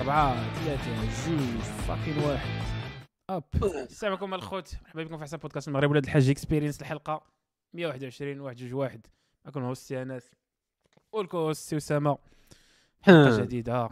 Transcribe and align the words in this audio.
أربعة 0.00 0.54
ثلاثة 0.54 0.94
جوج 1.30 1.60
fucking 1.62 2.18
واحد. 2.18 2.62
أب. 3.30 3.44
السلام 3.64 4.12
عليكم 4.12 4.34
الخوت 4.34 4.74
مرحبا 4.82 5.04
بكم 5.04 5.16
في 5.16 5.22
احسن 5.22 5.36
بودكاست 5.36 5.68
المغرب 5.68 5.90
ولاد 5.90 6.04
الحاج 6.04 6.30
Experience 6.30 6.80
الحلقة 6.80 7.22
121 7.74 8.40
واحد 8.40 8.56
جوج 8.56 8.74
واحد. 8.74 9.06
معكم 9.44 9.62
host 9.62 9.94
ي 9.94 10.02
أنس. 10.02 10.30
وال 11.12 11.25
co-host 11.25 11.70
ي 11.70 11.76
أسامة. 11.76 12.18
حلقة 13.02 13.40
جديدة. 13.44 13.90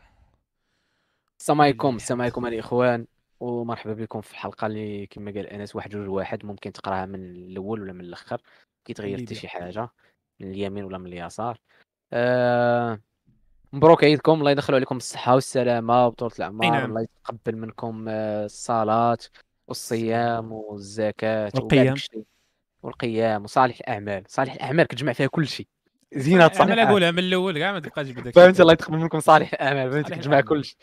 السلام 1.40 1.60
عليكم 1.60 1.96
السلام 1.96 2.20
عليكم 2.22 2.46
الاخوان 2.46 3.06
ومرحبا 3.40 3.92
بكم 3.94 4.20
في 4.20 4.30
الحلقة 4.30 4.66
اللي 4.66 5.06
كما 5.06 5.30
قال 5.30 5.46
أنس 5.46 5.76
واحد 5.76 5.90
جوج 5.90 6.08
واحد. 6.08 6.44
ممكن 6.44 6.72
تقراها 6.72 7.06
من 7.06 7.20
الأول 7.30 7.82
ولا 7.82 7.92
من 7.92 8.00
الأخر 8.00 8.40
كيتغير 8.84 9.22
حتى 9.22 9.34
شي 9.34 9.48
حاجة 9.48 9.88
من 10.40 10.50
اليمين 10.50 10.84
ولا 10.84 10.98
من 10.98 11.06
اليسار. 11.06 11.58
آه 12.12 13.00
مبروك 13.72 14.04
عيدكم. 14.04 14.32
الله 14.32 14.50
يدخلوا 14.50 14.76
عليكم 14.76 14.96
الصحه 14.96 15.34
والسلامة. 15.34 16.06
وطولة 16.06 16.32
الأعمار. 16.38 16.70
نعم. 16.70 16.90
الله 16.90 17.00
يتقبل 17.02 17.56
منكم 17.56 18.06
آه، 18.08 18.44
الصلاه 18.44 19.18
والصيام 19.68 20.52
والزكاة 20.52 21.52
والقيام. 21.54 21.94
والقيام 22.82 23.44
وصالح 23.44 23.78
الأعمال. 23.80 24.24
صالح 24.28 24.52
الأعمال 24.52 24.86
كتجمع 24.86 25.12
فيها 25.12 25.26
كل 25.26 25.46
شيء. 25.46 25.66
زينة 26.14 26.48
صالح 26.48 26.72
أنا. 26.72 26.82
اقولها 26.90 27.10
من 27.10 27.18
الأول 27.18 27.58
كاع 27.58 27.72
ما 27.72 27.80
تبقاش 27.80 28.10
بدك 28.10 28.34
فهمت؟ 28.34 28.60
الله 28.60 28.72
يتقبل 28.72 28.98
منكم 28.98 29.20
صالح 29.20 29.52
الأعمال. 29.54 29.92
فهمت؟ 29.92 30.12
كتجمع. 30.12 30.40
كل 30.40 30.64
شيء. 30.64 30.76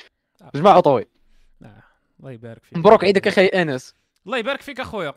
جمع 0.55 0.71
عطوي 0.71 1.05
آه، 1.63 1.83
الله 2.19 2.31
يبارك 2.31 2.63
فيك. 2.63 2.77
مبروك 2.77 3.03
عيدك 3.03 3.27
أخي 3.27 3.45
أنس. 3.45 3.95
الله 4.25 4.37
يبارك 4.37 4.61
فيك 4.61 4.79
أخويا. 4.79 5.13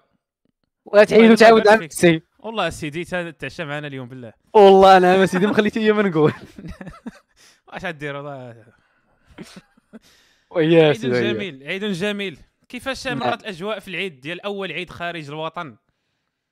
ولا 0.84 1.04
تعيد 1.04 1.20
الله 1.22 1.32
وتعاود 1.32 1.68
عام. 1.68 1.88
سي 1.88 2.22
والله 2.38 2.70
سيدي 2.70 3.04
تعشى 3.32 3.64
معنا 3.64 3.86
اليوم 3.86 4.08
بالله. 4.08 4.32
والله 4.54 4.96
أنا 4.96 5.26
سيدي 5.26 5.46
ما 5.46 5.54
خليتي 5.54 5.92
ما 5.92 6.02
نقول. 6.02 6.32
واش 7.72 7.84
غدير 7.84 8.16
والله. 8.16 8.64
عيد. 10.50 10.92
جميل 10.92 11.62
عيد 11.62 11.84
جميل. 11.84 12.38
كيفاش 12.68 13.06
نعم. 13.06 13.18
مرت 13.18 13.40
الأجواء 13.40 13.78
في 13.78 13.88
العيد 13.88 14.20
ديال 14.20 14.40
أول 14.40 14.72
عيد 14.72 14.90
خارج 14.90 15.28
الوطن؟ 15.28 15.76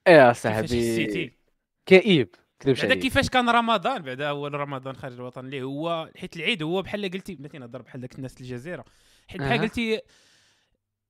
يا 0.08 0.32
كيفاش 0.32 0.42
صاحبي 0.42 1.34
كئيب 1.86 2.34
كذبش 2.60 2.82
بعدا 2.82 2.94
كيفاش 2.94 3.28
كان 3.28 3.50
رمضان؟ 3.50 4.02
بعدا 4.02 4.28
أول 4.28 4.54
رمضان 4.54 4.96
خارج 4.96 5.14
الوطن 5.14 5.44
اللي 5.44 5.62
هو 5.62 6.10
حيت 6.16 6.36
العيد 6.36 6.62
هو 6.62 6.82
بحال 6.82 7.10
قلتي 7.10 7.34
بلاتي 7.34 7.58
نهضر 7.58 7.82
بحال 7.82 8.00
داك 8.00 8.14
الناس 8.14 8.40
الجزيرة. 8.40 8.84
حيت 9.28 9.40
بحال. 9.40 9.60
قلتي 9.60 10.00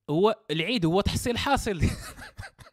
هو 0.09 0.35
العيد 0.51 0.85
هو 0.85 1.01
تحصيل 1.01 1.37
حاصل. 1.37 1.81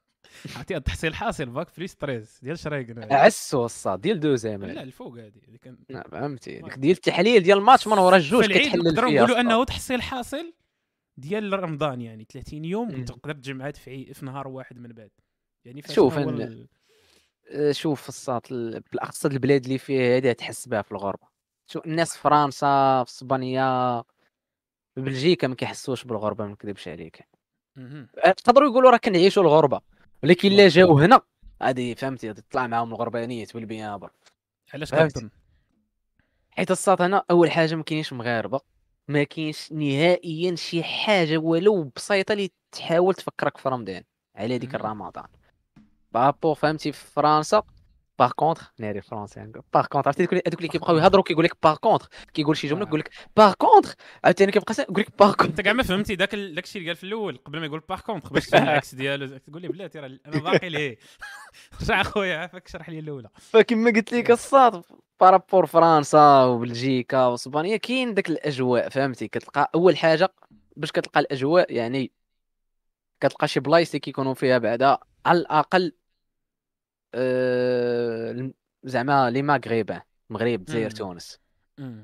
هاد 0.56 0.72
التحصيل 0.72 1.14
حاصل 1.14 1.47
باك 1.47 1.69
فري 1.69 1.86
ستريس 1.86 2.41
ديال 2.42 2.58
شرايكن 2.58 3.12
عسو 3.12 3.64
الصاد 3.64 4.00
ديال 4.00 4.20
دوزيام 4.20 4.64
لا 4.64 4.83
الفوق 4.83 5.19
هذه 5.19 5.33
كان 5.62 5.78
نعم 5.91 6.03
فهمتي. 6.03 6.61
ديال 6.77 6.97
التحليل 6.97 7.42
ديال 7.42 7.58
الماتش 7.58 7.86
من 7.89 7.98
ورا 7.98 8.17
الجوج 8.17 8.45
كتحلل 8.45 8.84
نقدروا 8.84 9.11
فيها 9.11 9.19
نقولوا 9.22 9.27
الصاد. 9.39 9.47
أنه 9.53 9.64
تحصيل 9.64 10.03
حاصل 10.03 10.53
ديال 11.17 11.62
رمضان 11.62 12.00
يعني 12.00 12.25
30 12.33 12.64
يوم. 12.64 13.05
تقدر 13.05 13.34
تجمعات 13.34 13.77
في 13.77 14.14
في 14.14 14.25
نهار 14.25 14.48
واحد 14.48 14.78
من 14.78 14.89
بعد. 14.92 15.11
يعني 15.64 15.83
شوف 15.89 16.19
ال- 16.19 16.69
آه، 17.50 17.73
شوف 17.73 18.08
الصاد 18.08 18.41
ال- 18.50 18.80
بالاخص 18.92 19.27
البلاد 19.27 19.64
اللي 19.64 19.78
فيها 19.78 20.17
هذه 20.17 20.33
تحس 20.33 20.69
بها 20.69 20.83
في 20.83 20.92
الغربة. 20.92 21.28
شوف 21.67 21.86
الناس 21.86 22.17
في 22.17 22.23
فرنسا 22.23 23.05
في 23.05 23.11
إسبانيا 23.11 24.02
في 24.95 25.00
بلجيكا 25.00 25.47
ما 25.48 25.55
كيحسوش 25.55 26.05
بالغربة 26.05 26.45
ما 26.47 26.50
نكذبش 26.52 26.89
عليك. 26.89 27.28
تقدروا 28.36 28.69
يقولوا 28.70 28.91
راه 28.91 28.97
كنعيشوا 28.97 29.42
الغربة. 29.42 29.80
ولكن 30.22 30.48
لا 30.48 30.55
والله. 30.55 30.69
جاو 30.69 30.98
هنا 30.98 31.20
هذه 31.62 31.94
فهمتي 31.94 32.28
غادي 32.28 32.42
تطلع 32.42 32.66
معاهم 32.66 32.91
الغربانيت 32.94 33.55
بالبيابر 33.55 34.11
علاش 34.74 34.91
فهمت. 34.91 35.12
كتظن 35.12 35.30
حيت 36.50 36.70
الصاد 36.70 37.02
هنا 37.02 37.24
أول 37.30 37.50
حاجة 37.50 37.74
ما 37.74 37.83
كاينينش 37.83 38.12
مغاربة 38.12 38.61
ما 39.08 39.22
كاينش 39.22 39.72
نهائيا 39.72 40.55
شي 40.55 40.83
حاجة 40.83 41.39
ولو 41.39 41.92
بسيطة 41.96 42.33
اللي 42.33 42.50
تحاول 42.72 43.14
تفكرك 43.14 43.56
في 43.56 43.69
رمضان 43.69 44.02
على 44.36 44.58
ديك. 44.58 44.74
الرمضان 44.74 45.27
بابور 46.12 46.55
فهمتي 46.55 46.92
في 46.92 47.06
فرنسا 47.06 47.62
باغ 48.18 48.30
كونتر 48.30 48.62
ناري 48.79 49.01
فرونسي 49.01 49.52
باغ 49.74 49.86
كونتر 49.86 50.08
عرفتي 50.08 50.23
هذوك 50.23 50.58
اللي 50.58 50.68
كيبقاو 50.68 50.96
يهضروا 50.96 51.24
كيقول 51.24 51.45
لك 51.45 51.56
باغ 51.62 51.77
كونتر 51.77 52.08
كيقول 52.34 52.56
شي 52.56 52.68
جمله 52.68 52.84
آه. 52.84 52.89
يقول 52.89 53.01
لك 53.01 53.11
par 53.36 53.52
contre 53.52 53.95
عاوتاني 54.24 54.52
كيبقى 54.52 54.74
يقول 54.79 55.01
لك 55.01 55.18
par 55.18 55.34
contre 55.34 55.51
انت 55.51 55.61
كاع 55.61 55.73
ما 55.73 55.83
فهمتي 55.83 56.17
داك 56.17 56.34
داك 56.34 56.64
الشيء 56.64 56.80
اللي 56.80 56.90
قال 56.90 56.96
في 56.96 57.05
الأول 57.05 57.36
قبل 57.36 57.61
ما 57.61 57.67
يقول 57.67 57.83
par 57.89 58.01
contre 58.01 58.29
باش 58.29 58.46
تفهم 58.46 58.62
العكس 58.62 58.95
ديالو 58.95 59.39
تقول 59.39 59.62
لي 59.62 59.68
بلاتي 59.68 59.98
راه 59.98 60.18
أنا 60.27 60.40
باقي 60.40 60.68
ليه 60.68 60.98
رجع 61.83 62.01
اخويا 62.01 62.36
عافاك 62.36 62.68
شرح 62.68 62.89
لي 62.90 62.98
الاولى 62.98 63.29
فكما 63.34 63.90
قلت 63.90 64.12
لك 64.12 64.30
الصاد 64.30 64.83
par 65.20 65.34
rapport 65.34 65.67
فرنسا 65.67 66.45
وبلجيكا 66.45 67.27
واسبانيا 67.27 67.77
كاين 67.77 68.14
داك 68.14 68.29
الاجواء 68.29 68.89
فهمتي 68.89 69.29
كتلقى 69.29 69.70
اول 69.74 69.96
حاجة 69.96 70.29
باش 70.77 70.92
كتلقى 70.92 71.20
الاجواء 71.20 71.73
يعني 71.73 72.12
كتلقى 73.20 73.48
شي 73.48 73.61
بلايص 73.61 73.89
اللي 73.89 74.00
كيكونوا 74.00 74.35
فيها 74.35 74.58
بعدا 74.58 74.98
على 75.27 75.39
الاقل 75.39 75.92
آه، 77.14 78.51
زعما 78.85 79.30
لي 79.30 79.41
المغرب 79.41 80.61
الجزائر 80.61 80.85
مم. 80.85 80.96
تونس. 80.96 81.41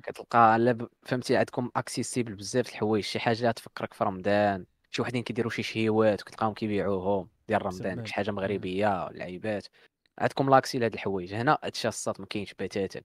كتلقى 0.02 0.76
فهمتي 1.02 1.36
عندكم 1.36 1.70
accessible 1.76 2.34
بزاف 2.34 2.68
الحوايج 2.68 3.04
شي 3.04 3.18
حاجة 3.18 3.50
تفكرك 3.50 3.94
في 3.94 4.04
رمضان 4.04 4.64
شي 4.90 5.02
وحدين 5.02 5.22
كيديروا 5.22 5.50
شي 5.50 5.62
شهيوات 5.62 6.22
وكتلقاهم 6.22 6.54
كيبيعوهم 6.54 7.28
ديال 7.48 7.66
رمضان 7.66 8.06
شي 8.06 8.14
حاجة. 8.14 8.30
مغربية 8.30 9.08
لعيبات 9.08 9.66
عندكم 10.18 10.50
l'accès 10.50 10.78
لهاد 10.78 10.92
الحوايج 10.94 11.34
هنا 11.34 11.58
هادشي 11.64 11.88
الصاد 11.88 12.14
ما 12.20 12.26
كاينش 12.26 12.54
بتاتا 12.54 13.00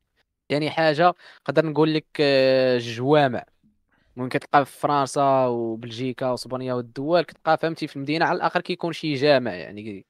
ثاني 0.50 0.70
حاجة 0.70 1.14
نقدر 1.50 1.66
نقول 1.66 1.94
لك 1.94 2.06
آه، 2.20 2.76
الجوامع 2.76 3.44
ممكن 4.16 4.40
كتلقى 4.40 4.66
في 4.66 4.80
فرنسا 4.80 5.46
وبلجيكا 5.46 6.30
واسبانيا 6.30 6.74
والدول 6.74 7.22
كتلقى 7.22 7.58
فهمتي 7.58 7.88
في 7.88 7.96
المدينة 7.96 8.26
على 8.26 8.36
الآخر 8.36 8.62
كيكون 8.62 8.94
شي 8.94 9.14
جامع 9.14 9.54
يعني 9.54 10.06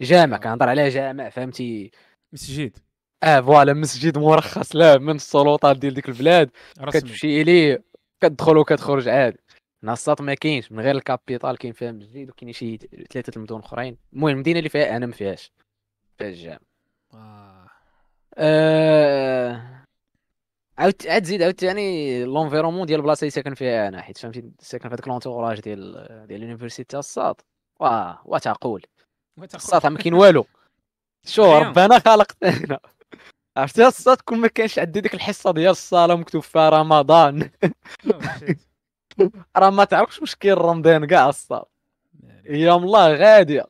جامع. 0.00 0.36
كنهضر 0.36 0.68
على 0.68 0.88
جامع 0.88 1.28
فهمتي؟ 1.28 1.90
مسجد. 2.32 2.78
آه 3.22 3.40
voilà 3.40 3.72
مسجد 3.72 4.18
مرخص 4.18 4.76
لا 4.76 4.98
من 4.98 5.14
السلطات 5.14 5.76
ديال 5.78 5.94
ديك 5.94 6.08
البلاد. 6.08 6.50
كتمشي 6.90 7.42
ليه 7.44 7.84
كتدخل 8.20 8.56
وكتخرج 8.56 9.08
عادي 9.08 9.38
الصاط 9.82 10.20
ما 10.20 10.34
كاينش 10.34 10.72
من 10.72 10.80
غير 10.80 10.94
ال 10.94 11.01
capitale 11.01 11.58
كاين 11.58 11.72
فيها 11.72 11.92
مسجد 11.92 12.30
وكاين 12.30 12.52
شي 12.52 12.78
ثلاثة 13.12 13.32
المدن 13.36 13.58
أخرين. 13.58 13.96
المهم 14.12 14.28
المدينة 14.30 14.58
اللي 14.58 14.68
فيها 14.68 14.96
أنا 14.96 15.06
ما 15.06 15.12
فيهاش 15.12 15.52
فيها 16.18 16.28
الجامع 16.28 16.58
آه. 17.14 17.66
آه... 18.34 19.84
عاود 20.78 20.94
عاد 21.06 21.24
زيد 21.24 21.42
عاود 21.42 21.60
ثاني 21.60 22.24
l'environnement 22.24 22.86
ديال 22.86 23.00
البلاصه 23.00 23.20
اللي 23.20 23.30
ساكن 23.30 23.54
فيها 23.54 23.88
أنا 23.88 24.02
حيت 24.02 24.18
فهمتي 24.18 24.50
ساكن 24.60 24.88
في 24.88 24.94
هذاك 24.94 25.08
l'entourage 25.08 25.60
ديال 25.60 25.92
ديال 26.28 26.42
ال 26.42 26.47
université 26.47 26.98
الصاط 26.98 27.34
واه 27.80 28.22
وتقول 28.24 28.82
الصاط 29.42 29.86
ما 29.86 29.98
كاين 29.98 30.14
والو. 30.14 30.46
شو 31.26 31.44
أيوه. 31.44 31.58
ربنا 31.58 31.98
خلقنا 31.98 32.78
عرفتي 33.56 33.86
الصاط 33.86 34.20
كون 34.20 34.38
ما 34.38 34.48
كانش 34.48 34.78
عندي 34.78 35.00
ديك 35.00 35.14
الحصة 35.14 35.52
ديال 35.52 35.70
الصلاه 35.70 36.14
مكتوب 36.14 36.42
فيها 36.42 36.68
رمضان. 36.68 37.50
راه 39.56 39.70
ما 39.70 39.84
تعرفش 39.84 40.20
واش 40.20 40.34
كاين 40.34 40.54
رمضان 40.54 41.06
كاع 41.06 41.28
الصاط 41.28 41.64
ناري. 42.22 42.50
أيام 42.50 42.84
الله 42.84 43.12
غادية. 43.14 43.66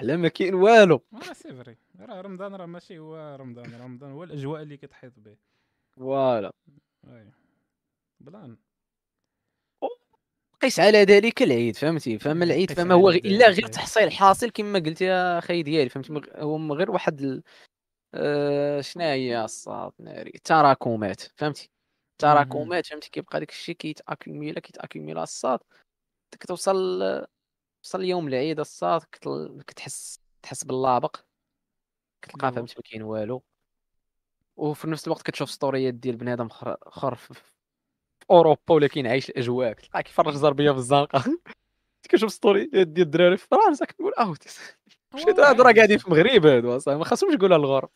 على 0.00 0.16
ما 0.16 0.28
كاين 0.28 0.54
والو. 0.54 1.02
آه، 1.14 1.32
c'est 1.32 1.54
vrai. 1.54 1.76
راه 2.00 2.20
رمضان 2.20 2.54
راه 2.54 2.66
ماشي 2.66 2.98
هو 2.98 3.36
رمضان. 3.40 3.80
رمضان 3.80 4.12
هو 4.12 4.24
الأجواء 4.24 4.62
اللي 4.62 4.76
كتحيط 4.76 5.12
به. 5.16 5.36
voilà. 5.96 6.52
أي. 7.08 7.30
بلان. 8.20 8.56
قيس 10.64 10.80
على 10.80 10.98
ذلك 11.02 11.42
العيد 11.42 11.76
فهمتي؟ 11.76 12.18
فما 12.18 12.44
العيد 12.44 12.72
فما 12.72 12.94
هو 12.94 13.10
الا 13.10 13.48
غير. 13.48 13.66
تحصيل 13.66 14.12
حاصل 14.12 14.50
كما 14.50 14.78
قلت 14.78 15.00
يا 15.00 15.38
أخي 15.38 15.62
ديالي 15.62 15.88
فهمتي؟ 15.88 16.12
مغ- 16.12 16.36
هو 16.36 16.58
من 16.58 16.72
غير 16.72 16.90
واحد 16.90 17.20
ال... 17.20 17.42
آه 18.14 18.80
شنو 18.80 19.04
هي 19.04 19.44
الصاد 19.44 19.92
ناري؟ 19.98 20.30
تراكمات 20.44 21.20
فهمتي؟ 21.20 21.70
تراكمات 22.18 22.86
فهمتي؟ 22.86 23.10
كيبقى 23.10 23.40
داك 23.40 23.50
الشيء 23.50 23.74
كيتاكيميلا 23.74 24.60
كيتاكيميلا 24.60 25.22
الصاد 25.22 25.58
كتوصل 26.40 27.00
توصل 27.82 28.04
يوم 28.04 28.28
العيد 28.28 28.60
الصاد 28.60 29.02
كتل- 29.12 29.62
كتحس 29.66 30.18
تحس 30.42 30.64
باللابق. 30.64 31.16
كتلقى 32.22 32.52
فهمتي؟ 32.52 32.74
ما 32.76 32.82
كاين 32.90 33.02
والو. 33.02 33.42
وفي 34.56 34.86
نفس 34.88 35.06
الوقت 35.06 35.22
كتشوف 35.22 35.50
ستوريات 35.50 35.94
ديال 35.94 36.16
بنادم 36.16 36.48
خر 36.48 36.76
خر 36.86 37.18
في 38.24 38.28
في 38.28 38.34
أوروبا 38.34 38.74
ولكن 38.74 39.06
عايش 39.06 39.30
الأجواء. 39.30 39.72
كتلقاه 39.72 40.00
كيفرش 40.00 40.34
زربية 40.34 40.70
في 40.72 40.78
الزنقة؟ 40.78 41.24
كنشوف 42.10 42.32
ستوريات 42.32 42.88
ديال 42.88 43.06
الدراري. 43.06 43.36
في 43.36 43.46
فرنسا 43.50 43.84
كنقول 43.84 44.12
آه 44.18 44.34
مشيت 45.14 45.40
هادو 45.40 45.62
راه 45.62 45.72
قاعدين 45.72 45.98
في 45.98 46.06
المغرب 46.06 46.46
هادو 46.46 46.76
اصاحبي 46.76 46.98
ما 46.98 47.04
خاصهمش 47.04 47.34
يقولوا 47.34 47.56
الغربة. 47.56 47.90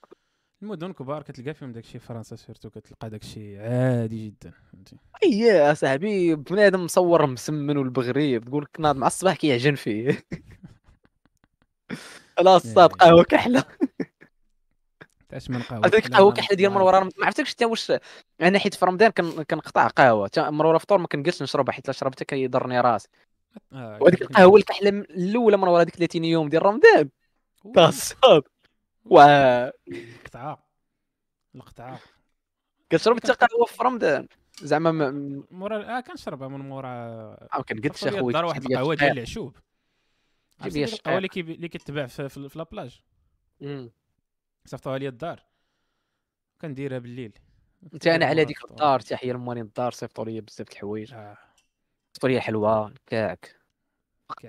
المدن 0.63 0.93
كبار 0.93 1.23
كتلقى 1.23 1.55
فيهم 1.55 1.73
داكشي 1.73 1.99
فرنسا 1.99 2.37
surtout 2.37 2.71
كتلقى 2.71 3.11
داكشي 3.11 3.59
عادي 3.59 4.27
جدا 4.27 4.51
فهمتي. 4.73 4.97
أي 5.25 5.73
اصاحبي 5.73 6.35
بنادم 6.35 6.85
مصور 6.85 7.27
مسمن 7.27 7.77
والبغريب 7.77 8.45
تقول 8.45 8.63
لك 8.63 8.81
ناض 8.81 8.97
مع 8.97 9.07
الصباح 9.07 9.37
كيعجن 9.37 9.75
فيه. 9.75 10.27
لا 12.45 12.57
الصاد 12.57 12.93
قهوة 12.93 13.23
كحلة. 13.25 13.65
تاش 15.29 15.51
من 15.51 15.63
قهوة. 15.63 15.87
هذيك 15.87 16.07
القهوة 16.07 16.33
كحله 16.33 16.57
ديال 16.57 16.73
مروره 16.73 17.01
ما 17.01 17.11
عرفتكش 17.23 17.51
حتى 17.51 17.65
واش 17.65 17.93
أنا 18.43 18.59
حيت 18.59 18.75
في 18.75 18.85
رمضان 18.87 19.11
كن- 19.11 19.43
كنقطع 19.43 19.87
قهوة. 19.89 20.31
مروره 20.39 20.79
فطور 20.79 20.99
ما 20.99 21.07
كنجلسش 21.07 21.43
نشربها 21.43 21.73
حيت 21.73 21.87
لا 21.87 21.93
شربتها 21.93 22.25
كيضرني 22.25 22.81
راسي. 22.81 23.09
آه، 23.73 23.99
وهذيك 24.01 24.23
القهوة 24.23 24.57
الكحله 24.59 24.89
الأولى 24.91 25.57
من 25.57 25.69
ورا 25.69 25.83
هذيك 25.83 25.97
30 25.97 26.25
يوم 26.25 26.49
ديال 26.49 26.67
رمضان. 26.67 27.09
تصاب 27.75 28.43
واه 29.05 29.73
القطعه 29.89 30.69
القطعه 31.55 32.01
كتشرب 32.91 33.17
حتى 33.17 33.33
قهوة 33.33 33.67
في 33.67 33.83
رمضان. 33.83 34.29
زعما 34.63 34.91
ما- 34.93 35.11
م- 35.11 35.45
مورا 35.51 35.99
آه 35.99 36.01
كنشربها 36.01 36.49
من 36.49 36.61
مورا. 36.69 36.89
ما 37.55 37.63
كنقدش 37.69 38.05
اخويا 38.05 38.21
الدار 38.23 38.45
واحد 38.45 38.65
القهوة 38.65 38.95
ديال. 38.95 39.13
العشوب. 39.13 39.57
جيب 40.63 40.73
لي 40.73 40.85
ديك 40.85 40.95
القهوة. 40.95 41.17
اللي 41.17 41.29
كي- 41.29 41.41
اللي 41.41 41.69
كتباع 41.69 42.07
في, 42.07 42.29
في, 42.29 42.49
في 42.49 42.59
لابلاج. 42.59 43.01
صيفطوها 44.69 44.99
لي 44.99 45.09
الدار. 45.09 45.43
كنديرها 46.61 46.99
بالليل. 46.99 47.39
أنت 47.95 48.07
أنا 48.07 48.27
على 48.27 48.45
ديك. 48.45 48.65
الدار 48.71 49.01
تحية 49.01 49.33
لموالين 49.33 49.65
الدار 49.65 49.93
صيفطوا 49.93 50.25
لي 50.25 50.41
بزاف 50.41 50.67
د 50.69 50.71
الحوايج. 50.73 51.15
آه، 51.15 51.39
صيفطوا 52.13 52.29
لي 52.29 52.41
حلوة 52.41 52.95
كاك. 53.07 53.57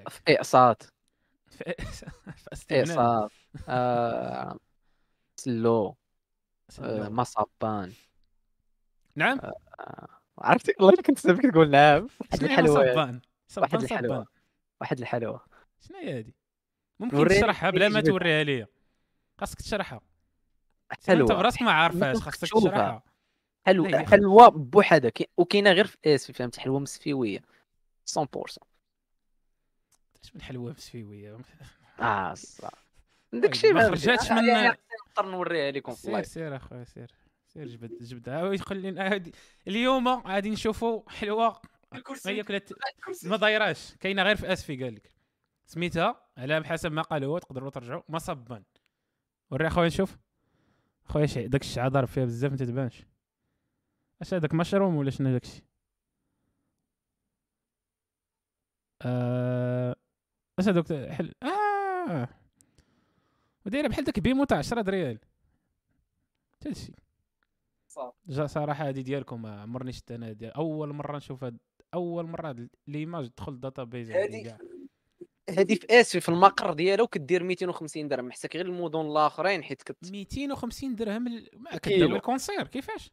في 0.10 0.21
إقساط. 0.27 0.94
في 1.50 1.63
إقساط. 1.80 3.31
آه، 3.69 4.57
سلو. 5.36 5.95
آه،. 6.80 7.10
مصابان 7.10 7.94
نعم. 9.16 9.39
عرفتي؟ 10.38 10.74
والله 10.80 11.01
كنت 11.01 11.19
سامعك 11.19 11.42
تقول 11.51 11.69
نعم. 11.71 12.07
واحد 12.44 12.68
صبان 12.68 13.21
واحد 13.57 13.83
الحلوة. 13.83 14.25
واحد 14.81 15.00
الحلوة. 15.00 15.45
شنو 15.81 15.98
هي 15.98 16.18
هادي 16.18 16.36
ممكن 17.00 17.27
تشرحها 17.27 17.69
بلا 17.69 17.89
ما 17.89 18.01
توريها 18.01 18.44
ليا. 18.44 18.68
خاصك 19.39 19.57
تشرحها. 19.62 20.08
أنت 20.91 21.07
حلوة 21.07 21.27
براسك 21.27 21.62
ما 21.62 21.71
عارفاش 21.71 22.18
خاصك 22.18 22.41
تشوفها. 22.41 22.69
تشرحها. 22.69 23.03
حلو 23.65 23.86
لا، 23.86 24.01
هي 24.01 24.06
خ- 24.06 24.09
حلوة 24.12 24.47
بوحدها 24.50 25.12
وكاينة 25.38 25.71
غير 25.71 25.86
في 25.88 25.97
اسفي 26.06 26.33
فهمت؟ 26.33 26.59
حلوة 26.59 26.80
مسفيويه 26.80 27.39
100% 27.39 28.59
اش 30.24 30.36
من 30.36 30.41
حلوة 30.41 30.71
مسفيويه 30.71 31.38
آه 32.01 32.33
صح. 32.62 32.69
طيب، 33.31 33.41
داكشي 33.41 33.74
ما 33.74 33.81
خرجاتش 33.89 34.31
من- 34.31 34.38
نقدر 35.18 35.31
نوريها 35.31 35.71
لكم 35.71 35.91
سير 35.94 36.24
سير 36.24 36.56
اخويا 36.56 36.83
سير. 36.83 37.12
سير 37.47 37.68
جبد 37.68 38.03
جبدها 38.03 38.57
خلينا 38.57 39.24
اليوم 39.68 40.07
غادي 40.07 40.50
نشوفوا 40.50 41.09
حلوة. 41.09 41.62
هي 42.25 42.44
كلت 42.44 42.74
ما 43.25 43.38
دايراش. 43.38 43.95
كاينة 44.00 44.24
غير 44.24 44.35
في 44.35 44.53
اسفي 44.53 44.83
قال 44.83 44.95
لك. 44.95 45.09
سميتها 45.65 46.27
على 46.38 46.59
بحسب 46.59 46.92
ما 46.92 47.01
قال 47.01 47.24
هو 47.24 47.38
تقدروا 47.38 47.69
ترجعوا. 47.69 48.01
مصبا 48.09 48.63
وري 49.51 49.68
اخويا 49.68 49.88
نشوف. 49.88 50.18
اخويا 51.09 51.25
شي 51.25 51.47
داك 51.47 51.61
الشعا 51.61 51.88
ضارب 51.88 52.07
فيها 52.07 52.25
بزاف 52.25 52.51
ما 52.51 52.57
تتبانش. 52.57 53.06
اش 54.21 54.33
هذاك 54.33 54.53
مشروم 54.53 54.95
ولا 54.95 55.09
شنو 55.11 55.31
داكشي 55.31 55.63
آه... 59.01 59.95
اش 60.59 60.67
هذوك؟ 60.67 60.94
حل 60.94 61.33
آه 61.44 62.27
ودايرة 63.65 63.88
بحال 63.88 64.03
داك 64.03 64.19
بيمو 64.19 64.44
تاع 64.44 64.57
10 64.57 64.89
ريال 64.89 65.19
حتى 66.61 66.73
صح. 67.88 68.13
جا 68.27 68.47
صراحة 68.47 68.89
هذه 68.89 69.01
ديالكم 69.01 69.45
عمرني 69.45 69.91
شفت 69.91 70.11
أنا 70.11 70.31
ديال 70.31 70.51
أول 70.53 70.94
مرة 70.94 71.17
نشوف 71.17 71.44
هاد 71.44 71.57
أول 71.94 72.25
مرة 72.25 72.67
ليماج 72.88 73.29
تدخل 73.29 73.53
الداتا 73.53 73.83
بيز 73.83 74.11
هادي 74.11 74.56
في 75.54 75.80
اسفي 75.92 76.19
في 76.19 76.30
المقر 76.30 76.74
ديالو 76.74 77.07
كدير 77.07 77.44
250 77.44 78.07
درهم 78.07 78.31
حسك 78.31 78.56
غير 78.56 78.66
المدن 78.66 79.01
الآخرين 79.01 79.63
حيت 79.63 79.84
كت 79.84 80.12
250 80.12 80.96
درهم 80.96 81.28
ال- 81.28 81.50
ما. 81.54 81.78
كداوي 81.78 82.16
الكونسير 82.16 82.68
كيفاش؟ 82.68 83.12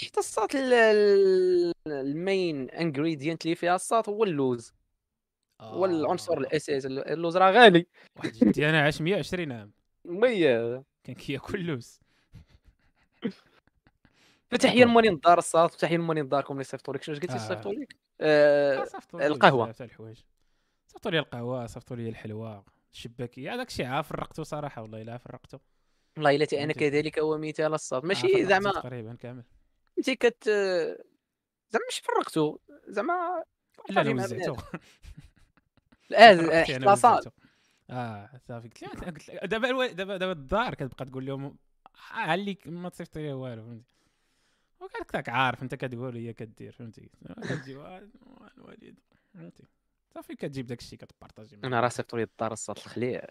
حيت 0.00 0.18
الصاط 0.18 0.54
ال- 0.54 0.72
ال- 0.72 1.72
المين 1.86 2.70
انجريدينت 2.70 3.44
اللي 3.44 3.54
فيها 3.56 3.74
الصاط 3.74 4.08
هو 4.08 4.24
اللوز. 4.24 4.72
هو 5.60 5.84
العنصر 5.84 6.38
الأساسي 6.38 6.88
اللوز 6.88 7.36
راه 7.36 7.50
غالي. 7.50 7.86
واحد 8.16 8.32
جدي 8.32 8.68
أنا 8.70 8.80
عاش 8.82 9.00
120 9.00 9.52
عام. 9.52 9.72
مي 10.04 10.44
كان 11.04 11.14
كياكل 11.14 11.60
لوز 11.60 12.00
فتحيه 14.50 14.84
لمالين 14.84 15.12
الدار 15.12 15.38
الصاط 15.38 15.70
فتحيه 15.72 15.96
لمالين 15.96 16.28
داركم 16.28 16.54
اللي 16.54 16.64
صيفطوا 16.64 16.94
لك 16.94 17.02
شنو 17.02 17.14
قلتي 17.14 17.32
آه. 17.34 17.38
صيفطوا 17.38 17.72
لك 17.72 17.96
آه، 18.20 18.84
تاع 19.72 19.86
الحوايج 19.86 20.18
صيفطوا 20.94 21.10
لي 21.10 21.18
القهوه 21.18 21.66
صيفطوا 21.66 21.96
لي 21.96 22.08
الحلوى 22.08 22.64
الشباكيه 22.92 23.54
هذاك 23.54 23.68
الشيء 23.68 23.86
عا 23.86 24.02
فرقته 24.02 24.42
صراحة 24.42 24.82
والله 24.82 25.02
الا 25.02 25.18
فرقته 25.18 25.60
والله 26.16 26.34
الا 26.34 26.64
أنا. 26.64 26.72
كذلك 26.72 27.18
هو 27.18 27.38
مثال 27.38 27.74
الصاط 27.74 28.02
عا 28.02 28.08
ماشي 28.08 28.44
زعما 28.44 28.70
تقريبا 28.72 29.14
كامل 29.14 29.44
انت 29.98 30.10
كت 30.10 30.48
زعما 31.70 31.84
مش 31.88 31.98
فرقتو 31.98 32.58
زعما 32.88 33.44
لا 33.90 34.02
لا 34.02 34.12
وزعته 34.12 34.56
آه 36.88 36.92
وزعته. 36.92 37.30
آه 37.90 38.40
صافي 38.48 38.68
قلت 38.68 39.30
دابا 39.44 39.86
دابا 39.86 40.16
دابا 40.16 40.32
الدار 40.32 40.74
كتبقى 40.74 41.04
تقول 41.04 41.26
لهم 41.26 41.56
عليك 42.10 42.66
ما 42.66 42.88
تصيفط 42.88 43.18
لي 43.18 43.32
والو 43.32 43.62
فهمتي 43.62 43.94
وكانك 44.80 45.28
عارف 45.28 45.62
انت 45.62 45.74
كتقول 45.74 46.16
هي 46.16 46.32
كدير 46.32 46.72
فهمتي 46.72 47.10
الوالد 48.58 48.98
فهمتي 49.34 49.64
صافي 50.14 50.34
كتجيب 50.34 50.66
داك 50.66 50.78
الشيء 50.80 50.98
كتبارطاجي. 50.98 51.56
أنا 51.64 51.80
راه 51.80 51.88
صيفطوا 51.88 52.18
لي 52.18 52.24
الدار 52.24 52.52
الصاط 52.52 52.78
الخليع. 52.78 53.24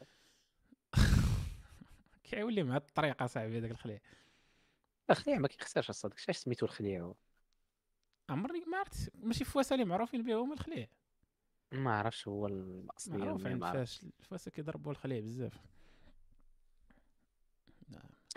كيولي 2.24 2.64
مع 2.64 2.78
الطريقة 2.78 3.26
صاحبي 3.26 3.58
هذاك 3.58 3.72
الخليع. 3.72 4.00
الخليع 5.10 5.38
ما 5.40 5.48
كيخسرش 5.48 5.90
الصاد 5.90 6.14
اش 6.30 6.38
سميتو 6.38 6.66
الخليع 6.66 7.02
هو؟ 7.02 7.16
عمرني 8.30 8.66
ما 8.66 8.78
عرفت 8.78 9.12
ماشي 9.16 9.44
فواسه 9.46 9.74
اللي 9.74 9.86
معروفين 9.86 10.24
بها 10.24 10.36
هما 10.36 10.54
الخليع. 10.54 10.88
ما 11.72 11.98
عرفش 11.98 12.28
هو 12.28 12.48
الاصلي 12.48 13.18
معروف 13.18 13.46
عند 13.48 13.64
عرف. 13.64 13.78
فاش 13.78 14.04
الفواسه 14.04 14.52
كيضربوا 14.52 14.92
الخليع 14.92 15.20
بزاف. 15.20 15.54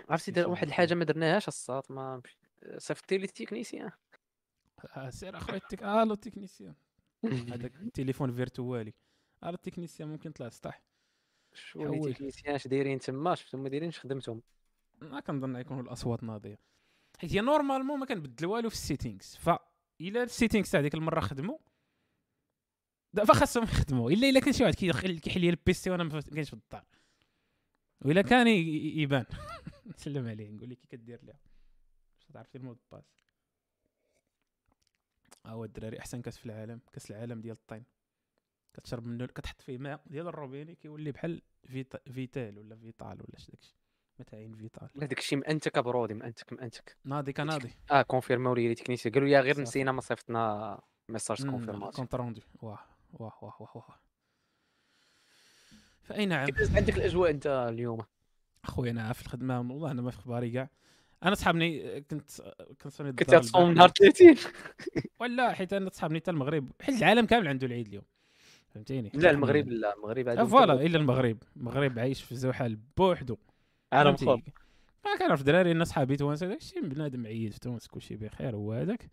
عرفتي 0.09 0.11
ماشي 0.11 0.31
در- 0.31 0.49
واحد 0.49 0.67
الحاجة 0.67 0.95
ما 0.95 1.05
درناهاش 1.05 1.49
الصاط 1.49 1.91
ما 1.91 2.23
صيفطتي 2.79 3.19
لي 3.19 3.25
التكنيسيان. 3.25 3.91
آه، 4.97 5.11
سير 5.11 5.37
أخويا 5.37 5.57
التك... 5.57 5.83
ألو 5.83 6.13
التكنيسيان. 6.15 6.75
هذاك 7.55 7.77
التليفون 7.81 8.33
فيرتوالي. 8.33 8.95
ألو 9.45 9.55
التكنيسيان 9.55 10.09
ممكن 10.09 10.33
طلع 10.33 10.49
سطح 10.49 10.83
شو 11.53 11.85
حول. 11.85 12.09
لي 12.09 12.15
تكنيسيان 12.15 12.55
اش 12.55 12.69
دايرين 12.69 12.99
تما 12.99 13.35
شفتهم 13.35 13.63
ما 13.63 13.69
دايرينش 13.69 14.01
خدمتهم. 14.01 14.43
ما 15.03 15.21
كنظن 15.21 15.57
يكونوا 15.57 15.83
الأصوات 15.83 16.23
ناضية. 16.25 16.59
حيت 17.19 17.33
هي 17.33 17.41
normalement 17.41 18.01
ما 18.01 18.07
كنبدل 18.07 18.47
والو 18.47 18.69
في 18.69 18.75
ال 18.75 18.82
settings 18.82 19.37
ف 19.41 19.51
إلا 20.01 20.23
ال 20.23 20.28
settings 20.28 20.71
تاع 20.71 20.81
ديك 20.81 20.95
المرة 20.95 21.21
خدموا. 21.21 21.59
دابا 23.13 23.35
خاصهم 23.35 23.65
يخدموا. 23.65 24.11
إلا 24.11 24.29
إلا 24.29 24.41
كان 24.41 24.53
شي 24.53 24.63
واحد 24.63 24.75
كيحل 24.75 25.41
لي 25.41 25.51
ال 25.51 25.64
PC 25.64 25.91
وأنا 25.91 26.05
ما 26.05 26.21
كاينش 26.21 26.49
في 26.49 26.55
الدار. 26.55 26.85
وإلا 28.05 28.23
كان 28.23 28.47
يبان. 28.47 29.25
نسلم 29.87 30.29
عليه 30.29 30.51
نقول 30.51 30.71
لك 30.71 30.79
كي 30.79 30.87
كدير 30.89 31.21
ليها. 31.23 31.41
باش 32.29 32.47
ال 32.57 32.61
mode 32.61 32.79
باس. 32.93 33.05
هو 35.53 35.65
الدراري 35.65 35.99
أحسن 35.99 36.23
كأس 36.23 36.39
في 36.39 36.47
العالم 36.47 36.81
كأس 36.93 37.11
العالم 37.11 37.41
ديال 37.41 37.55
الطين. 37.55 37.85
كتشرب 38.75 39.07
منه 39.07 39.27
كتحط 39.27 39.61
فيه 39.61 39.79
ماء 39.79 40.01
ديال 40.07 40.29
الروبيني 40.29 40.75
كيولي 40.75 41.13
بحال 41.13 41.43
فيتا 41.65 41.99
فيتال 42.13 42.59
ولا 42.59 42.77
فيتال 42.77 43.23
ولا 43.23 43.39
شي 43.39 43.53
داكشي. 43.53 43.77
متاعين 44.19 44.53
فيتال. 44.53 44.89
هذاك 44.97 45.19
الشيء 45.19 45.39
مأنتك 45.39 45.79
برودي 45.79 46.15
مأنتك 46.15 46.53
مأنتك. 46.53 46.97
ناضي 47.05 47.33
كناضي. 47.33 47.71
آه 47.91 48.03
كونفيرماو 48.03 48.55
لي 48.55 48.75
تكنيسيان 48.75 49.15
قالوا 49.15 49.29
يا 49.29 49.41
غير. 49.41 49.61
نسينا 49.61 49.93
ما 49.93 50.01
صيفطنا 50.01 50.81
ميساج 51.09 51.47
كونفيرماسيون 51.47 51.91
كونت 51.91 52.15
روندو 52.15 52.41
واه 52.55 52.79
واه 53.13 53.33
واه 53.43 53.55
واه 53.61 53.77
واه. 53.77 54.01
فأي 56.03 56.27
نعم. 56.27 56.47
كيفاش 56.47 56.77
عندك 56.77 56.97
الأجواء 56.97 57.31
أنت 57.31 57.47
اليوم؟ 57.47 58.01
أخويا 58.65 58.91
أنا 58.91 59.13
في 59.13 59.23
الخدمة 59.23 59.59
والله 59.59 59.91
أنا 59.91 60.03
ما 60.03 60.11
في 60.11 60.19
اخباري 60.19 60.51
كاع. 60.51 60.71
أنا 61.25 61.35
صحابني 61.35 62.01
كنت 62.01 62.31
كنت 62.83 62.89
صوني 62.89 63.13
كنت 63.13 63.35
تصوم. 63.35 63.73
نهار 63.73 63.89
30 63.89 64.37
ولا 65.21 65.53
حيت 65.53 65.73
أنا 65.73 65.91
صحابني 65.91 66.19
حتى 66.19 66.31
المغرب. 66.31 66.73
حيت 66.83 66.99
العالم 66.99 67.27
كامل 67.27 67.49
عنده 67.49 67.67
العيد 67.67 67.87
اليوم. 67.89 68.05
فهمتيني؟ 68.69 69.11
لا 69.15 69.31
المغرب 69.31 69.69
لا 69.69 69.95
المغرب 69.95 70.29
عندهم 70.29 70.47
فوالا. 70.47 70.73
إلا 70.87 70.99
المغرب. 70.99 71.39
المغرب 71.57 71.99
عايش 71.99 72.23
في 72.23 72.35
زوحل 72.37 72.79
بوحدو 72.97 73.37
أنا؟ 73.93 74.11
مخاف 74.11 74.41
ما 75.05 75.17
كنعرف 75.19 75.43
دراري 75.43 75.73
الناس 75.73 75.89
صحابي 75.89 76.17
توانسه 76.17 76.47
داكشي 76.47 76.81
بنادم 76.81 77.27
عيد 77.27 77.53
في 77.53 77.61
تونس 77.61 77.87
كلشي 77.87 78.17
بخير 78.17 78.57
هو 78.57 78.73
هذاك 78.73 79.11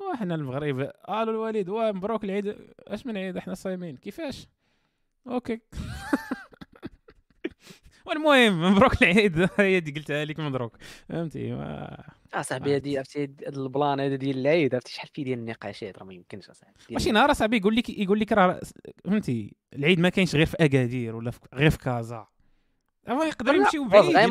وحنا 0.00 0.34
المغرب 0.34 0.80
قالوا 0.80 1.32
الوالد 1.34 1.68
واه 1.68 1.92
مبروك 1.92 2.24
العيد. 2.24 2.56
اش 2.78 3.06
من 3.06 3.16
عيد 3.16 3.36
إحنا 3.36 3.54
صايمين؟ 3.54 3.96
كيفاش؟ 3.96 4.46
okay. 5.26 5.60
والمهم 8.06 8.62
مبروك 8.72 9.02
العيد. 9.02 9.48
هي 9.56 9.80
دي 9.80 9.92
قلتها 9.92 10.24
لك 10.24 10.40
مبروك. 10.40 10.76
فهمتي؟ 11.08 11.52
ما... 11.52 12.04
آه 12.34 12.42
صاحبي 12.42 12.74
هادي 12.74 12.98
عرفتي 12.98 13.24
ال 13.24 13.39
plan 13.39 14.00
هذا 14.00 14.16
ديال 14.16 14.38
العيد 14.38 14.74
عرفتي 14.74 14.92
شحال 14.92 15.08
فيه 15.14 15.24
ديال 15.24 15.38
النقاشات 15.38 15.98
راه 15.98 16.04
ما 16.04 16.14
يمكنش 16.14 16.50
أصاحبي. 16.50 16.74
ماشي 16.90 17.12
نهار 17.12 17.30
أصاحبي 17.30 17.56
يقول 17.56 17.76
لك 17.76 17.90
يقول 17.90 18.20
لك 18.20 18.32
راه 18.32 18.60
فهمتي 19.04 19.56
العيد 19.72 20.00
ما 20.00 20.08
كاينش 20.08 20.34
غير 20.34 20.46
في 20.46 20.56
أكادير 20.60 21.16
ولا 21.16 21.30
في 21.30 21.40
غير 21.54 21.70
في 21.70 21.78
كازا. 21.78 22.26
هو 23.08 23.22
يقدر 23.22 23.52
لا، 23.52 23.58
يمشيو 23.58 23.84
بعيد 23.84 24.10
لا 24.10 24.26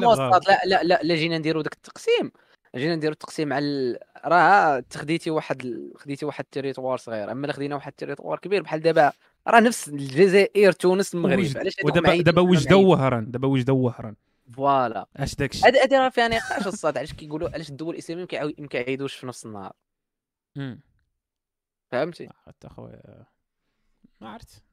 لا 0.66 0.84
لا 0.84 1.00
لا 1.04 1.16
جينا 1.16 1.38
نديرو 1.38 1.62
داك 1.62 1.74
التقسيم. 1.74 2.32
جينا 2.76 2.96
نديرو 2.96 3.14
التقسيم 3.14 3.54
على 3.54 3.66
ال... 3.66 3.98
راه 4.26 4.80
تخديتي 4.80 5.30
واحد. 5.30 5.90
خديتي 5.96 6.26
واحد 6.26 6.44
ال 6.44 6.49
territoire 6.49 6.98
صغير. 6.98 7.32
أما 7.32 7.52
خدينا 7.52 7.76
واحد 7.76 7.92
ال 7.92 7.96
territoire 7.96 8.40
كبير 8.40 8.62
بحال 8.62 8.80
دابا 8.80 9.12
راه 9.48 9.60
نفس 9.60 9.90
الجزائر 9.90 10.72
تونس 10.72 11.16
المغرب. 11.16 11.58
علاش 11.58 11.76
ودابا 11.84 12.22
دابا 12.22 12.42
معيدين؟ 12.42 12.74
وهران 12.74 13.32
دابا 13.32 13.48
وجده 13.48 13.74
وهران. 13.74 14.16
voilà. 14.54 15.08
اش 15.18 15.36
داكشي؟ 15.36 15.66
هذا 15.66 15.84
هذا 15.84 16.00
راه 16.00 16.10
فيها 16.10 16.28
نقاش 16.28 16.68
الصاط. 16.68 16.98
علاش 16.98 17.14
كيقولوا 17.14 17.50
علاش 17.50 17.70
الدول 17.70 17.94
الإسلامية 17.94 18.28
ما 18.58 18.68
كيعيدوش 18.68 19.16
في 19.16 19.28
نفس 19.28 19.46
النهار. 19.46 19.74
فهمتي؟ 21.92 22.30
حتى 22.46 22.70
خويا 22.70 23.26
ما 24.22 24.30
عرفت. 24.30 24.64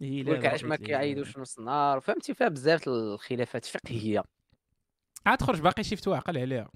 هي 0.00 0.22
لك 0.22 0.46
علاش 0.46 0.64
ما 0.64 0.76
كيعيدوش 0.76 1.30
في 1.30 1.40
نص 1.40 1.58
النهار. 1.58 2.00
فهمتي؟ 2.00 2.34
فيها 2.34 2.48
بزاف 2.48 2.88
الخلافات. 2.88 3.64
فقهية. 3.64 4.22
عاد 5.26 5.42
خرج 5.42 5.60
باقي 5.60 5.84
شي 5.84 5.96
فتوى 5.96 6.16
عقل 6.16 6.38
عليها. 6.38 6.70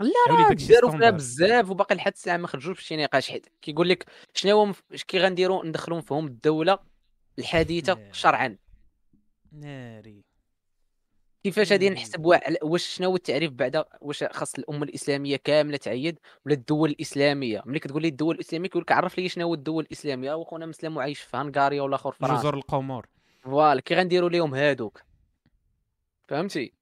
لا 0.00 0.10
راه 0.28 0.52
داروا 0.52 0.90
فيها. 0.90 1.10
بزاف 1.10 1.70
وباقي 1.70 1.94
لحد 1.94 2.12
الساعة 2.12 2.36
ما 2.36 2.46
خرجوش 2.46 2.76
بشي 2.76 2.96
نقاش 2.96 3.30
حيت 3.30 3.46
كيقول 3.62 3.88
لك 3.88 4.06
شنو 4.34 4.52
هو 4.52 4.66
مف... 4.66 4.82
كي 5.08 5.18
غنديروا 5.18 5.66
ندخلوا 5.66 5.98
مفهوم 5.98 6.26
الدولة 6.26 6.78
الحديثه 7.38 7.94
نعم. 7.94 8.12
شرعا. 8.12 8.56
ناري. 9.52 10.24
كيفاش 11.44 11.72
غادي. 11.72 11.90
نحسب 11.90 12.24
واش 12.62 12.84
شنو 12.84 13.08
هو 13.08 13.16
التعريف 13.16 13.52
بعدا 13.52 13.84
واش 14.00 14.24
خاص 14.24 14.54
الأمة 14.54 14.84
الإسلامية 14.84 15.36
كاملة 15.36 15.76
تعيد 15.76 16.18
ولا 16.46 16.54
الدول 16.54 16.90
الإسلامية؟ 16.90 17.62
ملي 17.66 17.78
كتقول 17.78 18.02
لي 18.02 18.08
الدول 18.08 18.34
الإسلامية 18.34 18.68
كيقول 18.68 18.82
لك 18.82 18.92
عرف 18.92 19.18
لي 19.18 19.28
شنو 19.28 19.46
هو 19.46 19.54
الدول 19.54 19.84
الإسلامية؟ 19.84 20.32
هو 20.32 20.44
خونا 20.44 20.66
مسلم 20.66 20.96
وعايش 20.96 21.20
في 21.20 21.36
هنغاريا 21.36 21.82
ولا 21.82 21.94
آخر 21.94 22.12
فرنسا. 22.12 22.34
جزر 22.34 22.54
القمر. 22.54 23.06
voilà 23.42 23.80
كي 23.80 23.94
غنديروا 23.94 24.30
لهم 24.30 24.54
هادوك. 24.54 25.02
فهمتي؟ 26.28 26.72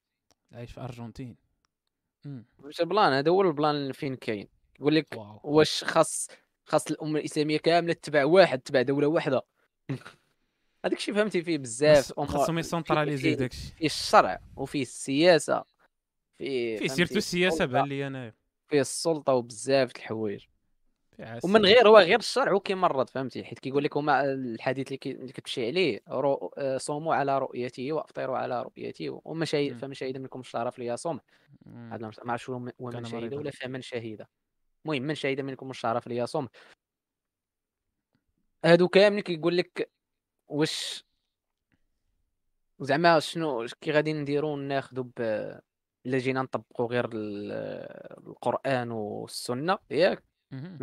عايش 0.53 0.73
في 0.73 0.81
أرجنتين. 0.81 1.44
واش 2.59 2.81
ال 2.81 2.86
plan؟ 2.86 3.13
هذا 3.13 3.31
هو 3.31 3.43
ال 3.43 3.53
plan 3.53 3.93
فين 3.93 4.17
كاين. 4.17 4.49
يقول 4.81 4.95
لك 4.95 5.07
واش 5.45 5.85
خاص 5.85 6.29
خاص 6.67 6.87
الأمة 6.91 7.19
الإسلامية 7.19 7.59
كاملة 7.59 7.93
تتبع 7.93 8.25
واحد 8.25 8.61
تتبع 8.61 8.83
دولة 8.83 9.07
واحدة. 9.07 9.43
هذاك 10.85 10.99
الشيء 10.99 11.15
فهمتي؟ 11.15 11.43
فيه 11.43 11.59
بزاف 11.59 12.13
خاص- 12.13 12.27
خاصهم 12.29 12.59
يسونتراليزيو 12.59 13.31
فيه- 13.31 13.39
داكشي. 13.39 13.59
فيه 13.79 13.87
الشرع 13.87 14.41
وفيه 14.57 14.83
السياسة. 14.83 15.65
فيه 16.39 16.77
فيه 16.77 16.79
فهمتي؟ 16.79 16.95
سيرتو 16.95 17.17
السياسة 17.17 17.65
بان 17.65 17.85
لي 17.89 18.07
أنا 18.07 18.33
فيه 18.69 18.81
السلطة 18.81 19.33
وبزاف 19.33 19.93
د 19.93 19.97
الحوايج. 19.97 20.45
ومن 21.45 21.65
غير 21.65 21.89
هو 21.89 21.99
غير 21.99 22.19
الشرع 22.19 22.53
هو 22.53 22.61
كيمرض 22.61 23.11
فهمتي 23.11 23.45
حيت 23.45 23.59
كيقول 23.59 23.85
لك 23.85 23.97
هما 23.97 24.25
الحديث 24.33 24.87
اللي, 25.07 25.33
كتمشي 25.33 25.67
عليه 25.67 26.01
رو... 26.09 26.55
آه، 26.59 26.77
صوموا 26.77 27.15
على 27.15 27.39
رؤيته 27.39 27.93
وأفطروا 27.93 28.39
على 28.39 28.63
رؤيته 28.63 29.21
وما 29.25 29.45
شهد. 29.45 29.73
فمن 29.77 29.95
شهد 29.95 30.17
منكم 30.19 30.41
الشهر 30.41 30.71
فليصوم 30.71 31.21
مم. 31.67 31.93
هذا 31.93 32.11
ما 32.25 32.33
عرفتش 32.33 32.49
ومن 32.49 33.05
شهد. 33.05 33.35
ولا 33.35 33.51
فمن 33.51 33.81
شهد 33.81 34.27
المهم 34.85 35.03
من 35.03 35.15
شهد 35.15 35.41
منكم 35.41 35.71
الشهر 35.71 36.01
فليصوم 36.01 36.49
هادو 38.65 38.89
كاملين 38.89 39.23
كيقول 39.23 39.57
لك 39.57 39.91
واش 40.49 41.05
زعما 42.81 43.21
شنو 43.21 43.67
كي 43.81 43.91
غادي 43.91 44.13
نديرو 44.13 44.57
ناخدو 44.57 45.03
ب 45.03 45.13
الا 46.07 46.19
جينا 46.19 46.43
نطبقوا 46.43 46.87
غير 46.87 47.05
ال- 47.13 47.53
القرآن 48.29 48.91
والسنة 48.91 49.79
ياك 49.91 50.23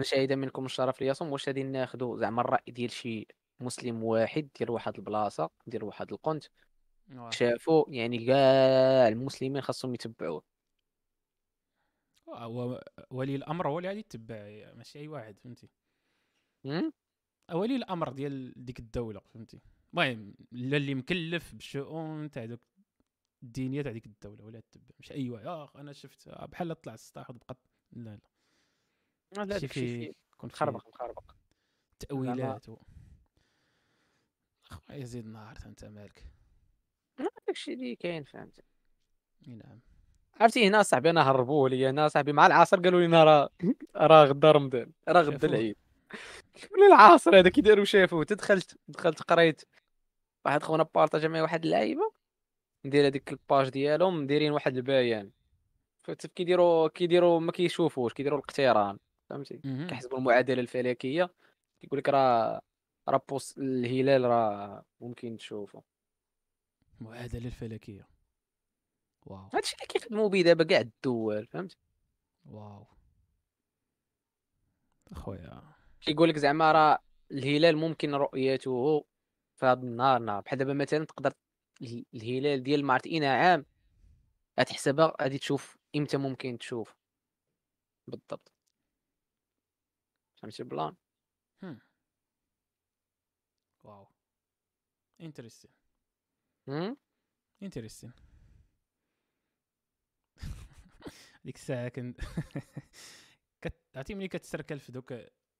شهد 0.01 0.34
منكم 0.34 0.65
الشهر 0.65 0.91
فليصوم 0.91 1.32
واش 1.32 1.48
غادي 1.48 1.63
ناخدو 1.63 2.18
زعما 2.18 2.41
الرأي 2.41 2.72
ديال 2.72 2.91
شي 2.91 3.27
مسلم 3.60 4.03
واحد 4.03 4.50
ديال 4.60 4.70
واحد 4.72 4.96
البلاصة 4.98 5.50
ديال 5.68 5.84
واحد 5.84 6.12
القنت. 6.12 6.46
شافوا 7.30 7.86
يعني 7.89 8.25
كاع 8.25 9.08
المسلمين 9.08 9.62
خاصهم 9.62 9.94
يتبعوه. 9.94 10.44
هو 12.30 12.84
ولي 13.12 13.36
الأمر 13.36 13.68
هو 13.68 13.77
اللي 13.77 13.89
غادي 13.89 14.00
يتبع 14.00 14.36
ماشي 14.74 15.00
أي 15.00 15.08
واحد 15.08 15.39
فهمتي؟ 15.39 15.70
هم؟ 16.65 16.94
ولي 17.53 17.75
الأمر 17.75 18.10
ديال 18.13 18.53
ديك 18.65 18.80
الدولة 18.80 19.20
فهمتي؟ 19.20 19.62
المهم 19.94 20.36
اللي 20.53 20.96
مكلف 20.96 21.53
بالشؤون 21.53 22.32
تاع 22.32 22.46
دوك 22.46 22.62
الدينية 23.44 23.82
تاع 23.82 23.91
ديك 23.91 24.06
الدولة 24.06 24.46
ولا 24.46 24.60
تتبع 24.60 24.96
مش 25.00 25.12
أي 25.12 25.30
واحد. 25.30 25.46
آه 25.46 25.72
أنا 25.75 25.94
شفت 25.94 26.27
آه، 26.27 26.46
بحال 26.46 26.82
طلع 26.82 26.94
السطاح 26.94 27.30
وبقى 27.30 27.58
لا 27.91 28.10
لا. 28.10 28.31
لا 29.38 29.60
شي 29.60 29.68
في 29.68 29.74
فيه 29.74 30.12
مخربق 30.44 30.88
مخربق 30.88 31.32
تأويلات 32.00 32.70
و... 32.70 32.78
أخويا 34.72 35.04
زيد 35.06 35.26
نهار 35.28 35.58
أنت 35.66 35.86
مالك. 35.86 36.26
داكشي 37.48 37.74
اللي 37.74 37.96
كاين 37.96 38.24
فهمتي 38.24 38.62
إي 39.48 39.54
نعم. 39.56 39.80
عرفتي 40.40 40.68
هنا 40.68 40.84
صاحبي 40.84 41.10
أنا 41.10 41.32
هربوا 41.32 41.70
لي 41.70 41.88
هنا 41.90 42.08
صاحبي 42.08 42.34
مع 42.34 42.48
العصر 42.48 42.80
قالوا 42.80 43.02
لنا 43.02 43.24
راه 43.24 43.50
راه 43.96 44.26
غدا 44.26 44.52
رمضان 44.52 44.92
راه 45.08 45.22
غدا. 45.22 45.48
العيد. 45.48 45.76
ولا 46.72 46.88
العصر 46.88 47.40
هذا 47.40 47.50
كيداروا 47.50 47.86
شافوه. 47.86 48.24
دخلت 48.26 48.78
دخلت 48.88 49.22
قريت 49.22 49.62
واحد 50.46 50.64
خونا 50.64 50.84
بارطاجا 50.96 51.28
معايا 51.28 51.44
واحد 51.44 51.66
اللعيبة 51.66 52.12
ندير 52.86 53.08
هذيك 53.08 53.32
الباج 53.32 53.70
ديالهم 53.70 54.28
دايرين 54.28 54.52
واحد 54.52 54.76
البيان. 54.78 55.32
فت- 56.04 56.26
كيديروا 56.28 56.88
كيديروا 56.88 57.40
ما 57.40 57.52
كيشوفوش 57.52 58.14
كيديروا 58.14 58.38
الاقتران 58.40 58.98
فهمتي. 59.32 59.58
كيحسبوا 59.88 60.18
المعادله 60.18 60.62
الفلكية. 60.62 61.34
كيقول 61.82 62.00
لك 62.00 62.10
راه 62.10 62.62
راه 63.10 63.22
بوس 63.30 63.58
الهلال 63.58 64.22
راه 64.26 64.86
ممكن 65.00 65.38
تشوفه 65.38 65.84
معادلة 67.00 67.46
الفلكية. 67.46 68.08
واو. 69.26 69.50
هادشي 69.54 69.76
اللي 69.76 69.88
كيخدموا 69.88 70.30
به 70.30 70.42
دابا 70.42 70.64
كاع 70.64 70.80
الدول 70.80 71.48
فهمت 71.48 71.78
واو. 72.46 72.88
أخويا. 75.12 75.64
كيقول 76.02 76.30
لك 76.30 76.38
زعما 76.38 76.72
راه 76.72 77.00
الهلال 77.32 77.78
ممكن 77.78 78.16
رؤيته 78.16 79.06
في 79.56 79.66
هذا 79.66 79.82
النهار 79.82 80.20
نهار. 80.20 80.42
بحال 80.42 80.60
دابا 80.60 80.74
مثلا 80.74 81.06
تقدر 81.06 81.34
ال- 81.82 82.06
الهلال 82.14 82.64
ديال 82.64 82.86
ما 82.86 82.94
عرفت 82.94 83.08
اين 83.08 83.24
عام 83.24 83.66
غتحسبها 84.60 85.14
غادي 85.22 85.38
تشوف 85.38 85.78
إمتى 85.96 86.18
ممكن 86.18 86.58
تشوف. 86.58 86.96
بالضبط. 88.08 88.50
فهمتي 90.41 90.63
البلان 90.63 90.95
هم. 91.63 91.81
واو 93.83 94.07
interesting 95.22 95.72
هم؟ 96.67 96.98
interesting 97.63 98.13
ديك 101.43 101.55
الساعة 101.55 101.89
كنت. 101.89 102.21
عرفتي 103.95 104.15
ملي 104.15 104.27
كتسركل 104.27 104.79
في 104.79 104.91
دوك 104.91 105.13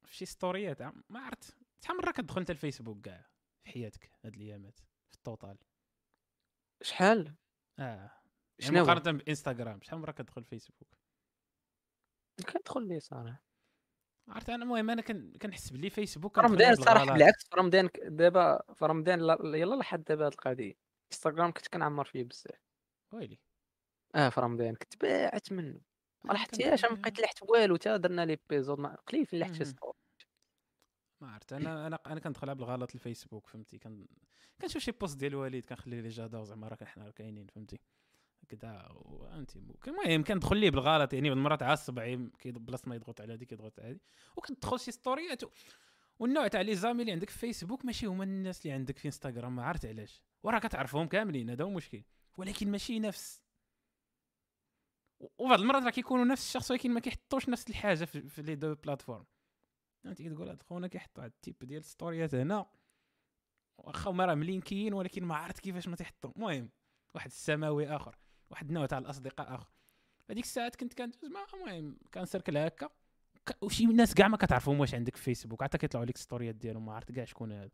في 0.05 0.15
شي 0.15 0.25
ستوريات 0.25 0.81
ما 0.81 1.19
عرفت 1.19 1.57
شحال 1.83 1.97
مره 1.97 2.11
كتدخل 2.11 2.39
انت 2.39 2.51
الفيسبوك 2.51 3.05
كاع 3.05 3.29
في 3.63 3.71
حياتك 3.71 4.11
هاد 4.25 4.33
الايامات 4.33 4.79
في 4.79 5.15
ال 5.15 5.23
total 5.23 5.58
شحال 6.81 7.35
آه 7.79 8.11
شنو 8.59 8.83
مقارنه 8.83 9.17
بانستغرام 9.17 9.81
شحال 9.81 10.00
مره 10.00 10.11
كتدخل 10.11 10.41
الفيسبوك 10.41 10.97
كندخل 12.53 12.88
لي 12.88 13.00
صراحة 13.00 13.43
عرفت 14.28 14.50
أنا 14.50 14.63
المهم 14.63 14.90
أنا 14.90 15.01
كن... 15.01 15.34
كنحس 15.42 15.70
بلي 15.70 15.90
فيسبوك 15.90 16.36
في 16.36 16.42
رمضان 16.48 16.75
صراحة. 16.75 17.13
بالعكس 17.13 17.44
في 17.50 17.56
رمضان 17.56 17.90
دابا 18.04 18.62
في 18.74 18.86
رمضان 18.86 19.20
لا- 19.20 19.58
يلا 19.58 19.75
لحد 19.75 20.04
دابا 20.04 20.25
هاد 20.25 20.32
القضية. 20.32 20.74
انستغرام 21.12 21.51
كنت 21.51 21.68
كنعمر 21.68 22.06
فيه 22.06 22.24
بزاف. 22.24 22.60
ويلي. 23.12 23.40
آه 24.16 24.30
في 24.30 24.42
رمضان 24.42 24.75
كنت 24.75 25.01
باعت 25.01 25.51
منه. 25.51 25.82
ما 26.24 26.32
أنا 26.32 26.34
لاحظتيهاش 26.34 26.86
ما 26.86 26.96
بقيت 26.96 27.20
لحت 27.20 27.44
والو 27.44 27.75
تا 27.75 27.98
درنا 27.98 28.25
لي 28.25 28.38
بيزود 28.50 28.80
ما 28.80 28.96
قليل 29.08 29.25
فين 29.25 29.40
لحت 29.40 29.54
شي. 29.54 29.66
ستوري 29.66 29.98
ما 31.22 31.32
عرفت 31.32 31.54
أنا 31.54 31.88
أنا 31.88 32.00
أنا 32.08 32.20
كندخلها 32.20 32.54
بالغلط 32.54 32.96
الفيسبوك 32.96 33.48
فهمتي 33.48 33.80
كنشوف 34.62 34.82
شي 34.82 34.92
بوست 34.92 35.18
ديال 35.18 35.32
الوالد 35.32 35.66
كنخلي 35.66 36.01
لي 36.01 36.10
جادا 36.10 36.44
زعما 36.44 36.68
راه 36.68 36.86
حنا 36.86 37.12
كاينين 37.12 37.48
فهمتي. 37.48 37.80
كدا 38.51 38.88
فهمتي 39.20 39.60
المهم 39.88 40.24
كندخل 40.24 40.58
ليه 40.58 40.70
بالغلط 40.70 41.13
يعني 41.13 41.29
بعض 41.29 41.38
المرات 41.38 41.63
عيم 42.00 42.31
كي 42.39 42.51
بلاص 42.51 42.88
ما 42.88 42.96
يضغط 42.96 43.22
على 43.22 43.34
هادي 43.34 43.46
كيضغط 43.46 43.79
على 43.79 43.89
هادي 43.89 44.01
وكتدخل 44.38 44.79
شي 44.79 44.91
ستوريات. 44.91 45.41
والنوع 46.20 46.48
تاع 46.48 46.62
les 46.62 46.75
amis 46.75 47.01
اللي 47.01 47.12
عندك 47.12 47.29
في 47.29 47.39
فيسبوك 47.39 47.86
ماشي 47.86 48.05
هما 48.05 48.24
الناس 48.24 48.62
اللي 48.62 48.74
عندك 48.74 48.98
في 48.98 49.05
انستغرام 49.05 49.55
ما 49.55 49.63
عرفت 49.63 49.86
علاش. 49.86 50.22
وراه 50.43 50.60
كتعرفهم 50.60 51.08
كاملين 51.08 51.50
هذا 51.50 51.63
هو 51.63 51.70
المشكل. 51.70 52.03
ولكن 52.38 52.72
ماشي 52.72 53.00
نفس. 53.00 53.41
وبعض 55.38 55.60
المرات 55.60 55.84
راه 55.84 55.89
كيكونوا 55.89 56.25
نفس 56.25 56.48
الشخص 56.48 56.72
ولكن 56.72 56.91
ما 56.91 57.00
كيحطوش 57.00 57.50
نفس 57.50 57.70
الحاجة 57.70 58.05
في, 58.05 58.41
les 58.41 58.55
deux 58.55 58.75
plateformes 58.75 59.25
فهمتي 60.03 60.29
كتقول 60.29 60.50
هاد 60.50 60.62
خونا 60.62 60.88
كيحط 60.88 61.20
واحد 61.20 61.31
ال 61.31 61.36
type 61.36 61.55
ديال 61.62 61.84
ستوريات 61.84 62.36
هنا. 62.36 62.65
واخا 63.77 64.12
هما 64.12 64.25
راه 64.25 64.36
ملينكيين 64.36 64.93
ولكن 64.93 65.24
ما 65.24 65.36
عرفت 65.36 65.60
كيفاش 65.60 65.88
ما 65.88 65.96
تيحطوا 65.96 66.31
المهم 66.36 66.70
واحد 67.15 67.29
السماوي 67.29 67.88
آخر. 67.88 68.15
واحد 68.51 68.67
النوع 68.67 68.86
تاع 68.86 68.98
الأصدقاء 68.98 69.55
آخر. 69.55 69.67
هذيك 70.29 70.43
الساعات 70.43 70.75
كنت 70.75 70.93
كندوز 70.93 71.25
مع 71.25 71.46
المهم 71.53 71.98
كنسركل 72.13 72.58
هكا. 72.58 72.89
وشي 73.62 73.86
ناس 73.86 74.13
كاع 74.13 74.27
ما 74.27 74.38
كتعرفهم 74.38 74.79
واش 74.79 74.93
عندك 74.96 75.15
في 75.15 75.24
فيسبوك 75.24 75.63
حتى 75.63 75.77
كيطلعوا 75.77 76.05
لك 76.05 76.17
ستوريات 76.17 76.55
ديالهم 76.55 76.86
ما 76.86 76.93
عرفت 76.93 77.12
كاع 77.12 77.25
شكون 77.25 77.51
هذا. 77.51 77.72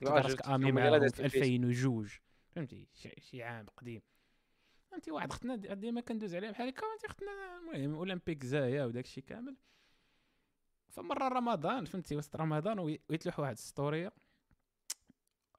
كنت 0.00 0.08
راسك 0.08 0.48
أمي 0.48 0.72
معاهم 0.72 0.90
في 0.90 0.96
هذا 0.96 1.08
في 1.08 1.24
2002 1.24 2.08
فهمتي؟ 2.54 2.88
شي, 3.20 3.42
عام 3.42 3.66
قديم. 3.76 4.02
فهمتي 4.90 5.10
واحد 5.10 5.30
اختنا 5.30 5.56
دي- 5.56 5.74
ديما 5.74 6.00
كندوز 6.00 6.34
عليها 6.34 6.50
بحال 6.50 6.68
هكا 6.68 6.80
فهمتي 6.80 7.06
اختنا 7.06 7.30
المهم 7.58 7.94
اولمبيك 7.94 8.44
زايا 8.44 8.84
وداك 8.84 9.04
الشيء 9.04 9.24
كامل. 9.24 9.56
فمرة 10.88 11.28
رمضان 11.28 11.84
فهمتي 11.84 12.16
وسط 12.16 12.36
رمضان 12.36 12.78
وي- 12.78 13.00
ويتلوح 13.10 13.38
واحد 13.40 13.52
السطوريه 13.52 14.12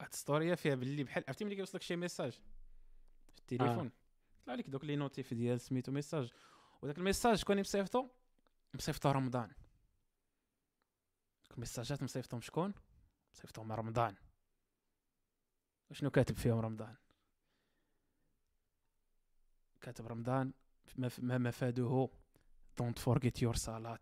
واحد 0.00 0.12
السطوريه 0.12 0.54
فيها 0.54 0.74
باللي 0.74 1.04
بحال 1.04 1.24
عرفتي 1.28 1.44
ملي 1.44 1.54
كيوصلك 1.56 1.82
شي 1.82 1.96
ميساج 1.96 2.32
في 2.32 3.38
التليفون. 3.38 3.90
طلع 4.46 4.54
لك 4.54 4.70
دوك 4.70 4.84
les 4.84 4.96
notifs 4.96 5.34
ديال 5.34 5.60
سميتو 5.60 5.92
message 5.92 6.32
وداك 6.82 6.98
ال 6.98 7.03
message 7.03 7.36
شكون 7.36 7.60
مصيفطو 7.60 8.08
مصيفطو 8.74 9.10
رمضان 9.10 9.50
الميساجات 11.54 12.02
مصيفطهم 12.02 12.40
شكون 12.40 12.74
مصيفطهم 13.34 13.72
رمضان 13.72 14.14
وشنو 15.90 16.10
كاتب 16.10 16.36
فيهم 16.36 16.58
رمضان 16.58 16.94
كاتب 19.80 20.06
رمضان 20.06 20.52
ما 21.18 21.38
مفاده 21.38 22.08
don't 22.82 22.98
forget 23.02 23.42
your 23.42 23.56
صلاة 23.56 23.98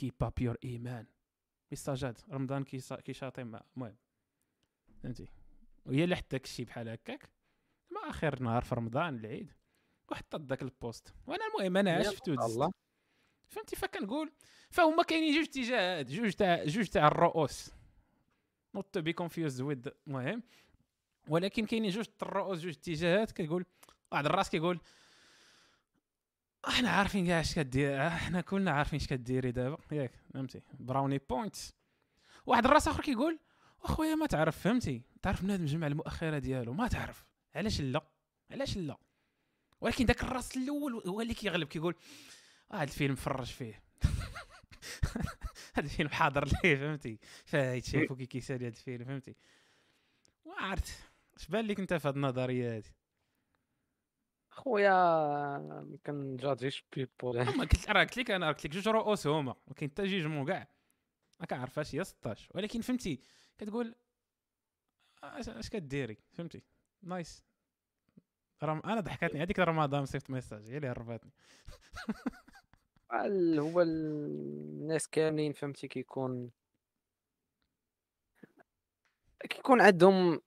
keep 0.00 0.26
up 0.26 0.42
your 0.44 0.54
إيمان 0.64 1.06
ميساجات 1.70 2.28
رمضان 2.30 2.64
كيسا- 2.64 3.00
كيشاطي 3.00 3.42
المهم 3.42 3.96
فهمتي 5.02 5.28
وهي 5.84 6.04
اللي 6.04 6.16
حط 6.16 6.30
داك 6.30 6.44
الشيء 6.44 6.66
بحال 6.66 6.88
هكاك 6.88 7.30
ما 7.90 8.10
آخر 8.10 8.42
نهار 8.42 8.62
في 8.62 8.74
رمضان 8.74 9.14
العيد 9.14 9.52
وحطت 10.08 10.40
داك 10.40 10.62
ال 10.62 10.69
poste. 10.69 11.14
وأنا 11.26 11.44
المهم 11.46 11.76
أنا 11.76 11.98
ودزت 11.98 12.28
الله. 12.28 12.72
فهمتي؟ 13.48 13.76
فكنقول 13.76 14.32
فهما 14.70 15.02
كاينين 15.02 15.34
جوج 15.34 15.44
اتجاهات 15.48 16.10
جوج 16.10 16.32
تاع 16.32 16.64
جوج 16.64 16.86
تاع 16.86 17.06
الرؤوس. 17.06 17.70
not 18.74 18.98
be 18.98 19.12
confused 19.12 19.60
with 19.60 19.90
المهم. 20.06 20.42
ولكن 21.28 21.66
كاينين 21.66 21.90
جوج 21.90 22.06
الرؤوس 22.22 22.60
جوج 22.60 22.72
اتجاهات 22.76 23.32
كتقول 23.32 23.64
واحد 24.12 24.26
الراس 24.26 24.50
كيقول 24.50 24.80
أحنا 26.68 26.90
عارفين 26.90 27.26
كاع 27.26 27.40
اش 27.40 27.54
كدير 27.54 28.06
إحنا 28.06 28.40
كلنا 28.40 28.70
عارفين 28.70 29.00
اش 29.00 29.06
كديري 29.06 29.52
دابا. 29.52 29.78
ياك 29.92 30.12
فهمتي؟ 30.34 30.62
brownie 30.80 31.18
points 31.18 31.74
واحد 32.46 32.64
الراس 32.64 32.88
آخر 32.88 33.02
كيقول 33.02 33.38
أخويا 33.84 34.14
ما 34.14 34.26
تعرف 34.26 34.58
فهمتي؟ 34.58 35.02
تعرف 35.22 35.42
بنادم 35.42 35.64
جمع 35.64 35.86
المؤخرة 35.86 36.38
ديالو 36.38 36.72
ما 36.72 36.88
تعرف. 36.88 37.29
علاش 37.54 37.80
لا؟ 37.80 38.06
علاش 38.50 38.76
لا؟ 38.76 38.96
ولكن 39.80 40.06
داك 40.06 40.22
الراس 40.22 40.56
الأول 40.56 41.02
هو 41.06 41.20
اللي 41.20 41.34
كيغلب 41.34 41.68
كيقول 41.68 41.94
آه، 42.72 42.76
هذا 42.76 42.82
الفيلم 42.82 43.14
فرج 43.14 43.46
فيه. 43.46 43.82
هذا 45.74 45.86
الفيلم 45.86 46.08
حاضر 46.08 46.44
ليه 46.44 46.76
فهمتي؟ 46.76 47.18
فايت 47.44 47.84
شافو 47.84 48.16
كي 48.16 48.26
كيسالي 48.26 48.66
هذا 48.66 48.76
الفيلم 48.76 49.04
فهمتي؟ 49.04 49.36
وعرفت. 50.44 51.10
اش 51.36 51.46
بان 51.48 51.66
لك 51.66 51.80
انت 51.80 51.94
في 51.94 52.08
هذه 52.08 52.14
النظرية 52.14 52.76
هذه 52.76 52.90
خويا 54.50 54.92
ما 55.58 55.98
كنجادجيش 56.06 56.84
بيبول 56.92 57.38
هما 57.38 57.64
قلت 57.64 57.90
راه 57.90 58.00
قلت 58.00 58.16
لك 58.16 58.30
أنا 58.30 58.48
قلت 58.48 58.64
لك 58.64 58.70
جوج 58.70 58.88
رؤوس 58.88 59.26
هما 59.26 59.54
وكاين 59.66 59.90
حتى 59.90 60.04
جوج 60.04 60.48
كاع 60.48 60.68
ما 61.40 61.46
كنعرفهاش 61.46 61.94
هي 61.94 62.04
16 62.04 62.48
ولكن 62.54 62.80
فهمتي 62.80 63.20
كتقول 63.58 63.94
اش 65.22 65.48
اش 65.48 65.68
كديري؟ 65.68 66.18
فهمتي؟ 66.32 66.62
نايس 67.02 67.44
رم... 68.62 68.78
أنا 68.84 69.00
ضحكتني 69.00 69.42
هذيك 69.42 69.58
رمضان 69.58 70.04
صيفط 70.06 70.30
message 70.30 70.70
هي 70.70 70.76
اللي 70.76 70.88
هرباتني 70.88 71.30
ال- 73.12 73.58
هو 73.60 73.80
ال- 73.82 74.26
الناس 74.80 75.08
كاملين 75.08 75.52
فهمتي 75.52 75.88
كيكون 75.88 76.50
كيكون 79.50 79.80
عندهم 79.80 80.40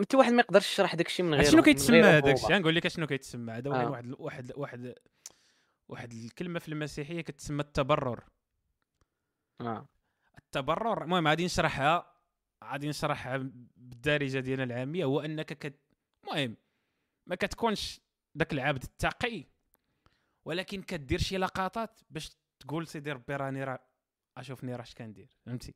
حتى 0.00 0.16
واحد 0.16 0.32
ما 0.32 0.40
يقدرش 0.40 0.72
يشرح 0.72 0.94
داك 0.94 1.06
الشيء 1.06 1.26
من 1.26 1.34
غير 1.34 1.50
شنو 1.50 1.62
كيتسمى 1.62 2.00
هذاك. 2.02 2.34
الشيء 2.34 2.58
نقول 2.58 2.74
لك 2.74 2.88
شنو 2.88 3.06
كيتسمى 3.06 3.52
هذا 3.52 3.70
آه. 3.70 3.82
آه. 3.82 3.90
واحد 3.90 4.14
واحد 4.18 4.52
واحد 4.56 4.94
واحد 5.88 6.12
الكلمة 6.12 6.58
في 6.58 6.68
المسيحية 6.68 7.20
كتسمى 7.20 7.60
التبرر 7.62 8.24
آه. 9.60 9.88
التبرر 10.38 11.02
المهم 11.04 11.28
غادي 11.28 11.44
نشرحها 11.44 12.19
غادي 12.64 12.88
نشرحها 12.88 13.36
بالدارجة 13.76 14.38
ديالنا 14.38 14.64
العامية 14.64 15.04
هو 15.04 15.20
أنك 15.20 15.46
كت 15.46 15.80
المهم 16.24 16.56
ما 17.26 17.34
كتكونش 17.34 18.00
داك 18.34 18.52
العبد 18.52 18.82
التقي 18.82 19.44
ولكن 20.44 20.82
كدير 20.82 21.18
شي 21.18 21.36
لقطات 21.36 22.00
باش 22.10 22.36
تقول 22.60 22.86
سيدي 22.86 23.12
ربي 23.12 23.36
راني 23.36 23.64
راه 23.64 23.78
أشوفني 24.36 24.74
راه 24.74 24.82
اش 24.82 24.94
كندير 24.94 25.28
فهمتي؟ 25.46 25.74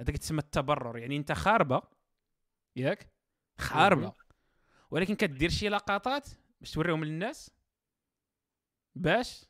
هذا 0.00 0.12
كيتسمى 0.12 0.38
التبرر 0.38 0.98
يعني 0.98 1.16
أنت 1.16 1.32
خاربة 1.32 1.82
ياك؟ 2.76 3.12
خاربة. 3.58 4.14
ولكن 4.90 5.14
كدير 5.14 5.50
شي 5.50 5.68
لقطات 5.68 6.28
باش 6.60 6.72
توريهم 6.72 7.04
للناس 7.04 7.50
باش 8.94 9.46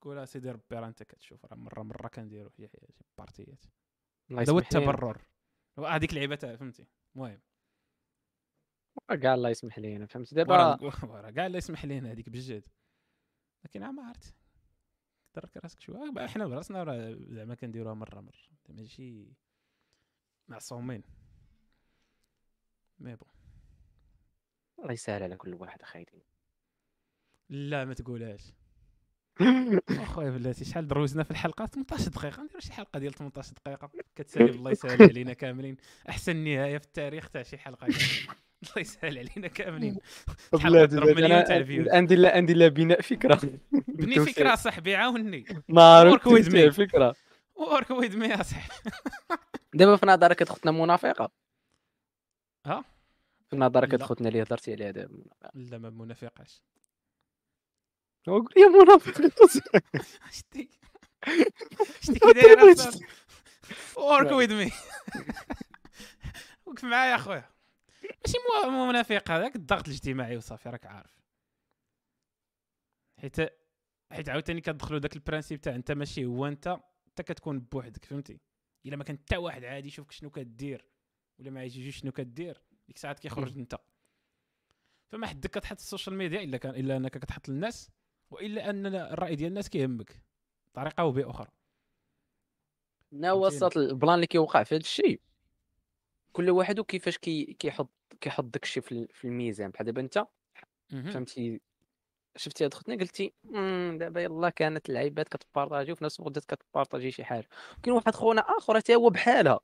تقول 0.00 0.28
سيدي 0.28 0.50
ربي 0.50 0.76
راه 0.76 0.88
انت 0.88 1.02
كتشوف 1.02 1.44
راه 1.44 1.56
مره 1.56 1.82
مرة 1.82 2.08
كنديروا 2.08 2.50
شي 2.56 2.68
شي 2.68 3.04
بارتيات 3.18 3.64
لي. 4.30 4.58
التبرر 4.58 5.24
هذيك 5.78 6.14
تاع 6.34 6.56
فهمتي؟ 6.56 6.86
المهم 7.16 7.40
كاع 9.22 9.34
الله 9.34 9.50
يسمح 9.50 9.78
لي 9.78 9.96
أنا 9.96 10.06
فهمت 10.06 10.34
دابا 10.34 10.76
كاع 11.30 11.46
الله 11.46 11.58
يسمح 11.58 11.84
لينا 11.84 12.12
هذيك 12.12 12.28
بجد. 12.28 12.66
لكن 13.64 13.80
ما 13.90 14.02
عرفت. 14.02 14.34
درك 15.34 15.56
راسك 15.56 15.80
شوية. 15.80 16.24
إحنا 16.24 16.46
براسنا 16.46 16.82
راه 16.82 17.16
زعما 17.20 17.54
كنديروها 17.54 17.94
مرة 17.94 18.20
مرة. 18.20 18.48
ماشي 18.68 19.32
معصومين. 20.48 21.02
مي 22.98 23.16
بون. 23.16 23.28
الله 24.78 24.92
يسهل 24.92 25.22
على 25.22 25.36
كل 25.36 25.54
واحد 25.54 25.82
أخي 25.82 26.06
لا 27.48 27.84
ما 27.84 27.94
تقولهاش. 27.94 28.52
أخويا 29.90 30.30
بلاتي 30.30 30.64
شحال 30.64 30.88
دروزنا 30.88 31.22
في 31.22 31.30
الحلقة؟ 31.30 31.66
18 31.66 32.08
دقيقة. 32.10 32.42
نديرو 32.42 32.60
شي 32.60 32.72
حلقة 32.72 32.98
ديال 32.98 33.14
18 33.14 33.52
دقيقة. 33.64 33.90
كتسالي 34.16 34.50
الله 34.50 34.70
يسهل 34.70 35.02
علينا 35.02 35.32
كاملين. 35.32 35.76
أحسن 36.08 36.36
نهاية 36.36 36.78
في 36.78 36.84
التاريخ 36.84 37.28
تاع 37.28 37.42
شي 37.42 37.58
حلقة 37.58 37.86
الله 38.62 38.72
يسهل 38.76 39.18
علينا 39.18 39.48
كاملين. 39.48 39.98
عندي 41.92 42.14
لا 42.16 42.36
عندي 42.36 42.54
لا 42.54 42.68
بناء 42.68 43.00
فكرة. 43.00 43.40
بني 43.98 44.20
فكرة 44.20 44.54
صاحبي 44.54 44.96
عاوني 44.96 45.44
نار 45.68 46.18
Work 46.18 46.22
with 46.22 46.48
me. 46.52 46.68
فكرة. 46.68 47.14
work 47.54 47.90
with 47.90 48.16
me 48.16 48.26
يا 48.28 48.42
صاحبي. 48.42 48.74
دابا 49.74 49.96
في 49.96 50.06
نظرك 50.06 50.42
اختنا 50.42 50.72
منافقة؟ 50.72 51.30
ها؟ 52.66 52.84
في 53.50 53.56
نظرك. 53.56 53.94
اختنا 53.94 54.28
اللي 54.28 54.42
هضرتي 54.42 54.72
عليها 54.72 54.90
دابا 54.90 55.24
لا 55.54 55.78
ما 55.78 55.90
منافقاش. 55.90 56.62
قول 58.28 58.48
لي 58.56 58.64
منافق 58.64 59.20
شتي 60.30 60.68
شتي 62.00 62.18
كي 62.18 62.32
داير 62.32 62.74
ورك 63.96 64.32
ويد 64.32 64.52
مي 64.52 64.70
وقف 66.66 66.84
معايا 66.84 67.14
اخويا 67.14 67.48
ماشي 68.02 68.38
مو- 68.64 68.70
مو 68.70 68.86
منافق 68.88 69.30
هذاك 69.30 69.56
الضغط 69.56 69.88
الاجتماعي 69.88 70.36
وصافي 70.36 70.68
راك 70.68 70.86
عارف. 70.86 71.18
حيت 73.20 73.36
حيت 74.12 74.28
عاوتاني 74.28 74.60
كتدخلوا 74.60 74.98
داك 74.98 75.16
ال 75.16 75.21
principe 75.21 75.60
تاع 75.60 75.74
انت 75.74 75.92
ماشي 75.92 76.24
هو 76.24 76.46
انت 76.46 76.66
انت 77.08 77.22
كتكون 77.22 77.60
بوحدك 77.60 78.04
فهمتي؟ 78.04 78.40
إلا 78.86 78.96
ما 78.96 79.04
كان 79.04 79.18
حتى 79.18 79.36
واحد 79.36 79.64
عادي 79.64 79.88
يشوفك 79.88 80.12
شنو 80.12 80.30
كدير 80.30 80.84
ولا 81.38 81.50
ما 81.50 81.64
يجيش 81.64 81.96
شنو 81.96 82.12
كدير 82.12 82.62
ديك 82.86 82.96
الساعات 82.96 83.18
كيخرج 83.20 83.58
انت. 83.58 83.78
فما 85.08 85.26
حدك 85.26 85.50
كتحط 85.50 85.76
ال 85.78 85.83
social 85.83 86.16
media 86.16 86.40
إلا 86.42 86.56
كان 86.56 86.74
إلا 86.74 86.96
أنك 86.96 87.18
كتحط 87.18 87.48
للناس 87.48 87.90
وإلا 88.30 88.70
أن 88.70 88.86
الرأي 88.86 89.36
ديال 89.36 89.48
الناس 89.48 89.68
كيهمك 89.68 90.20
بطريقه 90.72 91.00
أو 91.00 91.12
بأخرى. 91.12 91.48
نا. 93.12 93.32
الصوت 93.32 93.76
البلان 93.76 94.14
اللي 94.14 94.26
كيوقع 94.26 94.62
في 94.62 94.74
هذا 94.74 94.82
الشيء. 94.82 95.20
كل 96.32 96.50
واحد 96.50 96.78
وكيفاش 96.78 97.18
كي 97.18 97.44
كيحط 97.44 97.90
كيحط 98.20 98.44
داك 98.44 98.62
الشيء 98.62 98.82
في 98.82 98.92
ال- 98.92 99.08
في 99.12 99.24
الميزان. 99.24 99.70
بحال 99.70 99.86
دابا 99.86 100.00
أنت. 100.00 100.26
فهمتي؟ 100.90 101.60
شفتي 102.36 102.64
هاد 102.64 102.74
خوتنا 102.74 102.94
قلتي 102.94 103.32
"مم، 103.44 103.96
دابا 104.00 104.20
يلا 104.20 104.50
كانت 104.50 104.88
اللعيبات 104.88 105.28
كتبارطاجي 105.28 105.92
وفي 105.92 106.04
نفس 106.04 106.20
الوقت 106.20 106.38
كتبارطاجي 106.38 107.10
شي 107.10 107.24
حاجة. 107.24 107.48
كاين 107.82 107.96
واحد 107.96 108.14
خونا 108.14 108.40
آخر 108.40 108.76
حتى 108.76 108.94
هو 108.94 109.10
بحالها. 109.10 109.60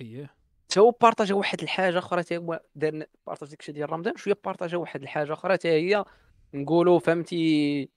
أييه. 0.00 0.34
حتى 0.64 0.80
هو 0.80 0.90
بارطاجا 0.90 1.34
واحد 1.34 1.62
الحاجة 1.62 1.98
أخرى 1.98 2.22
حتى 2.22 2.36
هو 2.36 2.60
دار 2.74 3.06
بارطاج 3.26 3.48
داكشي 3.50 3.72
ديال 3.72 3.92
رمضان 3.92 4.16
شوية 4.16 4.38
بارطاجا 4.44 4.76
واحد 4.76 5.02
الحاجة 5.02 5.32
أخرى 5.32 5.52
حتى 5.52 5.68
هي 5.68 6.04
نقولوا 6.54 6.98
فهمتي 6.98 7.90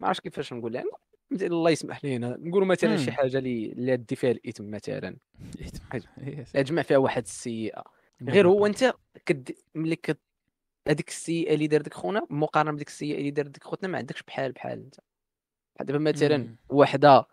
ما 0.00 0.06
عرفتش 0.08 0.20
كيفاش 0.22 0.52
نقول 0.52 0.72
لها 0.72 0.84
فهمتي 1.30 1.46
الله 1.46 1.70
يسمح 1.70 2.04
لينا 2.04 2.36
نقولوا 2.40 2.66
مثلا 2.68 2.96
شي. 2.96 3.12
حاجة 3.12 3.38
اللي 3.38 3.72
اللي 3.72 3.96
دي 3.96 4.16
فيها 4.16 4.30
الاثم 4.30 4.70
مثلا. 4.70 5.16
إيه، 6.18 6.46
لا 6.54 6.62
تجمع 6.62 6.82
فيها 6.82 6.96
واحد 6.98 7.22
السيئة 7.22 7.84
غير 8.28 8.48
هو 8.48 8.66
مبارك. 8.66 8.66
أنت 8.66 8.94
كد 9.26 9.50
ملي 9.74 9.96
كت 9.96 10.20
هذيك 10.88 11.08
السيئة 11.08 11.54
اللي 11.54 11.66
دار 11.66 11.82
ديك 11.82 11.94
خونا 11.94 12.26
مقارنة 12.30 12.72
بديك 12.72 12.88
السيئة 12.88 13.18
اللي 13.18 13.30
دار 13.30 13.46
ديك 13.46 13.64
خوتنا 13.64 13.88
ما 13.88 13.98
عندكش 13.98 14.22
بحال 14.22 14.52
بحال 14.52 14.78
أنت 14.84 14.96
دابا 15.82 15.98
مثلا. 15.98 16.56
وحدة 16.70 17.26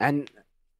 عن 0.00 0.24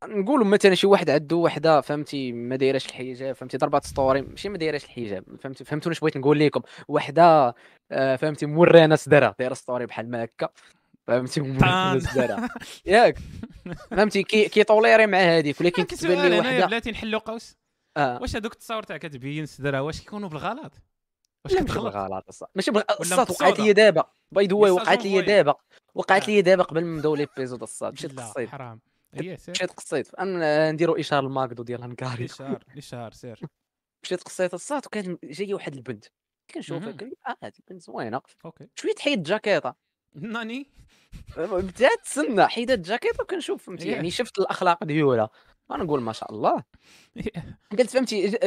نقولوا 0.05 0.47
مثلا 0.47 0.75
شي 0.75 0.87
واحد 0.87 1.11
عنده 1.11 1.37
وحدة 1.37 1.81
فهمتي 1.81 2.33
ما 2.33 2.57
دايراش 2.57 2.87
الحجاب 2.87 3.35
فهمتي 3.35 3.57
ضربات 3.57 3.85
ستوري 3.85 4.23
ماشي 4.23 4.49
ما 4.49 4.59
دايراش 4.59 4.85
الحجاب 4.85 5.25
فهمتي 5.41 5.65
فهمتوني 5.65 5.95
اش 5.95 6.01
بغيت 6.01 6.17
نقول 6.17 6.39
لكم 6.41 6.61
وحدة 6.89 7.55
آه، 7.93 8.17
فهمتي 8.17 8.47
مورانا 8.47 8.97
صدرها 8.97 9.35
دايرة 9.39 9.55
ستوري 9.55 9.87
بحال 9.87 10.11
ما 10.11 10.25
هكا 10.25 10.49
فهمتي 11.07 11.41
مورانا 11.41 11.91
طان. 11.93 12.01
صدرها 12.01 12.49
ياك. 12.87 13.19
فهمتي 13.91 14.23
كي 14.23 14.49
كيطوليري 14.49 15.07
مع 15.07 15.19
هذيك 15.19 15.61
ولكن 15.61 15.83
كتبان 15.85 16.31
لي 16.31 16.39
وحدة. 16.41 16.67
بلاتي 16.67 16.91
نحلو 16.91 17.19
قوس. 17.19 17.57
آه. 17.97 18.19
واش 18.23 18.37
هذوك 18.37 18.53
التصاور 18.53 18.83
تاع 18.83 18.97
كتبين 18.97 19.47
صدرها 19.47 19.81
واش 19.81 20.01
كيكونوا 20.01 20.29
بالغلط؟ 20.29 20.73
واش 21.45 21.55
ماشي 21.55 21.65
كتغلط 21.65 21.95
بالغلط 21.97 22.51
ماشي 22.55 22.71
بالغلط 22.71 23.31
وقعت؟ 23.31 23.61
لي 23.61 23.73
دابا. 23.73 24.05
باي 24.33 24.47
ذا 24.47 24.55
وقعت 24.55 25.05
لي. 25.05 25.23
دابا. 25.23 25.55
وقعت 25.95 26.29
آه. 26.29 26.33
لي 26.33 26.43
دابا 26.43 26.63
قبل 26.63 26.85
ما 26.85 26.97
نبداو 26.97 27.15
ليبيزود 27.15 27.63
الصاد. 27.63 28.19
قصيت 28.19 28.49
حرام. 28.49 28.81
هي 29.15 29.37
سير. 29.37 29.55
مشيت 29.55 29.71
قصيت. 29.71 30.09
نديرو 30.21 30.97
اشاره 30.97 31.27
الماكدو 31.27 31.63
ديال 31.63 31.83
هنكاري 31.83 32.25
إشهار 32.25 32.65
إشهار 32.77 33.13
سير. 33.13 33.41
مشيت 34.05 34.23
قصيت 34.23 34.55
الصاد 34.55 34.87
وكانت 34.87 35.25
جاية 35.25 35.55
واحد 35.55 35.75
البنت. 35.75 36.05
كنشوفها 36.55 36.87
مهم. 36.87 36.97
كنقول 36.97 37.15
آه 37.29 37.37
هذه 37.43 37.53
بنت 37.71 37.83
زوينة. 37.83 38.21
أوكي. 38.45 38.69
شوية 38.75 38.95
حيد 39.01 39.19
الجاكيطه 39.19 39.77
ناني؟ 40.15 40.67
بدات 41.37 42.01
تسنى. 42.05 42.47
حيدت 42.49 42.71
الجاكيطه 42.79 43.23
وكنشوف 43.23 43.63
فهمتي؟ 43.67 43.89
ياه. 43.89 43.95
يعني 43.95 44.11
شفت 44.11 44.39
الأخلاق 44.39 44.85
ديالها. 44.85 45.31
أنا 45.71 45.85
نقول 45.85 46.01
ما 46.03 46.13
شاء 46.13 46.33
الله. 46.33 46.65
قلت 47.79 47.91
فهمتي 47.91 48.39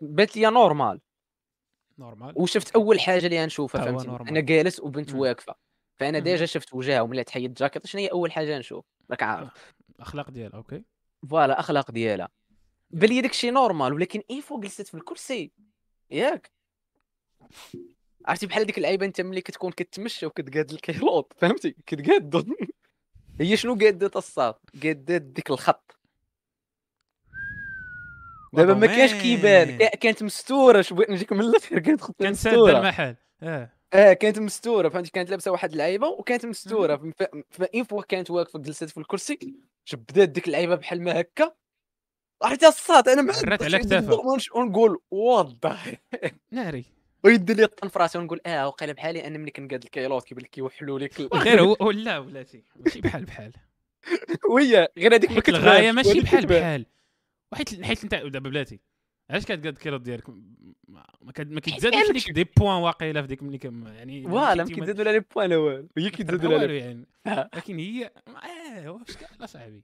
بانت 0.00 0.36
لي 0.36 0.50
normal. 0.50 1.00
normal. 1.98 2.32
وشفت 2.36 2.76
أول 2.76 3.00
حاجة 3.00 3.26
اللي 3.26 3.42
غنشوفها 3.42 3.90
هو 3.90 3.98
فهمتي. 3.98 4.30
أنا 4.30 4.40
جالس 4.40 4.80
وبنت. 4.80 5.14
واقفة. 5.14 5.54
فأنا. 5.96 6.18
déjà 6.18 6.46
شفت 6.46 6.74
وجهها 6.74 7.00
وملي 7.00 7.24
تحيد 7.24 7.50
الجاكيطه 7.50 7.86
شنو 7.86 8.00
هي 8.02 8.06
أول 8.08 8.32
حاجة 8.32 8.58
نشوف؟ 8.58 8.84
راك 9.10 9.22
عارف. 9.22 9.74
الأخلاق 9.96 10.30
ديالها 10.30 10.56
okay. 10.56 10.82
voilà 11.30 11.60
أخلاق 11.60 11.90
ديالها. 11.90 12.28
بان 12.90 13.08
لي 13.10 13.20
داكشي 13.20 13.50
normal 13.50 13.92
ولكن 13.92 14.22
إي 14.30 14.40
فوق 14.42 14.60
جلست 14.60 14.86
في 14.86 14.94
الكرسي. 14.94 15.52
ياك. 16.10 16.50
عرفتي 18.26 18.46
بحال 18.46 18.64
ديك 18.66 18.78
اللعيبة 18.78 19.06
أنت 19.06 19.20
ملي 19.20 19.40
كتكون 19.40 19.70
كتمشى 19.72 20.26
وكتقاد 20.26 20.70
الكيلوط 20.70 21.32
فهمتي؟ 21.38 21.76
كتقادو 21.86 22.44
هي 23.40 23.56
شنو 23.56 23.74
قادت 23.74 24.16
الصاد 24.16 24.54
قادت 24.82 25.22
ديك 25.22 25.50
الخط. 25.50 25.96
دابا 28.52 28.74
ما 28.74 28.86
كانش 28.86 29.14
كيبان. 29.14 29.78
كا- 29.78 29.96
كانت 29.96 30.22
مستورة 30.22 30.80
شو 30.82 30.94
بغيت 30.94 31.10
نجيك 31.10 31.32
من 31.32 31.40
الآخر 31.40 31.78
كانت 31.78 32.00
خط 32.00 32.22
كان 32.22 32.34
ساد 32.34 32.52
مستورة. 32.52 32.78
المحل. 32.78 33.16
آه. 33.42 33.72
آه 33.94 34.12
كانت 34.12 34.38
مستورة 34.38 34.88
فهمتي؟ 34.88 35.10
كانت 35.10 35.30
لابسة 35.30 35.50
واحد 35.50 35.72
اللعيبة 35.72 36.08
وكانت 36.08 36.46
مستورة. 36.46 36.96
ف- 37.18 37.22
فان 37.50 37.84
فوا 37.84 38.02
كانت 38.02 38.30
واقفه 38.30 38.58
جلست 38.58 38.84
في 38.84 38.98
الكرسي. 38.98 39.38
بدات 39.92 40.28
ديك 40.28 40.46
اللعيبة 40.46 40.74
بحال 40.74 41.02
ما 41.02 41.20
هكا. 41.20 41.52
عرفتي 42.42 42.66
الصاد 42.68 43.08
أنا 43.08 43.22
ما 43.22 43.32
عرات 43.46 43.62
على 43.62 43.78
كتافها. 43.78 44.14
ونش- 44.14 44.52
ونقول 44.52 44.98
وضع 45.10 45.76
ناري. 46.50 46.84
ويدير 47.24 47.56
لي 47.56 47.64
الطن 47.64 47.88
في 47.88 47.98
راسي 47.98 48.18
ونقول 48.18 48.40
آه 48.46 48.66
وقيله 48.68 48.92
بحالي 48.92 49.26
أنا 49.26 49.38
ملي 49.38 49.50
كنقاد 49.50 49.82
الكيلوط 49.84 50.24
كيبان 50.24 50.44
لك 50.44 50.50
كيوحلوا 50.50 50.98
لك 50.98 51.20
غير 51.34 51.60
هو 51.64 51.76
ولا 51.80 52.18
ولاتي 52.18 52.62
ماشي 52.76 53.00
بحال 53.00 53.24
بحال. 53.24 53.52
وهي 54.50 54.88
غير 54.98 55.14
هذيك 55.14 55.48
الغاية 55.48 55.92
ماشي 55.92 56.20
بحال. 56.20 56.46
بحال. 56.46 56.86
وحيت 57.52 57.82
حيت 57.82 58.02
انت 58.04 58.14
دابا 58.14 58.48
بلاتي. 58.48 58.80
علاش 59.30 59.44
كتقاد 59.44 59.66
الكيلوط 59.66 60.00
ديالك 60.00 60.28
ما 60.28 61.06
ما 61.22 61.32
عندك 61.38 61.68
ليك 62.14 62.30
دي 62.30 62.44
بوان 62.56 62.82
واقيلا 62.82 63.22
في 63.22 63.28
ديك 63.28 63.42
ملي 63.42 63.58
كم 63.58 63.86
يعني 63.86 64.22
فوالا 64.22 64.64
ما 64.64 64.70
كيتزادوا 64.70 65.04
لها 65.04 65.12
لي 65.12 65.20
بوان 65.34 65.50
لا 65.50 65.56
والو 65.56 65.88
هي 65.98 66.10
كيتزادوا 66.10 66.50
لها 66.50 66.58
والو 66.58 66.74
يعني 66.74 67.06
آه. 67.26 67.50
لكن 67.54 67.78
هي 67.78 68.10
آه 68.28 68.90
واش 68.90 69.16
اصاحبي. 69.40 69.82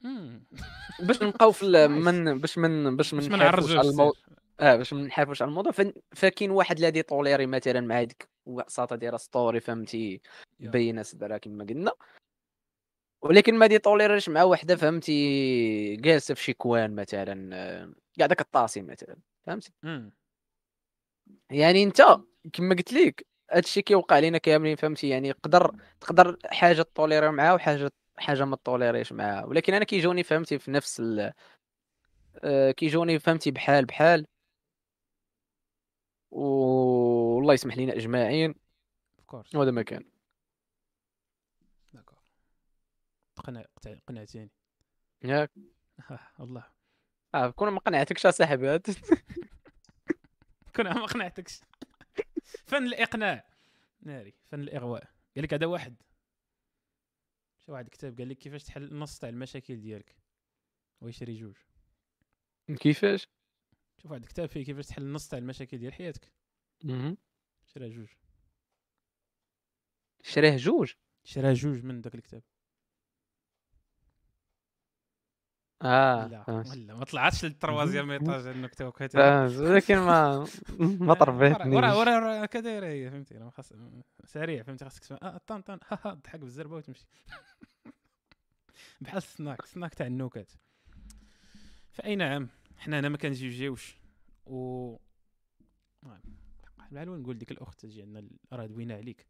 مم. 0.00 0.44
باش 1.00 1.22
نبقاو 1.22 1.52
في. 1.52 1.88
من 1.88 2.38
باش 2.38 2.58
من 2.58 2.96
باش 2.96 3.14
من 3.14 3.38
نعرجوش 3.38 3.76
على 3.76 3.88
المو... 3.88 4.12
سير. 4.12 4.36
آه 4.60 4.76
باش 4.76 4.92
ما 4.92 5.02
نحرفوش 5.02 5.42
على 5.42 5.48
الموضوع. 5.48 5.72
فكاين 6.14 6.50
واحد 6.50 6.80
اللي 6.80 7.02
طوليري 7.02 7.46
مثلا 7.46 7.80
مع 7.80 8.00
هذيك 8.00 8.28
وساطه 8.46 8.96
دايره 8.96 9.16
ستوري 9.16 9.60
فهمتي 9.60 10.20
يا. 10.60 10.70
بينه 10.70 11.02
صدرها 11.02 11.38
كما 11.38 11.64
قلنا 11.64 11.92
ولكن 13.22 13.54
ما 13.54 13.66
دي 13.66 13.78
طوليريش 13.78 14.28
مع 14.28 14.42
وحدة 14.42 14.76
فهمتي 14.76 15.96
جالسة 15.96 16.34
في 16.34 16.42
شي 16.42 16.52
كوان 16.52 16.94
مثلا 16.94 17.94
قاعدة 18.18 18.34
كطاسي 18.34 18.82
مثلا 18.82 19.16
فهمتي 19.46 19.72
مم. 19.82 20.12
يعني 21.50 21.82
أنت 21.82 22.02
كما 22.52 22.74
قلت 22.74 22.92
لك 22.92 23.26
هادشي 23.50 23.82
كيوقع 23.82 24.18
لينا 24.18 24.38
كاملين 24.38 24.76
فهمتي؟ 24.76 25.08
يعني 25.08 25.28
يقدر 25.28 25.76
تقدر 26.00 26.38
حاجة 26.44 26.82
تطوليري 26.82 27.30
معاها 27.30 27.54
وحاجة 27.54 27.90
حاجة 28.16 28.44
ما 28.44 28.56
تطوليريش 28.56 29.12
معاها 29.12 29.44
ولكن 29.44 29.74
أنا 29.74 29.84
كيجوني 29.84 30.22
فهمتي 30.22 30.58
في 30.58 30.70
نفس 30.70 31.00
ال... 31.00 31.32
آه، 32.44 32.70
كيجوني 32.70 33.18
فهمتي 33.18 33.50
بحال 33.50 33.84
بحال. 33.84 34.26
والله 36.30 37.54
يسمح 37.54 37.76
لينا 37.76 38.54
كورس 39.26 39.54
وهذا 39.54 39.70
ما 39.70 39.82
كان. 39.82 40.04
داكور 41.94 42.18
قنعتيني. 44.06 44.50
ياك. 45.24 45.50
والله. 46.38 46.75
آه 47.36 47.50
كون 47.50 47.68
ما 47.68 47.80
قنعتكش 47.80 48.26
اصاحبي 48.26 48.78
كون 50.76 50.84
ما 50.84 51.06
قنعتكش. 51.06 51.60
فن 52.66 52.86
الإقناع. 52.86 53.44
ناري 54.00 54.34
فن 54.44 54.60
الإغواء. 54.60 55.02
قال 55.34 55.44
لك 55.44 55.54
هذا 55.54 55.66
واحد. 55.66 56.02
شي 57.58 57.72
واحد 57.72 57.88
كتاب؟ 57.88 58.18
قال 58.18 58.28
لك 58.28 58.38
كيفاش 58.38 58.64
تحل 58.64 58.94
نص 58.94 59.18
تاع 59.18 59.28
المشاكل 59.28 59.80
ديالك. 59.80 60.16
ويشري 61.00 61.34
جوج. 61.34 61.56
كيفاش؟ 62.80 63.28
شوف 64.02 64.10
واحد 64.10 64.24
كتاب 64.24 64.48
فيه 64.48 64.64
كيفاش 64.64 64.86
تحل 64.86 65.12
نص 65.12 65.28
تاع 65.28 65.38
المشاكل 65.38 65.78
ديال 65.78 65.92
حياتك. 65.94 66.32
شرا 67.66 67.88
جوج. 67.88 68.08
شريه 70.22 70.56
جوج؟ 70.56 70.92
شرا 71.24 71.52
جوج 71.52 71.84
من 71.84 72.00
ذاك 72.00 72.14
الكتاب. 72.14 72.42
آه 75.86 76.26
لا. 76.26 76.44
ولا 76.48 76.94
ما 76.94 77.04
طلعتش 77.04 77.44
للتروازيام 77.44 78.10
ايطاج 78.10 78.46
النكته 78.46 78.86
وكذا 78.88 79.08
فهمت 79.48 79.60
ولكن 79.60 79.96
ما 79.96 80.46
ما 80.78 81.14
طربيتنيش. 81.14 81.74
ورا 81.76 81.92
ورا 81.94 82.16
ورا 82.18 82.46
هي 82.86 83.10
فهمتي؟ 83.10 83.38
ما 83.38 83.50
خاص 83.50 83.72
سريع 84.24 84.62
فهمتي؟ 84.62 84.84
خاصك 84.84 85.12
آه 85.22 85.40
طن 85.46 85.60
طن 85.60 85.78
ها 85.90 85.98
ها 86.04 86.14
تضحك 86.14 86.40
بالزربة 86.40 86.76
وتمشي. 86.76 87.06
بحال 89.00 89.16
السناك 89.16 89.60
السناك 89.64 89.94
تاع 89.94 90.06
النكت 90.06 90.58
فأي 91.90 92.16
نعم 92.16 92.48
حنا 92.76 93.00
هنا 93.00 93.08
ما 93.08 93.16
كنجيوجيوش 93.16 93.96
و 94.46 94.96
بحال 96.78 97.20
نقول 97.22 97.38
ديك 97.38 97.50
الأخت 97.50 97.80
تجي 97.80 98.02
عندنا 98.02 98.28
راه 98.52 98.66
دوينا 98.66 98.94
عليك. 98.94 99.26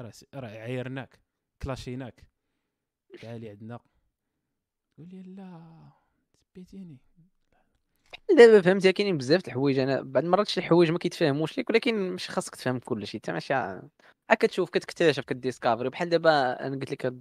راه 0.00 0.12
راه 0.34 0.48
عايرناك 0.48 1.20
كلاشيناك. 1.62 2.28
تعالي 3.20 3.48
عندنا 3.48 3.80
تقول 4.96 5.08
لي 5.08 5.22
لا 5.22 5.60
تبيتيني. 6.54 6.96
دابا 8.36 8.60
فهمتي 8.60 8.92
كاينين 8.92 9.18
بزاف 9.18 9.42
د 9.42 9.46
الحوايج. 9.46 9.78
أنا 9.78 10.02
بعض 10.02 10.24
المرات 10.24 10.48
شي 10.48 10.62
حوايج 10.62 10.90
ما 10.90 10.98
كيتفهموش 10.98 11.58
ليك 11.58 11.70
ولكن 11.70 12.10
ماشي 12.10 12.32
خاصك 12.32 12.54
تفهم 12.54 12.78
كل 12.78 13.06
شيء. 13.06 13.20
انت 13.20 13.30
ماشي 13.30 13.80
كتشوف 14.30 14.70
كتكتشف 14.70 15.24
كديسكافري. 15.24 15.88
بحال 15.88 16.08
دابا 16.08 16.66
أنا 16.66 16.76
قلت 16.76 16.90
لك 16.90 17.14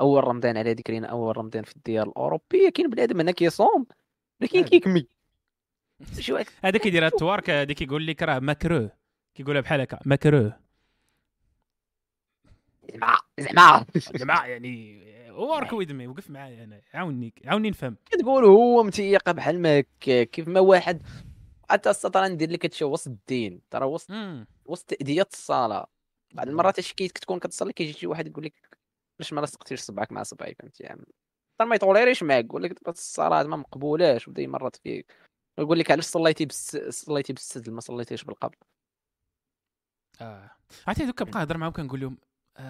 أول 0.00 0.24
رمضان 0.24 0.56
على 0.56 0.72
ذكرنا 0.72 1.06
أول 1.06 1.36
رمضان 1.36 1.62
في 1.64 1.76
الديار 1.76 2.08
الاوروبيه 2.08 2.68
كاين 2.68 2.90
بنادم 2.90 3.20
هنا 3.20 3.30
كيصوم 3.30 3.86
ولكن. 4.40 4.62
كيكمي 4.62 5.06
شي 6.18 6.32
واحد 6.32 6.46
هذا 6.64 6.78
كيدير 6.78 7.06
التوارك 7.06 7.50
هذا 7.50 7.72
كيقول 7.72 8.06
لك 8.06 8.22
راه 8.22 8.38
مكروه 8.38 8.90
كيقولها 9.34 9.60
بحال 9.60 9.80
هكا 9.80 9.98
مكروه 10.06 10.63
زعما 12.92 13.18
زعما 13.38 13.86
جماعة 14.14 14.46
يعني 14.46 15.04
ورك 15.30 15.72
ويز 15.72 15.92
مي 15.92 16.06
وقف 16.06 16.30
معايا 16.30 16.64
أنا. 16.64 16.82
عاوني 16.94 17.34
عاوني 17.44 17.70
نفهم. 17.70 17.96
كتقول 18.10 18.44
هو 18.44 18.82
متيقه 18.82 19.32
بحال 19.32 19.62
ما 19.62 19.84
كيف 20.00 20.48
ما 20.48 20.60
واحد 20.60 21.02
حتى 21.70 21.90
السطر 21.90 22.24
ندير 22.28 22.50
لك 22.50 22.64
هادشي 22.64 22.84
وسط 22.84 23.06
الدين. 23.06 23.60
ترى 23.70 23.84
وسط. 23.84 24.10
وسط 24.64 24.88
تأدية 24.90 25.26
الصلاة. 25.32 25.90
بعض 26.34 26.48
المرات 26.48 26.78
اش 26.78 26.92
كي 26.92 27.08
كتكون 27.08 27.38
كتصلي 27.38 27.72
كيجي 27.72 27.92
شي 27.92 28.06
واحد 28.06 28.26
يقول 28.26 28.44
لك 28.44 28.78
علاش 29.20 29.32
ما 29.32 29.40
لصقتيش 29.40 29.80
صبعك 29.80 30.12
مع 30.12 30.22
صبعي 30.22 30.54
فهمتي 30.54 30.82
يعني. 30.82 31.06
حتى 31.54 31.68
ما 31.68 31.74
يطوليريش 31.76 32.22
معاك 32.22 32.44
يقول 32.44 32.62
لك 32.62 32.70
دابا 32.72 32.90
الصلاة 32.90 33.42
ما 33.42 33.56
مقبولاش 33.56 34.28
وبدا 34.28 34.42
يمرض 34.42 34.76
فيك. 34.76 35.12
يقول 35.58 35.78
لك 35.78 35.90
علاش 35.90 36.04
صليتي 36.04 36.46
بس 36.46 36.76
صليتي 36.76 37.32
بالسدل 37.32 37.72
ما 37.72 37.80
صليتيش 37.80 38.24
بالقبل 38.24 38.56
آه. 40.20 40.50
عرفتي 40.86 41.06
دوك 41.06 41.18
كنبقى 41.22 41.38
نهضر 41.38 41.58
معاهم 41.58 41.72
كنقول 41.72 42.00
لهم 42.00 42.18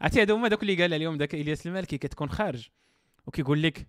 عرفتي 0.00 0.20
هادو 0.20 0.34
هما 0.34 0.48
دوك 0.48 0.62
اللي 0.62 0.82
قال 0.82 0.94
عليهم 0.94 1.18
داك 1.18 1.34
إلياس 1.34 1.66
المالكي 1.66 1.98
كتكون 1.98 2.30
خارج 2.30 2.68
وكيقول 3.26 3.62
لك 3.62 3.86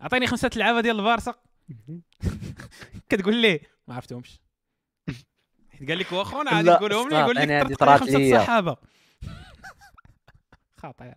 عطيني 0.00 0.26
خمسة 0.26 0.50
لعابه 0.56 0.80
ديال 0.80 0.98
البارسا 0.98 1.34
كتقول 3.08 3.36
ليه؟ 3.36 3.60
ما 3.88 3.94
عرفتهمش. 3.94 4.40
حيت 5.70 5.88
قال 5.88 5.98
لك 5.98 6.12
لا، 6.66 6.76
تقولهم 6.76 7.08
لي 7.08 7.14
صح، 7.14 7.20
يقول 7.20 7.36
لك 7.36 7.42
لي 7.42 7.98
خمسة 7.98 8.18
ليا. 8.18 8.38
صحابة. 8.38 8.76
خطير. 10.82 11.14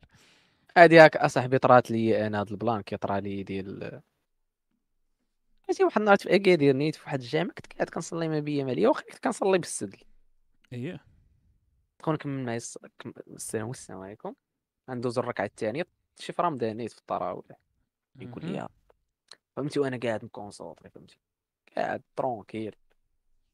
هادي 0.77 0.99
هاك 0.99 1.17
أصاحبي 1.17 1.57
طرات 1.57 1.91
لي 1.91 2.27
أنا 2.27 2.39
هاد 2.41 2.51
ال 2.51 2.57
plan 2.57 2.81
كيطرا 2.81 3.19
لي 3.19 3.43
ديال 3.43 4.01
عرفتي 5.69 5.83
واحد 5.83 5.99
النهار 5.99 6.17
في 6.17 6.35
اكادير 6.35 6.75
نيت 6.75 6.95
في 6.95 7.03
واحد 7.03 7.21
الجامع 7.21 7.53
كنت 7.53 7.73
قاعد 7.73 7.89
كنصلي 7.89 8.27
ما 8.27 8.39
بيا 8.39 8.63
ماليا 8.63 8.89
واخا 8.89 9.01
كنت 9.01 9.19
كنصلي 9.19 9.57
بالسدل. 9.57 9.97
اييه 10.73 11.05
دخل 11.99 12.13
نكمل 12.13 12.45
معايا 12.45 12.59
السلام 13.27 13.71
السلام 13.71 13.99
عليكم. 13.99 14.33
غندوز 14.89 15.19
الركعه 15.19 15.45
الثانية 15.45 15.87
شي 16.19 16.33
في 16.33 16.41
رمضان 16.41 16.77
نيت 16.77 16.91
في 16.91 16.97
الطراويح 16.97 17.57
يقول. 18.19 18.45
لي 18.45 18.67
فهمتي 19.55 19.79
وأنا 19.79 19.99
قاعد 20.03 20.25
م 20.25 20.32
concentré 20.32 20.89
فهمتي. 20.89 21.19
قاعد 21.77 22.01
tranquille. 22.15 22.75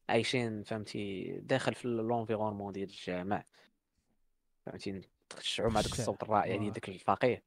عايشين 0.08 0.62
فهمتي 0.62 1.32
داخل 1.40 1.74
في 1.74 1.88
l'environnement 1.88 2.72
ديال 2.72 2.88
الجامع. 2.88 3.44
فهمتي 4.66 5.00
تخشعوا 5.28 5.70
مع 5.70 5.80
داك. 5.80 5.92
الصوت 5.92 6.22
الرائع 6.22 6.56
ديال. 6.56 6.72
داك 6.72 6.88
الفقيه. 6.88 7.42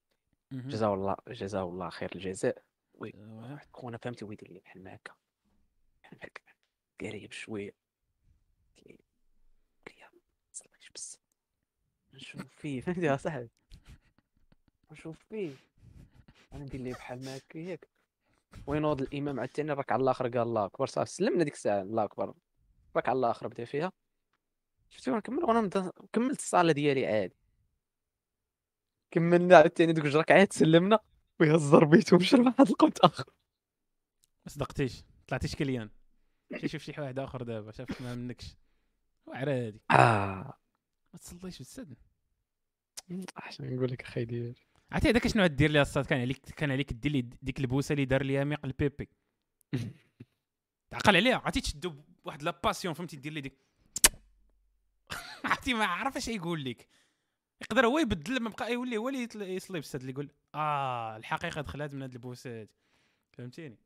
جزاه 0.52 0.94
الله 0.94 1.16
جزاه 1.28 1.64
الله 1.64 1.90
خير 1.90 2.10
الجزاء. 2.16 2.64
أيوة. 3.04 3.52
واحد 3.52 3.68
خونا 3.74 3.98
فهمتي 3.98 4.26
ويدير 4.26 4.52
لي 4.52 4.60
بحال 4.60 4.84
ما 4.84 4.96
هكا 4.96 5.14
بحال 6.04 6.20
هكا 6.24 6.42
قريب 7.02 7.32
لي 7.48 7.74
قلت 8.78 8.88
لي 8.88 8.98
صليش 10.52 10.92
بس. 10.96 11.20
نشوف 12.14 12.56
فيه. 12.56 12.82
فهمتي 12.82 13.02
يا 13.02 13.18
صاحبي؟ 13.18 13.50
نشوف 14.92 15.20
فيه. 15.30 15.52
أنا 16.54 16.64
ندير 16.64 16.82
ليه 16.82 16.94
بحال 16.94 17.26
ما 17.26 17.38
هكا 17.38 17.58
ياك 17.58 17.90
وينوض 18.68 19.02
الامام 19.02 19.40
عاوتاني 19.40 19.72
الركعه 19.72 19.96
الآخر 19.98 20.28
قال 20.28 20.42
الله 20.42 20.66
أكبر. 20.66 20.86
صافي. 20.86 21.12
سلمنا 21.12 21.44
ديك 21.44 21.54
الساعة. 21.54 21.82
الله 21.82 22.04
أكبر. 22.04 22.34
الركعه 22.92 23.14
الآخر 23.14 23.48
بدأ 23.48 23.66
فيها. 23.66 23.92
شفتي؟ 24.90 25.12
وأنا 25.12 25.22
كمل. 25.22 25.44
وأنا 25.44 25.92
كملت 26.14 26.40
الصلاه 26.40 26.72
ديالي 26.74 27.06
عادي. 27.08 27.36
كملنا 29.12 29.58
عاوتاني 29.58 29.94
دوك 29.94 30.06
جوج 30.06 30.16
ركعات 30.18 30.54
سلمنا. 30.54 31.00
ويهز 31.40 31.76
ربيته 31.76 32.16
ومشى 32.16 32.38
لواحد 32.38 32.70
القوت 32.70 33.00
آخر. 33.00 33.26
ما 34.46 34.52
صدقتيش. 34.52 35.04
طلعتيش 35.28 35.56
كليان 35.56 35.90
شوف 36.66 36.82
شي 36.82 37.02
واحد 37.02 37.20
آخر 37.20 37.44
دابا 37.44 37.72
شافك 37.72 38.02
ما 38.02 38.16
منكش. 38.16 38.56
واعر 39.26 39.50
هادي. 39.50 39.82
آه. 39.92 40.60
ما 41.14 41.20
تصليش 41.20 41.58
بالسد 41.58 41.98
أحسن 43.38 43.76
نقول 43.76 43.92
لك 43.92 44.02
أخي 44.02 44.26
ديالي 44.26 44.56
عرفتي 44.92 45.10
هذاك 45.10 45.28
شنو 45.28 45.46
دير 45.46 45.72
لي 45.72 45.82
الصاد 45.82 46.06
كان 46.06 46.22
عليك 46.22 46.38
كان 46.38 46.72
عليك 46.72 46.94
دير 46.94 47.12
لي 47.12 47.22
ديك 47.22 47.60
البوسة 47.60 47.94
اللي 47.94 48.06
دار 48.06 48.24
ليها 48.24 48.44
ميق 48.44 48.66
البيبي. 48.66 49.10
تعقل 50.90 51.16
عليها. 51.16 51.36
عرفتي 51.38 51.62
تشدو 51.62 51.96
بواحد 52.24 52.44
لا 52.44 52.60
باسيون 52.64 52.94
فهمتي؟ 52.94 53.18
دير 53.18 53.34
لي 53.34 53.42
ديك. 53.42 53.58
عرفتي 55.46 55.74
ما 55.74 55.86
عرف 55.86 56.18
اش 56.18 56.28
يقول 56.28 56.64
لك. 56.64 56.88
يقدر 57.62 57.86
هو 57.86 58.00
يبدل 58.00 58.40
ما 58.40 58.50
بقى 58.50 58.74
يولي 58.74 58.98
هو 58.98 59.10
اللي 59.10 59.56
يصلي 59.56 59.80
بالسد 59.80 60.00
اللي 60.00 60.12
يقول 60.12 60.30
آه 60.56 61.18
الحقيقة 61.18 61.62
دخلت 61.62 61.94
من 61.94 62.02
هاد 62.02 62.14
البوسه 62.14 62.60
هادي 62.60 62.70
فهمتيني 63.32 63.78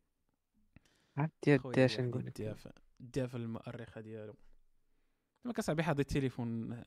عرفتي 1.18 1.54
عرفتي 1.54 1.86
اش 1.86 2.00
نقول 2.00 2.26
لك. 2.26 2.28
الدافع 2.40 2.72
الدافع 3.00 3.38
المؤرخة 3.38 4.02
ديالو. 4.02 4.36
ما 5.46 5.54
كصاحبي 5.54 5.84
حاضر 5.84 6.00
التليفون 6.00 6.84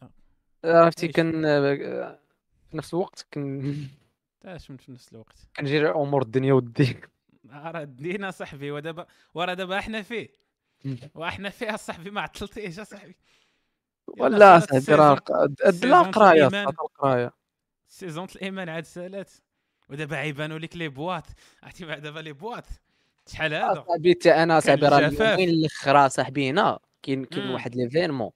عرفتي 0.64 1.06
عيش. 1.06 1.16
كان 1.16 1.44
آه، 1.44 2.18
في 2.70 2.76
نفس 2.76 2.94
الوقت 2.94 3.26
كان 3.30 3.76
تاش 4.40 4.70
من 4.70 4.76
في 4.76 4.92
نفس 4.92 5.12
الوقت. 5.12 5.36
كنجير 5.56 6.02
أمور 6.02 6.22
الدنيا 6.22 6.52
والدين 6.52 7.00
راه 7.50 7.84
دينا 7.84 8.30
صاحبي 8.30 8.70
ودابا 8.70 9.06
وراه 9.34 9.54
دابا 9.54 9.78
إحنا 9.78 10.02
فيه. 10.02 10.28
وإحنا 11.14 11.50
فيه 11.50 11.76
صاحبي 11.76 12.10
ما 12.10 12.20
عطلتيش 12.20 12.80
صاحبي. 12.80 13.16
ولا 14.08 14.58
ق- 14.58 14.74
لا 15.84 16.02
قراية 16.02 16.46
القراية. 16.46 17.32
saison 17.88 18.26
الإيمان 18.36 18.68
عاد 18.68 18.84
سالات 18.84 19.30
ودابا 19.88 20.16
عيبانوا 20.16 20.58
لك 20.58 20.76
les 20.76 20.88
boîtes. 20.88 21.24
عرفتي 21.62 21.84
دابا 21.84 22.20
les 22.20 22.32
boîtes. 22.32 22.64
شحال 23.28 23.54
هذا؟ 23.54 23.84
صاحبي 23.88 24.14
حتى 24.20 24.30
أنا 24.30 24.60
صاحبي 24.60 24.86
راه. 24.86 24.98
اليومين 24.98 25.48
الاخرى 25.48 26.08
صاحبي 26.08 26.50
هنا 26.50 26.78
كاين 27.02 27.24
كاين. 27.24 27.50
واحد 27.50 27.74
l'événement. 27.76 28.30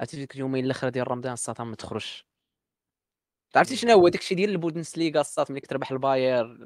عرفتي 0.00 0.16
ديك 0.16 0.34
اليومين 0.34 0.64
الاخرى 0.64 0.90
ديال 0.90 1.10
رمضان 1.10 1.32
الساطا 1.32 1.64
ما 1.64 1.76
تخرجش. 1.76 2.26
عرفتي 3.56 3.76
شنو 3.76 3.92
هو 3.92 4.08
داكشي 4.08 4.34
ديال 4.34 4.50
البوندسليغا 4.50 5.20
الساط 5.20 5.50
ملي 5.50 5.60
كتربح 5.60 5.90
البايرن 5.90 6.58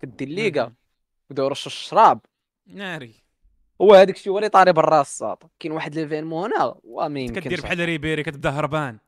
كدير 0.00 0.28
ليغا 0.28 0.74
يرشوا 1.38 1.72
الشراب؟ 1.72 2.20
ناري. 2.66 3.21
هو 3.82 3.94
هذاك 3.94 4.16
الشيء 4.16 4.32
هو 4.32 4.38
اللي 4.38 4.48
طاري 4.48 4.72
برا 4.72 5.00
الساط. 5.00 5.50
كاين 5.60 5.72
واحد 5.72 5.94
l'événement 5.94 6.52
هنا 6.52 6.74
وما 6.84 7.20
يمكنش 7.20 7.44
كدير 7.44 7.60
بحال 7.60 7.78
ريبيري 7.84 8.22
كتبدا 8.22 8.50
هربان. 8.50 8.98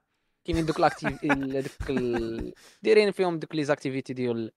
كاينين 0.44 0.66
دوك 0.66 0.80
l'activ 0.80 1.24
دوك 1.66 1.90
ال- 1.90 2.52
دايرين 2.82 3.10
فيهم 3.12 3.38
دوك 3.38 3.54
les 3.54 3.64
activités 3.64 4.12
ديال 4.12 4.52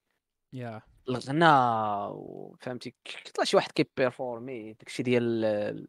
يا. 0.53 0.81
الغناء 1.09 2.11
وفهمتي 2.13 2.93
كيطلع 3.05 3.43
شي 3.43 3.55
واحد 3.57 3.71
كي 3.71 3.90
performer 3.90 4.73
داكشي 4.73 5.03
ديال 5.03 5.45
ال- 5.45 5.87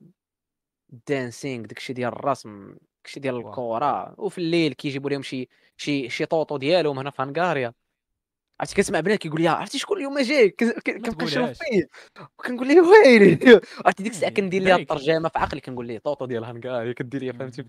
ال 0.93 1.02
dancing 1.02 1.67
داكشي 1.67 1.93
ديال 1.93 2.13
الرسم 2.13 2.77
داكشي 3.05 3.21
ديال. 3.21 3.37
الكره 3.37 4.21
وفي 4.21 4.39
الليل 4.39 4.73
كيجيبوا 4.73 5.11
لهم 5.11 5.23
شي 5.23 5.49
شي 5.77 6.09
شي 6.11 6.27
طوطو 6.27 6.57
ديالهم 6.57 6.99
هنا 6.99 7.11
في 7.11 7.23
هنغاريا 7.23 7.73
عرفتي 8.61 8.75
كنسمع 8.77 9.01
بنات 9.01 9.19
كيقول 9.19 9.41
لي 9.43 9.49
عرفتي 9.49 9.79
شكون 9.79 9.97
اليوم 9.97 10.19
جاي؟ 10.19 10.49
كن- 10.51 10.73
كن- 10.73 11.01
كنبقى 11.03 11.25
نشوف. 11.27 11.51
فيه. 11.59 11.89
وكنقول 12.39 12.69
ليه 12.69 12.81
ويلي؟ 12.81 13.39
عرفتي 13.87 14.03
ديك 14.03 14.13
الساعة 14.13 14.23
يعني 14.29 14.35
كندير 14.41 14.63
ليها 14.63 14.75
بريك. 14.77 14.91
الترجمة 14.93 15.29
في 15.29 15.39
عقلي 15.39 15.61
كنقول 15.61 15.87
ليه 15.87 15.99
طوطو 15.99 16.27
ديال 16.27 16.45
هنغاريا 16.45 16.93
كدير 16.93 17.21
ليا 17.21 17.33
فهمتي؟ 17.33 17.65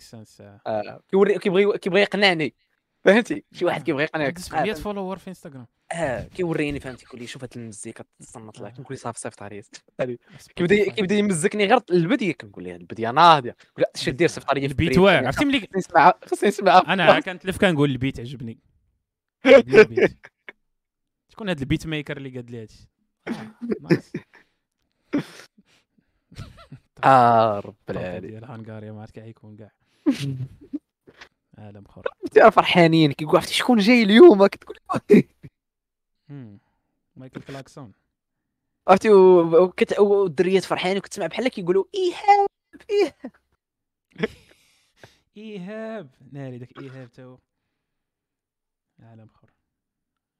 سنس 0.00 0.40
آه، 0.66 1.00
كيوري 1.10 1.38
كيبغي 1.38 1.78
كيبغي 1.78 2.00
يقنعني. 2.00 2.54
فهمتي؟ 3.04 3.44
شي 3.52 3.64
واحد 3.64 3.82
كيبغي 3.82 4.02
يقنعك 4.04 4.26
عندي 4.26 4.40
700 4.40 4.72
فولوور 4.72 5.18
في 5.18 5.28
انستغرام 5.28 5.66
آه 5.92 6.22
كيوريني 6.22 6.80
فهمتي؟ 6.80 7.04
كيقول 7.04 7.20
لي 7.20 7.26
شوف 7.26 7.42
هاد 7.42 7.50
المزيكا 7.56 8.04
تصنت 8.20 8.60
لك. 8.60 8.66
آه. 8.66 8.68
كنقول 8.76 8.86
لي 8.90 8.96
صافي 8.96 9.20
صيفط 9.20 9.42
عليا. 9.42 9.62
كيبدا 10.56 10.90
كيبدا 10.90 11.14
يمزكني 11.14 11.66
غير 11.66 11.80
البدية. 11.90 12.32
كنقول 12.32 12.64
ليه 12.64 12.76
البدية 12.76 13.10
ناضية. 13.10 13.50
كنقول 13.50 13.78
له 13.78 13.86
اش 13.94 14.08
دير 14.08 14.28
صيفط 14.28 14.50
عليا 14.50 14.66
البيت. 14.66 14.98
واعر. 14.98 15.24
عرفتي 15.26 15.44
ملي 15.44 15.58
خصني 15.60 15.68
نسمعها 15.76 16.14
خصني 16.26 16.48
نسمعها 16.48 16.92
أنا 16.92 17.20
كنتلف 17.20 17.58
كنقول 17.58 17.90
البيت 17.90 18.20
عجبني. 18.20 18.58
شكون 21.32 21.48
هاد 21.48 21.60
البيت 21.60 21.86
ميكر 21.86 22.16
اللي 22.16 22.30
قاد 22.30 22.50
لي 22.50 22.62
هادشي؟ 22.62 22.88
آه،. 23.28 23.50
آه 27.04 27.60
رب 27.60 27.74
الطوطو 27.80 28.00
العالمين 28.00 28.30
ديال 28.30 28.44
هنغاريا 28.44 28.92
ما 28.92 29.00
عرفت 29.00 29.14
كاع 29.14 29.24
يكون 29.24 29.56
كاع. 29.60 29.70
عالم 31.58 31.84
آخر. 31.86 32.02
فرحانين. 32.50 33.12
كيقول 33.12 33.36
عرفتي 33.36 33.54
شكون 33.54 33.78
جاي 33.78 34.02
اليوم؟ 34.02 34.46
كتقول. 34.46 34.76
مايكل 37.16 37.40
كلاكسون. 37.40 37.92
عرفتي 38.88 39.08
والدريات 39.98 40.64
فرحانين. 40.64 40.98
وكتسمع 40.98 41.26
بحال 41.26 41.48
كيقولوا 41.48 41.84
إيهاب 41.94 42.48
إيهاب. 42.90 43.40
إيهاب. 45.36 46.10
ناري 46.32 46.58
داك 46.58 46.78
إيهاب 46.78 47.12
تا 47.12 47.24
هو. 47.24 47.38
عالم 49.02 49.28
اخر 49.34 49.50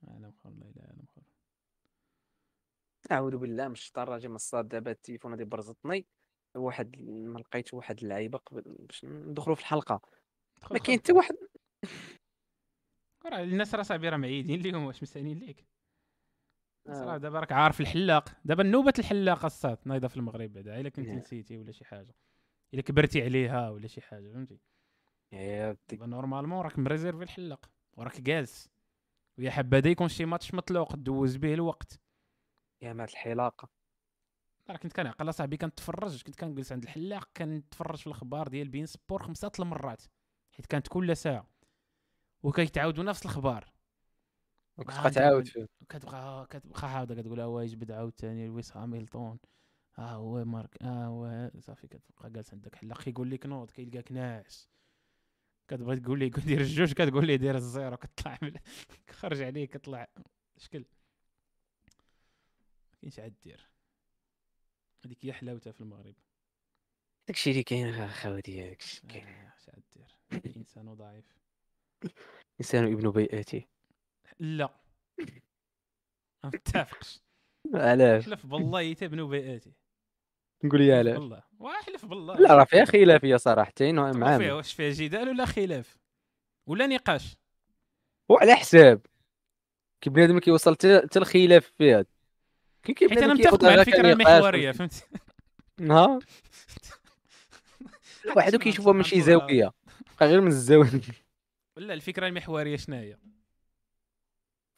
عالم 0.09 0.25
اخر 0.25 0.51
لا 0.51 0.66
إله 0.66 0.85
إلا 0.85 1.05
اخر 1.05 1.23
أعوذ 3.12 3.37
بالله 3.37 3.68
من 3.68 3.73
الشيطان 3.73 4.03
الرجيم. 4.03 4.35
الصاد 4.35 4.68
دابا 4.68 4.90
التليفون 4.90 5.33
هادي 5.33 5.44
برزطني. 5.44 6.07
واحد 6.57 7.01
ما 7.03 7.38
لقيت 7.38 7.75
واحد 7.75 8.01
اللعيبة 8.03 8.38
قبل 8.38 8.62
باش 8.79 9.05
ندخلوا 9.05 9.57
في 9.57 9.62
الحلقة. 9.62 10.01
ما 10.70 10.79
كاين. 10.79 10.99
حتى 10.99 11.12
واحد. 11.12 11.35
راه 13.27 13.42
الناس 13.42 13.75
راه 13.75 13.83
صاحبي 13.83 14.09
راه 14.09 14.16
معيدين 14.16 14.61
ليهم. 14.61 14.85
واش 14.85 15.03
مستانين 15.03 15.38
ليك؟ 15.38 15.66
الناس 16.87 17.03
آه. 17.03 17.05
راه 17.05 17.16
دابا 17.16 17.40
راك 17.40 17.53
عارف 17.53 17.81
الحلاق. 17.81 18.29
دابا 18.44 18.62
نوبة 18.62 18.94
الحلاق 18.99 19.44
الصاد. 19.44 19.79
نايضة 19.85 20.09
في 20.09 20.16
المغرب 20.16 20.53
بعدا. 20.53 20.81
إلا 20.81 20.88
كنت. 20.88 21.09
نسيتي 21.09 21.57
ولا 21.59 21.73
شي 21.73 21.85
حاجة. 21.85 22.14
إلا 22.75 22.83
كبرتي 22.83 23.23
عليها 23.23 23.70
ولا 23.70 23.87
شي 23.87 24.01
حاجة 24.01 24.33
فهمتي؟ 24.33 24.61
دابا 25.90 26.07
normalement 26.07 26.61
راك 26.61 26.79
م 26.79 26.84
réservé 26.84 27.23
الحلاق. 27.23 27.70
وراك 27.96 28.20
جالس. 28.20 28.68
ويا 29.38 29.50
حبذا 29.50 29.90
يكون 29.90 30.09
شي 30.09 30.24
ماتش 30.24 30.55
مطلوق 30.55 30.96
دوز 30.96 31.37
به 31.37 31.55
الوقت. 31.55 32.00
أيامات 32.83 33.11
الحلاقة. 33.11 33.68
راه 34.70 34.76
كنت 34.76 34.92
كنعقل 34.92 35.29
أصاحبي 35.29 35.57
كنتفرج 35.57 36.22
كنت 36.22 36.35
كنجلس 36.37 36.72
عند 36.72 36.83
الحلاق 36.83 37.29
كنتفرج 37.37 37.98
في 37.98 38.07
الأخبار 38.07 38.48
ديال 38.48 38.68
beIN 38.68 38.87
Sports 38.87 39.23
خمسة 39.22 39.53
المرات 39.59 40.03
حيت 40.53 40.66
كانت 40.66 40.88
كل 40.88 41.16
ساعة. 41.16 41.46
وكيتعاودوا 42.42 43.05
نفس 43.05 43.22
الأخبار. 43.22 43.72
وكتبقى 44.76 45.11
تعاود 45.11 45.46
فيه 45.46 45.66
كتبقى 45.88 46.46
كتبقى 46.46 46.94
عاوده 46.94 47.14
كتقول 47.14 47.40
ها 47.40 47.46
هو 47.46 47.61
يجبد 47.61 47.90
عاوتاني 47.90 48.46
Lewis 48.46 48.73
Hamilton 48.73 49.37
ها 49.94 50.12
هو 50.12 50.44
مارك 50.44 50.83
ها 50.83 51.07
هو 51.07 51.50
صافي 51.59 51.87
كتبقى 51.87 52.31
جالس 52.31 52.55
عندك 52.55 52.74
حلاق. 52.74 53.03
كيقول 53.03 53.31
لك 53.31 53.46
نوض 53.46 53.70
كيلقاك 53.70 54.12
ناعس. 54.12 54.68
كتبغي 55.70 56.00
تقول 56.00 56.18
ليه 56.18 56.30
دير 56.30 56.61
الجوج 56.61 56.92
كتقول 56.92 57.26
ليه 57.26 57.37
دير 57.37 57.56
ال 57.57 57.64
zéro 57.64 57.96
كطلع 57.96 58.38
خرج 59.20 59.42
عليه 59.42 59.64
كطلع 59.66 60.09
شكل. 60.59 60.85
كاينش 63.00 63.18
عاد 63.18 63.35
دير. 63.42 63.68
هذيك 65.04 65.24
هي 65.24 65.33
حلاوتها 65.33 65.72
في 65.72 65.80
المغرب. 65.80 66.14
داكشي 67.28 67.50
اللي 67.50 67.62
كاين 67.62 68.09
خواتي 68.09 68.68
داكشي 68.68 69.00
آه، 69.04 69.09
كاين. 69.09 69.26
اش 69.26 69.68
عاد 69.68 69.83
دير؟ 69.96 70.14
الانسان 70.46 70.94
ضعيف 70.94 71.24
إنسان 72.61 72.92
ابن 72.92 73.11
بيئته 73.11 73.64
لا. 74.38 74.80
ما 76.44 76.50
متفقش. 76.54 77.20
علاش؟ 77.74 78.24
حلف 78.24 78.46
بالله 78.46 78.80
يتبنوا 78.80 79.28
بيئاتي 79.28 79.72
نقول 80.64 80.83
لي 80.83 80.96
حلف 80.96 81.07
علاش؟ 81.07 81.18
بالله. 81.18 81.42
واحلف 81.59 82.05
بالله. 82.05 82.35
لا 82.35 82.55
راه 82.55 82.64
فيها 82.64 82.85
خلافيه 82.85 83.37
صراحتين 83.37 84.12
طب 84.12 84.18
مع 84.18 84.38
فيها 84.38 84.53
واش 84.53 84.73
فيها 84.73 84.92
جدال 84.92 85.29
ولا 85.29 85.46
خلاف؟ 85.46 85.99
ولا 86.66 86.87
نقاش؟ 86.87 87.37
وعلى 88.29 88.55
حساب. 88.55 89.01
كي 90.01 90.11
بنادم 90.11 90.38
كيوصل 90.38 90.73
حتى 90.73 91.18
الخلاف 91.18 91.73
فيها 91.79 92.05
كي 92.83 93.09
حيت 93.09 93.18
أنا 93.18 93.35
متفق 93.35 93.64
مع 93.64 93.75
الفكرة 93.75 94.12
المحورية 94.12 94.73
فهمتي؟ 94.73 95.03
ها 95.81 96.18
واحد 98.37 98.57
كيشوفها 98.57 98.92
من 98.92 99.03
شي 99.03 99.20
زاوية 99.20 99.73
غير 100.23 100.40
من 100.40 100.46
الزاوية. 100.46 101.01
ولا 101.77 101.94
الفكرة 101.94 102.27
المحورية 102.27 102.77
شنو 102.77 102.96
هي 102.96 103.16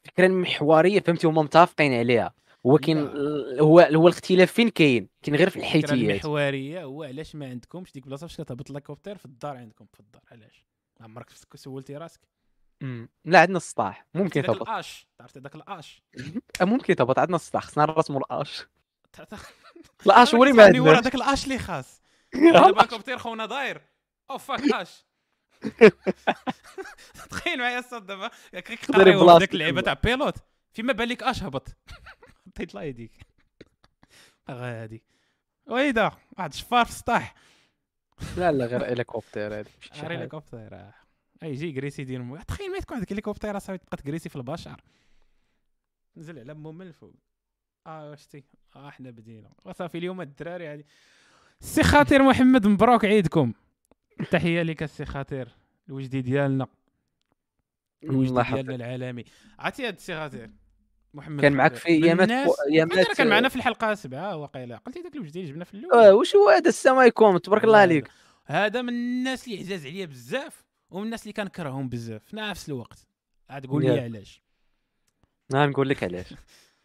الفكرة 0.05 0.25
المحورية 0.25 0.99
فهمتي؟ 0.99 1.27
هما 1.27 1.41
متفقين 1.41 1.93
عليها. 1.93 2.33
هو 2.65 2.77
كاين 2.77 2.97
لا. 2.97 3.61
هو 3.61 3.79
هو 3.79 4.07
الاختلاف 4.07 4.51
فين 4.51 4.69
كاين؟ 4.69 5.09
كاين 5.23 5.37
غير 5.37 5.49
في 5.49 5.57
الحيتيات 5.57 5.91
المحورية 5.91 6.83
هو 6.83 7.03
علاش 7.03 7.35
ما 7.35 7.49
عندكمش 7.49 7.93
ديك 7.93 8.03
البلاصه 8.03 8.27
فاش 8.27 8.41
كتهبط 8.41 8.69
الهليكوبتر 8.69 9.17
في 9.17 9.25
الدار 9.25 9.57
عندكم 9.57 9.85
في 9.93 9.99
الدار 9.99 10.21
علاش؟ 10.31 10.65
عمرك 11.01 11.29
سولتي 11.55 11.97
راسك. 11.97 12.21
مم. 12.81 13.09
لا 13.25 13.39
عندنا 13.39 13.57
السطاح. 13.57 14.05
ممكن 14.13 14.43
تهبط 14.43 14.69
الأش؟ 14.69 15.07
عرفتي 15.19 15.39
داك 15.39 15.55
الأش؟ 15.55 16.03
آه، 16.61 16.65
ممكن 16.65 16.95
تهبط 16.95 17.19
عندنا 17.19 17.35
السطاح. 17.35 17.63
خصنا 17.63 17.85
نرسموا 17.85 18.19
الأش. 18.19 18.65
الأش 20.05 20.35
هو 20.35 20.43
اللي 20.43 20.53
ما 20.53 20.63
عندناش 20.63 20.99
داك 20.99 21.15
الأش 21.15 21.43
اللي 21.43 21.57
خاص. 21.59 22.01
دابا 22.53 22.69
الهليكوبتر 22.69 23.17
خونا 23.17 23.45
داير. 23.45 23.81
أو 24.29 24.37
فاك 24.37 24.73
أش. 24.73 25.05
تخيل 27.29 27.59
معايا 27.59 27.79
الصاد 27.79 28.05
دابا 28.05 28.31
كيقراو 28.53 29.03
بلاصتك 29.03 29.39
داك 29.39 29.53
اللعيبة 29.53 29.81
تاع 29.81 29.93
بيلوت. 29.93 30.35
فيما 30.73 30.93
بالك 30.93 31.23
أش 31.23 31.43
هبط. 31.43 31.67
حطيت 32.53 32.69
الله 32.69 32.83
يديك. 32.83 33.11
غادي 34.51 35.03
ويدا 35.67 36.11
واحد 36.37 36.53
شفار 36.53 36.85
في 36.85 36.91
السطح 36.91 37.35
لا 38.37 38.51
لا 38.51 38.65
غير 38.65 38.93
هليكوبتر 38.93 39.63
شي 39.79 40.01
غير. 40.01 40.19
هليكوبتر. 40.19 40.91
أي 41.43 41.53
جي 41.53 41.71
جريسي 41.71 42.03
ديال 42.03 42.45
تخيل 42.47 42.71
ما 42.71 42.79
تكون 42.79 42.97
عندك 42.97 43.11
هليكوبتر 43.11 43.57
اصاحبي 43.57 43.77
تبقى 43.77 43.97
تجريسي 43.97 44.29
في 44.29 44.35
البشر. 44.35 44.81
نزل 46.17 46.39
على 46.39 46.53
مو 46.53 46.71
من 46.71 46.87
الفوق 46.87 47.13
آه 47.87 48.09
واش 48.09 48.27
تي؟ 48.27 48.43
آه 48.75 48.87
إحنا 48.87 49.11
بدينا. 49.11 49.53
وصافي 49.65 49.97
اليوم 49.97 50.21
الدراري 50.21 50.67
هادي. 50.67 50.85
السي 51.61 51.83
خاطر 51.83 52.23
محمد 52.23 52.67
مبروك 52.67 53.05
عيدكم. 53.05 53.53
تحية 54.31 54.61
لك 54.61 54.83
السي 54.83 55.05
خاطر. 55.05 55.49
الوجدي 55.87 56.21
ديالنا. 56.21 56.67
الوجدي 58.03 58.51
ديالنا 58.51 58.75
العالمي. 58.75 59.25
عرفتي 59.59 59.87
هاد 59.87 59.95
السي 59.95 60.13
خاطر. 60.13 60.49
محمد 61.13 61.41
كان 61.41 61.53
معك. 61.53 61.75
في 61.75 62.11
قلت 62.11 62.97
لك 62.97 63.17
كان 63.17 63.27
معنا 63.27 63.49
في 63.49 63.55
الحلقة 63.55 63.93
سبعه 63.93 64.35
واقيلا 64.35 64.77
قلتي 64.77 65.01
داك 65.01 65.15
الوجدي 65.15 65.39
اللي 65.39 65.51
جبنا 65.51 65.65
في 65.65 65.73
الأول 65.73 66.05
آه، 66.05 66.13
وش 66.13 66.35
هو 66.35 66.49
هذا؟ 66.49 66.69
السلام 66.69 66.97
عليكم 66.97 67.37
تبارك 67.37 67.63
الله 67.63 67.77
عليك. 67.77 68.07
هذا 68.45 68.81
من 68.81 68.89
الناس 68.89 69.47
اللي 69.47 69.59
عزاز 69.59 69.85
عليا 69.85 70.05
بزاف 70.05 70.65
ومن 70.89 71.05
الناس 71.05 71.21
اللي 71.21 71.33
كنكرههم 71.33 71.89
بزاف. 71.89 72.23
في 72.23 72.35
نفس 72.35 72.69
الوقت. 72.69 73.07
عاد 73.49 73.65
قول 73.65 73.83
لي. 73.83 73.99
علاش. 73.99 74.41
نقول 75.53 75.89
لك 75.89 76.03
علاش. 76.03 76.33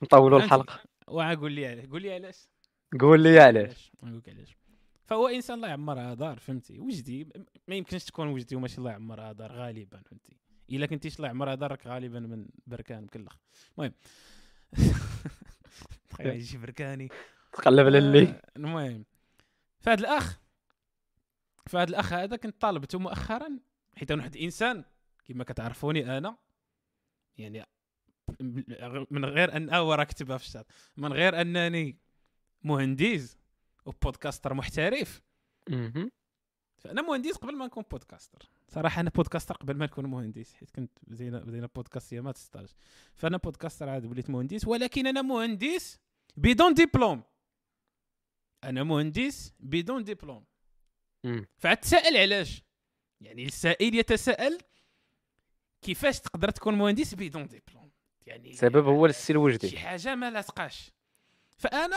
نطولوا؟ 0.02 0.38
الحلقة. 0.44 0.80
وقول 1.08 1.52
لي 1.52 1.66
علاش. 1.66 1.86
قول 1.86 2.02
لي 2.02 2.14
علاش. 2.14 2.48
قول 3.00 3.22
لي 3.22 3.40
علاش. 3.40 3.92
نقول 4.02 4.18
لك 4.18 4.28
علاش. 4.28 4.56
فهو 5.04 5.28
إنسان 5.28 5.56
الله 5.56 5.68
يعمرها 5.68 6.14
دار 6.14 6.38
فهمتي؟ 6.38 6.78
وجدي 6.78 7.28
ما 7.68 7.74
يمكنش 7.74 8.04
تكون 8.04 8.28
وجدي 8.28 8.56
وماشي 8.56 8.78
الله 8.78 8.90
يعمرها 8.90 9.32
دار 9.32 9.52
غالبا 9.52 10.00
فهمتي؟ 10.10 10.36
إلا 10.70 10.86
كنتيش 10.86 11.16
الله 11.16 11.26
يعمرها 11.26 11.54
دارك 11.54 11.86
غالبا 11.86 12.20
من 12.20 12.46
بركان 12.66 13.04
مكلخ 13.04 13.36
المهم. 13.78 13.92
تخيل 16.10 16.26
يجي 16.26 16.58
بركاني. 16.58 17.08
تقلب 17.52 17.86
على 17.86 17.98
اللي. 17.98 18.22
آه، 18.22 18.42
المهم. 18.56 19.04
فهاد 19.80 19.98
الأخ 19.98 20.38
فهاد 21.66 21.88
الأخ 21.88 22.12
هذا 22.12 22.36
كنت 22.36 22.60
طالبته 22.60 22.98
مؤخرا 22.98 23.58
حيت 23.96 24.10
أنا 24.10 24.22
واحد 24.22 24.34
الانسان 24.34 24.84
كما 25.24 25.44
كتعرفوني 25.44 26.18
أنا 26.18 26.36
يعني 27.38 27.66
من 29.10 29.24
غير 29.24 29.56
أن 29.56 29.70
راه 29.70 30.04
كتبها 30.04 30.38
في 30.38 30.46
الشات. 30.46 30.66
من 30.96 31.12
غير 31.12 31.40
أنني 31.40 31.98
مهندس 32.62 33.38
وبودكاستر 33.84 34.54
محترف. 34.54 35.22
فأنا 36.76 37.02
مهندس 37.02 37.36
قبل 37.36 37.56
ما 37.56 37.66
نكون 37.66 37.84
بودكاستر 37.90 38.48
صراحة 38.68 39.00
أنا 39.00 39.10
بودكاستر 39.10 39.54
قبل 39.54 39.76
ما 39.76 39.86
نكون 39.86 40.06
مهندس 40.06 40.54
حيت 40.54 40.70
كنت 40.70 40.90
بدينا 41.06 41.38
بدينا 41.38 41.68
بودكاست 41.74 42.12
يامات 42.12 42.36
ستاج 42.36 42.68
فأنا 43.14 43.36
بودكاستر 43.36 43.88
عاد 43.88 44.06
وليت 44.06 44.30
مهندس 44.30 44.68
ولكن 44.68 45.06
أنا 45.06 45.22
مهندس 45.22 45.98
بدون 46.36 46.74
دبلوم 46.74 47.22
أنا 48.64 48.82
مهندس 48.82 49.54
بدون 49.60 50.04
دبلوم. 50.04 50.44
فعتسائل 51.56 52.16
علاش؟ 52.16 52.62
يعني 53.20 53.44
السائل 53.44 53.94
يتساءل 53.94 54.58
كيفاش 55.82 56.20
تقدر 56.20 56.50
تكون 56.50 56.74
مهندس 56.74 57.14
بدون 57.14 57.48
دبلوم 57.48 57.90
يعني 58.26 58.50
السبب 58.50 58.86
هو 58.86 59.06
السي 59.06 59.32
الوجدي. 59.32 59.68
شي 59.68 59.78
حاجة 59.78 60.14
ما 60.14 60.30
لاصقاش 60.30 60.90
فأنا 61.56 61.96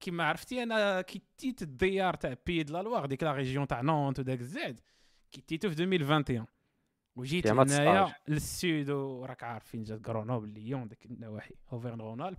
كما 0.00 0.24
عرفتي 0.24 0.62
أنا 0.62 1.00
كيتيت 1.00 1.62
الديار 1.62 2.14
تاع 2.14 2.36
بي 2.46 2.62
د 2.62 2.70
لا 2.70 2.82
لوار 2.82 3.06
ديك 3.06 3.22
لا 3.22 3.32
ريجيون 3.32 3.66
تاع 3.66 3.80
نونت 3.80 4.18
وداك 4.18 4.40
الزاد 4.40 4.80
كيتيتو 5.32 5.70
في 5.70 5.74
2021 5.82 6.46
وجيت 7.16 7.46
هنايا 7.46 7.64
19. 7.64 8.14
للسود 8.28 8.90
وراك 8.90 9.42
عارف 9.42 9.64
فين 9.64 9.84
جات 9.84 10.00
كرونوبل 10.00 10.48
ليون 10.48 10.88
ديك 10.88 11.06
النواحي 11.06 11.54
اوفرن 11.72 12.00
رونالب 12.00 12.38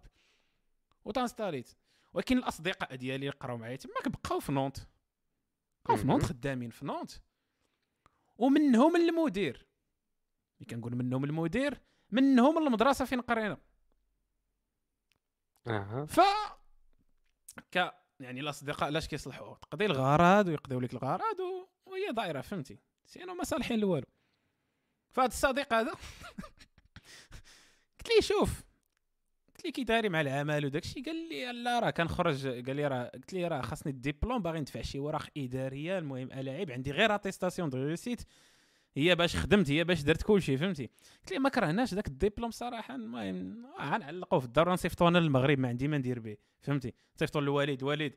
وتنستاليت 1.06 1.70
ولكن 2.14 2.38
الاصدقاء 2.38 2.96
ديالي 2.96 3.16
اللي 3.16 3.30
قراو 3.30 3.58
معايا 3.58 3.76
تماك 3.76 4.08
بقاو 4.08 4.40
في 4.40 4.52
Nantes 4.52 4.78
بقاو 5.86 5.98
في 5.98 6.08
Nantes. 6.08 6.24
خدامين 6.24 6.70
في 6.70 6.86
Nantes 6.86 7.12
ومنهم 8.38 8.96
المدير 8.96 9.68
ملي 10.60 10.68
كنقول 10.70 10.96
منهم 10.96 11.24
المدير 11.24 11.82
منهم 12.12 12.58
المدرسة 12.58 13.06
فين 13.06 13.22
قرينا 13.22 13.58
أها 15.68 16.06
ف 16.06 16.20
ك 17.72 17.94
يعني 18.20 18.40
الاصدقاء 18.40 18.90
لاش 18.90 19.08
كيصلحوا 19.08 19.56
تقضي 19.56 19.86
الغرض 19.86 20.48
ويقضيو 20.48 20.80
لك 20.80 20.94
الغرض 20.94 21.40
و... 22.00 22.04
وهي 22.04 22.14
دايره 22.14 22.42
فهمتي؟ 22.42 22.78
sinon 23.06 23.34
ما 23.34 23.44
صالحين 23.44 23.80
لوالو 23.80 24.06
فهاد 25.10 25.30
الصديق 25.30 25.74
هذا 25.74 25.92
قلت 28.00 28.10
ليه 28.10 28.22
شوف 28.22 28.64
قلت 29.48 29.66
ليه 29.66 29.72
كي 29.72 29.84
دايري 29.84 30.10
مع 30.10 30.22
العمل 30.22 30.66
وداك 30.66 30.84
الشيء؟ 30.84 31.06
قال 31.06 31.30
لي 31.30 31.52
لا 31.52 31.80
راه 31.80 31.90
كنخرج 31.90 32.48
قال 32.48 32.76
لي 32.76 32.88
راه 32.88 33.12
قلت 33.14 33.34
ليه 33.34 33.48
راه 33.48 33.62
خاصني 33.62 33.92
الدبلوم 33.92 34.42
باغي 34.42 34.60
ندفع 34.60 34.82
شي 34.82 35.00
وراق 35.00 35.28
إدارية 35.38 35.98
المهم 35.98 36.32
ألاعيب 36.32 36.72
عندي 36.72 36.92
غير 36.92 37.16
attestation 37.16 37.70
de 37.70 37.78
réussite 37.78 38.22
هي 38.96 39.16
باش 39.16 39.36
خدمت 39.36 39.72
هي 39.72 39.84
باش 39.84 40.02
درت 40.02 40.22
كلشي 40.22 40.58
فهمتي؟ 40.58 40.90
قلت 41.20 41.32
ليه 41.32 41.40
ما 41.40 41.50
كرهناش 41.50 41.94
داك 41.94 42.08
الدبلوم 42.08 42.52
صراحة 42.52 42.96
المهم 42.96 43.66
آه، 43.66 43.96
غنعلقوه 43.96 44.40
في 44.40 44.46
الدار 44.46 44.70
ونصيفطو 44.70 45.08
أنا 45.08 45.18
للمغرب 45.18 45.60
ما 45.60 45.68
عندي 45.68 45.88
ما 45.88 45.98
ندير 45.98 46.20
به 46.20 46.38
فهمتي؟ 46.60 46.94
صيفطو 47.16 47.40
للوالد 47.40 47.84
والد 47.84 48.14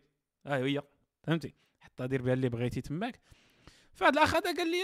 ها 0.47 0.57
هي 0.57 0.83
فهمتي؟ 1.23 1.55
حتى 1.81 2.07
دير 2.07 2.23
بها 2.23 2.33
اللي 2.33 2.49
بغيتي 2.49 2.81
تماك. 2.81 3.21
فهاد 3.95 4.13
الأخ 4.17 4.35
هذا 4.35 4.57
قال 4.57 4.71
لي 4.71 4.83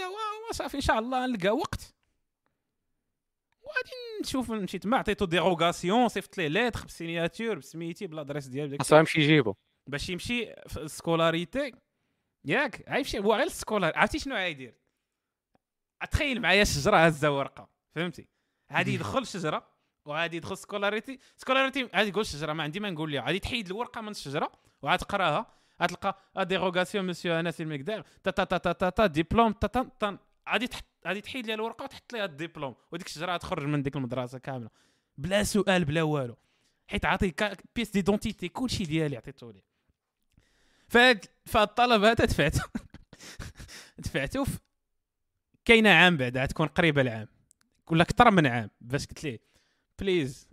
صافي 0.51 0.77
إن 0.77 0.81
شاء 0.81 0.99
الله 0.99 1.25
نلقى 1.25 1.49
وقت. 1.49 1.95
وغادي 3.61 4.21
نشوف 4.21 4.51
مشيت 4.51 4.85
ما 4.85 4.97
عطيتو 4.97 5.25
dérogation 5.25 6.07
صيفط 6.07 6.37
ليه 6.37 6.47
lettre 6.47 6.85
ب 6.85 6.92
signature 6.92 7.57
بسميتي 7.57 8.07
بال 8.07 8.16
adresse 8.16 8.47
ديالو 8.47 8.75
داك 8.75 8.91
يمشي 8.91 9.21
يجيبو. 9.21 9.55
باش 9.87 10.09
يمشي 10.09 10.45
في 10.67 10.77
ال 10.77 10.86
scolarité. 10.86 11.71
ياك 12.45 12.83
عارف 12.87 13.15
هو 13.15 13.35
غير 13.35 13.47
ال 13.47 13.52
scolarité 13.52 13.97
عرفتي 13.97 14.19
شنو 14.19 14.35
غايدير 14.35 14.75
تخيل 16.11 16.41
معايا 16.41 16.63
شجرة 16.63 16.97
هزة 16.97 17.37
ورقة 17.37 17.69
فهمتي؟ 17.95 18.27
غادي 18.73 18.93
يدخل 18.93 19.27
شجرة 19.27 19.67
وغادي 20.05 20.37
يدخل 20.37 20.57
scolarité. 20.57 21.19
scolarité 21.37 21.89
غادي 21.95 22.09
يقول 22.09 22.21
الشجره 22.21 22.53
ما 22.53 22.63
عندي 22.63 22.79
ما 22.79 22.89
نقول 22.89 23.11
لها 23.11 23.21
غادي 23.21 23.39
تحيد 23.39 23.65
الورقة 23.65 24.01
من 24.01 24.11
الشجرة 24.11 24.51
وغادي 24.81 25.05
تقراها. 25.05 25.58
غتلقى 25.81 26.17
dérogation 26.37 27.05
monsieur 27.05 27.39
انس 27.39 27.61
المقدار 27.61 28.03
تا 28.23 28.31
تا 28.31 28.43
تا 28.43 28.57
تا 28.57 28.71
تا 28.71 28.89
تا 28.89 29.05
ديبلوم 29.07 29.51
تا 29.51 29.67
تا 29.67 29.89
تا 29.99 30.17
غادي 30.49 30.67
تحط 30.67 30.85
غادي 31.07 31.21
تحيد 31.21 31.45
لها 31.47 31.55
الورقة 31.55 31.83
وتحط 31.83 32.13
لها 32.13 32.25
الدبلوم 32.25 32.75
وديك 32.91 33.07
الشجرة 33.07 33.33
غتخرج 33.33 33.63
من 33.65 33.83
ديك 33.83 33.95
المدرسة 33.95 34.37
كاملة. 34.37 34.69
بلا 35.17 35.43
سؤال 35.43 35.85
بلا 35.85 36.01
والو. 36.03 36.37
حيت 36.87 37.05
عطي 37.05 37.31
كا- 37.31 37.57
pièce 37.75 37.89
d'identité 37.91 38.47
كلشي 38.49 38.83
ديالي 38.83 39.17
عطيتو 39.17 39.51
ليه 39.51 39.63
فهاد 40.87 41.25
فهاد 41.45 41.67
الطلب 41.67 42.03
هذا 42.03 42.25
دفعته 42.25 42.61
دفعته 43.97 44.45
كاينة 45.65 45.89
عام 45.89 46.17
بعد 46.17 46.37
عاد 46.37 46.47
تكون 46.47 46.67
قريبة 46.67 47.01
العام. 47.01 47.27
ولا 47.87 48.03
أكثر 48.03 48.31
من 48.31 48.47
عام. 48.47 48.69
باش 48.81 49.05
قلت 49.07 49.23
ليه 49.23 49.39
please 49.99 50.47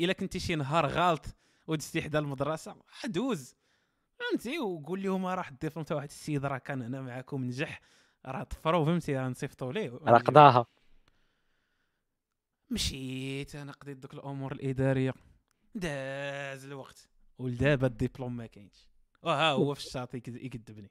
إلا 0.00 0.12
كنتي 0.12 0.40
شي 0.40 0.54
نهار 0.54 0.86
غلط 0.86 1.26
ودزتي 1.66 2.02
حدا 2.02 2.18
المدرسة 2.18 2.76
دوز 3.04 3.54
فهمتي 4.18 4.58
وقول 4.58 5.02
لهم 5.02 5.26
راه 5.26 5.48
الدبلوم 5.48 5.84
تاع 5.84 5.96
واحد 5.96 6.08
السيد 6.08 6.44
راه 6.44 6.58
كان 6.58 6.82
هنا 6.82 7.00
معاكم 7.00 7.44
نجح. 7.44 7.80
راه 8.26 8.42
طفروا 8.42 8.84
فهمتي 8.84 9.16
راه 9.16 9.28
نصيفطوا 9.28 9.72
ليه؟ 9.72 9.90
راه 9.90 10.18
قضاها. 10.18 10.66
مشيت 12.70 13.54
أنا 13.54 13.72
قضيت 13.72 13.96
دوك 13.96 14.14
الأمور 14.14 14.52
الاداريه. 14.52 15.14
داز 15.74 16.64
الوقت. 16.64 17.08
ولدابا 17.38 17.86
الدبلوم 17.86 18.36
ما 18.36 18.46
كاينش. 18.46 18.88
وها 19.22 19.50
هو 19.50 19.74
في 19.74 19.80
الشاطئ 19.80 20.16
يكذ- 20.18 20.44
يكذبني. 20.44 20.90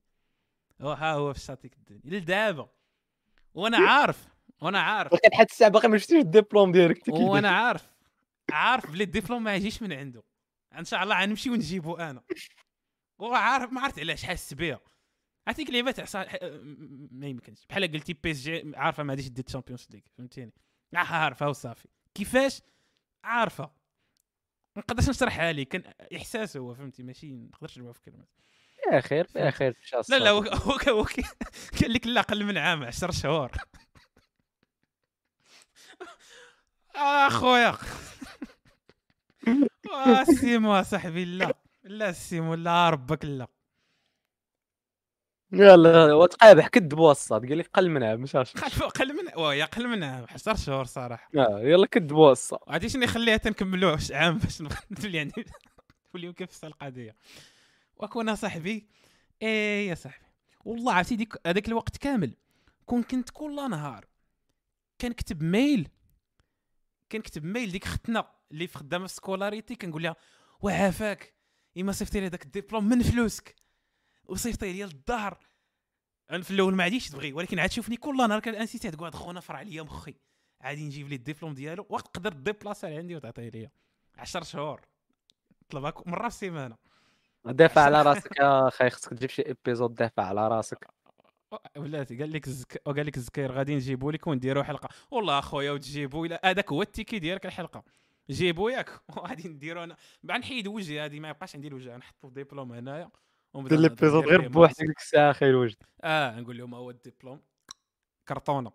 وها 0.80 1.14
هو 1.14 1.34
في 1.34 1.40
الشاطئ 1.40 1.66
يكذبني. 1.68 2.02
لدابا. 2.06 2.70
وأنا 3.54 3.78
عارف. 3.78 4.28
وأنا 4.62 4.80
عارف. 4.80 5.14
ولكن 5.14 5.34
حتى 5.34 5.52
الساعة 5.54 5.72
باقي 5.72 5.88
ما 5.88 5.98
شفتيش 5.98 6.18
الدبلوم 6.20 6.72
ديالك؟ 6.72 7.08
وأنا 7.08 7.50
عارف. 7.50 7.92
عارف 8.52 8.92
بلي 8.92 9.04
الدبلوم 9.04 9.44
ما 9.44 9.56
يجيش 9.56 9.82
من 9.82 9.94
عنده. 9.94 10.24
ان 10.78 10.86
شاء 10.86 11.04
الله 11.04 11.22
غنمشي 11.22 11.50
ونجيبو 11.50 11.96
أنا. 11.96 12.22
وعارف 13.20 13.72
ما 13.72 13.82
عرفت 13.82 14.00
علاش 14.00 14.24
حاس 14.26 14.54
بها 14.54 14.80
عرفتي 15.48 15.64
لعبات 15.64 16.00
عصا 16.00 16.24
ح- 16.24 16.44
م- 16.44 17.08
ما 17.12 17.28
يمكنش. 17.28 17.66
بحال 17.70 17.92
قلتي 17.92 18.14
PSG 18.14 18.72
عارفة 18.76 19.04
ما 19.04 19.14
غاديش 19.14 19.28
دير 19.30 19.44
Champions 19.44 19.88
League 19.92 20.02
فهمتيني؟ 20.18 20.54
عارفة 20.94 21.50
وصافي. 21.50 21.88
كيفاش؟ 22.14 22.62
عارفة. 23.24 23.64
ما 24.76 24.82
نقدرش 24.82 25.10
نشرحها 25.10 25.54
لك 25.54 25.68
كان 25.68 25.84
إحساس 26.16 26.58
هو 26.58 26.74
فهمتي؟ 26.74 27.04
ماشي 27.04 27.34
ما 27.34 27.46
نقدرش 27.48 27.72
نجيبها 27.78 27.94
في 27.94 28.02
كلمات 28.02 28.30
يا 28.94 29.02
خير 29.02 29.28
يا 29.36 29.52
خير 29.52 29.78
لا 30.10 30.20
لا. 30.20 30.30
هو 30.30 30.42
هو 30.44 31.04
قال 31.82 31.94
لك 31.94 32.08
لا 32.08 32.20
أقل 32.22 32.46
من 32.46 32.58
عام 32.58 32.84
10 32.84 33.12
شهور. 33.12 33.52
اخويا 36.96 37.78
آه، 39.94 40.24
سيمو 40.24 40.84
صاحبي 40.84 41.26
لا. 41.26 41.54
لا 41.86 42.12
سيمو 42.12 42.54
لا 42.54 42.90
ربك 42.90 43.26
لا. 43.26 43.48
يلا 45.54 46.14
وتقابح 46.14 46.68
كذب 46.68 47.00
وسط 47.00 47.34
قال 47.34 47.58
لك 47.58 47.70
قل 47.74 47.90
من 47.90 48.04
عام 48.04 48.22
مش 48.22 48.36
عارف. 48.36 48.54
قل 48.64 48.90
قل 48.90 49.14
من 49.14 49.32
واه 49.38 49.64
أقل 49.64 49.88
من 49.88 50.04
عام 50.04 50.26
10 50.30 50.56
شهور 50.56 50.86
صراحة. 50.86 51.30
آه، 51.38 51.60
يلا 51.60 51.86
كذب 51.88 52.12
وسط 52.12 52.54
وعرفتي 52.68 52.90
شنو 52.90 53.04
يخليها 53.04 53.38
تنكملوه 53.38 53.98
ش- 53.98 54.12
عام 54.12 54.38
باش 54.38 54.62
نولي 54.62 55.18
يعني؟ 55.18 55.32
كيف 56.16 56.42
نفس 56.42 56.64
القضية؟ 56.64 57.16
وكون 57.98 58.36
صاحبي 58.36 58.88
إيه 59.42 59.90
يا 59.90 59.96
صاحبي. 59.96 60.26
والله 60.66 60.94
عرفتي 60.94 61.16
ديك 61.16 61.34
هذاك 61.48 61.68
الوقت 61.68 61.98
كامل 61.98 62.36
كون 62.86 63.04
كنت 63.04 63.30
كل 63.30 63.70
نهار 63.70 64.06
كنكتب 65.02 65.44
mail 65.44 65.90
كنكتب 67.12 67.44
mail 67.46 67.72
ديك 67.72 67.86
ختنا 67.86 68.32
اللي 68.52 68.68
في 68.68 68.78
خدامة 68.78 69.08
في 69.08 69.14
scolarité 69.14 69.76
كنقول 69.76 70.04
لها 70.04 70.16
وعافاك 70.62 71.35
اما 71.78 71.92
صيفطي 71.92 72.20
لي 72.20 72.30
داك 72.30 72.46
الدبلوم 72.46 72.90
من 72.90 73.02
فلوسك 73.04 73.56
وصيفطي 74.26 74.74
لي 74.74 74.84
للدار 74.84 75.38
أنا 76.32 76.44
في 76.44 76.52
الأول 76.52 76.76
ما 76.76 76.84
عاديش 76.84 77.10
تبغي 77.10 77.34
ولكن 77.34 77.60
عاد 77.60 77.70
تشوفني 77.70 77.98
كل 77.98 78.18
نهار 78.18 78.40
كن 78.40 78.50
insister 78.50 78.92
تقعد 78.92 79.16
خونا 79.16 79.40
فرع 79.40 79.60
عليا 79.60 79.84
مخي. 79.84 80.16
عادي 80.62 80.86
نجيب 80.86 81.08
لي 81.08 81.16
الدبلوم 81.16 81.54
ديالو 81.54 81.86
وقت 81.90 82.16
تقدر 82.16 82.34
déplacer 82.34 82.88
عندي 82.88 83.16
وتعطيه 83.16 83.50
ليا. 83.50 83.72
10 84.18 84.44
شهور. 84.44 84.82
طلبها 85.70 85.90
ك- 85.90 86.08
مرة 86.08 86.22
في 86.22 86.28
السيمانة. 86.28 86.78
دافع 87.46 87.82
على 87.82 88.02
راسك 88.02 88.40
يا 88.40 88.68
أخي 88.68 88.90
خصك 88.90 89.14
تجيب 89.14 89.30
شي 89.30 89.42
épisode 89.46 89.96
دافع 89.96 90.24
على 90.24 90.48
راسك. 90.48 90.88
ولاتي 91.78 92.18
قال 92.18 92.32
لك 92.32 92.48
الزك... 92.48 92.78
قال 92.86 93.06
لك 93.06 93.18
الزكير 93.18 93.52
غادي 93.52 93.76
نجيبوا 93.76 94.12
لك 94.12 94.28
ونديروا 94.28 94.64
حلقة. 94.64 94.90
والله 95.12 95.40
أخويا 95.40 95.72
وتجيبوا 95.72 96.26
إلى 96.26 96.40
هذاك 96.44 96.72
هو 96.72 96.82
التيكي 96.82 97.20
ديالك 97.20 97.46
الحلقة. 97.46 97.84
جيبوا 98.30 98.72
ياك. 98.72 98.90
وغادي 99.18 99.50
نديروا 99.50 99.84
أنا. 99.84 99.98
بعد 100.24 100.40
نحيد 100.40 100.68
وجهي 100.68 101.06
هذه 101.06 101.20
ما 101.20 101.30
يبقاش 101.30 101.56
عندي 101.56 101.68
الوجه. 101.68 101.98
نحطوا 101.98 102.30
ديبلوم 102.30 102.72
هنايا 102.72 103.12
ونبدأ 103.54 103.76
دير 103.76 103.96
ليه 104.00 104.20
غير. 104.20 104.48
بوحدك 104.48 104.82
ديك 104.86 104.98
الساعة 105.00 105.32
أخي 105.32 105.50
الوجد 105.50 105.78
آه 106.04 106.40
نقول 106.40 106.58
لهم 106.58 106.76
هو 106.76 106.90
الدبلوم. 106.90 107.42
كرتونة. 108.28 108.72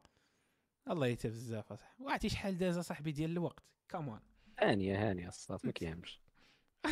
الله 0.90 1.06
يتا 1.06 1.28
بزاف 1.28 1.72
أصاحبي. 1.72 2.04
وعرفتي 2.04 2.28
شحال 2.28 2.58
داز 2.58 2.78
صاحبي 2.78 3.12
ديال 3.12 3.30
الوقت؟ 3.30 3.64
كمان 3.88 4.20
هانية 4.58 5.10
هانية 5.10 5.28
الصاط 5.28 5.64
ما 5.64 5.72
كيهمش. 5.72 6.20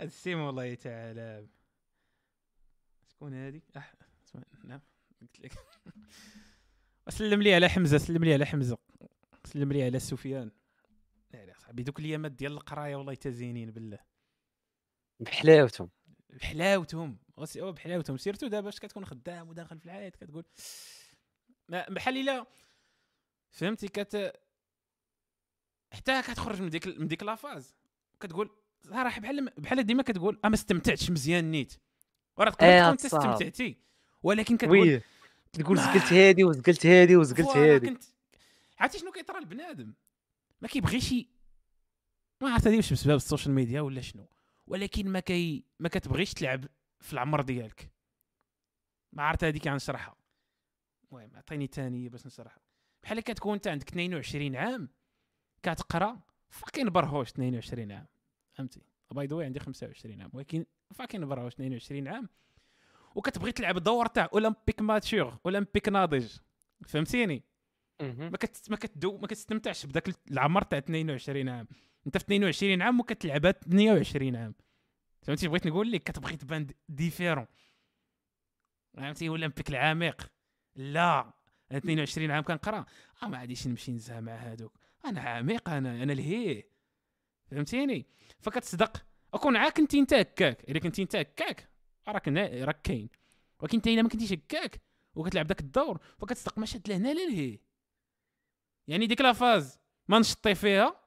هاد 0.00 0.06
السيم 0.08 0.40
والله 0.40 0.74
تعالى. 0.74 1.46
شكون 3.10 3.34
هادي؟ 3.34 3.62
أح... 3.76 3.94
اسمع- 4.26 4.42
نعم. 4.64 4.80
قلت 5.20 5.40
لك. 5.40 5.52
سلم 7.08 7.42
لي 7.42 7.54
على 7.54 7.68
حمزة 7.68 7.98
سلم 7.98 8.24
لي 8.24 8.34
على 8.34 8.46
حمزة. 8.46 8.78
سلم 9.46 9.72
لي 9.72 9.82
على 9.82 9.98
سفيان. 9.98 10.50
لا 11.32 11.54
صاحبي 11.58 11.82
دوك 11.82 11.98
الايامات 11.98 12.32
ديال 12.32 12.52
القراية 12.52 12.96
والله 12.96 13.14
تزينين 13.14 13.70
بالله. 13.70 13.98
بحلاوتهم. 15.20 15.90
بحلاوتهم. 16.30 17.18
بحلاوتهم. 17.38 18.16
سيرتو 18.16 18.46
دابا 18.46 18.64
باش 18.64 18.80
كتكون 18.80 19.04
خدام 19.04 19.48
وداخل 19.48 19.78
في 19.78 19.86
الحياة 19.86 20.08
كتقول؟ 20.08 20.44
ما 21.68 21.86
بحال 21.88 22.16
إلا 22.16 22.46
فهمتي 23.50 23.88
كت 23.88 24.32
حتى 25.92 26.22
كتخرج 26.22 26.62
من 26.62 26.70
ديك 26.70 26.86
من 26.86 27.08
ديك 27.08 27.22
la 27.22 27.37
phase 27.37 27.74
كتقول 28.20 28.50
صراحة 28.82 29.20
بحال 29.20 29.50
بحال 29.58 29.86
ديما 29.86 30.02
كتقول 30.02 30.40
آه 30.44 30.48
ما 30.48 30.54
استمتعتش 30.54 31.10
مزيان 31.10 31.50
نيت. 31.50 31.74
وراه 32.36 32.50
تقدر 32.50 32.66
إيه 32.66 32.80
تكون 32.80 32.90
انت 32.90 33.04
الصاط. 33.04 33.20
استمتعتي. 33.20 33.78
ولكن 34.22 34.56
كتقول 34.56 34.78
oui 34.78 35.02
تقول 35.52 35.78
زقلت 35.78 36.12
هادي 36.12 36.44
وزقلت 36.44 36.86
هادي 36.86 37.16
وزقلت 37.16 37.56
هادي. 37.56 37.86
كنت 37.86 38.04
عرفتي 38.84 38.98
شنو 38.98 39.12
كيطرى 39.12 39.38
البنادم 39.38 39.94
ما 40.60 40.68
كيبغيش 40.68 41.14
ما 42.42 42.50
عرفت 42.50 42.66
هذه 42.66 42.76
واش 42.76 42.92
بسبب 42.92 43.14
السوشيال 43.14 43.54
ميديا 43.54 43.80
ولا 43.80 44.00
شنو. 44.00 44.28
ولكن 44.66 45.08
ما 45.08 45.20
كي 45.20 45.64
ما 45.78 45.88
كتبغيش 45.88 46.34
تلعب 46.34 46.66
في 47.00 47.12
العمر 47.12 47.42
ديالك. 47.42 47.90
ما 49.12 49.22
عرفت 49.22 49.44
هذيك 49.44 49.68
غنشرحها 49.68 50.16
المهم 51.04 51.36
عطيني 51.36 51.66
ثانية 51.66 52.08
باش 52.08 52.26
نشرحها. 52.26 52.62
بحال 53.02 53.20
كتكون 53.20 53.54
انت 53.54 53.66
عندك 53.66 53.88
22 53.88 54.56
عام 54.56 54.88
كتقرا 55.62 56.20
fucking 56.48 56.90
برهوش 56.90 57.30
22 57.30 57.92
عام. 57.92 58.06
فهمتي؟ 58.52 58.80
باي 59.10 59.26
ذا 59.26 59.44
عندي 59.44 59.60
25 59.60 60.20
عام 60.20 60.30
ولكن 60.32 60.66
fucking 60.94 61.28
برهوش 61.28 61.52
22 61.52 62.08
عام. 62.08 62.28
وكتبغي 63.14 63.52
تلعب 63.52 63.78
دور 63.78 64.06
تاع 64.06 64.28
اولمبيك 64.32 64.80
mature 64.80 65.38
اولمبيك 65.46 65.88
ناضج 65.88 66.36
فهمتيني. 66.86 67.53
ما 68.00 68.36
كت 68.36 68.70
ما 68.70 68.76
كتدو 68.76 69.18
ما 69.18 69.26
كتستمتعش 69.26 69.86
بداك 69.86 70.08
العمر 70.30 70.62
تاع 70.62 70.78
22 70.78 71.48
عام. 71.48 71.68
انت 72.06 72.18
في 72.18 72.24
22 72.24 72.82
عام 72.82 73.00
وكتلعبها 73.00 73.52
28 73.52 74.36
عام. 74.36 74.54
فهمتي 75.22 75.48
بغيت 75.48 75.66
نقول 75.66 75.92
لك 75.92 76.02
كتبغي 76.02 76.36
تبان 76.36 76.66
différent 76.88 77.46
فهمتي؟ 78.94 79.28
اولمبيك 79.28 79.70
العميق. 79.70 80.32
لا. 80.76 81.34
أنا 81.70 81.78
22 81.78 82.30
عام 82.30 82.42
كنقرا. 82.44 82.84
آه 83.22 83.28
ما 83.28 83.40
غاديش 83.40 83.66
نمشي 83.66 83.92
نزها 83.92 84.20
مع 84.20 84.36
هادوك. 84.36 84.78
أنا 85.04 85.20
عميق 85.20 85.68
أنا 85.68 86.02
أنا 86.02 86.12
الهي. 86.12 86.64
فهمتيني؟ 87.50 88.06
فكتصدق. 88.40 89.06
أكون 89.34 89.56
عا 89.56 89.68
كنتي 89.68 89.98
انت 89.98 90.14
هكاك. 90.14 90.70
إلا 90.70 90.78
كنتي 90.78 91.02
انت 91.02 91.16
هكاك 91.16 91.68
راك 92.08 92.28
راك 92.28 92.82
كاين. 92.82 93.08
ولكن 93.60 93.76
أنت 93.76 93.86
إلا 93.86 94.02
ما 94.02 94.08
كنتيش 94.08 94.32
هكاك 94.32 94.80
وكتلعب 95.14 95.46
داك 95.46 95.60
الدور 95.60 95.98
فكتصدق. 96.18 96.58
ما 96.58 96.66
شاد 96.66 96.88
لهنا 96.88 97.08
لا 97.08 97.26
لهي 97.26 97.58
يعني 98.88 99.06
ديك 99.06 99.20
لافاز 99.20 99.78
ما 100.08 100.18
نشطي 100.18 100.54
فيها 100.54 101.00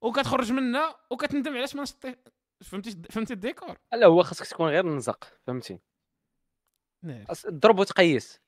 وكتخرج 0.00 0.52
منها 0.52 0.96
وكتندم 1.10 1.56
علاش 1.56 1.74
ما 1.74 1.82
نشطي 1.82 2.16
فهمتي 2.60 3.02
فهمتي 3.10 3.32
الديكور؟ 3.32 3.76
لا 3.92 4.06
هو 4.06 4.22
خاصك 4.22 4.46
تكون 4.46 4.68
غير 4.68 4.86
نزق 4.86 5.24
فهمتي؟ 5.46 5.78
نعم. 7.02 7.24
ضرب 7.48 7.78
وتقيس. 7.78 8.40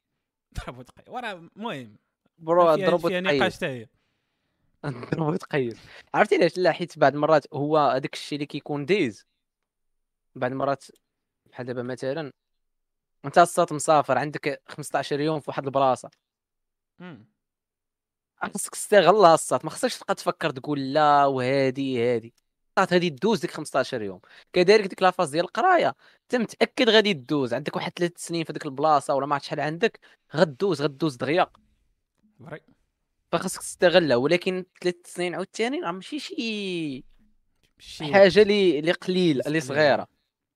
ضرب 0.55 0.79
وتقي 0.79 1.12
وراه 1.12 1.33
المهم 1.33 1.97
bro 2.39 2.75
ضرب 2.74 3.05
وتقيس. 3.05 3.64
هي. 3.64 3.89
ضرب 4.87 5.26
وتقيس. 5.26 5.79
عرفتي 6.14 6.37
علاش 6.37 6.59
لا 6.59 6.72
حيت 6.72 6.99
بعض 6.99 7.14
المرات 7.14 7.55
هو 7.55 7.79
هذاك 7.79 8.14
الشيء 8.14 8.37
اللي 8.37 8.47
كيكون 8.47 8.87
دايز 8.87 9.26
بعض 10.35 10.51
المرات 10.51 10.85
بحال 11.47 11.66
دابا 11.66 11.83
مثلا 11.83 12.33
انت 13.24 13.39
الصاط 13.39 13.73
مسافر 13.72 14.18
عندك 14.18 14.62
15 14.68 15.20
يوم 15.20 15.41
في 15.41 15.51
واحد 15.51 15.64
البلاصة. 15.64 16.11
خاصك 18.43 18.70
تستغلها 18.74 19.34
الصاط 19.35 19.64
ما 19.64 19.70
خصكش 19.70 19.99
تبقى 19.99 20.14
تفكر 20.14 20.51
تقول 20.51 20.93
لا 20.93 21.26
وهادي 21.26 22.03
هادي. 22.05 22.34
صاط 22.79 22.93
هادي 22.93 23.11
دوز 23.11 23.41
ديك 23.41 23.51
15 23.51 24.03
يوم. 24.03 24.20
كذلك 24.53 24.86
ديك 24.86 25.03
la 25.03 25.11
phase 25.11 25.31
ديال 25.30 25.45
القراية. 25.45 25.95
انت 26.22 26.36
متاكد 26.36 26.91
غادي 26.91 27.12
دوز 27.12 27.55
عندك 27.55 27.76
واحد 27.76 27.93
ثلاث 27.97 28.12
سنين 28.16 28.45
في 28.45 28.53
ديك 28.53 28.66
البلاصة 28.66 29.14
ولا 29.14 29.26
ما 29.26 29.34
عرفت 29.34 29.47
شحال 29.47 29.61
عندك 29.61 30.01
غدوز 30.36 30.82
غدوز 30.82 31.16
دغيا 31.16 31.47
فخاصك 33.32 33.61
تستغلها. 33.61 34.16
ولكن 34.16 34.64
ثلاث 34.82 34.97
سنين 35.05 35.34
عاوتاني 35.34 35.80
راه 35.80 35.91
ماشي 35.91 36.18
شي 37.78 38.12
حاجة 38.12 38.43
اللي 38.43 38.78
اللي 38.78 38.93
قليل 38.93 39.47
اللي. 39.47 39.61
صغيرة. 39.61 40.09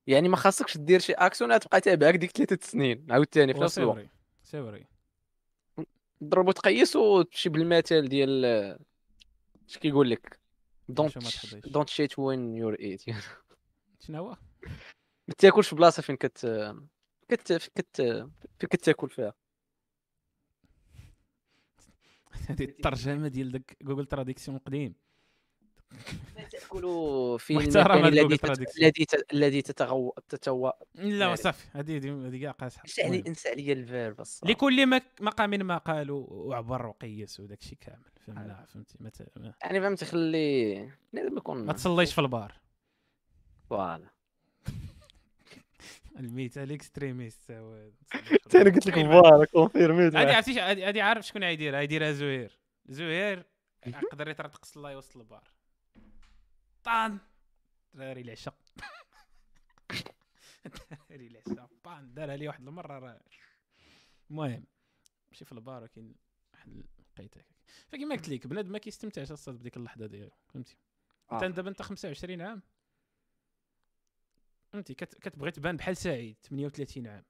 يعني 0.06 0.28
ما 0.28 0.36
خاصكش 0.36 0.76
دير 0.76 1.00
شي 1.00 1.12
أكسيون 1.12 1.60
تبقى 1.60 1.80
تابعك 1.80 2.14
ديك 2.14 2.30
ثلاث 2.30 2.70
سنين 2.70 3.06
عاوتاني 3.10 3.54
في 3.54 3.60
نفس 3.60 3.78
الوقت. 3.78 3.98
c'est 3.98 4.08
c'est 4.42 4.62
vrai 4.62 4.86
ضرب 6.22 6.48
وتقيس 6.48 6.96
وتمشي 6.96 7.48
بالمثال 7.48 8.08
ديال 8.08 8.44
اش 9.68 9.78
كيقول 9.78 10.10
لك؟ 10.10 10.40
دونت. 10.88 11.18
دونت 11.66 11.88
شيت 11.88 12.18
وين 12.18 12.54
يور 12.54 12.74
ايت 12.74 13.02
شنو 14.00 14.18
هو؟ 14.18 14.36
ما 15.28 15.34
تاكلش 15.38 15.68
في 15.68 15.76
بلاصة 15.76 16.02
فين 16.02 16.16
كت 16.16 16.46
كت 17.28 17.52
كت 17.52 17.96
فين 18.58 18.68
كتاكل 18.70 19.10
فيها. 19.10 19.34
هذه 22.48 22.64
الترجمة 22.64 23.28
ديال 23.28 23.52
داك 23.52 23.76
جوجل 23.82 24.06
تراديكسيون 24.06 24.58
قديم 24.58 24.94
تاكلوا 26.50 27.38
في 27.38 27.52
المكان 27.52 28.04
الذي. 28.04 28.38
الذي 28.78 29.06
الذي 29.32 29.62
تتغو 29.62 30.14
تتو 30.28 30.70
لا 30.94 31.24
يعني- 31.24 31.36
صافي. 31.36 31.66
هذه 31.72 31.96
هذه 31.96 32.26
هذه 32.28 32.40
كاع 32.42 32.50
قاصحه 32.50 32.82
انسى 32.84 33.02
علي. 33.02 33.24
إنسى 33.26 33.48
عليا 33.48 33.72
الفيرب. 33.72 34.22
لكل 34.42 34.86
مك- 34.86 35.12
مقام 35.20 35.50
ما 35.50 35.78
قالوا 35.78 36.26
وعبر 36.30 36.86
وقيس 36.86 37.40
وداك 37.40 37.58
الشيء 37.60 37.78
كامل. 37.80 38.02
فهمنا 38.26 38.66
فهمتي؟ 38.74 38.96
ما, 39.00 39.08
ت... 39.10 39.22
ما... 39.36 39.54
يعني 39.62 39.80
فهمتي 39.80 40.04
خلي 40.04 40.74
لازم 41.12 41.36
يكون 41.36 41.64
ما 41.66 41.72
تصليش 41.72 42.14
في 42.14 42.20
البار. 42.20 42.54
فوالا. 43.70 44.08
الميت 46.20 46.58
الإكستريميست. 46.58 47.50
هو 47.50 47.74
أنا 48.54 48.70
قلت 48.70 48.86
لك 48.86 48.94
فوالا 48.94 49.44
كونفيرميت 49.44 50.16
هذه 50.16 50.36
عرفتي 50.36 50.60
هذه 50.60 51.02
عارف 51.02 51.26
شكون 51.26 51.44
غيديرها 51.44 51.78
غيديرها 51.78 52.12
زهير 52.12 52.58
زهير 52.86 53.44
يقدر 53.86 54.28
يطرطق 54.28 54.60
الله 54.76 54.90
يوسط 54.90 55.16
البار. 55.16 55.48
طان 56.84 57.18
دراري 57.94 58.20
العشاء 58.20 58.54
دراري 61.08 61.26
العشاء 61.32 61.68
طان 61.84 62.14
دارها 62.14 62.36
لي 62.36 62.48
واحد 62.48 62.68
المرة 62.68 62.98
راه. 62.98 63.20
المهم 64.30 64.64
مشي 65.32 65.44
في 65.44 65.52
البار 65.52 65.82
ولكن 65.82 66.14
واحد 66.52 66.82
لقيت 67.18 67.34
فكما 67.88 68.14
قلت 68.14 68.28
لك 68.28 68.46
بنادم 68.46 68.72
ما 68.72 68.78
كيستمتعش 68.78 69.32
أصلا 69.32 69.58
بديك 69.58 69.76
اللحظة 69.76 70.06
ديالو 70.06 70.30
فهمتي؟ 70.48 70.76
انت 71.32 71.42
آه. 71.42 71.48
دابا 71.48 71.70
أنت 71.70 71.82
25 71.82 72.40
عام. 72.40 72.62
فهمتي؟ 74.72 74.94
كت- 74.94 75.14
كتبغي 75.14 75.50
تبان 75.50 75.76
بحال 75.76 75.96
سعيد 75.96 76.36
38 76.42 77.06
عام. 77.06 77.24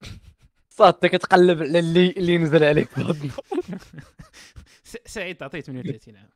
صاد 0.70 0.94
انت 0.94 1.06
كتقلب 1.06 1.62
على 1.62 1.78
اللي 1.78 2.10
اللي 2.10 2.38
نزل 2.38 2.64
عليك 2.64 2.88
سعيد 5.06 5.36
تعطيه 5.36 5.60
38 5.60 6.16
عام. 6.16 6.30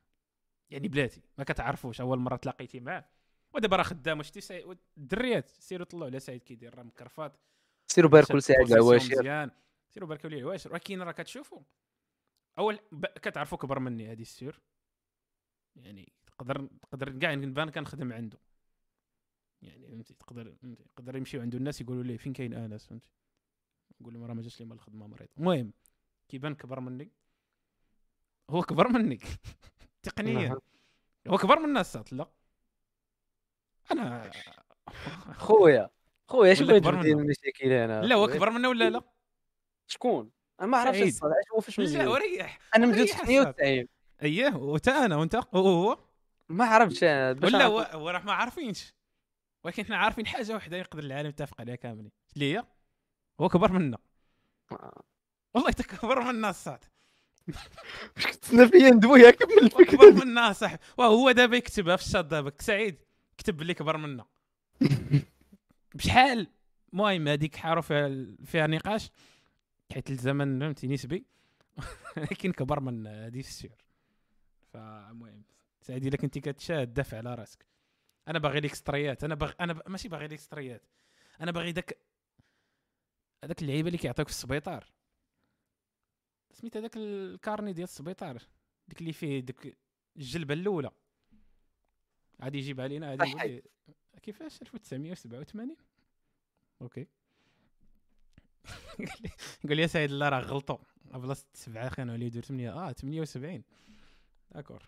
يعني 0.71 0.89
بلاتي 0.89 1.23
ما 1.39 1.45
كتعرفوش 1.45 2.01
أول 2.01 2.19
مرة 2.19 2.37
تلاقيتي 2.37 2.81
معاه. 2.81 3.05
ودابا 3.55 3.77
راه 3.77 3.83
خدام 3.83 4.19
واش 4.19 4.31
سعيد 4.31 4.79
الدريات 4.97 5.51
سيروا 5.51 5.87
طلعوا 5.87 6.07
على 6.07 6.21
سعيد 6.21 6.43
كيدير 6.43 6.75
راه 6.75 6.83
مكرفات. 6.83 7.37
سيروا 7.87 8.11
باركوا 8.11 8.37
لسعيد 8.37 8.73
العواشر 8.73 9.51
سيروا 9.89 10.09
باركوا 10.09 10.31
ليه 10.31 10.39
العواشر 10.39 10.73
ولكن 10.73 11.03
راه 11.03 11.13
كتشوفوا 11.13 11.63
أول 12.59 12.79
ب... 12.93 13.07
كتعرفوا 13.07 13.59
كبر 13.59 13.79
مني 13.79 14.13
هذه 14.13 14.23
السير. 14.23 14.61
يعني 15.77 16.13
تقدر 16.27 16.69
تقدر 16.83 17.19
كاع 17.19 17.35
نبان 17.35 17.71
كنخدم 17.71 18.13
عنده. 18.13 18.39
يعني 19.63 19.87
فهمتي 19.87 20.15
تقدر 20.15 20.57
يقدر 20.63 21.17
يمشيو 21.17 21.41
عنده 21.41 21.59
الناس 21.59 21.81
يقولوا 21.81 22.03
ليه 22.03 22.17
فين 22.17 22.33
كاين 22.33 22.55
انس 22.55 22.87
فهمتي. 22.87 23.11
يقول 24.01 24.15
لهم 24.15 24.25
راه 24.25 24.35
ما 24.35 24.43
جاش 24.43 24.61
لي 24.61 24.67
مال 24.67 24.77
الخدمة 24.77 25.07
مريض 25.07 25.29
المهم 25.39 25.73
كيبان 26.29 26.55
كبر 26.55 26.81
مني. 26.81 27.11
هو 28.51 28.63
كبر 28.63 28.89
منك. 28.89 29.23
تقنيا. 30.03 30.57
هو 31.29 31.39
كبر 31.39 31.59
من 31.59 31.65
الناس 31.65 31.99
لا 32.13 32.29
أنا 33.93 34.31
خويا. 35.39 35.91
خويا 36.29 36.57
ولا 36.61 36.67
بغيت 36.79 36.87
منه. 36.87 37.01
المشاكل 37.03 37.73
أنا 37.73 38.03
لا 38.03 38.15
هو؟ 38.15 38.27
كبر 38.29 38.51
منا 38.51 38.69
ولا 38.69 38.91
لا؟ 38.91 39.03
شكون؟ 39.87 40.31
أنا 40.61 40.69
ما 40.69 40.79
عرفتش. 40.79 41.03
الصراحة 41.03 41.35
هو 41.55 41.61
فاش 41.61 41.79
لا 41.79 41.85
مزيان 41.85 42.09
وريح 42.09 42.59
أنا 42.77 42.95
ريح 42.95 43.17
98 43.23 43.89
اييه 44.23 44.55
وتا 44.57 45.05
أنا 45.05 45.17
وأنت 45.17 45.35
وهو؟ 45.53 45.99
ما 46.49 46.65
عرفتش 46.65 47.05
باش 47.05 47.53
ولا 47.55 47.65
هو 47.67 48.09
راه 48.11 48.19
ما 48.25 48.33
عارفينش. 48.33 48.95
ولكن 49.65 49.85
حنا 49.87 49.97
عارفين 49.97 50.27
حاجة 50.27 50.53
واحدة 50.55 50.77
يقدر 50.77 51.03
العالم 51.03 51.29
يتفق 51.29 51.61
عليها 51.61 51.75
كاملين. 51.75 52.11
اللي 52.35 52.55
هي 52.57 52.65
هو 53.41 53.49
كبر 53.49 53.73
منا 53.73 53.99
آه. 54.73 55.03
والله 55.55 55.71
تكبر 55.71 56.21
منا 56.21 56.51
الصاد 56.51 56.85
واش 58.17 58.27
كتسنى 58.27 58.69
فيا 58.69 58.91
ندوي 58.91 59.33
كمل 59.33 59.59
الفكرة 59.59 59.85
كبر 59.85 60.25
منا 60.25 60.53
صاحبي 60.53 60.79
وهو 60.97 61.31
دابا 61.31 61.57
يكتبها 61.57 61.97
في 61.97 62.03
الشات 62.07 62.25
دابا. 62.25 62.53
سعيد 62.59 62.99
كتب 63.39 63.57
بلي 63.57 63.75
كبر 63.75 63.97
منا. 63.97 64.25
بشحال؟ 65.95 66.47
المهم 66.93 67.29
هذيك 67.29 67.57
حاروا 67.57 67.83
فيها 67.83 68.27
فيها 68.45 68.67
نقاش. 68.67 69.11
حيت 69.93 70.11
الزمن 70.11 70.61
فهمتي 70.61 70.87
نسبي. 70.87 71.25
ولكن 72.17 72.53
كبر 72.53 72.81
من 72.81 73.07
هذه 73.07 73.41
السير. 73.41 73.85
فالمهم 74.73 75.43
سعيد 75.83 76.07
إلا 76.07 76.17
كنتي 76.17 76.41
كتشاهد 76.41 76.95
دافع 76.95 77.19
على 77.19 77.35
راسك. 77.35 77.67
أنا 78.29 78.39
باغي 78.39 78.61
ليكستريات 78.61 79.25
أنا 79.25 79.35
باغي 79.35 79.55
أنا 79.61 79.73
ب... 79.73 79.83
ماشي 79.87 80.09
باغي 80.09 80.27
ليكستريات 80.29 80.83
أنا 81.41 81.51
باغي 81.51 81.73
داك 81.73 81.99
هذاك 83.45 83.63
اللعيبة 83.63 83.87
اللي 83.87 83.99
كيعطيوك 83.99 84.29
في 84.29 84.35
السبيطار. 84.35 84.87
سميت 86.61 86.77
هذاك 86.77 86.97
الكارني 86.97 87.73
ديال 87.73 87.85
السبيطار 87.85 88.43
ديك 88.89 89.01
اللي 89.01 89.13
فيه 89.13 89.41
ديك 89.41 89.77
الجلبة 90.17 90.55
الأولى. 90.55 90.91
غادي 92.43 92.59
يجيبها 92.59 92.89
لينا 92.89 93.11
غادي 93.11 93.31
يقول 93.31 93.63
كيفاش؟ 94.23 94.63
1987 94.63 95.77
أوكي. 96.83 97.07
قال 99.69 99.77
لي- 99.77 99.89
سعيد 99.89 100.11
لا 100.11 100.29
راه 100.29 100.41
غلطوا. 100.41 100.79
بلاصة 101.05 101.47
سبعة 101.55 101.95
كانوا 101.95 102.15
عليه 102.15 102.27
يدير 102.27 102.43
8 102.45 102.71
آه 102.73 102.93
78 102.93 103.63
داكور. 104.51 104.83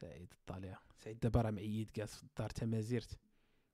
سعيد 0.00 0.32
الطالع. 0.32 0.78
سعيد 0.96 1.20
دابا 1.20 1.40
راه 1.40 1.50
معيد 1.50 1.90
جالس 1.96 2.14
في 2.16 2.22
الدار 2.22 2.50
تمازيرت. 2.50 3.18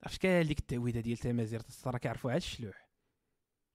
عرفت 0.03 0.21
كاع 0.21 0.41
ديك 0.41 0.59
التعويذه 0.59 0.99
ديال 0.99 1.17
تمازيرت؟ 1.17 1.67
الصرا 1.67 1.97
كيعرفوها 1.97 2.37
الشلوح 2.37 2.82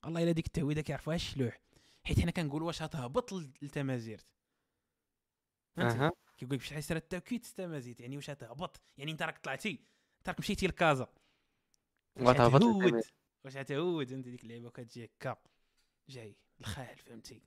والله 0.04 0.22
إلا 0.22 0.32
ديك 0.32 0.46
التعويذه 0.46 0.80
كيعرفوها 0.80 1.16
الشلوح. 1.16 1.60
حيت 2.04 2.20
حنا 2.20 2.30
كنقولوا 2.30 2.66
واش 2.66 2.82
غتهبط 2.82 3.32
لتمازيرت 3.32 4.26
أها. 5.78 6.12
كيقول 6.36 6.54
لك 6.54 6.60
بشحال 6.60 6.84
سرت 6.84 7.10
تاكيد 7.10 7.46
تمازيت 7.56 8.00
يعني 8.00 8.16
واش 8.16 8.30
غتهبط 8.30 8.80
يعني 8.98 9.12
أنت 9.12 9.22
راك 9.22 9.38
طلعتي 9.38 9.80
انت 10.18 10.28
راك 10.28 10.38
مشيتي 10.40 10.66
لكازا. 10.66 11.08
للتمازيت. 12.16 13.06
واش 13.44 13.56
غتهود 13.56 14.12
أنت 14.12 14.28
ديك 14.28 14.42
اللعيبة 14.44 14.66
وكتجي 14.68 15.04
هكا. 15.04 15.36
جاي 16.08 16.36
الخال 16.60 16.96
فهمتي؟ 16.98 17.42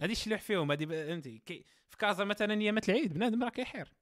هادي 0.00 0.12
الشلوح 0.12 0.40
فيهم 0.40 0.70
هادي 0.70 0.86
فهمتي؟ 0.86 1.38
كي 1.38 1.64
في 1.88 1.96
كازا 1.96 2.24
مثلا 2.24 2.60
ايامات 2.60 2.88
العيد 2.88 3.14
بنادم 3.14 3.44
راه 3.44 3.50
كيحير. 3.50 3.92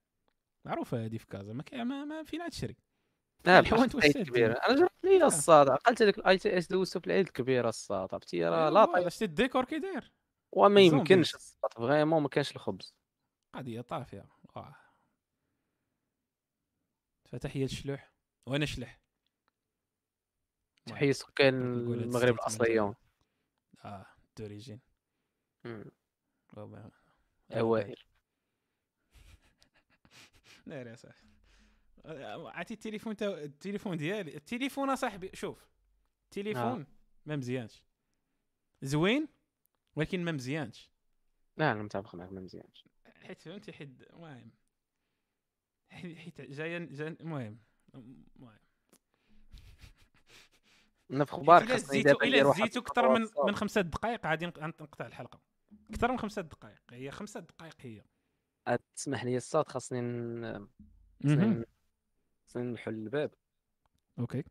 معروفة 0.65 1.05
هادي 1.05 1.19
في 1.19 1.27
كازا 1.27 1.53
ما 1.53 1.65
ما, 1.73 2.05
ما 2.05 2.23
فين 2.23 2.51
تشري. 2.51 2.77
لا 3.45 3.59
العيد 3.59 3.91
توسد. 3.91 4.28
كبيرة؟ 4.28 4.53
أنا 4.53 4.76
جربت 4.76 5.05
لي 5.05 5.24
الصاد 5.24 5.68
عقلت 5.68 6.03
هذيك 6.03 6.18
الاي 6.18 6.38
تي 6.38 6.59
اس 6.59 6.66
دوزتو 6.66 7.01
في 7.01 7.07
العيد 7.07 7.26
الكبيره 7.26 7.68
الصاد 7.68 8.14
عرفتي 8.14 8.45
راه 8.45 8.70
لا 8.70 8.84
طيب. 8.84 9.09
شتي 9.09 9.24
الديكور 9.24 9.64
كي 9.64 9.78
داير. 9.78 10.12
وما. 10.53 10.80
يمكنش 10.80 11.34
الصاد 11.34 11.72
فريمون 11.74 12.22
ما 12.22 12.28
كانش 12.28 12.53
الخبز. 12.53 12.95
قضيه 13.55 13.80
طافية. 13.80 14.28
آه. 14.57 14.74
فتحيه 17.28 17.64
الشلوح. 17.64 18.12
وأنا 18.47 18.66
شلح 18.66 19.01
تحية 20.86 21.12
سكان 21.12 21.55
المغرب 21.93 22.34
الاصليون 22.34 22.95
آه 23.84 24.07
دوريجين. 24.38 24.80
اوائل 27.57 27.97
لا 30.66 30.82
يا 30.82 30.97
عرفتي 32.05 32.74
التليفون 32.74 33.16
تا... 33.16 33.44
التليفون 33.44 33.96
ديالي. 33.96 34.36
التليفون 34.36 34.90
أصاحبي 34.90 35.30
شوف 35.34 35.68
التليفون 36.24 36.86
ما 37.26 37.36
مزيانش. 37.36 37.82
زوين 38.82 39.28
ولكن 39.96 40.24
ما 40.24 40.32
مزيانش. 40.32 40.90
لا 41.57 41.72
أنا 41.72 41.82
متفق 41.82 42.14
معك 42.14 42.32
ما 42.32 42.40
مزيانش. 42.40 42.84
حيت 43.22 43.42
فهمتي 43.42 43.72
حيت 43.72 44.03
المهم. 44.12 44.51
حيت 45.90 46.40
جاية 46.40 46.78
جاي 46.78 47.09
المهم. 47.09 47.59
المهم. 47.94 48.59
أنا 51.11 51.24
في 51.24 51.32
أخبار 51.32 51.62
إلا 51.62 51.76
زيتو 51.76 52.20
إلا 52.20 52.53
زيتو 52.53 52.80
أكثر 52.80 53.09
من 53.18 53.26
من 53.46 53.55
خمسة 53.55 53.80
دقائق 53.80 54.26
غادي 54.26 54.46
نق- 54.46 54.59
نقطع 54.59 55.07
الحلقة. 55.07 55.40
أكثر 55.90 56.12
من 56.12 56.18
خمسة 56.18 56.42
دقائق 56.42 56.82
هي 56.90 57.11
خمسة 57.11 57.40
دقائق 57.40 57.76
هي. 57.80 58.05
تسمح 58.96 59.24
لي 59.24 59.36
الصاط 59.37 59.68
خاصني 59.68 60.01
خاصني 61.22 61.64
نحل 62.57 62.94
الباب. 62.94 63.30
okay. 64.18 64.45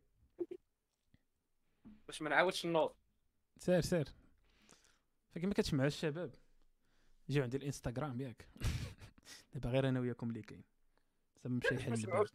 باش 2.06 2.22
ما 2.22 2.30
نعاودش 2.30 2.64
النوض 2.64 2.94
سير 3.58 3.80
سير. 3.80 4.08
فكما 5.34 5.54
كتسمعوا 5.54 5.86
الشباب 5.86 6.34
جيو 7.30 7.42
عندي 7.42 7.56
الإنستغرام 7.56 8.20
ياك. 8.20 8.48
دابا 9.52 9.70
غير 9.70 9.88
أنا 9.88 10.00
وياكم 10.00 10.28
اللي 10.28 10.42
كاين. 10.42 10.64
زعما 11.44 11.56
مشى 11.56 11.74
يحل 11.74 11.92
الباب. 11.92 12.26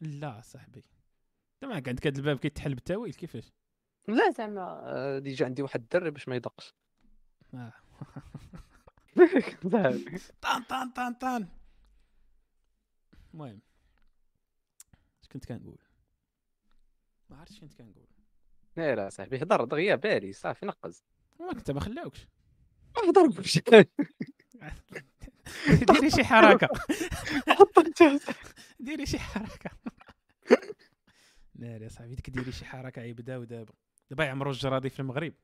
لا 0.00 0.40
صاحبي. 0.40 0.84
انت 1.54 1.72
معك 1.72 1.88
عندك 1.88 2.06
هذا 2.06 2.18
الباب 2.18 2.38
كيتحل 2.38 2.74
بالتاويل 2.74 3.14
كيفاش؟ 3.14 3.52
لا 4.08 4.30
زعما 4.30 4.62
آه، 4.84 5.16
يجي 5.16 5.44
عندي 5.44 5.62
واحد 5.62 5.80
الدري 5.80 6.10
باش 6.10 6.28
ما 6.28 6.36
يدقش. 6.36 6.74
زعما. 7.52 7.72
طان 10.42 10.62
طان 10.62 10.90
طان 10.90 11.14
طان 11.14 11.48
المهم. 13.34 13.60
كنت 15.32 15.44
كنقول؟ 15.44 15.78
ما 17.30 17.36
عرفتش 17.36 17.60
كنت 17.60 17.74
كنقول. 17.74 18.06
لا 18.76 18.94
لا 18.94 19.08
صاحبي 19.08 19.42
هضر 19.42 19.64
دغيا 19.64 19.94
بالي 19.94 20.32
صافي 20.32 20.66
نقز. 20.66 21.04
وما 21.38 21.52
كنت 21.52 21.70
ما 21.70 21.80
خلاوكش. 21.80 22.26
هضر 23.08 23.26
بشي 23.26 23.62
ديري 25.92 26.10
شي 26.10 26.24
حركة. 26.24 26.68
ديري 28.80 29.06
شي 29.06 29.18
حركة. 29.18 29.70
ناري 31.54 31.88
صاحبي 31.88 32.14
ديك 32.14 32.30
ديري 32.30 32.52
شي 32.52 32.64
حركة 32.64 33.02
يبداو 33.02 33.44
دابا. 33.44 33.72
دابا 34.10 34.24
يعمروا 34.24 34.52
الجرادي 34.52 34.90
في 34.90 35.00
المغرب. 35.00 35.34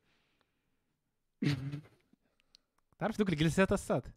تعرف 2.99 3.18
دوك 3.18 3.28
الجلسات 3.28 3.72
الصاد؟ 3.72 4.12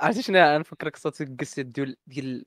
عرفتي 0.00 0.22
شنو؟ 0.22 0.58
نفكرك 0.58 0.96
صوت 0.96 1.20
القصة 1.20 1.62
ديال 1.62 1.96
ديال 2.06 2.46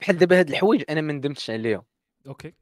بحال 0.00 0.18
دابا 0.18 0.38
هاد 0.38 0.48
الحوايج 0.50 0.84
أنا 0.90 1.00
ما 1.00 1.12
ندمتش 1.12 1.50
عليهم. 1.50 1.82
أوكي. 2.26 2.54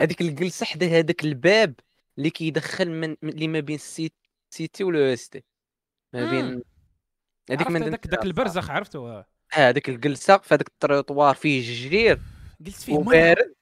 هذيك 0.00 0.20
الجلسة 0.20 0.66
حدا 0.66 0.86
هذاك 0.86 1.24
الباب 1.24 1.74
اللي 2.18 2.30
كيدخل 2.30 2.90
من 2.90 3.16
من- 3.22 3.28
اللي 3.28 3.48
ما 3.48 3.60
بين 3.60 3.74
السيت 3.76 4.14
سيتي 4.50 4.84
ولو 4.84 4.98
اس 4.98 5.28
تي 5.28 5.44
ما 6.12 6.30
بين. 6.30 6.44
هذيك 7.50 7.60
عرفت 7.66 7.70
ما 7.70 7.78
داك 7.78 8.06
داك 8.06 8.22
البرزخ 8.24 8.70
آه. 8.70 8.78
الصراحة. 8.78 9.28
هذيك 9.52 9.88
الجلسة 9.88 10.38
في 10.38 10.54
هذاك 10.54 10.68
التروطوار 10.68 11.34
فيه 11.34 11.88
جرير 11.88 12.20
جلست 12.60 12.82
فيه 12.82 12.94
وبارد 12.94 13.54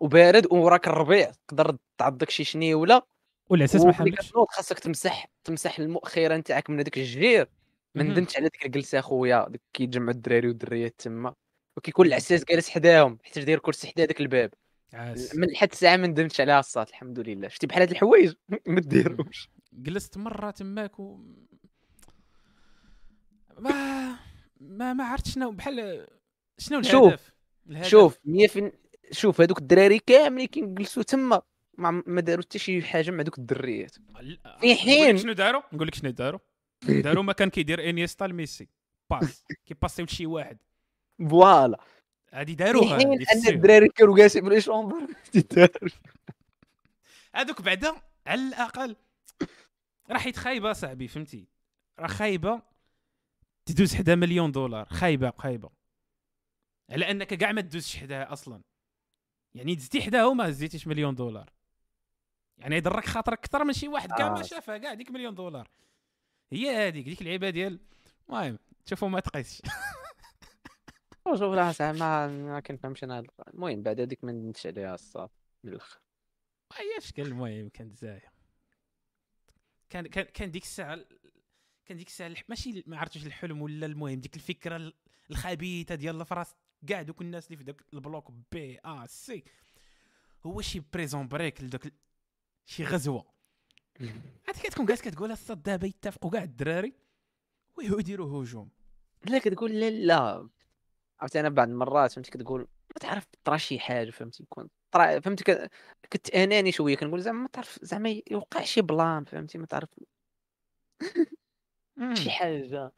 وبارد 0.00 0.46
وراك 0.52 0.88
الربيع. 0.88 1.32
تقدر 1.48 1.76
تعضك 1.98 2.30
شي 2.30 2.44
شنيوله 2.44 3.02
والعساس 3.50 3.84
ما 3.84 3.92
حملش 3.92 4.32
خاصك 4.50 4.78
تمسح 4.78 5.26
تمسح 5.44 5.78
المؤخره 5.78 6.36
نتاعك 6.36 6.70
من 6.70 6.78
هذاك 6.78 6.98
الجرير 6.98 7.48
ما. 7.94 8.02
ندمتش 8.02 8.36
على 8.36 8.48
ديك 8.48 8.66
الجلسة 8.66 8.98
أخويا 8.98 9.48
كيتجمعوا 9.72 10.10
الدراري 10.10 10.48
والدريات 10.48 10.94
تما. 10.98 11.34
وكيكون 11.76 12.06
العساس 12.06 12.44
جالس 12.44 12.68
حداهم 12.70 13.18
حتى 13.24 13.40
داير 13.40 13.58
كرسي 13.58 13.88
حدا 13.88 14.04
هذاك 14.04 14.20
الباب. 14.20 14.54
عاس. 14.94 15.34
من 15.36 15.46
لحد 15.46 15.70
الساعة 15.72 15.96
ما 15.96 16.06
ندمتش 16.06 16.40
عليها 16.40 16.60
الصاد 16.60 16.88
الحمد 16.88 17.18
لله. 17.20 17.48
شتي 17.48 17.66
بحال 17.66 17.82
هاد 17.82 17.90
الحوايج؟ 17.90 18.34
ما 18.66 18.80
ديروش 18.80 19.48
جلست 19.72 20.16
مرة 20.18 20.50
تماك 20.50 21.00
و 21.00 21.20
ما 23.58 24.16
ما 24.60 24.92
ما 24.92 25.04
عرفت 25.04 25.28
شنو 25.28 25.50
بحال 25.50 26.06
شنو 26.58 26.82
شوف، 26.82 26.94
الهدف. 27.04 27.32
الهدف 27.70 27.88
شوف 27.88 28.18
100 28.24 28.72
شوف 29.12 29.40
هذوك 29.40 29.58
الدراري 29.58 29.98
كاملين 29.98 30.46
كيجلسوا 30.46 31.02
تما 31.02 31.42
ما 31.78 32.02
ما 32.06 32.20
داروا 32.20 32.42
حتى 32.42 32.58
شي 32.58 32.82
حاجة 32.82 33.10
مع 33.10 33.22
دوك 33.22 33.38
الدريات. 33.38 33.96
في 34.60 34.74
حين- 34.74 35.18
شنو 35.18 35.32
داروا؟ 35.32 35.62
نقول 35.72 35.86
لك 35.88 35.94
شنو 35.94 36.10
داروا؟ 36.10 36.40
داروا 37.04 37.22
ما 37.22 37.32
كان 37.32 37.50
كيدير 37.50 37.88
إنيستا 37.90 38.24
لميسي. 38.24 38.68
باس. 39.10 39.44
كيباسيو 39.66 40.04
لشي 40.04 40.26
واحد. 40.26 40.58
voilà 41.18 41.80
هادي 42.32 42.54
داروها 42.54 43.00
ان. 43.02 43.18
الدراري 43.48 43.88
كانوا 43.88 44.16
جالسين 44.16 44.44
في 44.44 44.50
les 44.50 44.60
chambres 44.60 45.06
هذوك 47.34 47.62
بعدا 47.62 47.94
على 48.26 48.40
الأقل 48.48 48.96
راه 50.10 50.18
حيت 50.18 50.36
خايبه 50.36 50.72
صاحبي 50.72 51.08
فهمتي؟ 51.08 51.48
راه 51.98 52.06
خايبة 52.06 52.62
تدوز 53.66 53.94
حدا 53.94 54.14
مليون 54.14 54.52
دولار 54.52 54.88
خايبة 54.88 55.32
خايبة. 55.38 55.70
على 56.90 57.10
أنك 57.10 57.34
كاع 57.34 57.52
ما 57.52 57.60
تدوزش 57.60 57.96
حداها 57.96 58.32
أصلا. 58.32 58.62
يعني 59.54 59.74
دزتي 59.74 60.02
حداها 60.02 60.24
وما 60.24 60.48
هزيتيش 60.48 60.86
مليون 60.86 61.14
دولار. 61.14 61.52
يعني 62.58 62.76
يضرك 62.76 63.04
خاطرك 63.04 63.38
أكثر 63.38 63.64
من 63.64 63.72
شي 63.72 63.88
واحد 63.88 64.12
كاع 64.12 64.32
ما 64.32 64.38
آه. 64.38 64.42
شافها 64.42 64.78
كاع 64.78 64.94
ديك 64.94 65.10
مليون 65.10 65.34
دولار. 65.34 65.68
هي 66.52 66.88
هذيك 66.88 67.04
ديك 67.04 67.20
اللعيبه 67.20 67.50
ديال 67.50 67.80
المهم 68.28 68.58
شوفوا 68.84 69.08
ما 69.08 69.20
تقيسش. 69.20 69.62
شوف 71.34 71.42
راه 71.54 71.72
زعما 71.72 72.26
ما 72.28 72.60
كنفهمش 72.60 73.04
أنا 73.04 73.18
هاد- 73.18 73.30
المهم 73.54 73.82
بعد 73.82 74.00
هذيك 74.00 74.24
ما 74.24 74.32
ندمتش 74.32 74.66
عليها 74.66 74.94
الصاد 74.94 75.28
من 75.64 75.72
الأخر. 75.72 76.00
أي 76.80 77.00
شكل 77.00 77.22
المهم؟ 77.22 77.68
كانت 77.68 77.96
زايه 77.96 78.32
كان 79.90 80.06
كان 80.06 80.24
كان 80.24 80.50
ديك 80.50 80.62
الساعة 80.62 80.98
كان 81.86 81.96
ديك 81.96 82.06
الساعة 82.06 82.28
الح- 82.28 82.44
ماشي 82.48 82.84
ما 82.86 82.98
عرفتش 82.98 83.26
الحلم 83.26 83.62
ولا 83.62 83.86
المهم 83.86 84.20
ديك 84.20 84.36
الفكرة 84.36 84.76
ال- 84.76 84.94
الخبيثة 85.30 85.94
ديال 85.94 86.26
في 86.26 86.34
راس 86.34 86.54
كاع 86.88 87.02
دوك 87.02 87.20
الناس 87.22 87.46
اللي 87.46 87.56
في 87.56 87.64
داك 87.64 87.82
ال 87.94 88.01
bloc 88.01 88.30
B 88.52 88.78
et 88.84 89.06
C 89.06 89.44
هو 90.46 90.60
شي 90.60 90.82
Prison 90.92 91.28
Break 91.28 91.60
لداك 91.62 91.86
ال- 91.86 91.92
شي 92.66 92.84
غزوة. 92.84 93.24
عاد 94.46 94.56
كتكون 94.62 94.86
جالس 94.86 95.02
كتقول 95.02 95.30
الصاط 95.30 95.62
دابا 95.62 95.86
يتفقوا 95.86 96.30
كاع 96.30 96.42
الدراري 96.42 96.92
ويديروا 97.78 98.42
هجوم. 98.44 98.70
لا 99.26 99.38
كتقول 99.38 99.80
لا 99.80 99.90
لا. 99.90 100.48
عرفتي 101.20 101.40
أنا 101.40 101.48
بعض 101.48 101.68
المرات 101.68 102.12
فهمتي 102.12 102.30
كتقول 102.30 102.60
ما 102.60 103.00
تعرف 103.00 103.26
طرا 103.44 103.56
شي 103.56 103.78
حاجة 103.78 104.10
فهمتي 104.10 104.42
يكون. 104.42 104.68
طرا 104.90 105.18
ك- 105.18 105.70
كنت 106.12 106.30
اناني 106.30 106.72
شوية 106.72 106.96
كنقول 106.96 107.22
زعما 107.22 107.38
ما 107.42 107.48
تعرف 107.48 107.78
زعما 107.82 108.20
يوقع 108.30 108.62
شي 108.64 108.80
بلان 108.80 109.24
فهمتي 109.24 109.58
ما 109.58 109.66
تعرف. 109.66 109.88
شي 112.14 112.30
حاجة. 112.30 112.92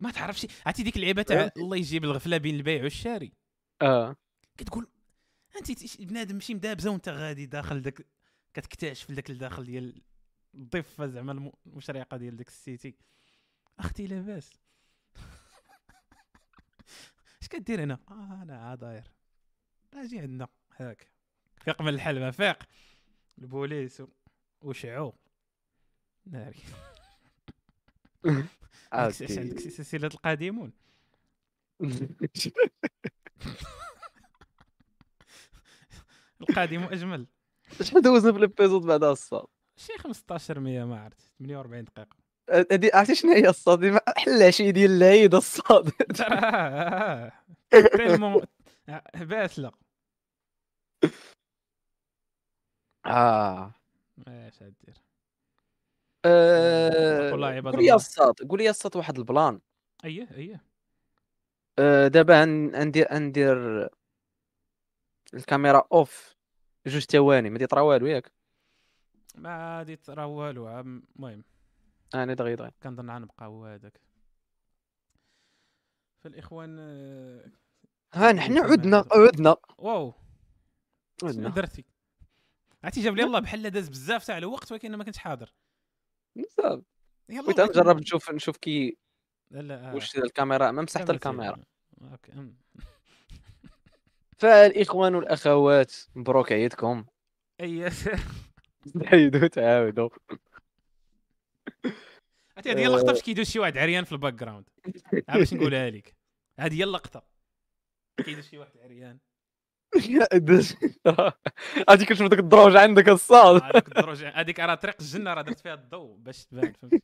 ما 0.00 0.10
تعرفش 0.10 0.46
عرفتي 0.66 0.82
ديك 0.82 0.96
اللعيبة 0.96 1.22
تاع 1.22 1.50
الله 1.56 1.76
يجيب 1.76 2.04
الغفلة 2.04 2.36
بين 2.36 2.54
البيع 2.54 2.82
والشاري. 2.82 3.32
أه. 3.82 4.16
كتقول 4.58 4.88
أنت 5.56 6.00
بنادم 6.02 6.34
ماشي 6.34 6.54
مدابزه 6.54 6.90
وأنت 6.90 7.08
غادي 7.08 7.46
داخل 7.46 7.82
داك 7.82 8.06
كتكتشف 8.54 9.12
داك 9.12 9.30
الداخل 9.30 9.64
ديال 9.64 10.02
الضفة 10.54 11.06
زعما 11.06 11.32
الم- 11.32 11.52
المشرقة 11.66 12.16
ديال 12.16 12.36
داك 12.36 12.48
السيتي. 12.48 12.94
أختي 13.78 14.06
لاباس. 14.06 14.61
اش 17.42 17.48
كدير 17.48 17.82
هنا؟ 17.82 17.98
آه 18.10 18.42
أنا 18.42 18.58
عا 18.58 18.74
داير 18.74 19.04
أجي 19.94 20.18
عندنا 20.18 20.48
هاك. 20.76 21.10
فيق 21.64 21.82
من 21.82 21.88
الحل 21.88 22.20
ما 22.20 22.30
فاق 22.30 22.62
البوليس 23.38 24.02
وشعو. 24.60 25.14
ناري. 26.26 26.60
عندك 28.92 29.12
سلسلة 29.58 30.06
القادمون. 30.06 30.72
القادم 36.40 36.82
أجمل. 36.82 37.26
شحال 37.82 38.02
دوزنا 38.02 38.32
في 38.32 38.38
الإبيزود 38.38 38.82
بعدا 38.82 39.10
الصاد 39.10 39.46
شي 39.76 39.98
15 39.98 40.60
100 40.60 40.84
ما 40.84 41.00
عرفت. 41.00 41.34
48 41.38 41.84
دقيقة. 41.84 42.21
هادي 42.52 42.90
عرفتي 42.94 43.14
شنو 43.14 43.32
هي 43.32 43.48
الصاد 43.48 43.80
ديما 43.80 44.00
حل 44.16 44.30
العشي 44.30 44.72
ديال 44.72 44.90
العيد 44.90 45.34
الصاد 45.34 45.90
تيلمون 47.70 48.42
باسله 49.30 49.72
آه. 53.06 53.72
اش 54.28 54.62
غدير 54.62 54.94
آه، 56.24 57.30
قول 57.30 57.40
لي. 57.84 57.94
الصاد 57.94 58.34
قول 58.48 58.58
لي 58.58 58.70
الصاد 58.70 58.96
واحد 58.96 59.18
البلان. 59.18 59.60
أيه 60.04 60.28
أيه. 60.34 60.60
آه، 61.78 62.08
دابا 62.08 62.40
غندير 62.74 63.06
غندير 63.12 63.88
الكاميرا 65.34 65.84
أوف 65.92 66.36
جوج 66.86 67.02
ثواني 67.02 67.50
ما 67.50 67.66
طرا 67.66 67.80
والو 67.80 68.06
ياك؟ 68.06 68.32
ما 69.34 69.78
غادي 69.78 69.96
ترى 69.96 70.24
والو 70.24 70.80
المهم. 70.80 71.44
أنا 72.14 72.34
دغيا 72.34 72.54
دغيا. 72.54 72.70
كنظن 72.82 73.10
غنبقى 73.10 73.46
هو 73.46 73.64
هذاك 73.64 74.00
فالإخوان 76.24 76.76
آه، 76.80 77.44
ها 78.14 78.32
نحن 78.32 78.58
عدنا. 78.58 79.04
عدنا. 79.12 79.56
واو. 79.78 80.14
عدنا. 81.22 81.48
درتي. 81.48 81.84
عرفتي 82.84 83.00
جاب 83.02 83.16
لي 83.16 83.22
الله 83.22 83.38
بحال 83.40 83.70
داز 83.70 83.88
بزاف 83.88 84.26
تاع 84.26 84.38
الوقت 84.38 84.72
ولكن 84.72 84.96
ما 84.96 85.04
كنتش 85.04 85.18
حاضر. 85.18 85.52
يلا 86.36 86.82
بغيت 87.30 87.60
نجرب 87.60 87.96
نشوف 88.00 88.30
نشوف 88.30 88.56
كي 88.56 88.96
لا 89.50 89.60
لا 89.60 89.90
آه، 89.90 89.94
واش 89.94 90.16
الكاميرا 90.16 90.70
ما 90.70 90.82
مسحت 90.82 91.10
الكاميرا. 91.10 91.62
Okay. 92.12 92.32
فالإخوان 94.38 95.14
والأخوات 95.14 95.92
مبروك 96.14 96.52
عيدكم. 96.52 97.04
اي. 97.60 97.90
عيدوا 98.96 99.48
تعاودوا 99.48 100.08
عرفتي 102.56 102.72
هذه 102.72 102.78
هي 102.78 102.86
اللقطة 102.86 103.12
فاش 103.12 103.22
كيدوز 103.22 103.46
شي 103.46 103.58
واحد 103.58 103.78
عريان 103.78 104.04
في 104.04 104.12
ال 104.12 104.34
background 104.34 104.68
باش 105.28 105.54
نقولها 105.54 105.90
لك. 105.90 106.14
هذه 106.58 106.78
هي 106.78 106.84
اللقطة. 106.84 107.24
كيدوز 108.24 108.48
شي 108.48 108.58
واحد 108.58 108.78
عريان. 108.78 109.18
هذيك 111.90 112.12
كنت 112.12 112.22
ديك 112.22 112.38
الدروج 112.38 112.76
عندك 112.76 113.08
الصاط. 113.08 113.62
هذيك 113.62 113.88
الدروج 113.88 114.24
هذيك 114.24 114.60
راه 114.60 114.74
طريق 114.74 114.96
الجنة 115.00 115.34
راه 115.34 115.42
درت 115.42 115.60
فيها 115.60 115.74
الضوء 115.74 116.16
باش 116.16 116.46
تبان 116.46 116.72
فهمتي؟ 116.72 117.02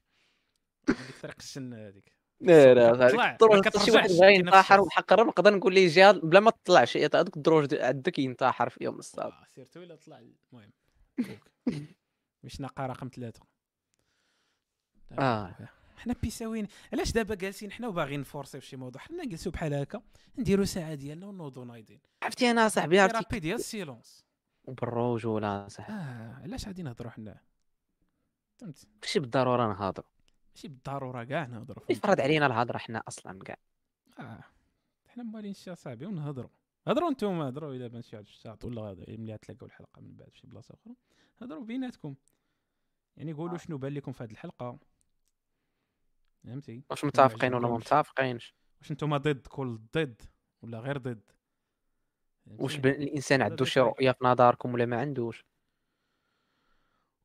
هذيك 0.88 1.18
طريق 1.22 1.36
الجنة 1.40 1.88
هذيك. 1.88 2.18
لا 2.40 2.74
لا 2.74 3.32
الدروج 3.32 3.68
شي 3.84 3.90
واحد 3.90 4.08
كاين 4.08 4.40
ينتحر 4.40 4.76
نفس 4.76 4.86
وحقر 4.86 5.26
نقدر 5.26 5.54
نقول 5.54 5.74
ليه 5.74 5.88
جهه 5.88 6.12
بلا 6.12 6.40
ما 6.40 6.50
تطلعش 6.50 6.96
هذاك 6.96 7.36
الدروج 7.36 7.74
عندك 7.74 8.18
ينتحر 8.18 8.68
في 8.68 8.84
يوم 8.84 8.98
الصاد 8.98 9.32
آه، 9.32 9.44
سيرتو 9.54 9.82
إلا 9.82 9.96
طلع 9.96 10.18
المهم. 10.52 10.72
مش 12.44 12.60
ناقه 12.60 12.86
رقم 12.86 13.10
ثلاثة. 13.14 13.40
آه. 15.12 15.54
حنا 15.96 16.14
بيساويين. 16.22 16.68
علاش 16.92 17.12
دابا 17.12 17.34
جالسين 17.34 17.72
حنا 17.72 17.88
وباغيين 17.88 18.20
نفورسيو 18.20 18.60
شي 18.60 18.76
موضوع؟ 18.76 19.02
حنا 19.02 19.24
نجلسوا 19.24 19.52
بحال 19.52 19.74
هكا 19.74 20.02
نديروا 20.38 20.64
ساعة 20.64 20.94
ديالنا 20.94 21.26
ونوضوا 21.26 21.64
نايضين. 21.64 22.00
عرفتي 22.22 22.50
أنا 22.50 22.68
صاحبي 22.68 23.00
عرفتي 23.00 23.18
ثيرابي 23.18 23.40
ديال 23.40 23.58
السيلونس 23.58 24.24
بالرجوله 24.68 25.68
صاحبي. 25.68 25.92
آه 25.92 26.40
علاش 26.42 26.66
غادي 26.66 26.82
نهضروا 26.82 27.10
حنا؟ 27.10 27.40
فهمت؟ 28.58 28.86
ماشي 29.02 29.20
بالضرورة 29.20 29.66
نهضروا 29.66 30.08
ماشي 30.54 30.68
بالضرورة 30.68 31.24
كاع 31.24 31.46
نهضروا؟ 31.46 31.84
يفرض 31.90 32.20
علينا 32.20 32.46
الهضرة 32.46 32.78
حنا 32.78 33.02
أصلا 33.08 33.38
كاع. 33.38 33.56
آه 34.18 34.44
حنا 35.06 35.22
موالين 35.22 35.54
شي 35.54 35.72
اصاحبي 35.72 36.06
ونهضروا 36.06 36.50
هضروا 36.86 37.10
نتوما 37.10 37.48
هضروا 37.48 37.74
إلا 37.74 37.86
بان 37.86 38.02
شي 38.02 38.16
واحد 38.16 38.26
في 38.26 38.32
الشاط 38.32 38.64
ولا 38.64 39.04
ملي 39.08 39.38
تلاقاو 39.38 39.66
الحلقة 39.66 40.00
من 40.00 40.16
بعد 40.16 40.30
في 40.30 40.38
شي 40.38 40.46
بلاصة 40.46 40.74
أخرى. 40.74 40.94
هضروا 41.42 41.64
بيناتكم. 41.64 42.14
يعني 43.16 43.32
قولوا 43.32 43.54
آه. 43.54 43.58
شنو 43.58 43.78
بان 43.78 43.94
لكم 43.94 44.12
في 44.12 44.24
هذه 44.24 44.30
الحلقة. 44.30 44.78
فهمتي؟ 46.48 46.82
واش 46.90 47.04
متفقين 47.04 47.54
ولا 47.54 47.68
ما؟ 47.68 47.76
متفقينش؟ 47.76 48.54
واش 48.80 48.92
نتوما 48.92 49.16
ضد؟ 49.16 49.46
كل 49.46 49.78
ضد 49.94 50.22
ولا 50.62 50.78
غير 50.78 50.98
ضد؟ 50.98 51.30
واش 52.46 52.76
الإنسان 52.76 53.42
عنده 53.42 53.64
شي. 53.64 53.80
رؤية 53.80 54.12
في 54.12 54.24
نظركم 54.24 54.74
ولا 54.74 54.86
ما 54.86 55.00
عندوش؟ 55.00 55.44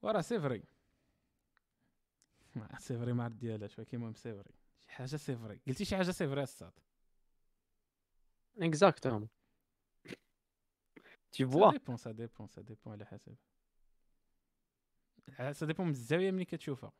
وراه 0.02 0.22
c'est 0.22 0.45
vrai 0.45 0.64
ما 2.56 2.80
c'est 2.80 2.99
vrai 2.99 3.14
ما 3.14 3.24
عرفت 3.24 3.36
ديالاش 3.36 3.80
ولكن 3.80 3.98
المهم 3.98 4.14
c'est 4.14 4.35
vrai 4.35 4.52
شي 4.82 4.92
حاجة 4.92 5.16
c'est 5.16 5.40
vrai 5.40 5.60
قلتي 5.68 5.86
شي 5.86 5.96
حاجة 5.98 6.12
c'est 6.12 6.30
vrai 6.30 6.44
الصاط 6.44 6.74
exactement 8.58 9.30
et 11.32 11.44
ça 11.44 11.50
va 11.52 11.72
dépendre 11.72 11.98
ça 11.98 12.12
dépend 12.12 12.48
ça 12.48 12.62
dépend 12.62 12.94
على 12.94 13.06
حسب. 13.06 13.36
ça 15.52 15.66
dépend 15.66 15.86
من 15.86 15.92
الزاوية 15.92 16.32
ملي 16.32 16.46
كتشوفها. 16.46 16.92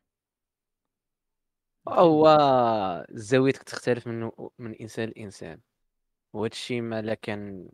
هو 1.88 3.06
زاويتك 3.10 3.62
تختلف 3.62 4.06
من 4.06 4.30
من 4.58 4.74
إنسان 4.74 5.08
لإنسان. 5.08 5.60
وهذا 6.32 6.52
الشيء 6.52 6.80
ما 6.80 7.02
لا 7.02 7.14
كان 7.14 7.68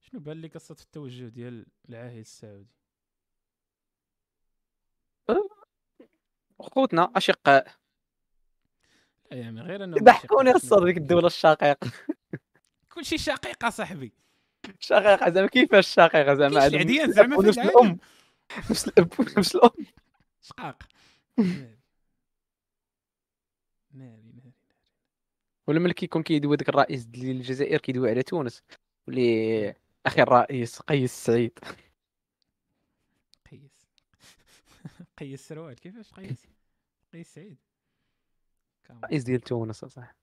شنو 0.00 0.20
بان 0.20 0.40
لك 0.40 0.54
قصة 0.54 0.76
التوجه 0.80 1.28
ديال 1.28 1.66
العاهل 1.88 2.18
السعودي؟ 2.18 2.78
خوتنا 6.60 7.12
أشقاء. 7.16 7.66
لا 9.30 9.36
يعني 9.36 9.60
غير 9.60 9.84
أنه 9.84 9.96
ضحكوني 9.96 10.50
الصاد 10.50 10.84
ديك 10.84 10.96
الدولة 10.96 11.26
الشقيقة. 11.26 11.76
كلشي 12.92 13.18
شقيقة 13.18 13.70
صاحبي. 13.70 14.12
شقيقة 14.80 15.30
زعما 15.30 15.46
كيفاش 15.46 15.88
شقيقة 15.88 16.34
زعما 16.34 16.66
العديان؟ 16.66 17.08
نفس 17.08 17.16
زعما 17.16 17.40
العالم 17.40 17.68
الأم. 17.68 17.98
نفس 18.70 18.88
الاب 18.88 19.12
ونفس 19.20 19.56
الأم. 19.56 19.70
شقاق. 20.42 20.82
ناري 21.38 21.78
ناري 23.92 24.52
ولا 25.66 25.80
ملي 25.80 25.94
كيكون 25.94 26.22
كيدوي 26.22 26.56
داك 26.56 26.68
الرئيس 26.68 27.04
ديال 27.04 27.36
الجزائر 27.36 27.80
كيدوي 27.80 28.10
على 28.10 28.22
تونس 28.22 28.62
ولي 29.08 29.74
أخي 30.06 30.22
الرئيس 30.22 30.80
قيس 30.80 31.24
سعيد. 31.24 31.58
قيس. 33.50 33.86
قيس 35.18 35.48
سروال 35.48 35.74
كيفاش 35.74 36.12
قيس؟ 36.12 36.46
قيس 37.12 37.34
سعيد. 37.34 37.58
الرئيس 38.90 39.22
ديال 39.22 39.40
تونس 39.40 39.84
صح. 39.84 40.14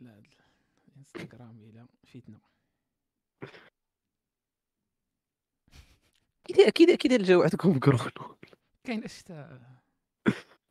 إلى 0.00 0.22
الانستغرام 0.96 1.58
إلى 1.58 1.86
فتنة. 2.06 2.40
أكيد 6.50 6.66
أكيد 6.66 6.90
أكيد 6.90 7.12
الجو 7.12 7.42
عندكم 7.42 7.78
كورونا 7.78 8.10
كاين 8.84 9.04
الشتا. 9.04 9.60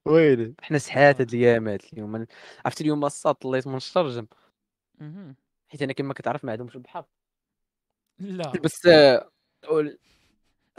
ويلي. 0.05 0.53
حنا 0.61 0.77
سحات 0.77 1.21
هاد 1.21 1.33
آه. 1.33 1.37
الايامات 1.37 1.93
اليوم. 1.93 2.25
عرفتي 2.65 2.83
اليوم 2.83 3.05
الصاط 3.05 3.35
طليت 3.35 3.67
من 3.67 3.75
الشرجم. 3.75 4.27
حيت 5.69 5.81
أنا 5.81 5.93
كما 5.93 6.13
كتعرف 6.13 6.45
ما 6.45 6.51
عندهمش 6.51 6.75
البحر. 6.75 7.05
لا. 8.19 8.51
بس 8.51 8.85
آه 8.85 9.29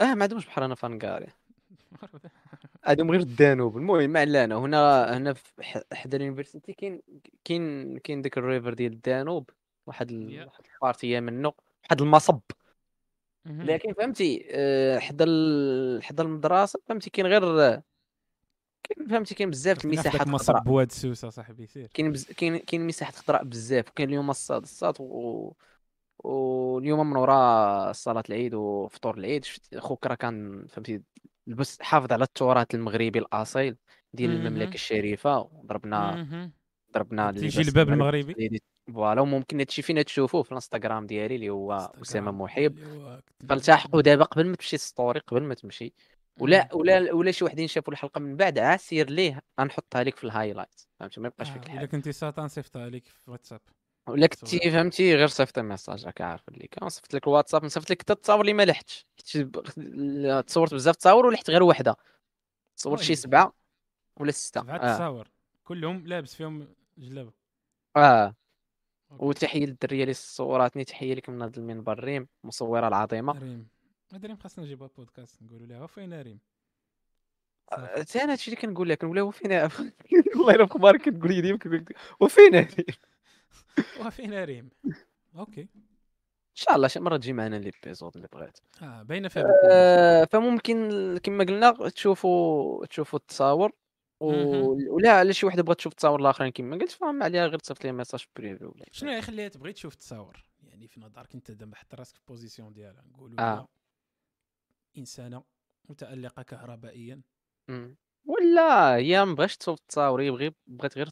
ما 0.01 0.23
عندهمش 0.23 0.45
بحر 0.45 0.65
أنا 0.65 0.75
فهنكاريا 0.75 1.27
عندهم 2.83 3.11
غير 3.11 3.19
الدانوب. 3.19 3.77
المهم 3.77 4.09
ما 4.09 4.19
علينا 4.19 4.55
هنا 4.57 5.17
هنا 5.17 5.35
حدا 5.93 6.17
ال 6.17 6.22
university 6.22 6.73
كاين 6.73 7.01
كاين 7.43 7.97
كاين 7.97 8.21
داك 8.21 8.37
ال 8.37 8.43
river 8.43 8.73
ديال 8.73 8.93
الدانوب. 8.93 9.49
واحد. 9.87 10.11
واحد 10.11 10.63
ال 10.75 10.81
partie 10.81 11.19
منه 11.19 11.53
واحد 11.83 12.01
المصب. 12.01 12.39
لكن 13.45 13.93
فهمتي 13.93 14.47
آه، 14.51 14.99
حدا. 14.99 15.25
حدا 16.01 16.23
المدرسة 16.23 16.79
فهمتي 16.87 17.09
كاين 17.09 17.27
غير 17.27 17.81
كاين 18.83 19.07
فهمتي 19.09 19.35
كاين 19.35 19.49
بزاف 19.49 19.85
المساحات 19.85 20.27
خضراء 20.29 20.63
بواد 20.63 20.91
سوسه 20.91 21.29
صاحبي 21.29 21.67
سير 21.67 21.87
كاين 21.93 22.11
بز... 22.11 22.25
كاين 22.25 22.57
كاين 22.57 22.87
مساحات 22.87 23.15
خضراء 23.15 23.43
بزاف 23.43 23.89
وكاين 23.89 24.09
اليوم 24.09 24.29
الصاد 24.29 24.61
الصاد 24.61 24.95
و... 24.99 25.53
واليوم 26.19 27.09
من 27.09 27.15
وراء 27.15 27.91
صلاة 27.91 28.23
العيد 28.29 28.53
وفطور 28.53 29.17
العيد 29.17 29.45
شفت 29.45 29.77
خوك 29.77 30.07
راه 30.07 30.15
كان 30.15 30.65
فهمتي 30.69 31.01
لبس 31.47 31.81
حافظ 31.81 32.11
على 32.11 32.23
التراث 32.23 32.75
المغربي 32.75 33.19
الأصيل 33.19 33.77
ديال. 34.13 34.31
المملكة 34.31 34.73
الشريفة 34.73 35.39
وضربنا. 35.39 36.51
ضربنا 36.93 37.29
الباب 37.29 37.89
المغربي. 37.89 38.61
Voilà 38.91 39.21
وممكن 39.21 39.59
هادشي 39.59 39.81
فين 39.81 40.05
تشوفوه 40.05 40.43
في 40.43 40.51
الانستغرام 40.51 41.07
ديالي 41.07 41.35
اللي 41.35 41.49
هو 41.49 41.91
أسامة 42.01 42.47
كت- 42.47 42.73
فالتحقوا 43.49 44.01
دابا 44.01 44.23
قبل 44.23 44.47
ما 44.47 44.55
تمشي 44.55 44.77
story 44.77 45.19
قبل 45.19 45.41
ما 45.43 45.53
تمشي 45.53 45.93
ولا 46.39 46.69
ولا 46.73 47.13
ولا 47.13 47.31
شي 47.31 47.45
وحدين 47.45 47.67
شافوا 47.67 47.93
الحلقة 47.93 48.19
من 48.19 48.35
بعد 48.35 48.59
عسير 48.59 49.09
ليه 49.09 49.41
غنحطها 49.59 50.03
لك 50.03 50.15
في 50.15 50.23
ال 50.23 50.28
highlight. 50.28 50.81
فهمتي؟ 50.99 51.19
ما 51.19 51.27
يبقاش 51.27 51.49
فيك 51.49 51.61
آه، 51.61 51.65
إلا 51.65 51.73
الحال 51.73 51.85
كنتي 51.89 52.11
ساطة 52.11 52.47
صيفطها 52.47 52.89
لك 52.89 53.05
في 53.07 53.31
واتساب. 53.31 53.61
ولا 54.07 54.27
كنتي. 54.27 54.71
فهمتي؟ 54.71 55.15
غير 55.15 55.27
صيفط 55.27 55.59
message 55.59 56.05
راك 56.05 56.21
عارف 56.21 56.49
اللي 56.49 56.67
كان. 56.67 56.89
صيفط 56.89 57.13
لك 57.13 57.27
الواتساب 57.27 57.65
نصيفط 57.65 57.89
لك 57.91 58.01
حتى 58.01 58.13
التصاور 58.13 58.41
اللي 58.41 58.53
ما 58.53 58.63
لحتش 58.65 59.05
تصورت 60.47 60.73
بزاف 60.73 60.95
تصاور 60.95 61.25
ولحت 61.25 61.49
غير 61.49 61.63
وحدة. 61.63 61.95
صورت 62.75 63.01
شي 63.01 63.11
وي. 63.11 63.15
سبعة 63.15 63.53
ولا 64.19 64.31
ستة. 64.31 64.61
سبعة 64.61 64.75
آه, 64.77 64.95
تصاور. 64.95 65.27
كلهم 65.63 66.07
لابس 66.07 66.35
فيهم 66.35 66.67
جلابة. 66.97 67.31
آه. 67.97 68.35
وتحيه 69.19 69.65
للدريه 69.65 70.03
اللي 70.03 70.13
صوراتني 70.13 70.83
تحيه 70.83 71.13
لك 71.13 71.29
من 71.29 71.41
هذا 71.41 71.57
المنبر. 71.57 72.03
ريم 72.03 72.27
المصوره 72.43 72.87
العظيمة. 72.87 73.39
ريم. 73.39 73.67
هذا 74.13 74.27
ريم 74.27 74.37
خاصنا 74.37 74.65
نجيبها 74.65 74.89
بودكاست 74.97 75.43
نقولوا 75.43 75.67
لها 75.67 75.87
فين 75.87 76.21
ريم؟ 76.21 76.39
حتى 77.71 78.23
أنا 78.23 78.31
هادشي 78.31 78.51
اللي 78.51 78.61
كنقول 78.61 78.89
لك 78.89 78.97
كنقول 78.97 79.15
لها 79.15 79.23
وفين 79.23 79.51
والله 79.51 80.55
الا 80.55 80.65
في 80.65 80.97
كتقول 80.97 81.33
لي 81.33 81.41
ديما 81.41 81.57
كنقول 81.57 81.85
وفين 82.19 82.55
هادي 82.55 82.85
وفين 84.05 84.43
ريم. 84.43 84.69
Okay. 85.35 85.61
إن 85.61 86.55
شاء 86.55 86.75
الله 86.75 86.87
شي 86.87 86.99
مرة 86.99 87.17
تجي 87.17 87.33
معنا 87.33 87.55
l'épisode 87.55 88.15
اللي 88.15 88.27
بغيت. 88.33 88.57
آه 88.81 89.03
باينه 89.03 89.27
فيها 89.27 89.47
آه، 89.71 90.25
فممكن 90.31 90.89
كما 91.23 91.43
قلنا 91.43 91.71
تشوفوا 91.89 92.85
تشوفوا 92.85 93.19
التصاور. 93.19 93.71
ولا 94.21 95.11
على 95.11 95.33
شي 95.33 95.45
وحده 95.45 95.63
بغات 95.63 95.77
تشوف 95.77 95.91
التصاور 95.91 96.19
الآخرين 96.19 96.51
كما 96.51 96.77
قلت 96.77 96.91
فهم 96.91 97.23
عليها 97.23 97.47
غير 97.47 97.59
تصيفط 97.59 97.85
لي 97.85 97.91
message 97.91 98.25
privé 98.35 98.65
ولا 98.65 98.85
شنو 98.91 99.11
يخليها 99.11 99.47
تبغي 99.47 99.73
تشوف 99.73 99.93
التصاور 99.93 100.43
يعني 100.63 100.87
في 100.87 100.99
نظرك 100.99 101.35
أنت 101.35 101.51
دابا 101.51 101.75
حط 101.75 101.95
راسك 101.95 102.15
في 102.15 102.21
position 102.27 102.73
ديالها 102.73 103.03
نقولوا 103.05 103.41
آه. 103.41 103.67
إنسانة 104.97 105.43
متألقة 105.89 106.43
كهربائيا 106.43 107.21
مم. 107.69 107.97
ولا 108.25 108.95
هي 108.95 109.25
ما 109.25 109.33
بغاش 109.33 109.57
تصوت 109.57 109.79
التصاور 109.79 110.21
هي 110.21 110.31
بغي 110.31 110.55
بغات 110.67 110.97
غير 110.97 111.09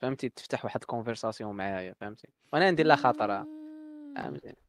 فهمتي 0.00 0.28
تفتح 0.28 0.64
واحد 0.64 0.80
ال 0.80 0.86
conversation 0.86 1.56
معايا 1.56 1.92
فهمتي 2.00 2.28
وأنا 2.52 2.70
ندير 2.70 2.86
لها 2.86 2.96
خاطر 2.96 3.44
مم. 3.44 4.14
فهمتي 4.16 4.67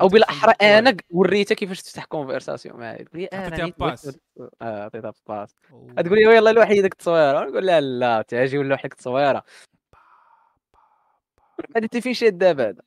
أو 0.00 0.08
بالأحرى. 0.08 0.52
أنا 0.62 0.96
وريتها 1.10 1.54
كيفاش 1.54 1.82
تفتح 1.82 2.04
conversation 2.04 2.76
معايا 2.76 3.02
تقول 3.02 3.20
لي 3.20 3.26
أنا 3.26 3.72
passe. 3.78 4.18
آه 4.62 4.84
عطيتها 4.84 5.12
passe. 5.28 5.54
تقول 5.96 6.18
لي 6.18 6.36
يلاه 6.36 6.52
لوحي 6.52 6.82
ديك 6.82 6.92
التصويره 6.92 7.44
نقول 7.44 7.66
لها 7.66 7.80
لا 7.80 8.22
تعجي 8.22 8.58
ولا 8.58 8.74
لك 8.74 8.84
التصويره 8.84 9.44
هذا 11.76 11.84
انت 11.84 11.96
فين 11.96 12.14
شاد 12.14 12.38
دابا 12.38 12.68
هذا. 12.68 12.82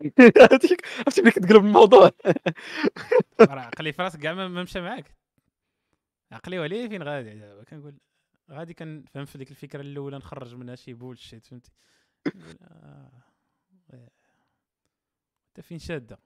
عرفتي 0.98 1.22
ملي 1.22 1.30
كتقلب 1.30 1.64
الموضوع. 1.64 2.10
راه 3.40 3.60
عقلي 3.60 3.92
في 3.92 4.02
راسك 4.02 4.20
كاع 4.20 4.32
ما 4.34 4.48
ما 4.48 4.62
مشى 4.62 4.80
معاك. 4.80 5.14
عقلي 6.32 6.58
وليه 6.58 6.88
فين 6.88 7.02
غادي 7.02 7.34
دابا؟ 7.34 7.64
كنقول 7.64 7.94
غادي 8.50 8.74
كنفهم 8.74 9.24
في 9.24 9.38
ديك 9.38 9.50
الفكرة 9.50 9.80
الأولى 9.80 10.16
نخرج 10.16 10.54
منها 10.54 10.74
شي 10.74 10.92
bullshit 10.94 11.46
فهمتي 11.46 11.70
آه. 12.62 13.23
انت 15.58 15.66
فين 15.66 15.78
شادة. 15.78 16.18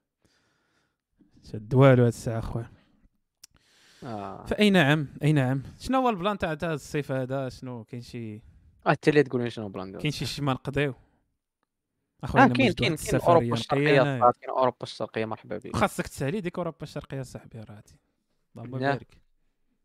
شاد 1.53 1.74
والو 1.74 2.03
هاد 2.03 2.07
الساعة 2.09 2.39
اخويا 2.39 2.70
آه. 4.03 4.45
فأي 4.45 4.70
نعم 4.70 5.09
أي 5.22 5.33
نعم. 5.33 5.62
شنو 5.79 5.99
هو 5.99 6.09
البلان 6.11 6.39
تاع 6.39 6.55
تاع 6.55 6.72
الصيف 6.72 7.12
هذا؟ 7.12 7.49
شنو 7.49 7.85
كاين 7.85 8.03
شي 8.03 8.43
انت 8.87 9.09
اللي 9.09 9.22
تقول 9.22 9.53
شنو 9.53 9.68
بلان 9.68 9.99
كاين 9.99 10.11
شي 10.12 10.26
شي 10.26 10.43
ما 10.43 10.53
نقضيو 10.53 10.95
اخويا 12.24 12.45
أنا 12.45 12.55
كاين 12.55 12.72
كاين 12.72 12.97
كاين 12.97 13.20
أوروبا 13.20 13.53
الشرقية 13.55 14.03
كاين 14.03 14.51
أوروبا 14.51 14.76
الشرقية 14.83 15.24
مرحبا 15.24 15.59
بك. 15.59 15.76
خاصك 15.76 16.07
تسألي 16.07 16.41
ديك 16.41 16.59
أوروبا 16.59 16.83
الشرقية 16.83 17.22
صاحبي 17.22 17.59
راه 17.61 17.76
هادي 17.76 17.97
اللهم 18.57 18.70
نعم. 18.70 18.93
بارك 18.93 19.20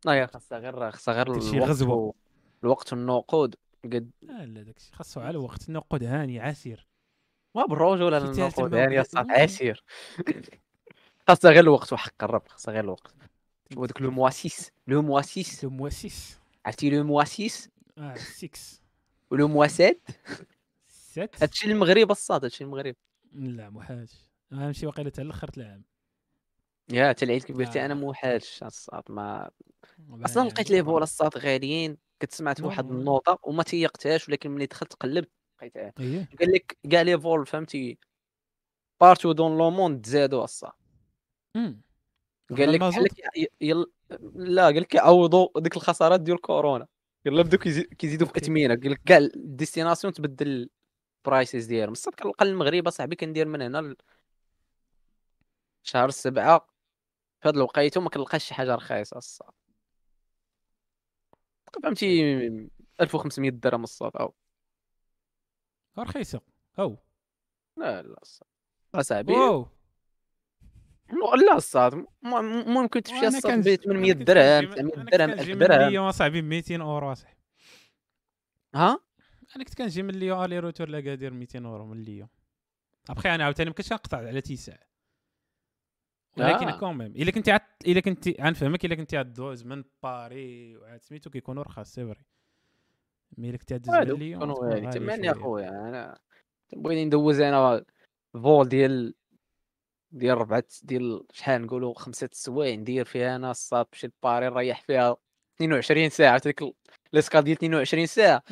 لا 0.05 0.13
يا 0.13 0.25
خاصها 0.25 0.57
غير 0.59 0.91
خاصها 0.91 1.13
غير 1.23 1.39
شي. 1.39 1.83
و- 1.85 2.15
الوقت 2.63 2.93
والنقود 2.93 3.55
قد 3.83 4.11
لا 4.21 4.45
لا 4.45 4.63
داكشي. 4.63 4.91
خاصو 4.93 5.19
على 5.19 5.29
الوقت. 5.29 5.69
النقود 5.69 6.03
هاني 6.03 6.39
عسير. 6.39 6.87
ما 7.55 7.65
بالرجوله 7.65 8.05
ولا 8.05 8.19
شي 8.19 8.25
تالت 8.25 8.37
النقود 8.39 8.71
ما 8.71 8.77
يعني 8.79 8.95
بغيت- 8.95 9.05
الصاد 9.05 9.25
المهم. 9.25 9.41
عسير 9.41 9.83
خاصها 11.27 11.51
غير 11.51 11.59
الوقت 11.59 11.93
وحق 11.93 12.23
الرب 12.23 12.47
خاصها 12.47 12.71
غير 12.73 12.83
الوقت. 12.83 13.13
هو 13.77 13.85
داك 13.85 14.01
لو 14.01 14.11
مواسيس. 14.11 14.71
لو 14.87 15.01
مواسيس. 15.01 15.63
لو 15.63 15.69
مواسيس. 15.69 16.39
عرفتي 16.65 16.89
لو 16.89 17.03
مواسيس؟ 17.03 17.69
آه 17.97 18.15
6 18.15 18.49
ولو 19.31 19.47
مواسات 19.47 20.01
7 20.87 21.29
هادشي 21.41 21.71
المغرب 21.71 22.11
الصاد 22.11 22.43
هادشي 22.43 22.63
المغرب. 22.63 22.95
لا 23.33 23.69
محاج 23.69 24.07
غنمشي 24.53 24.85
واقيلا 24.85 25.09
حتى 25.09 25.21
الأخر 25.21 25.47
تاع 25.47 25.63
العام 25.63 25.83
يا 26.91 27.09
حتى 27.09 27.25
العيد 27.25 27.41
تاعي 27.71 27.85
أنا 27.85 27.93
آه. 27.93 27.97
موحاش 27.97 28.63
الصاد 28.63 29.03
ما 29.09 29.49
أصلا 30.25 30.43
يعني 30.43 30.53
لقيت 30.53 30.71
لي. 30.71 30.83
فولا 30.83 31.03
الصاد 31.03 31.37
غاليين. 31.37 31.97
كنت 32.21 32.33
سمعت 32.33 32.61
واحد 32.61 32.85
نو. 32.85 32.99
النوطه 32.99 33.39
وما 33.43 33.63
تيقتهاش 33.63 34.29
ولكن 34.29 34.51
ملي 34.51 34.65
دخلت 34.65 34.93
قلبت 34.93 35.29
لقيتها 35.63 35.93
اييه 35.99 36.29
قال 36.39 36.51
لك 36.51 36.77
كاع 36.91 37.01
لي 37.01 37.19
فول 37.19 37.45
فهمتي؟ 37.45 37.97
بارتو 39.01 39.31
دون 39.31 39.57
لو 39.57 39.69
موند 39.69 40.05
زادوا 40.05 40.45
أمم. 41.55 41.81
قال 42.57 42.71
لك؟ 42.71 42.79
بحال 42.79 43.07
يل... 43.61 43.85
لا 44.35 44.63
قال 44.65 44.81
لك 44.81 44.95
يعوضوا 44.95 45.47
ديك 45.57 45.75
الخسارات 45.77 46.21
ديال 46.21 46.41
كورونا. 46.41 46.87
يلا 47.25 47.43
بداو 47.43 47.59
كيزي- 47.59 47.83
كيزيدوا 47.95 48.27
في. 48.27 48.37
اثمنه 48.37 48.75
قال 48.75 48.91
لك 48.91 49.01
كاع 49.05 49.17
الديستيناسيون 49.17 50.13
تبدل 50.13 50.69
البرايسز 51.25 51.65
ديالهم. 51.65 51.91
الصاد 51.91 52.13
كنلقى 52.15 52.45
المغرب 52.45 52.87
اصاحبي 52.87 53.15
كندير 53.15 53.47
من 53.47 53.61
هنا 53.61 53.77
ل- 53.77 53.97
شهر 55.83 56.09
سبعة 56.09 56.67
في 57.41 57.47
هاد 57.49 57.55
الوقيته 57.55 58.01
ما 58.01 58.09
كنلقاش 58.09 58.43
شي 58.45 58.53
حاجة 58.53 58.75
رخيصة 58.75 59.17
الصاط 59.17 59.49
فهمتي؟ 61.83 62.33
1500 63.01 63.49
درهم 63.51 63.83
الصاط 63.83 64.11
أو 64.17 64.33
رخيصه 65.99 66.41
أو. 66.79 66.97
لا 67.77 68.01
لا 68.01 68.19
اصاحبي 68.95 69.33
واو. 69.33 69.67
لا 71.47 71.55
الصاط 71.55 72.05
ممكن 72.67 73.03
تمشي 73.03 73.27
الصاط 73.27 73.69
ب 73.69 73.75
800 73.75 74.11
أنا 74.11 74.19
كنت 74.19 74.27
درهم 74.27 74.65
كنجي- 74.73 74.75
900 74.75 74.93
أنا 74.95 75.03
كنت 75.03 75.13
درهم 75.13 75.29
كنجي 75.31 75.41
1000 75.41 75.49
من 75.49 75.57
درهم. 75.67 75.89
ليون 75.89 76.07
اصاحبي 76.07 76.41
ب 76.41 76.45
200 76.45 76.81
أورو 76.81 77.11
اصاحبي 77.11 77.39
ها؟ 78.75 78.99
أنا 79.55 79.63
كنت 79.63 79.73
كنجي 79.77 80.03
من 80.03 80.13
ليون 80.13 80.45
aller 80.45 80.59
retour 80.59 80.89
لاكادير 80.89 81.33
200 81.33 81.65
أورو 81.65 81.85
من 81.85 82.01
ليون 82.03 82.27
أبخي 83.09 83.35
أنا 83.35 83.43
عاوتاني 83.43 83.69
ما 83.69 83.75
كنتش 83.75 83.93
نقطع 83.93 84.17
على 84.17 84.41
تيساع 84.41 84.79
ولكن 86.37 86.67
آه. 86.67 86.79
quand 86.79 86.97
même 86.97 87.11
إلا 87.11 87.31
كنتي 87.31 87.51
عاد 87.51 87.61
إلا 87.87 87.99
كنتي 87.99 88.35
غنفهمك 88.41 88.85
إلا 88.85 88.95
كنتي 88.95 89.23
دوز 89.23 89.63
من 89.63 89.83
باري 90.03 90.77
وعاد 90.77 91.01
سميتو 91.01 91.29
كيكونوا 91.29 91.63
رخاص 91.63 91.93
c'est 91.93 92.05
vrai. 92.05 92.25
mais 93.37 93.49
الا 93.49 93.57
كنتي 93.57 93.77
دوز 93.77 93.89
من 93.89 93.99
والو 93.99 94.15
ليون 94.15 94.39
كانوا 94.39 94.55
تكون 94.55 94.69
غالي 94.69 94.85
غالي 94.87 94.99
تماني 94.99 95.27
يا 95.27 95.33
شوية. 95.33 95.43
خويا 95.43 95.69
أنا 95.69 96.17
بغيت 96.73 97.07
ندوز 97.07 97.39
أنا 97.39 97.85
vol 98.33 98.69
ديال 98.69 99.13
ديال 100.11 100.37
ربعة 100.37 100.63
ديال 100.83 101.23
شحال 101.31 101.61
نقولوا 101.61 101.93
خمسة 101.93 102.29
سوايع 102.31 102.75
ندير 102.75 103.05
فيها 103.05 103.35
أنا 103.35 103.51
الصاط 103.51 103.85
نمشي 103.93 104.07
لباري 104.07 104.49
نريح 104.49 104.81
فيها 104.81 105.15
22 105.55 106.09
ساعة 106.09 106.31
عرفتي 106.31 106.49
ديك 106.49 106.75
l'escale 107.13 107.43
ديال 107.43 107.57
22 107.57 108.05
ساعة. 108.05 108.43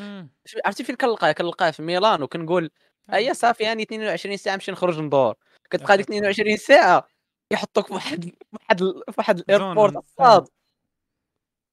عرفتي 0.65 0.83
فين 0.83 0.95
كنلقاه؟ 0.95 1.31
كنلقاه 1.31 1.71
في 1.71 1.81
ميلانو 1.81 2.27
كنقول 2.27 2.71
هيا 3.09 3.33
صافي 3.33 3.65
هاني 3.65 3.83
22 3.83 4.37
ساعة 4.37 4.53
نمشي 4.53 4.71
نخرج 4.71 4.99
ندور 4.99 5.35
كتبقى 5.69 5.97
ديك 5.97 6.05
22 6.05 6.57
ساعة 6.57 7.07
يحطوك 7.51 7.87
في 7.87 7.93
واحد 7.93 8.23
في 8.25 8.35
واحد 8.53 8.81
واحد 9.17 9.39
ال 9.39 9.46
airport 9.46 9.95
الصاط. 9.95 10.47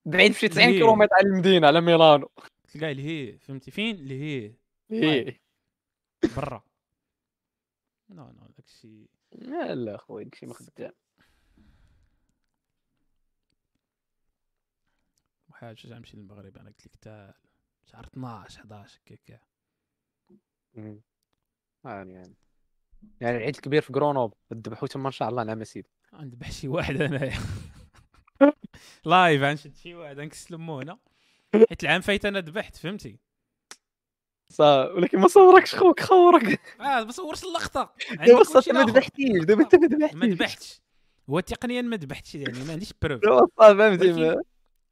بعيد 0.05 0.33
في 0.33 0.49
90 0.49 0.67
هي. 0.69 0.73
كيلومتر 0.73 1.15
على 1.15 1.27
المدينة 1.27 1.67
على 1.67 1.81
ميلانو. 1.81 2.31
تلقى 2.69 2.91
اللي 2.93 3.03
هي 3.03 3.39
فهمتي؟ 3.39 3.71
فين؟ 3.71 3.97
اللي 3.97 4.21
هي. 4.21 4.55
إيه. 4.91 5.41
برا. 6.37 6.65
non 8.09 8.31
non 8.33 8.47
داكشي 8.57 9.09
لا 9.33 9.75
لا 9.75 9.97
خويا 9.97 10.25
داكشي 10.25 10.47
ما 10.47 10.55
خدام. 10.55 10.93
حاجة 15.53 15.87
غنمشي 15.89 16.17
للمغرب؟ 16.17 16.57
أنا 16.59 16.69
قلت 16.69 16.87
لك 16.87 16.93
حتى 16.93 17.33
شهر 17.87 18.07
12 18.07 18.61
11 18.61 19.01
هكاك 19.07 19.41
مم. 20.75 21.01
يعني 21.85 22.13
يعني. 22.13 22.35
يعني 23.21 23.37
العيد 23.37 23.55
الكبير 23.55 23.83
في 23.83 23.93
كرونوب 23.93 24.35
ذبحوا 24.55 24.89
تما 24.89 25.07
إن 25.07 25.13
شاء 25.13 25.29
الله 25.29 25.45
نعم 25.45 25.65
سيدي. 25.65 25.89
غنذبح 26.15 26.51
شي 26.51 26.69
واحد 26.69 27.01
انايا 27.01 27.39
لايف 29.05 29.43
غنشد 29.43 29.77
شي 29.77 29.95
واحد 29.95 30.19
غنكس 30.19 30.53
لمونه 30.53 30.99
حيت 31.55 31.83
العام 31.83 32.01
فايت 32.01 32.25
أنا 32.25 32.41
ذبحت 32.41 32.77
فهمتي؟ 32.77 33.19
صا 34.51 34.85
ولكن 34.93 35.19
ما 35.19 35.29
صوركش 35.29 35.75
خوك 35.75 36.01
خورك 36.01 36.61
آه 36.81 37.05
ما 37.05 37.11
صورش 37.13 37.45
اللقطة. 37.45 37.95
عندي 38.11 38.25
دابا 38.33 38.43
صافي 38.45 38.73
ما. 38.73 38.83
ذبحتيش 38.85 39.45
دابا 39.45 39.63
أنت 39.63 39.75
ما 39.75 39.81
ما 39.97 39.97
ذبحتيش 39.97 40.33
ذبحتش. 40.33 40.81
هو 41.31 41.41
تقنيا 41.41 41.83
ما 41.83 41.97
ذبحتش 41.97 42.35
يعني 42.35 42.65
ما 42.65 42.73
عنديش 42.73 42.93
preuve 43.03 43.21
فهمتي؟ 43.59 44.13
ما- 44.13 44.43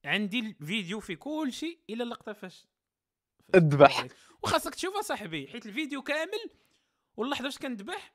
عندي 0.05 0.41
الفيديو 0.41 1.01
في 1.01 1.17
كل 1.17 1.53
شيء 1.53 1.79
إلا 1.91 2.05
اللقطة 2.05 2.33
فاش. 2.33 2.67
الذبح. 3.55 4.07
وخاصك 4.43 4.75
تشوفها 4.75 5.03
صاحبي 5.03 5.47
حيت 5.49 5.67
الفيديو 5.67 6.03
كامل 6.03 6.51
واللحظه 7.17 7.45
فاش 7.45 7.59
كنذبح 7.59 8.15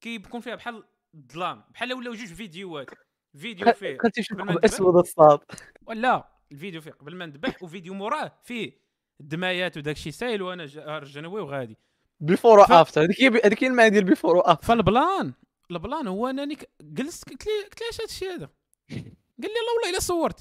كيكون 0.00 0.40
فيها 0.40 0.54
بحال 0.54 0.84
الظلام 1.14 1.64
بحال 1.70 1.92
ولاو 1.92 2.14
جوج 2.14 2.28
فيديوهات. 2.34 2.90
فيديو 3.38 3.72
فيه. 3.72 3.96
كنت 3.98 4.16
تشوف 4.16 4.38
قبل 4.38 4.46
ما 4.46 4.52
نذبح. 4.52 4.64
اسود 4.64 4.96
الصاط. 4.96 5.40
ولا. 5.86 6.31
الفيديو 6.52 6.80
فيه 6.80 6.90
قبل 6.90 7.16
ما 7.16 7.26
نذبح 7.26 7.62
وفيديو 7.62 7.94
موراه 7.94 8.32
فيه 8.42 8.72
الدمايات 9.20 9.76
وداك 9.76 9.96
الشيء 9.96 10.12
سايل 10.12 10.42
وأنا 10.42 10.64
رجنوي 10.98 11.40
وغادي. 11.40 11.76
before 12.20 12.66
ف- 12.66 12.72
after 12.72 13.02
هذيك 13.04 13.22
هذيك 13.46 13.64
المعنى 13.64 13.90
ديال 13.90 14.04
before 14.04 14.42
after 14.52 14.66
ف 14.66 14.77
ال 14.77 14.88
plan 14.88 15.32
ال 15.70 15.77
plan 15.77 16.06
هو 16.06 16.26
انني 16.26 16.58
جلست 16.82 17.28
قلت 17.30 17.46
لي 17.46 17.52
قلت 17.64 17.80
لي 17.80 17.88
اش 17.90 17.96
هذا 18.00 18.04
الشيء 18.04 18.28
هذا؟ 18.34 18.48
قال 18.90 19.00
لي 19.42 19.48
لا 19.48 19.72
والله 19.76 19.90
إلا 19.90 20.00
صورت. 20.00 20.38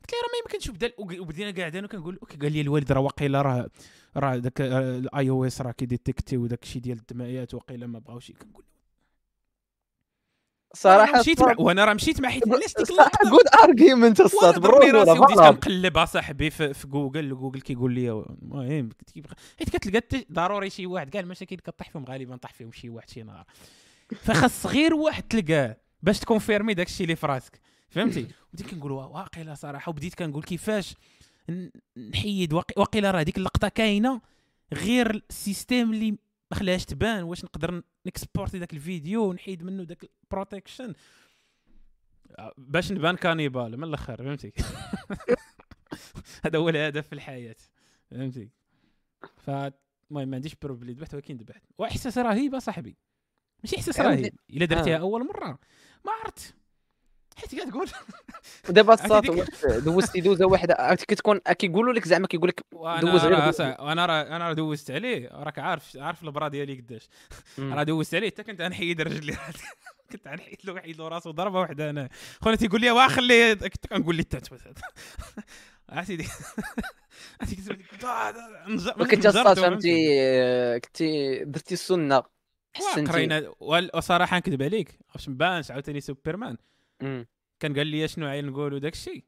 قلت 0.00 0.12
لي 0.12 0.18
راه 0.18 0.28
ما 0.32 0.38
يمكنش 0.44 0.68
وبدا 0.68 0.92
وق- 0.98 1.20
وبدينا 1.20 1.50
قاعدين 1.58 1.84
وكنقول 1.84 2.18
أوكي 2.22 2.36
قال 2.36 2.52
لي 2.52 2.60
الوالد 2.60 2.92
راه 2.92 3.00
واقيلا 3.00 3.42
راه 3.42 3.70
راه 4.16 4.36
داك 4.36 4.60
ال 4.60 5.30
iOS 5.30 5.60
راه 5.60 5.72
كي 5.72 5.85
détecter 5.85 6.36
وداك 6.36 6.62
الشيء 6.62 6.82
ديال 6.82 6.98
الدمايات 6.98 7.54
واقيلا 7.54 7.86
ما 7.86 7.98
بغاوش 7.98 8.32
كنقول 8.32 8.64
صراحة 10.74 11.20
مشيت 11.20 11.40
مع 11.42 11.54
وأنا 11.58 11.84
راه 11.84 11.94
مشيت 11.94 12.20
مع 12.20 12.28
حيت 12.28 12.48
علاش 12.52 12.74
ديك 12.78 12.90
اللقطه 12.90 13.30
good 13.30 13.44
argument 13.64 14.20
الصاط 14.20 14.58
ضربني 14.58 14.90
راسي 14.90 15.14
voilà. 15.16 15.50
كنقلب 15.50 15.98
اصاحبي 15.98 16.50
في, 16.50 16.74
في 16.74 16.86
جوجل 16.86 17.28
جوجل 17.36 17.60
كيقول 17.60 17.92
لي 17.94 18.10
المهم 18.42 18.88
حيت 19.58 19.76
كتلقى 19.76 20.24
ضروري 20.32 20.70
شي 20.70 20.86
واحد. 20.86 21.08
كاع 21.10 21.20
المشاكل 21.20 21.56
كطيح 21.56 21.90
فيهم 21.90 22.04
غالبا 22.04 22.36
طاح 22.36 22.52
فيهم 22.52 22.72
شي 22.72 22.88
واحد 22.88 23.10
شي 23.10 23.22
نهار. 23.22 23.44
فخاص 24.22 24.66
غير 24.66 24.94
واحد 24.94 25.22
تلقاه 25.22 25.76
باش 26.02 26.18
ت 26.18 26.24
confirmer 26.24 26.74
داك 26.74 26.86
الشيء 26.86 27.04
اللي 27.04 27.16
في 27.16 27.26
راسك. 27.26 27.60
فهمتي؟ 27.90 28.26
بديت 28.52 28.70
كنقول 28.70 28.92
وا- 28.92 29.04
واقيلا 29.04 29.54
صراحة. 29.54 29.90
وبديت 29.90 30.14
كنقول 30.14 30.42
كيفاش 30.42 30.94
نحيد 32.10 32.52
واقي- 32.52 32.74
واقيلا 32.76 33.10
راه 33.10 33.22
ديك 33.22 33.36
اللقطة 33.38 33.68
كاينة 33.68 34.20
غير 34.74 35.22
ال 35.30 35.38
système 35.38 35.92
اللي 35.92 36.16
ما 36.50 36.58
خلاهاش 36.58 36.84
تبان 36.84 37.22
واش 37.22 37.44
نقدر 37.44 37.82
ن 38.06 38.12
exporter 38.12 38.58
داك 38.58 38.72
الفيديو 38.72 39.28
ونحيد 39.28 39.62
منه 39.62 39.84
داك 39.84 40.10
ال 40.22 40.28
protection. 40.28 40.94
باش 42.56 42.92
نبان 42.92 43.16
cannibale 43.16 43.76
من 43.76 43.84
الأخر 43.84 44.16
فهمتي؟ 44.16 44.52
هذا 46.44 46.58
هو 46.58 46.68
الهدف 46.68 47.06
في 47.06 47.12
الحياة 47.12 47.56
فهمتي؟ 48.10 48.50
ف 49.36 49.50
المهم 50.10 50.28
ما 50.28 50.36
عنديش 50.36 50.54
preuve 50.54 50.82
اللي 50.82 50.92
ذبحت 50.92 51.14
ولكن 51.14 51.36
ذبحت. 51.36 51.62
وإحساس 51.78 52.18
رهيب 52.18 52.58
صاحبي 52.58 52.96
ماشي 53.64 53.76
إحساس 53.76 54.00
رهيب. 54.00 54.34
إلا 54.50 54.66
درتيها 54.66 54.96
آه. 54.96 55.00
أول 55.00 55.26
مرة. 55.26 55.58
ما 56.04 56.12
عرفت. 56.12 56.54
حيت 57.36 57.54
قاعد 57.54 57.70
تقول 57.70 57.88
دابا 58.68 58.90
عرفتي 58.92 59.04
الصاط 59.04 59.22
ديك- 59.22 59.30
واش 59.64 59.76
دوزتي 59.84 60.20
دوزة 60.20 60.46
واحدة 60.46 60.94
كتكون 60.94 61.38
كيقولوا 61.38 61.92
لك 61.92 62.08
زعما 62.08 62.26
كيقول 62.26 62.48
لك 62.48 62.64
دوز 63.00 63.20
غير 63.24 63.32
وأنا 63.80 64.06
راه 64.06 64.22
أنا 64.22 64.48
راه 64.48 64.52
دوزت 64.52 64.90
عليه 64.90 65.28
راك 65.32 65.58
عارف 65.58 65.96
عارف 65.96 66.22
ال 66.22 66.27
bras 66.27 66.48
ديالي 66.48 66.74
قداش. 66.80 67.08
راه 67.58 67.82
دوزت 67.82 68.14
عليه 68.14 68.28
حتى 68.30 68.42
كنت 68.42 68.60
غنحيد 68.60 69.00
رجلي 69.00 69.36
كنت 70.12 70.28
غنحيد 70.28 70.58
له 70.64 70.80
حيد 70.80 70.96
له 70.98 71.08
راسو 71.08 71.30
ضربة 71.30 71.60
واحدة 71.60 71.90
أنا. 71.90 72.08
خويا 72.40 72.56
تيقول 72.56 72.80
لي 72.80 72.90
واه 72.90 73.08
خلي 73.08 73.54
كنت 73.54 73.86
كنقول 73.86 74.14
لي 74.16 74.22
التعتبت 74.22 74.60
عرفتي 75.88 76.16
كنت 77.40 77.70
كنت- 78.98 79.10
كنت 79.10 79.26
الصاد 79.26 79.58
فهمتي 79.60 80.80
كنتي 80.80 81.38
درتي 81.44 81.74
السنة. 81.74 82.22
حسنتي. 82.74 83.12
قرينا 83.12 83.52
وصراحة 83.94 84.36
نكذب 84.36 84.62
عليك. 84.62 84.98
باش 85.14 85.28
مبانش 85.28 85.70
عاوتاني 85.70 86.00
سوبرمان. 86.00 86.56
كان 87.60 87.76
قال 87.76 87.86
لي 87.86 88.08
شنو 88.08 88.26
عاين 88.26 88.46
نقول 88.46 88.74
وداك 88.74 88.92
الشيء. 88.92 89.24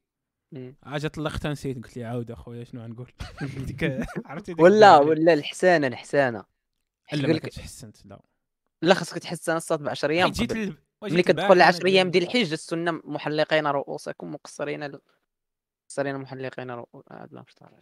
مم. 0.53 0.75
عاد 0.83 1.11
طلقت 1.11 1.47
نسيت 1.47 1.77
قلت 1.85 1.97
لي 1.97 2.05
عاود 2.05 2.31
أخويا 2.31 2.65
شنو 2.65 2.83
غنقول 2.83 3.13
عرفتي 4.27 4.55
ولا. 4.59 4.99
ولا 4.99 5.33
الحسانة 5.33 5.87
الحسانة. 5.87 6.45
لا 7.13 7.29
ما 7.29 7.41
حسنت 7.63 8.07
لا 8.07 8.21
لا. 8.83 8.95
خاصك 8.95 9.19
تحسن 9.19 9.57
الصاد 9.57 9.83
ب 9.83 9.89
10 9.89 10.11
أيام 10.13 10.31
جيت. 10.31 10.53
ال- 10.53 10.77
ملي 11.03 11.23
كتدخل 11.23 11.43
البارح 11.53 11.69
10 11.69 11.81
أنا 11.83 11.89
أيام 11.91 12.11
ديال- 12.11 12.23
الحج 12.25 12.53
السنة 12.53 12.91
محلقين 13.05 13.67
رؤوسكم 13.67 14.33
مقصرين 14.35 14.83
ال- 14.83 15.01
مقصرين 15.85 16.17
محلقين 16.17 16.71
رؤوس 16.71 17.05
لا 17.11 17.45
مش 17.47 17.55
طالع. 17.55 17.79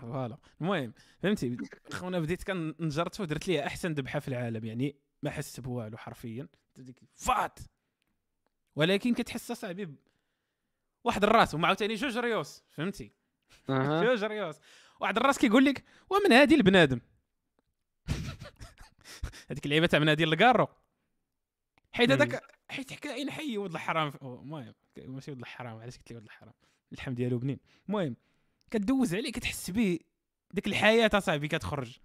فوالا. 0.00 0.38
المهم 0.60 0.92
فهمتي؟ 1.22 1.56
خونا 1.92 2.20
بديت 2.20 2.42
كنجرت 2.44 3.20
ودرت 3.20 3.48
ليها 3.48 3.66
أحسن 3.66 3.92
ذبحة 3.92 4.18
في 4.20 4.28
العالم. 4.28 4.64
يعني 4.64 4.96
ما 5.22 5.30
حست 5.30 5.60
بوالو 5.60 5.96
حرفيا. 5.96 6.48
فات! 7.14 7.58
ولكن 8.76 9.14
كتحس 9.14 9.52
صاحبي 9.52 9.94
واحد 11.04 11.24
الراس 11.24 11.54
ومع 11.54 11.68
عاوتاني 11.68 11.94
جوج 11.94 12.18
ريوس 12.18 12.64
فهمتي؟ 12.70 13.12
أها. 13.68 14.02
جوج 14.04 14.24
ريوس. 14.24 14.56
واحد 15.00 15.16
الراس 15.16 15.38
كيقول 15.38 15.64
لك 15.64 15.84
ومن 16.10 16.32
هادي 16.32 16.54
البنادم. 16.54 17.00
هذيك 19.50 19.64
اللعيبة 19.64 19.86
تاع 19.86 19.98
من 19.98 20.08
هادي 20.08 20.24
الكارو 20.24 20.68
حيت. 21.92 22.10
هذاك 22.10 22.42
حيت 22.68 22.92
كاين 22.94 23.30
حي 23.30 23.58
ولد 23.58 23.72
الحرام؟ 23.74 24.12
المهم 24.22 24.74
ماشي 24.96 25.30
ولد 25.30 25.40
الحرام 25.40 25.78
علاش 25.78 25.96
قلت 25.96 26.10
لي 26.10 26.16
ولد 26.16 26.24
الحرام؟ 26.26 26.54
اللحم 26.92 27.14
ديالو 27.14 27.38
بنين. 27.38 27.58
المهم 27.88 28.16
كدوز 28.70 29.14
عليه 29.14 29.32
كتحس 29.32 29.70
به 29.70 29.98
ديك 30.50 30.66
الحياة 30.66 31.10
اصاحبي 31.14 31.48
كتخرج. 31.48 31.98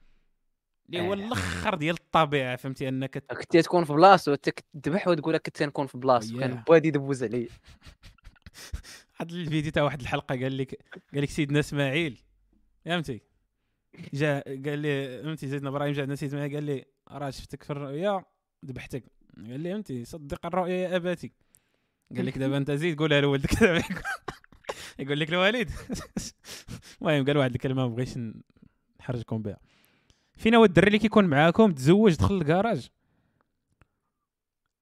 اللي 0.89 1.01
هو 1.01 1.11
آه. 1.11 1.15
الأخر 1.15 1.75
ديال 1.75 1.95
الطبيعة 1.95 2.55
فهمتي؟ 2.55 2.87
أنك 2.89 3.13
ت- 3.13 3.33
كنتي 3.33 3.61
تكون 3.61 3.83
في 3.85 3.93
بلاصتو 3.93 4.33
انت 4.33 4.49
كتذبح 4.49 5.07
وتقول 5.07 5.33
لك 5.33 5.41
كنت 5.45 5.63
نكون 5.63 5.87
في 5.87 5.97
بلاصتو 5.97 6.39
كان. 6.39 6.63
بوادي 6.67 6.87
يدوز 6.87 7.23
عليا. 7.23 7.47
هاد 9.19 9.31
الفيديو 9.31 9.71
تاع 9.71 9.83
واحد 9.83 10.01
الحلقة 10.01 10.35
قال 10.35 10.57
لك 10.57 10.79
قال 11.13 11.23
لك 11.23 11.29
سيدنا 11.29 11.59
إسماعيل 11.59 12.21
فهمتي؟ 12.85 13.21
جا 14.13 14.39
قال 14.41 14.79
لي 14.79 15.21
فهمتي؟ 15.23 15.47
سيدنا 15.49 15.69
إبراهيم 15.69 15.93
جا 15.93 16.01
عندنا 16.01 16.15
سيدنا 16.15 16.41
قال 16.41 16.63
لي 16.63 16.85
راه 17.11 17.29
شفتك 17.29 17.63
في 17.63 17.69
الرؤيا؟ 17.69 18.23
ذبحتك. 18.65 19.03
قال 19.37 19.59
لي 19.59 19.71
فهمتي؟ 19.73 20.05
صدق 20.05 20.45
الرؤيا 20.45 20.73
يا 20.75 20.95
أباتي. 20.95 21.31
قال 22.15 22.25
لك 22.25 22.37
دابا 22.37 22.57
أنت 22.57 22.71
زيد 22.71 22.99
قولها 22.99 23.21
لولدك 23.21 23.61
يقول 24.99 25.19
لك 25.19 25.29
الوالد. 25.29 25.69
المهم 27.01 27.25
قال 27.25 27.37
واحد 27.37 27.53
الكلمة 27.53 27.87
ما 27.87 27.95
بغيتش 27.95 28.19
نحرجكم 28.99 29.41
بها. 29.41 29.57
فينا 30.35 30.57
هو 30.57 30.65
الدري 30.65 30.87
اللي 30.87 30.99
كيكون 30.99 31.25
معاكم 31.25 31.71
تزوج 31.71 32.15
دخل 32.15 32.35
الكراج. 32.35 32.89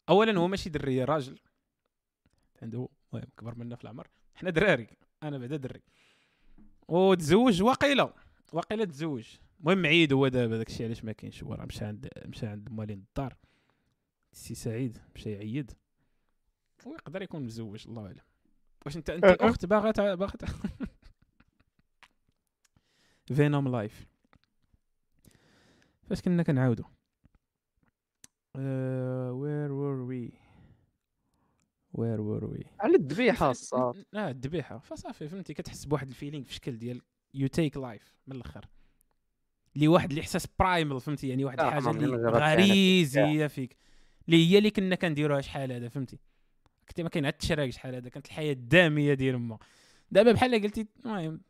اولا 0.09 0.39
هو 0.39 0.47
ماشي 0.47 0.69
دري 0.69 1.03
راجل. 1.03 1.39
عنده 2.61 2.89
المهم 3.13 3.27
كبر 3.37 3.55
منا 3.55 3.75
في 3.75 3.83
العمر. 3.83 4.07
حنا 4.35 4.49
دراري 4.49 4.87
أنا 5.23 5.37
بعدا 5.37 5.55
دري. 5.55 5.81
وتزوج 6.87 7.61
واقيلا 7.61 8.13
واقيلا 8.53 8.85
تزوج. 8.85 9.27
المهم 9.59 9.85
عيد 9.85 10.13
هو 10.13 10.27
دابا 10.27 10.57
داكشي 10.57 10.85
علاش 10.85 11.03
ما 11.03 11.11
كاينش 11.11 11.43
هو 11.43 11.53
راه 11.53 11.65
مشى 11.65 11.85
عند 11.85 12.09
مشى 12.25 12.47
عند 12.47 12.71
مالين 12.71 12.97
الدار. 12.97 13.35
السي 14.33 14.55
سعيد 14.55 14.97
مشى 15.15 15.31
يعيد. 15.31 15.71
ويقدر 16.85 17.21
يكون 17.21 17.43
مزوج 17.43 17.83
الله 17.87 18.05
اعلم 18.05 18.21
واش 18.85 18.97
انت 18.97 19.09
انت 19.09 19.25
أه. 19.25 19.37
أخت 19.39 19.65
باغا 19.65 20.15
باغا 20.15 20.33
فينوم 23.27 23.67
live 23.67 24.05
فاش 26.13 26.21
كنا 26.21 26.43
كنعاودو. 26.43 26.83
where 28.55 29.71
were 29.71 30.01
we 30.01 30.31
where 31.93 32.21
were 32.21 32.45
we 32.45 32.63
على 32.79 32.95
الذبيحه 32.95 33.51
الصاط 33.51 34.05
لا 34.11 34.29
الذبيحه 34.29 34.77
فصافي 34.77 35.27
فهمتي؟ 35.27 35.53
كتحس 35.53 35.85
بواحد 35.85 36.07
feeling 36.07 36.45
في 36.45 36.53
شكل 36.53 36.77
ديال 36.77 37.01
you 37.33 37.47
take 37.47 37.77
life 37.77 38.15
من 38.27 38.35
الأخر. 38.35 38.65
اللي 39.75 39.87
واحد 39.87 40.11
الاحساس 40.11 40.47
primal 40.59 41.01
فهمتي؟ 41.01 41.29
يعني 41.29 41.45
واحد 41.45 41.59
الحاجة 41.59 41.89
اللي 41.89 42.29
غريزيه 42.29 43.47
فيك. 43.47 43.77
اللي 44.25 44.49
هي 44.51 44.57
اللي 44.57 44.71
كنا 44.71 44.95
كنديروها 44.95 45.41
شحال 45.41 45.71
هذا 45.71 45.89
فهمتي؟ 45.89 46.19
كنت 46.87 47.01
ما 47.01 47.09
كاين 47.09 47.25
عاد 47.25 47.33
التشراك 47.33 47.69
شحال 47.69 47.95
هذا 47.95 48.09
كانت 48.09 48.27
الحياة 48.27 48.53
الدامية 48.53 49.13
ديال 49.13 49.39
ما 49.39 49.57
دابا 50.11 50.31
بحال 50.31 50.61
قلتي 50.61 50.87
المهم 51.05 51.41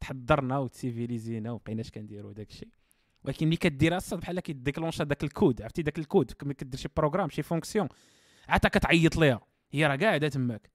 تحضرنا 0.00 0.58
وت 0.58 0.75
civilis 0.75 1.35
ينا 1.35 1.52
وبقيناش 1.52 1.90
كنديروا 1.90 2.32
داك 2.32 2.50
الشيء 2.50 2.68
ولكن 3.24 3.46
ملي 3.46 3.56
كديرها 3.56 3.96
الساط 3.96 4.20
بحال 4.20 4.40
كي 4.40 4.52
déclencha 4.52 5.04
داك 5.04 5.24
الكود 5.24 5.62
عرفتي؟ 5.62 5.82
داك 5.82 5.98
الكود 5.98 6.32
ملي 6.42 6.54
كدير 6.54 6.80
شي 6.80 6.88
programme 6.96 7.28
شي 7.28 7.42
fonction 7.42 7.88
عاد 8.48 8.60
كتعيط 8.60 9.16
ليها. 9.16 9.40
هي 9.70 9.86
راه 9.86 9.96
قاعدة 9.96 10.28
تماك. 10.28 10.70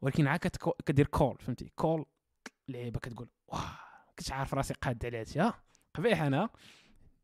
ولكن 0.00 0.26
عاد 0.26 0.40
كدير 0.86 1.06
call 1.06 1.36
فهمتي؟ 1.40 1.72
call 1.76 2.06
لعيبه 2.68 3.00
كتقول 3.00 3.28
واه 3.48 3.60
ما 3.60 4.14
كنتش 4.18 4.32
عارف 4.32 4.54
راسي 4.54 4.74
قاد 4.74 5.06
على 5.06 5.20
هادشي 5.20 5.40
ها؟ 5.40 5.54
قبيح 5.94 6.22
أنا. 6.22 6.48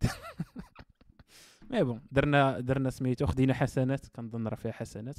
mais 1.71 1.85
bon 1.85 2.03
درنا 2.11 2.61
درنا 2.61 2.91
سميتو 2.91 3.27
خدينا 3.27 3.55
حسنات 3.55 4.07
كنظن 4.07 4.49
راه 4.49 4.57
فيها 4.57 4.73
حسنات. 4.73 5.19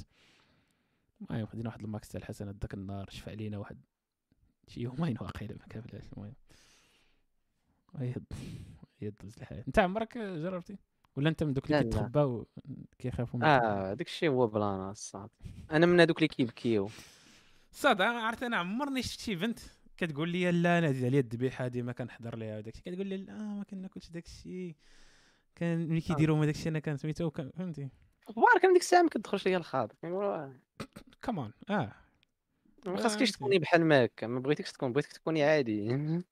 المهم 1.20 1.46
خدينا 1.46 1.68
واحد 1.68 1.80
ال 1.80 1.87
max 1.87 2.08
تاع 2.08 2.20
الحسنات 2.20 2.54
داك 2.54 2.74
النهار 2.74 3.10
شفع 3.10 3.30
علينا 3.30 3.58
واحد 3.58 3.80
شي 4.68 4.80
يومين 4.80 5.16
واقيلا 5.20 5.54
ما 5.54 5.66
كاملاش 5.66 6.04
المهم. 6.12 6.34
هي 8.98 9.10
دوز 9.10 9.36
الحياة. 9.40 9.64
انت 9.68 9.78
عمرك 9.78 10.18
جربتي؟ 10.18 10.76
ولا 11.16 11.28
انت 11.28 11.42
من 11.42 11.52
دوك 11.52 11.66
اللي. 11.70 11.82
كيتخباو 11.82 12.46
كيخافوا 12.98 13.40
من 13.40 13.44
آه 13.46 13.94
داك 13.94 14.06
الشيء 14.06 14.28
هو 14.30 14.46
plan 14.46 14.90
أ 14.90 14.98
الساط. 14.98 15.30
أنا 15.72 15.86
من 15.86 16.00
هذوك 16.00 16.16
اللي 16.18 16.28
كيبكيو 16.28 16.88
ساط 17.72 18.00
أنا 18.00 18.20
عرفت 18.20 18.42
أنا 18.42 18.56
عمرني 18.56 19.02
شفت 19.02 19.20
شي 19.20 19.34
بنت 19.34 19.58
كتقول 19.96 20.28
لي 20.28 20.50
لا 20.52 20.78
أنا 20.78 20.86
عزيز 20.86 21.04
عليا 21.04 21.20
الذبيحة 21.20 21.64
هادي 21.64 21.82
ما 21.82 21.92
كنحضر 21.92 22.36
ليها 22.36 22.58
وداك 22.58 22.74
الشيء 22.74 22.92
كتقول 22.92 23.06
لي 23.06 23.16
لا 23.16 23.32
ما 23.38 23.64
كناكلش 23.64 24.08
داك 24.10 24.26
الشيء 24.26 24.74
كان 25.54 25.88
ملي 25.88 26.00
كيديروا 26.00 26.36
هما 26.36 26.46
داك 26.46 26.54
الشيء 26.54 26.68
أنا 26.68 26.78
كان 26.78 26.96
سميتو 26.96 27.30
كان- 27.30 27.50
فهمتي؟ 27.58 27.88
أخبارك 28.28 28.64
من 28.64 28.72
ديك 28.72 28.82
الساعة 28.82 29.02
ما 29.02 29.08
كتدخلش 29.08 29.46
ليا 29.48 29.56
الخاطر. 29.56 29.94
كمان 31.22 31.50
آه. 31.70 31.92
ما 32.86 32.92
آه، 32.92 32.96
خاصكيش. 33.02 33.32
تكوني 33.32 33.58
بحال 33.58 33.84
ما 33.84 34.04
هكا. 34.04 34.26
ما 34.26 34.40
بغيتكش 34.40 34.72
تكون 34.72 34.92
بغيتك 34.92 35.12
تكوني 35.12 35.42
عادي. 35.44 35.88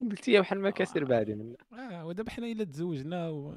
قلتي 0.00 0.40
بحال 0.40 0.60
ما 0.60 0.68
هكا 0.68 0.84
سير 0.84 1.04
بعدي 1.04 1.34
من 1.34 1.54
آه 1.72 2.06
ودابا 2.06 2.30
حنا 2.30 2.46
إلا 2.46 2.64
تزوجنا 2.64 3.28
و... 3.28 3.54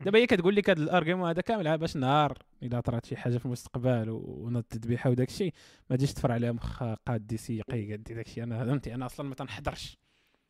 دابا 0.00 0.18
هي 0.18 0.26
كتقول 0.26 0.56
لك 0.56 0.70
هذا 0.70 0.80
الأرغيومون 0.82 1.28
هذا 1.28 1.40
كامل 1.40 1.68
عا 1.68 1.76
باش 1.76 1.96
نهار 1.96 2.38
إلا 2.62 2.80
طرات 2.80 3.06
شي 3.06 3.16
حاجة 3.16 3.38
في 3.38 3.46
المستقبل 3.46 4.10
و- 4.10 4.24
ونض 4.26 4.64
الذبيحه 4.74 5.10
وداك 5.10 5.28
الشيء 5.28 5.52
ما 5.90 5.96
تجيش 5.96 6.12
تفر 6.12 6.32
عليها 6.32 6.52
مخ 6.52 6.82
قاد 6.82 7.34
سيقي 7.36 7.92
قد 7.92 8.02
داك 8.02 8.26
الشيء. 8.26 8.42
أنا 8.44 8.64
فهمتي؟ 8.64 8.94
أنا 8.94 9.06
أصلا 9.06 9.28
ما 9.28 9.34
تنحضرش. 9.34 9.98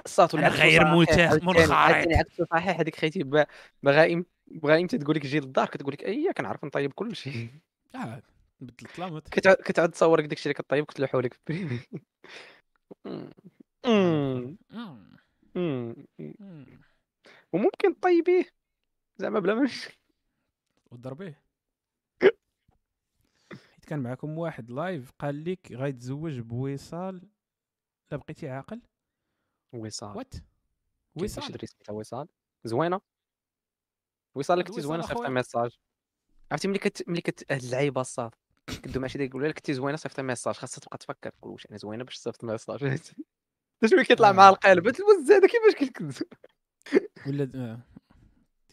الصات 0.07 0.35
أنا 0.35 0.49
غير 0.49 0.85
متاح- 0.85 1.33
منخرط. 1.33 1.71
عكس 1.71 2.43
صحيح. 2.51 2.81
هذيك 2.81 2.97
خيتي 2.97 3.23
بغائم 3.83 4.25
بغائم 4.47 4.87
تقول 4.87 5.17
لك 5.17 5.27
جي 5.27 5.41
للدار 5.41 5.67
كتقول 5.67 5.93
لك 5.93 6.05
أي 6.05 6.33
كنعرف 6.37 6.65
نطيب 6.65 6.93
كل 6.93 7.17
شيء. 7.17 7.49
آه 7.95 8.23
بدلت 8.61 8.99
لامط 8.99 9.29
كتعود 9.29 9.57
كتعود 9.57 9.91
تصور 9.91 10.19
لك 10.19 10.25
داك 10.25 10.33
الشيء 10.39 10.53
اللي 10.53 10.63
كطيب 10.63 10.85
كتلوحوا 10.85 11.23
لك 11.23 11.35
في 11.47 11.69
وممكن 17.53 17.95
طيبيه 18.03 18.45
زعما 19.17 19.41
بلا 19.41 19.55
ما 19.55 19.71
وضربيه 20.91 21.43
حيت 23.75 23.85
كان 23.87 23.99
معكم 23.99 24.39
واحد 24.39 24.71
لايف 24.71 25.11
قال 25.19 25.45
لك 25.45 25.73
غيتزوج 25.73 26.39
بوصال 26.39 27.29
لا 28.11 28.17
بقيتي 28.17 28.49
عاقل؟ 28.49 28.83
وصال 29.73 30.17
وات 30.17 30.35
وصال 31.17 31.53
دري 31.53 31.67
سميتها 31.67 31.93
وصال 31.93 32.29
زوينة. 32.65 33.01
وصال 34.35 34.63
كنتي 34.63 34.81
زوينة 34.81 35.03
صيفط. 35.03 35.21
message. 35.21 35.79
عرفتي 36.51 36.69
ملي 36.69 36.79
كت 36.79 37.09
ملي 37.09 37.21
كت 37.21 37.53
هاد 37.53 37.63
اللعيبة 37.63 38.01
الساط 38.01 38.35
كدو 38.83 39.01
مع 39.01 39.07
شي 39.07 39.19
داك 39.19 39.31
يقول 39.31 39.45
لك 39.45 39.55
كنتي 39.55 39.75
زوينة 39.75 39.97
صيفط 39.97 40.21
message. 40.21 40.55
خاصها 40.55 40.81
تبقى 40.81 40.99
تفكر. 40.99 41.31
تقول 41.31 41.53
واش 41.53 41.67
أنا 41.67 41.77
زوينة 41.77 42.05
باش 42.05 42.17
صيفط 42.17 42.45
message. 42.45 42.83
شوية 43.87 44.03
كيطلع 44.03 44.33
مع 44.33 44.49
آه. 44.49 44.51
القالب 44.51 44.87
الوز 44.87 45.31
هذا 45.31 45.47
كيفاش 45.47 45.75
كيكذب 45.79 46.15
ولا 47.27 47.45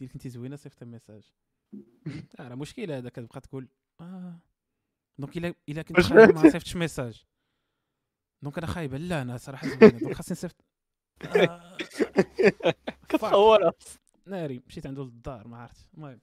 قلت 0.02 0.12
كنتي 0.14 0.30
زوينة 0.30 0.56
صيفط 0.56 0.84
message 0.84 1.32
آه، 2.40 2.48
راه 2.48 2.56
مشكلة 2.56 2.98
هذا 2.98 3.10
كتبقى 3.10 3.42
تقول 3.42 3.68
آه. 4.02 4.40
donc 5.18 5.38
الا 5.38 5.54
إلا 5.70 5.82
كنت 5.82 6.12
ما؟ 6.14 6.50
صيفطش 6.52 6.76
message. 6.76 7.24
donc 8.42 8.58
أنا 8.58 8.68
خايبه 8.68 8.98
لا 8.98 9.22
أنا 9.22 9.38
صراحة 9.38 9.68
زوينة. 9.68 10.00
donc 10.00 10.14
خاصني 10.14 10.32
نصيفط 10.34 10.56
آه، 11.36 11.78
كتصورها 13.10 13.74
ناري 14.26 14.62
مشيت 14.68 14.86
عنده 14.86 15.04
للدار 15.04 15.48
ما 15.48 15.58
عرفت 15.58 15.86
المهم. 15.94 16.20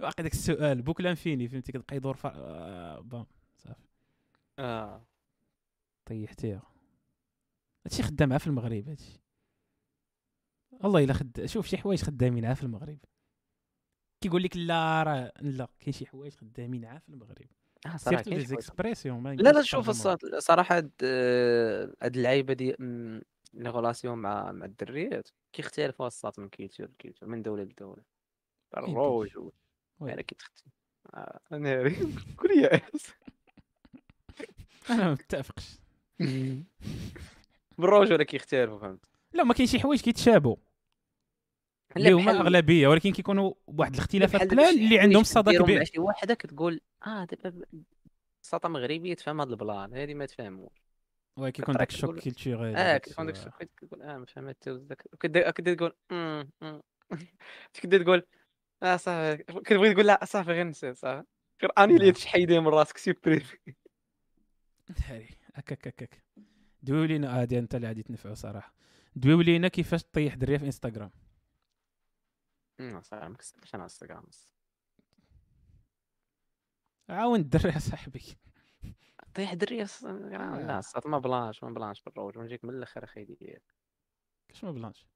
باقي 0.00 0.22
داك 0.22 0.32
السؤال. 0.32 0.82
بوكلان 0.82 1.14
فيني 1.14 1.48
فهمتي؟ 1.48 1.72
كتبقى 1.72 1.96
يدور. 1.96 2.16
آه 2.24 3.00
بون 3.00 3.26
صافي. 3.56 3.80
آه. 4.58 5.02
طيحتيها 6.10 6.62
هادشي 7.86 8.02
خدام 8.02 8.38
في 8.38 8.46
المغرب 8.46 8.88
هادشي. 8.88 9.20
والله 10.70 11.04
إلا 11.04 11.12
خد 11.12 11.46
شوف 11.46 11.66
شي 11.66 11.76
حوايج 11.76 12.02
خدامين 12.02 12.44
عا 12.44 12.54
في 12.54 12.62
المغرب. 12.62 12.98
كيقول 14.20 14.42
لك 14.42 14.56
لا 14.56 15.02
راه 15.02 15.32
لا 15.40 15.68
كاين 15.80 15.92
شي 15.92 16.06
حوايج 16.06 16.32
خدامين 16.32 16.84
عا 16.84 16.98
في 16.98 17.08
المغرب. 17.08 17.46
آه، 17.86 17.96
صراحة 17.96 18.22
surtout 18.22 18.30
دي 18.30 19.10
ما 19.10 19.34
لا 19.34 19.50
لا 19.52 19.62
شوف 19.62 19.90
صراحة 20.38 20.76
هاد 20.76 20.90
آه، 21.04 21.94
هاد 22.02 22.16
اللعيبة 22.16 22.54
ديال 22.54 22.76
م، 22.82 23.22
les 23.54 23.68
relations 23.68 24.18
مع 24.18 24.52
مع 24.52 24.66
الدريات 24.66 25.28
كيختلفوا 25.52 26.06
الساط 26.06 26.32
من 26.38 26.48
culture 26.48 26.86
ل 26.86 26.91
culture 26.91 27.28
من 27.28 27.42
دولة 27.42 27.62
لدولة. 27.62 28.02
الروج. 28.76 29.38
أنا 30.02 30.22
كيتختلف. 30.22 30.72
آه، 31.14 31.40
ناري 31.50 31.96
قول 32.38 32.50
لي 32.56 32.80
أنا 34.90 35.04
ما 35.04 35.12
متفقش. 35.12 35.79
بالرجوله 37.78 38.24
كيختلفوا 38.24 38.78
فهمت. 38.78 39.06
لا 39.32 39.44
ما 39.44 39.54
كاين 39.54 39.66
شي 39.68 39.80
حوايج 39.80 40.00
كيتشابهوا. 40.00 40.56
لا 40.56 41.96
اللي 41.96 42.12
هما 42.12 42.24
بحال- 42.32 42.36
أغلبية 42.36 42.88
ولكن 42.88 43.12
كيكونوا 43.12 43.52
بواحد 43.68 43.94
الاختلافات 43.94 44.50
قلال 44.50 44.84
اللي 44.84 44.98
عندهم 44.98 45.22
صدى 45.22 45.58
كبير 45.58 45.78
مع 45.78 45.84
شي 45.84 46.00
وحدة 46.00 46.34
كتقول 46.34 46.80
آه 47.06 47.24
دابا 47.24 47.64
بساطه 48.42 48.68
مغربية 48.68 49.14
تفهم 49.14 49.40
هذا 49.40 49.50
ال 49.50 49.59
plan 49.59 49.94
هذه 49.94 50.14
ما 50.14 50.26
تفهموش. 50.26 50.72
oui 51.36 51.52
كيكون 51.52 51.74
داك 51.74 51.88
ال 51.90 51.96
choc 51.96 52.18
culturel 52.18 52.76
آه 52.76 52.98
كتكون 52.98 53.26
داك 53.26 53.36
الشيء 53.36 53.50
كتقول 53.76 54.02
آه 54.02 54.18
ما 54.18 54.24
فهمت 54.26 54.68
كدا 55.20 55.50
كدا 55.50 55.74
تقول. 55.74 55.94
كدا 57.74 57.98
تقول 58.02 58.26
آه 58.82 58.96
صافي. 58.96 59.42
كتبغي 59.42 59.92
تقول 59.94 60.06
لا 60.06 60.24
صافي 60.24 60.50
غير 60.50 60.64
نسيت 60.66 60.96
صافي. 60.96 61.24
غير 61.62 61.72
أني 61.78 61.94
اللي 61.94 62.04
نعم. 62.04 62.14
تحيديه 62.14 62.58
من 62.60 62.68
راسك 62.68 62.98
supprimer 62.98 63.42
هكاك 65.54 65.88
هكاك 65.88 66.24
دويو 66.82 67.04
لينا 67.04 67.40
هادي 67.40 67.58
أنت 67.58 67.74
اللي 67.74 67.86
غادي 67.86 68.02
تنفعو 68.02 68.34
صراحة. 68.34 68.74
دويو 69.16 69.40
لينا 69.40 69.68
كيفاش 69.68 70.02
طيح 70.04 70.34
دريه 70.34 70.58
في 70.58 70.64
إنستغرام؟ 70.64 71.10
صافي 73.00 73.28
ما 73.28 73.36
كنستعملش 73.36 73.74
أنا 73.74 73.84
إنستغرام. 73.84 74.24
عاون 77.08 77.40
الدري 77.40 77.80
صاحبي. 77.80 78.22
طيح 79.34 79.54
دري 79.54 79.80
انستغرام 79.80 80.52
آه. 80.54 80.66
لا 80.66 80.80
صافي 80.80 81.08
ما 81.08 81.18
بلانش 81.18 81.64
ما 81.64 81.70
بلانش 81.70 82.02
بالروج 82.02 82.38
ونجيك 82.38 82.64
من 82.64 82.74
الآخر 82.74 83.04
أخي. 83.04 83.24
ديال 83.24 83.60
كاش 84.48 84.64
ما 84.64 84.72
بلانش؟ 84.72 85.06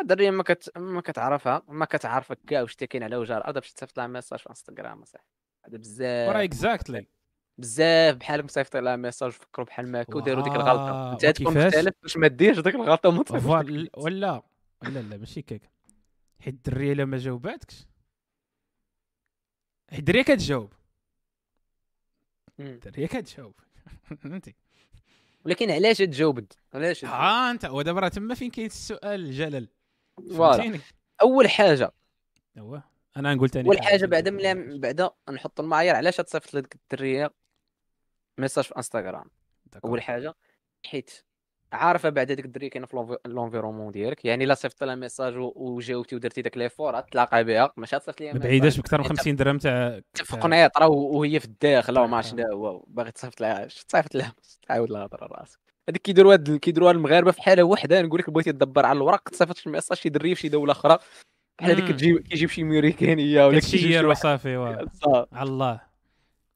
الدريه 0.00 0.30
ما 0.30 0.42
كت 0.42 0.78
ما 0.78 1.00
كتعرفها 1.00 1.62
ما 1.68 1.84
كتعرفك 1.84 2.38
كاع 2.46 2.62
واش 2.62 2.76
كاين 2.76 3.02
على 3.02 3.16
وجه 3.16 3.36
الأرض 3.36 3.54
باش 3.54 3.72
تصيفط 3.72 3.96
لها 3.98 4.06
message 4.06 4.38
في 4.38 4.50
إنستغرام 4.50 5.04
صاحبي 5.04 5.28
هذا 5.66 5.78
بزاف. 5.78 6.36
exactly 6.36 7.06
بزاف 7.62 8.16
بحالك 8.16 8.44
مصيفط 8.44 8.76
لها 8.76 8.96
message 8.96 9.30
فكروا 9.30 9.66
بحال 9.66 9.88
ما 9.88 10.02
هكا 10.02 10.16
وداروا 10.16 10.44
ديك 10.44 10.52
الغلطة. 10.52 11.12
انت 11.12 11.26
تكون؟ 11.26 11.66
مختلف 11.66 11.94
باش 12.02 12.16
ما 12.16 12.28
ديرش 12.28 12.58
ديك 12.58 12.74
الغلطة 12.74 13.08
وما 13.08 13.24
ولا 13.96 14.42
ولا 14.82 15.00
لا 15.00 15.16
ماشي 15.16 15.42
كيك. 15.42 15.62
حيت 16.40 16.54
الدريه 16.54 16.92
الا 16.92 17.04
ما 17.04 17.16
جاوباتكش. 17.16 17.86
حيت 19.90 19.98
الدريه 19.98 20.22
كتجاوب. 20.22 20.72
الدريه 22.60 23.06
كتجاوب. 23.06 23.54
فهمتي؟ 24.20 24.54
ولكن 25.44 25.70
علاش 25.70 25.98
تجاوب؟ 25.98 26.44
علاش؟ 26.74 27.04
ها 27.04 27.50
أنت 27.50 27.64
ودابا 27.64 28.00
راه 28.00 28.08
تما 28.08 28.34
فين 28.34 28.50
كاين 28.50 28.66
السؤال 28.66 29.20
الجلل. 29.20 29.68
فهمتيني؟ 30.38 30.80
أول 31.22 31.50
حاجة. 31.50 31.92
هو 32.58 32.82
أنا 33.16 33.34
نقول 33.34 33.50
ثاني 33.50 33.68
أول 33.68 33.82
حاجة 33.82 34.06
بعدا 34.06 34.30
ملي 34.30 34.78
بعدا 34.78 35.10
نحط 35.30 35.60
المعايير 35.60 35.96
علاش 35.96 36.16
تصيفط 36.16 36.54
لديك 36.54 36.74
الدرية؟ 36.74 37.41
message 38.38 38.64
في 38.64 38.76
انستغرام. 38.76 39.24
أول 39.84 40.02
حاجة 40.02 40.34
حيت 40.86 41.10
عارفة 41.72 42.08
بعدا 42.08 42.34
ديك 42.34 42.44
الدريه 42.44 42.70
كاينة 42.70 42.86
في 42.86 42.96
l'envi- 42.96 43.16
l'environnement 43.26 43.90
ديالك 43.92 44.24
يعني 44.24 44.44
الا 44.44 44.54
صيفط 44.54 44.84
لها 44.84 44.94
ميساج 44.94 45.34
وجاوبتي 45.38 46.16
ودرتي 46.16 46.42
داك 46.42 46.56
l'effort 46.56 46.96
غتلاقى 46.96 47.44
بها 47.44 47.72
ماشي 47.76 47.96
غتصيفط 47.96 48.20
ليها 48.20 48.32
ما 48.32 48.38
بعيداش 48.38 48.78
بكثر 48.80 48.98
من 48.98 49.04
أنت 49.06 49.18
50 49.18 49.36
درهم 49.36 49.58
تاع 49.58 50.00
في 50.14 50.36
قنيطرة 50.36 50.86
و- 50.88 51.18
وهي 51.18 51.40
في 51.40 51.44
الداخل 51.46 51.98
وما 51.98 52.16
عرفتش 52.16 52.34
هو 52.40 52.84
باغي 52.86 53.10
تصيفط 53.10 53.40
لها 53.40 53.66
تصيفط 53.66 54.14
لها؟ 54.14 54.34
تعاود 54.68 54.90
لها 54.90 55.04
هضرة 55.04 55.26
راسك. 55.26 55.58
هذيك 55.88 56.02
كيديروا 56.02 56.32
هاد 56.32 56.56
كيديروا 56.56 56.88
هاد 56.88 56.94
المغاربة 56.94 57.30
في 57.30 57.42
حالة 57.42 57.62
وحدة 57.62 58.02
نقول 58.02 58.20
لك 58.20 58.30
بغيتي 58.30 58.52
تدبر 58.52 58.86
على 58.86 58.96
الوراق 58.96 59.28
تصيفط 59.28 59.56
شي 59.56 59.70
message 59.70 59.98
شي 59.98 60.08
دري 60.08 60.34
في 60.34 60.40
شي 60.40 60.48
دولة 60.48 60.72
أخرى. 60.72 60.98
بحال 61.58 61.70
هذيك. 61.72 61.88
تجيب 61.96 62.18
كيجيب 62.18 62.48
شي 62.48 62.64
ميريكانيه 62.64 63.46
ولا 63.46 63.60
كيجيب 63.60 63.90
شي 63.90 64.04
وصافي. 64.04 64.56
على 65.32 65.48
الله. 65.48 65.80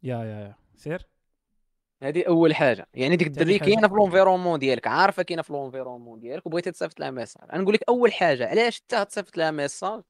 يا 0.02 0.16
يا 0.16 0.24
يا. 0.24 0.54
سير؟ 0.76 1.06
هذه 2.02 2.24
أول 2.28 2.54
حاجة. 2.54 2.86
يعني 2.94 3.16
ديك 3.16 3.26
الدري. 3.26 3.58
كاينة 3.58 3.88
في 3.88 3.94
l'environnement 3.94 4.58
ديالك 4.58 4.86
عارفة 4.86 5.22
كاينة 5.22 5.42
في 5.42 5.52
l'environnement 5.52 6.20
ديالك 6.20 6.46
وبغيتي 6.46 6.70
تصيفط 6.70 7.00
لها 7.00 7.10
message 7.10 7.50
أنا 7.52 7.62
نقول 7.62 7.74
لك 7.74 7.82
أول 7.88 8.12
حاجة 8.12 8.48
علاش 8.48 8.80
انت 8.80 8.94
تصيفط 8.94 9.36
لها 9.36 9.50
message 9.50 10.02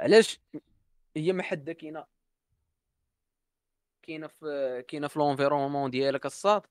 علاش 0.00 0.40
هي 1.16 1.32
ما 1.32 1.42
حدا 1.42 1.72
كاينة 1.72 2.04
كاينة 4.02 4.26
في 4.26 4.84
كاينة 4.88 5.08
في 5.08 5.18
l'environnement 5.18 5.90
ديالك 5.90 6.26
الساط؟ 6.26 6.62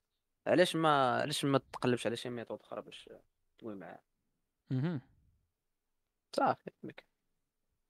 علاش 0.48 0.76
ما 0.76 1.22
علاش 1.22 1.46
ما 1.46 1.58
تقلبش 1.58 2.08
على 2.08 2.16
شي 2.16 2.30
méthode 2.30 2.60
أخرى 2.62 2.82
باش 2.82 3.10
توي 3.60 3.76
معاه 3.76 4.00
مهم. 4.72 5.02
صافي. 6.36 6.72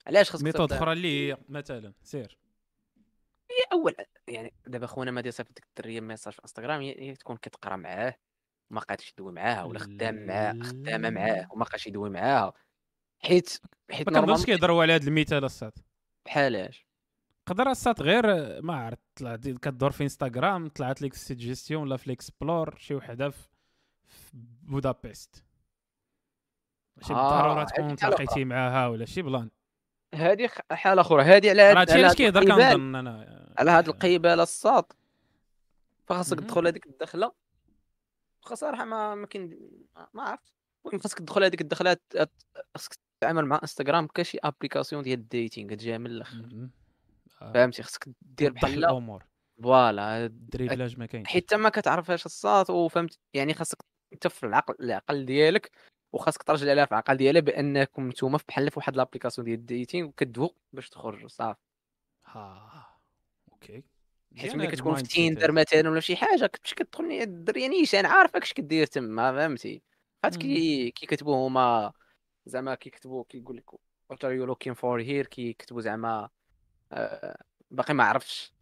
علاش 0.08 0.32
خاصك 0.32 0.44
méthode 0.44 0.74
أخرى 0.74 0.92
اللي 0.94 1.32
هي 1.32 1.38
مثلا 1.50 1.94
سير. 2.04 2.38
هي 3.60 3.64
أول 3.74 3.96
يعني 4.28 4.54
دابا 4.68 4.88
خونا 4.88 5.12
ما 5.12 5.22
صيفط 5.32 5.52
ديك 5.56 5.66
الدريه 5.66 6.02
message 6.02 6.34
في 6.34 6.42
إنستغرام 6.42 6.82
هي 6.82 7.16
تكون 7.16 7.38
كتقرا 7.38 7.76
معاه 7.76 8.16
وما 8.72 8.82
قادش 8.82 9.12
يدوي 9.12 9.32
معاها 9.32 9.64
ولا 9.64 9.80
خدام 9.80 10.26
معاه 10.28 10.54
خدامة 10.64 11.10
معاه 11.10 11.48
وما 11.52 11.66
بقاش 11.66 11.88
يدوي 11.88 12.10
معاها 12.10 12.54
حيت 13.24 13.60
حيت 13.92 14.10
ما 14.10 14.22
كنظنش 14.22 14.46
كيهضروا 14.46 14.82
على 14.82 14.94
هذا 14.96 15.08
المثال 15.08 15.46
الساط. 15.46 15.74
بحالاش 16.26 16.88
قدر 17.46 17.70
الساط 17.72 18.02
غير 18.02 18.24
ما 18.62 18.76
عرفت 18.76 19.02
طلع 19.16 19.36
دي- 19.36 19.54
كدور 19.54 19.92
في 19.92 20.04
إنستغرام 20.04 20.70
طلعت 20.70 21.02
لك 21.02 21.14
السيجيستيون 21.14 21.82
ولا 21.84 21.98
في 21.98 22.08
ال 22.08 22.16
explore 22.16 22.76
شي 22.78 22.96
وحدة 22.96 23.30
في 23.30 24.32
بودابست 24.64 25.44
ماشي 26.98 27.14
آه، 27.14 27.16
بالضرورة 27.42 27.64
تكون 27.64 27.96
تلاقيتي 27.96 28.46
معاها 28.46 28.88
ولا 28.88 29.06
شي 29.06 29.22
plan. 29.22 29.50
هذه 30.16 30.50
حالة 30.72 31.02
أخرى 31.02 31.24
هذه 31.24 31.50
على 31.50 31.62
على 31.62 31.92
علاش 31.92 32.16
كيهضر 32.16 32.44
كنظن 32.46 32.96
أنا. 32.96 33.43
على 33.58 33.72
هاد 33.72 33.88
القيباله 33.88 34.44
الساط. 34.44 34.96
فخاصك 36.08 36.38
مهم. 36.38 36.48
تدخل 36.48 36.68
هذيك 36.68 36.86
الدخلة. 36.86 37.32
واخا 38.44 38.56
صراحة 38.56 38.86
ما 38.86 39.16
ما 39.16 39.28
كاين 39.28 39.60
ما 40.14 40.24
عرفت. 40.24 40.54
المهم 40.86 41.02
خاصك 41.02 41.20
تدخل 41.20 41.44
هذيك 41.44 41.62
الدخلة 41.62 41.98
خاصك 42.76 42.98
تتعامل 43.20 43.46
مع 43.46 43.60
انستغرام 43.64 44.08
كشي 44.08 44.38
application 44.44 45.04
ديال 45.04 45.20
ال 45.20 45.27
dating 45.27 45.74
تجي 45.74 45.98
من 45.98 46.06
الآخر. 46.06 46.70
آه، 47.42 47.54
فهمتي؟ 47.54 47.84
خاصك 47.84 48.10
دير 48.22 48.52
بحال 48.52 48.74
الأمور. 48.74 49.24
voilà. 49.64 50.26
ال 50.26 50.33
dribblage 50.33 51.00
ما 51.00 51.06
كاينش. 51.06 51.28
حيت 51.28 51.54
ما 51.54 51.70
كتعرفهاش 51.70 52.26
الساط 52.26 52.70
وفهمت 52.70 53.20
يعني 53.34 53.54
خاصك 53.54 53.78
انت 54.14 54.28
في 54.28 54.46
العقل 54.46 54.76
العقل 54.80 55.26
ديالك 55.26 55.72
وخاصك 56.14 56.44
ترجع 56.44 56.74
لها 56.74 56.86
في 56.86 56.92
العقل 56.92 57.18
ديالها 57.18 57.42
بأنكم 57.42 58.10
نتوما 58.10 58.38
في 58.38 58.44
بحال 58.48 58.72
في 58.72 58.80
واحد 58.80 58.96
l'application 58.96 59.46
ديال 59.46 59.60
ال 59.60 59.67
dating 59.67 60.08
وكدووا 60.08 60.50
باش 60.74 60.90
تخرجوا 60.90 61.28
صافي. 61.28 61.60
ها 62.26 62.93
okay. 63.70 63.84
حيت 64.38 64.56
ملي 64.56 64.68
هاد 64.68 64.74
كتكون 64.74 64.96
في 64.96 65.04
تيندر. 65.04 65.52
مثلا 65.52 65.90
ولا 65.90 66.00
شي 66.00 66.16
حاجة 66.16 66.46
كتمشي 66.46 66.76
كتدخل 66.76 67.04
الدريه 67.04 67.68
نيشان 67.68 68.06
عارفه 68.06 68.40
اش 68.44 68.54
كدير 68.54 68.86
تما 68.86 69.32
فهمتي. 69.32 69.82
فهاد 70.24 70.36
كي 70.36 70.92
كيكتبوا 70.92 71.48
هما 71.48 71.94
زعما 72.46 72.76
كيكتبوا 72.76 73.24
كيقول 73.30 73.58
لك 73.58 73.72
what 74.14 74.18
are 74.18 74.34
you 74.40 74.54
looking 74.54 74.76
for 74.76 75.06
here 75.08 75.28
كيكتبوا 75.28 75.82
زعما 75.82 76.30
آه، 76.92 77.44
باقي 77.72 77.94
ما 77.94 78.04
عرفتش. 78.04 78.54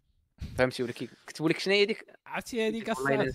فهمتي؟ 0.56 0.82
ولا 0.82 0.92
كيكتبوا 0.92 1.48
لك 1.48 1.58
شنو 1.58 1.74
هي 1.74 1.84
ديك 1.84 2.06
عرفتي 2.26 2.68
هذيك 2.68 2.90
الساعات 2.90 3.34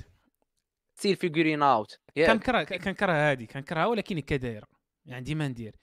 still 0.95 1.15
figuring 1.15 1.61
out 1.63 1.99
كنكره 2.15 2.63
كنكره 2.63 3.11
هادي 3.11 3.45
كنكرهها 3.45 3.85
ولكن 3.85 4.19
كدايره 4.19 4.67
يعني 5.05 5.25
ديما 5.25 5.47
ندير. 5.47 5.75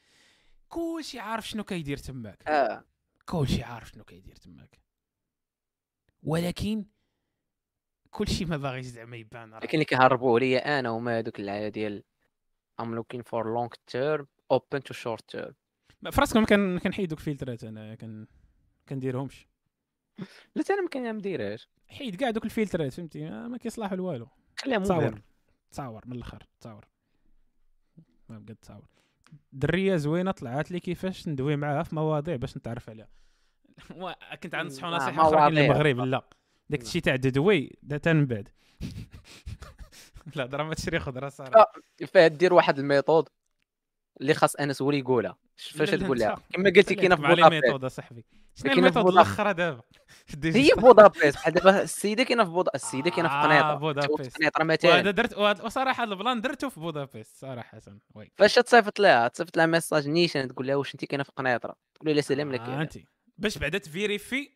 كلشي 0.69 1.19
عارف 1.19 1.49
شنو 1.49 1.65
كيدير 1.65 1.97
تماك. 1.97 2.49
آه. 2.49 2.85
كلشي 3.25 3.63
عارف 3.63 3.89
شنو 3.89 4.05
كيدير 4.05 4.37
تماك. 4.37 4.84
ولكن 6.25 6.85
كلشي 8.11 8.45
ما 8.45 8.57
باغيش 8.57 8.87
زعما 8.87 9.17
يبان. 9.17 9.55
لكن 9.55 9.75
اللي 9.75 9.85
كيهربوا 9.85 10.39
عليا 10.39 10.79
أنا 10.79 10.89
هما 10.89 11.19
هذوك 11.19 11.41
العادة 11.41 11.69
ديال 11.69 12.03
looking 12.83 13.21
for 13.21 13.45
long 13.45 13.71
term 13.93 14.25
open 14.55 14.81
to 14.81 14.95
short 14.97 15.37
term. 15.37 15.53
ما- 16.03 16.11
في 16.11 16.21
راسكم 16.21 16.45
كان 16.45 16.79
كنحيد 16.79 17.09
دوك 17.09 17.19
الفلترات 17.19 17.65
أنا 17.65 17.95
كان 17.95 18.27
كنديرهمش. 18.89 19.47
لا 20.55 20.65
أنا 20.71 20.83
ما 20.83 20.89
كان 20.89 21.17
مديرهاش 21.17 21.69
حيد 21.89 22.17
كاع 22.17 22.31
دوك 22.31 22.45
الفلترات 22.45 22.93
فهمتي؟ 22.93 23.31
ما, 23.31 23.59
كيصلحوا 23.59 23.97
لوالو 23.97 24.29
خليها 24.59 24.79
تصاور. 24.79 25.23
تصاور 25.71 26.03
من 26.07 26.17
الأخر 26.17 26.47
تصاور. 26.61 26.85
ما 28.29 28.39
بقى 28.39 28.55
تصاور. 28.55 28.89
درية 29.53 29.97
زوينة 29.97 30.31
طلعت 30.31 30.71
لي 30.71 30.81
كيفاش 30.81 31.29
ندوي 31.29 31.57
معاها 31.57 31.83
في 31.83 31.95
مواضيع 31.95 32.37
باش 32.37 32.57
نتعرف 32.57 32.91
عليها. 32.91 33.09
كنت 34.43 34.55
غنصحو 34.55 34.87
آه، 34.87 34.91
نصيحة 34.97 35.23
أخرى. 35.29 35.47
المغرب 35.49 35.99
لا 36.01 36.23
داك. 36.71 36.83
الشيء 36.83 37.03
تاع 37.03 37.17
ددوي 37.17 37.77
دا 37.83 37.97
تا 37.99 38.13
من 38.13 38.27
بعد 38.27 38.49
لا 40.37 40.47
درا 40.47 40.63
ما 40.65 40.75
تشري 40.75 40.99
خضره 41.01 41.29
صراحة 41.29 41.73
فيه 42.07 42.27
دير 42.27 42.55
واحد 42.55 42.79
ال 42.79 42.85
méthode 42.85 43.29
اللي 44.21 44.35
خاص 44.35 44.57
أنس 44.57 44.83
هو 44.83 44.91
اللي 44.91 45.01
يقولها 45.01 45.37
فاش 45.57 45.91
تقول 45.91 46.19
لها. 46.19 46.35
كما 46.53 46.71
قلتي 46.71 46.95
كاينة 46.95 47.17
في 47.17 47.23
بودابست. 47.23 47.51
méthode 47.65 47.85
اصاحبي 47.85 48.25
شنو 48.55 48.73
ال 48.73 48.77
méthode 48.77 49.03
بودابست. 49.05 49.17
الأخرى 49.17 49.55
دابا؟ 49.55 49.83
هي؟ 50.45 50.71
بودابست 50.77 51.35
بحال 51.35 51.53
دابا 51.55 51.83
السيدة 51.83 52.23
كاينة 52.23 52.45
في 52.45 52.51
بودا 52.51 52.71
السيدة 52.75 53.11
كاينة 53.11 53.29
في 53.29 53.35
آه، 53.35 53.43
قنيطره 53.43 53.75
بودابست. 53.75 54.23
في 54.23 54.31
قنيطره 54.49 54.65
وهذا 54.65 55.01
مثلا 55.01 55.11
درت 55.11 55.35
وهذا- 55.37 55.65
وصراحة 55.65 56.05
البلان 56.05 56.41
درته 56.41 56.69
في 56.69 56.81
بودابست 56.81 57.37
صراحة. 57.37 57.81
Oui. 58.15 58.33
فاش 58.37 58.55
تصيفط 58.55 59.01
لها 59.01 59.29
تصيفط 59.29 59.57
لها 59.57 59.67
message 59.67 60.09
نيشان 60.09 60.49
تقول 60.49 60.67
لها 60.67 60.77
واش 60.77 60.95
انت 60.95 61.05
كاينة 61.05 61.25
في 61.25 61.33
قنيطره 61.37 61.75
تقول 61.95 62.09
لها 62.09 62.15
لا 62.15 62.21
سلام 62.21 62.53
لك. 62.53 62.61
آه 62.61 62.83
انت 62.83 62.99
باش 63.39 63.59
بعدا 63.59 63.79
تفيريفي 63.79 64.51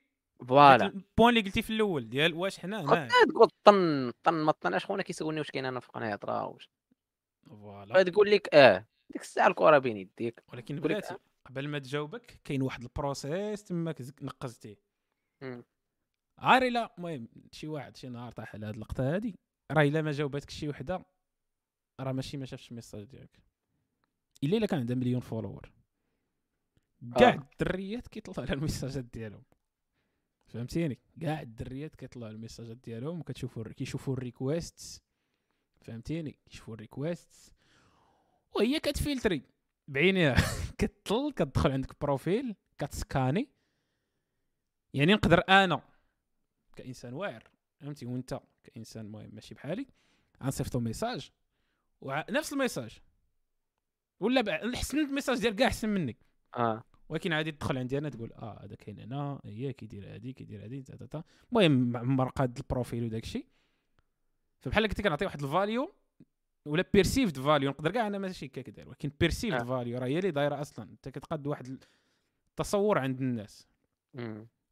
voilà. 0.48 0.86
ال 0.86 0.93
point 0.93 1.28
اللي 1.28 1.40
قلتي 1.40 1.62
في 1.62 1.70
الأول 1.70 2.08
ديال 2.08 2.34
واش 2.34 2.58
حنا 2.58 2.80
هنا. 2.80 3.08
تقول 3.28 3.50
طن 3.64 4.12
طن 4.22 4.34
ما 4.34 4.52
طناش 4.52 4.86
خونا 4.86 5.02
كيسولني 5.02 5.38
واش 5.40 5.50
كاين 5.50 5.64
أنا 5.64 5.80
في 5.80 5.88
قناه 5.88 6.12
هضره 6.12 6.46
واش. 6.46 6.70
Voilà. 7.46 8.02
تقول 8.02 8.30
لك 8.30 8.54
آه 8.54 8.86
ديك 9.10 9.22
الساعة 9.22 9.48
الكره 9.48 9.78
بين 9.78 9.96
يديك. 9.96 10.44
ولكن 10.52 10.80
بلاتي 10.80 11.16
قبل 11.46 11.68
ما 11.68 11.78
تجاوبك 11.78 12.40
كاين 12.44 12.62
واحد 12.62 12.82
ال 12.82 12.92
process 12.93 13.64
تماك 13.64 14.02
نقزتيه. 14.22 14.76
عار 16.38 16.62
إلا 16.62 16.94
المهم 16.98 17.28
شي 17.52 17.68
واحد 17.68 17.96
شي 17.96 18.08
نهار 18.08 18.32
طاح 18.32 18.54
على 18.54 18.66
هاد 18.66 18.74
اللقطة 18.74 19.14
هادي 19.14 19.34
راه 19.72 19.82
إلا 19.82 20.02
ما 20.02 20.12
جاوباتك 20.12 20.50
شي 20.50 20.68
وحدة 20.68 21.06
راه 22.00 22.12
ماشي 22.12 22.36
ما 22.36 22.46
شافش 22.46 22.70
ال 22.70 22.74
message 22.74 23.04
ديالك. 23.04 23.42
إلا 24.44 24.56
إلا 24.56 24.66
كان 24.66 24.80
عندها 24.80 24.96
مليون 24.96 25.20
follower. 25.20 25.72
كاع 27.18 27.28
آه. 27.28 27.48
الدريات 27.52 28.08
كيطلعوا 28.08 28.48
على 28.48 28.56
ال 28.56 28.61
messageات 28.61 29.04
ديالهم. 29.04 29.42
فهمتيني؟ 30.46 30.98
كاع 31.20 31.40
الدريات 31.42 31.96
كيطلعوا 31.96 32.26
على 32.28 32.36
ال 32.36 32.41
messageات 32.41 32.76
ديالهم 32.76 33.20
وكتشوفوا 33.20 33.64
كيشوفوا 33.72 34.14
ال 34.14 34.25
request 34.25 35.02
فهمتيني؟ 35.80 36.38
كيشوفوا 36.46 36.74
ال 36.74 36.84
request 36.84 37.54
وهي 38.56 38.80
كتفلتري. 38.80 39.42
بعينيها. 39.88 40.36
كتطل 40.78 41.32
كتدخل 41.32 41.72
عندك 41.72 42.00
profil 42.00 42.54
كتسكاني. 42.78 43.48
يعني 44.94 45.12
نقدر 45.14 45.42
أنا 45.48 45.82
كإنسان 46.76 47.14
واعر 47.14 47.50
فهمتي؟ 47.80 48.06
وأنت 48.06 48.40
كإنسان 48.64 49.06
المهم 49.06 49.34
ماشي 49.34 49.54
بحالي. 49.54 49.86
غنصيفطو 50.42 50.80
message. 50.80 51.30
ونفس 52.00 52.52
ال 52.52 52.57
message. 52.57 52.98
ولا 54.20 54.42
بع- 54.42 54.64
نحسن 54.64 54.98
ال 54.98 55.03
message 55.03 55.38
ديال 55.40 55.56
كاع 55.56 55.66
أحسن 55.68 55.88
مني 55.88 56.16
آه. 56.56 56.84
ولكن 57.08 57.32
عادي 57.32 57.52
تدخل 57.52 57.78
عندي 57.78 57.98
أنا 57.98 58.08
تقول 58.08 58.32
آه 58.32 58.64
هذا 58.64 58.74
كاين 58.74 59.00
هنا 59.00 59.40
هي 59.44 59.72
كيدير 59.72 60.14
هادي 60.14 60.32
كيدير 60.32 60.64
هادي 60.64 60.82
تا 60.82 60.96
تا 60.96 61.06
تا. 61.06 61.22
المهم 61.52 61.92
معمر 61.92 62.28
قاد 62.28 62.58
ال 62.58 62.65
profil 62.65 63.04
وداك 63.04 63.22
الشيء 63.22 63.46
فبحال 64.60 64.86
قلت 64.86 65.00
كنعطي 65.00 65.24
واحد 65.24 65.42
ال 65.42 65.51
value 65.51 65.94
ولا 66.66 66.84
perceived 66.94 67.38
value 67.38 67.70
نقدر 67.70 67.90
كاع 67.90 68.06
أنا 68.06 68.18
ماشي 68.18 68.46
هكا 68.46 68.62
كدير 68.62 68.88
ولكن 68.88 69.10
perceived 69.20 69.60
آه. 69.60 69.64
value 69.64 69.98
راه 69.98 70.06
هي 70.06 70.18
اللي 70.18 70.30
دايرة 70.30 70.60
أصلا. 70.60 70.90
أنت 70.90 71.08
كتقاد 71.08 71.46
واحد 71.46 71.84
التصور 72.50 72.98
عند 72.98 73.20
الناس. 73.20 73.68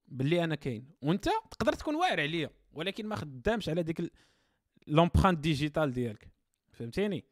باللي 0.09 0.45
أنا 0.45 0.55
كاين. 0.55 0.91
وأنت 1.03 1.29
تقدر 1.51 1.73
تكون 1.73 1.95
واعر 1.95 2.21
عليا 2.21 2.51
ولكن 2.73 3.07
ما 3.07 3.17
خدامش 3.17 3.69
على 3.69 3.83
ديك 3.83 4.13
l'empreinte 4.87 5.39
digitale 5.39 5.93
ديالك. 5.93 6.29
فهمتيني؟ 6.73 7.25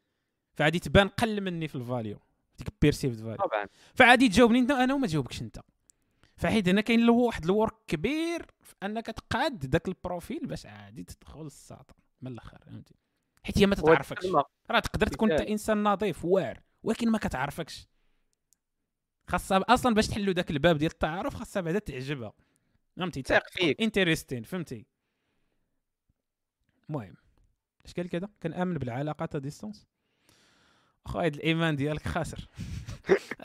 فعادي 0.53 0.79
تبان 0.79 1.07
قل 1.07 1.41
مني 1.41 1.67
في 1.67 1.75
ال 1.75 1.81
value. 1.81 2.19
ديك 2.57 2.67
perceived 2.81 3.17
value 3.19 3.35
طبعا. 3.35 3.65
فعادي 3.95 4.29
تجاوبني 4.29 4.59
انت 4.59 4.71
أنا 4.71 4.93
وما 4.93 5.07
تجاوبكش 5.07 5.41
انت. 5.41 5.59
فحيت 6.37 6.69
هنا 6.69 6.81
كاين 6.81 6.99
لو 6.99 7.17
واحد 7.17 7.43
ال 7.43 7.49
work 7.49 7.73
كبير 7.87 8.45
في 8.61 8.75
انك 8.83 9.05
تقاد 9.05 9.59
داك 9.59 9.87
ال 9.87 9.96
profil 9.96 10.47
باش 10.47 10.65
عادي 10.65 11.03
تدخل 11.03 11.45
الساطر 11.45 11.95
من 12.21 12.31
الآخر 12.31 12.57
فهمتي؟ 12.65 12.95
حيت 13.43 13.57
هي 13.57 13.65
ما 13.65 13.75
تتعرفكش. 13.75 14.25
راه 14.71 14.79
تقدر 14.79 15.07
تكون 15.07 15.31
انت. 15.31 15.41
انسان 15.41 15.83
نظيف 15.83 16.25
واعر 16.25 16.61
ولكن 16.83 17.11
ما 17.11 17.17
كتعرفكش. 17.17 17.87
خاصها 19.27 19.57
أصلا 19.69 19.95
باش 19.95 20.07
تحلوا 20.07 20.33
داك 20.33 20.51
الباب 20.51 20.77
ديال 20.77 20.91
التعارف 20.91 21.35
خاصها 21.35 21.61
بعدا 21.61 21.79
تعجبها. 21.79 22.33
فهمتي؟ 22.97 23.21
ثق 23.21 23.49
فيك. 23.49 23.81
interesting 23.81 24.43
فهمتي؟ 24.43 24.85
المهم 26.89 27.15
اش 27.85 27.93
قال 27.93 28.09
كذا؟ 28.09 28.29
كنامن 28.43 28.73
بالعلاقات 28.73 29.37
distance 29.37 29.87
أخو 31.05 31.19
هاد 31.19 31.33
الإيمان 31.33 31.75
ديالك 31.75 32.07
خاسر. 32.07 32.47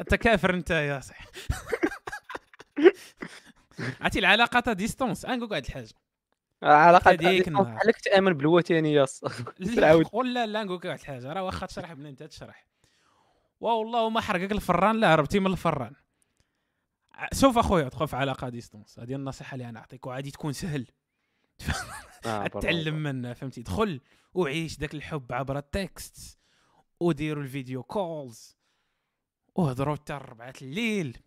أنت 0.00 0.14
كافر 0.14 0.54
أنت 0.54 0.70
يا 0.70 1.00
صح 1.00 1.20
عرفتي 4.00 4.18
العلاقات 4.18 4.68
distance 4.68 5.26
غنقول 5.26 5.44
لك 5.44 5.50
واحد 5.50 5.64
الحاجة. 5.64 5.94
علاقة 6.62 7.10
النهار. 7.10 7.64
بحالك 7.64 8.00
تأمن 8.00 8.32
بالوثنيه 8.32 9.06
العود 9.60 10.06
قول 10.06 10.34
لا 10.34 10.46
لا 10.46 10.62
نقول 10.62 10.80
واحد 10.84 11.00
الحاجة. 11.00 11.32
راه 11.32 11.42
واخا 11.42 11.66
تشرح 11.66 11.92
بلا 11.92 12.08
انت 12.08 12.22
تشرح. 12.22 12.66
والله 13.60 14.10
ما 14.10 14.20
حرقك 14.20 14.52
الفران؟ 14.52 15.00
لا 15.00 15.14
هربتي 15.14 15.40
من 15.40 15.46
الفران. 15.46 15.94
سوف 17.32 17.58
أخويا 17.58 17.88
تدخل 17.88 18.08
في 18.08 18.16
علاقة 18.16 18.48
distance 18.48 18.98
هذه 18.98 19.14
النصيحة 19.14 19.54
اللي 19.54 19.64
أنا 19.64 19.72
نعطيك 19.72 20.06
وعادي 20.06 20.30
تكون 20.30 20.52
سهل. 20.52 20.86
آه، 22.26 22.46
تعلم 22.62 23.02
منه 23.02 23.32
فهمتي؟ 23.32 23.62
دخل 23.62 24.00
وعيش 24.34 24.78
داك 24.78 24.94
الحب 24.94 25.32
عبر 25.32 25.58
ال 25.58 25.72
text. 25.72 26.39
وديروا 27.00 27.42
ال 27.42 27.49
video 27.49 27.82
calls 27.82 28.56
وهضروا 29.54 29.94
حتى 29.96 30.12
ربعة 30.12 30.54
الليل. 30.62 31.18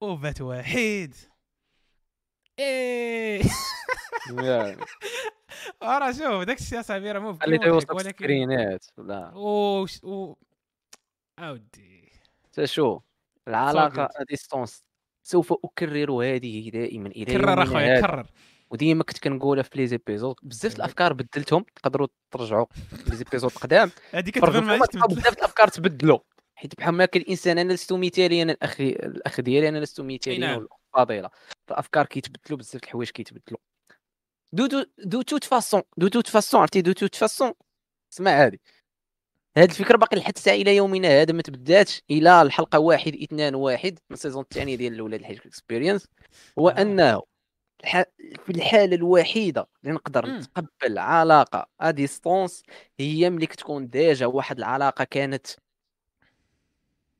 وبات 0.00 0.40
واحد 0.40 1.14
إيه. 2.58 3.42
يعني. 4.42 4.84
راه 5.82 6.12
شوف 6.12 6.44
داك 6.44 6.58
الشيء 6.60 6.80
اصاحبي 6.80 7.12
راه 7.12 7.20
مو 7.20 7.38
اللي 7.44 7.58
توصل 7.58 7.94
ولكن 7.94 8.10
سكرينات 8.10 8.86
لا. 8.98 9.32
و 9.36 9.86
أودي. 11.38 12.12
شوف 12.64 13.02
العلاقة 13.48 14.08
distance 14.28 14.84
سوف 15.22 15.52
أكرر 15.52 16.12
هذه 16.12 16.70
دائما 16.70 17.08
إلى 17.08 17.24
كرر 17.24 17.62
أخويا. 17.62 18.00
كرر. 18.00 18.26
وديما 18.70 19.04
كنت 19.04 19.18
كنقولها 19.18 19.62
في 19.62 19.78
les 19.78 19.86
épisodes 19.86 20.36
بزاف. 20.42 20.76
الأفكار 20.76 21.12
بدلتهم 21.12 21.64
تقدروا 21.76 22.08
ترجعوا 22.30 22.66
les 23.10 23.16
épisodes 23.16 23.52
قدام 23.52 23.90
تلقاو 24.86 25.08
بزاف 25.08 25.38
الأفكار 25.38 25.68
تبدلوا 25.68 26.18
حيت 26.54 26.76
بحال 26.76 26.94
ما 26.94 27.04
كان 27.04 27.22
الانسان 27.22 27.58
أنا 27.58 27.72
لست 27.72 27.92
مثاليا 27.92 28.42
الأخ 28.42 28.80
الأخ 28.80 29.40
ديالي 29.40 29.68
أنا 29.68 29.78
لست 29.78 30.00
مثاليا 30.00 30.38
نعم. 30.38 30.56
والأخت 30.56 30.80
فاضله 30.94 31.30
فالأفكار 31.66 32.06
كيتبدلوا 32.06 32.58
بزاف 32.58 32.82
الحوايج 32.84 33.10
كيتبدلوا 33.10 33.58
de 34.52 34.66
de 34.66 34.84
de 34.98 35.22
toute 35.22 35.44
façon 35.44 35.82
de 35.96 36.08
toute 36.08 36.26
façon 36.26 36.60
عرفتي 36.60 36.82
de 36.82 36.92
toute 36.92 37.14
façon 37.14 37.52
اسمع 38.12 38.30
هذه 38.30 38.58
هذه 39.56 39.70
الفكرة 39.70 39.96
باقي 39.96 40.16
لحد 40.16 40.32
الساعة 40.36 40.54
إلى 40.54 40.76
يومنا 40.76 41.08
هذا 41.22 41.32
ما 41.32 41.42
تبداتش 41.42 42.02
إلى 42.10 42.42
الحلقة 42.42 42.78
واحد 42.78 43.16
إثنان 43.22 43.54
واحد 43.54 43.98
من 44.10 44.14
ال 44.14 44.18
saison 44.18 44.42
الثانية 44.42 44.76
ديال 44.76 44.92
الاولاد 44.92 45.20
الحاج 45.20 45.40
experience 45.46 46.08
هو. 46.58 46.68
أنه. 46.68 47.22
في 48.44 48.50
الحالة 48.52 48.96
الوحيدة 48.96 49.68
اللي 49.82 49.94
نقدر 49.94 50.26
مم. 50.26 50.36
نتقبل 50.36 50.98
علاقة 50.98 51.66
à 51.80 51.90
distance 51.90 52.62
هي 53.00 53.30
ملي 53.30 53.46
كتكون 53.46 53.88
déjà 53.88 54.26
واحد 54.26 54.58
العلاقة 54.58 55.04
كانت 55.04 55.46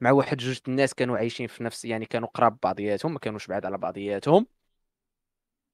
مع 0.01 0.11
واحد 0.11 0.37
جوج 0.37 0.59
الناس 0.69 0.95
كانوا 0.95 1.19
عايشين 1.19 1.47
في 1.47 1.65
نفس 1.65 1.85
يعني 1.85 2.07
كانوا 2.07 2.29
قراب 2.29 2.57
بعضياتهم 2.63 3.13
ما 3.13 3.19
كانوش 3.19 3.47
بعاد 3.47 3.67
على 3.67 3.79
بعضياتهم 3.79 4.47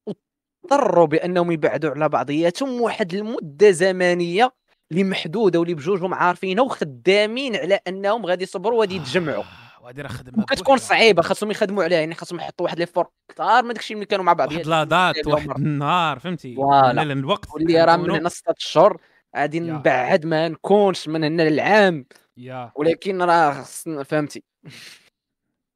واضطروا 0.07 1.07
بأنهم 1.07 1.53
يبعدوا 1.53 1.91
على 1.91 2.09
بعضياتهم 2.09 2.81
واحد 2.81 3.15
المدة 3.15 3.71
زمنية 3.71 4.53
اللي 4.91 5.05
محدودة 5.05 5.59
واللي 5.59 5.75
بجوجهم 5.75 6.15
عارفينها 6.15 6.65
وخدامين 6.65 7.57
على 7.57 7.81
أنهم 7.89 8.27
غادي 8.27 8.45
يصبروا 8.45 8.79
وغادي 8.79 8.97
يتجمعوا 8.97 9.45
آه، 9.83 10.03
راه 10.03 10.09
خدمه 10.09 10.43
وكتكون. 10.43 10.79
صعيبة 10.79 11.23
خاصهم 11.23 11.51
يخدموا 11.51 11.85
عليها 11.85 11.99
يعني 12.01 12.15
خاصهم 12.15 12.39
يحطوا 12.39 12.67
واحد 12.67 12.79
l'effort 12.79 13.07
كثار 13.29 13.63
من 13.65 13.73
داكشي 13.75 13.95
اللي 13.95 14.05
كانوا 14.07 14.25
مع 14.25 14.33
واحد 14.33 14.39
بعضياتهم 14.39 14.71
لا 14.71 14.85
دات 14.85 15.17
اليوم 15.17 15.33
واحد. 15.35 15.51
النهار 15.51 16.19
فهمتي؟ 16.19 16.55
Voilà. 16.55 17.03
الوقت 17.03 17.51
واللي 17.55 17.85
راه 17.85 17.97
من 17.97 18.11
هنا 18.11 18.29
ستة 18.29 18.55
اشهر 18.59 19.01
غادي. 19.37 19.61
نبعد 19.61 20.27
ما 20.27 20.49
نكونش 20.49 21.09
من 21.09 21.25
هنا 21.25 21.43
للعام. 21.43 22.07
يا. 22.37 22.73
ولكن 22.77 23.23
راه 23.23 23.53
خصنا 23.63 24.03
فهمتي. 24.03 24.43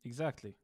Exactly 0.06 0.54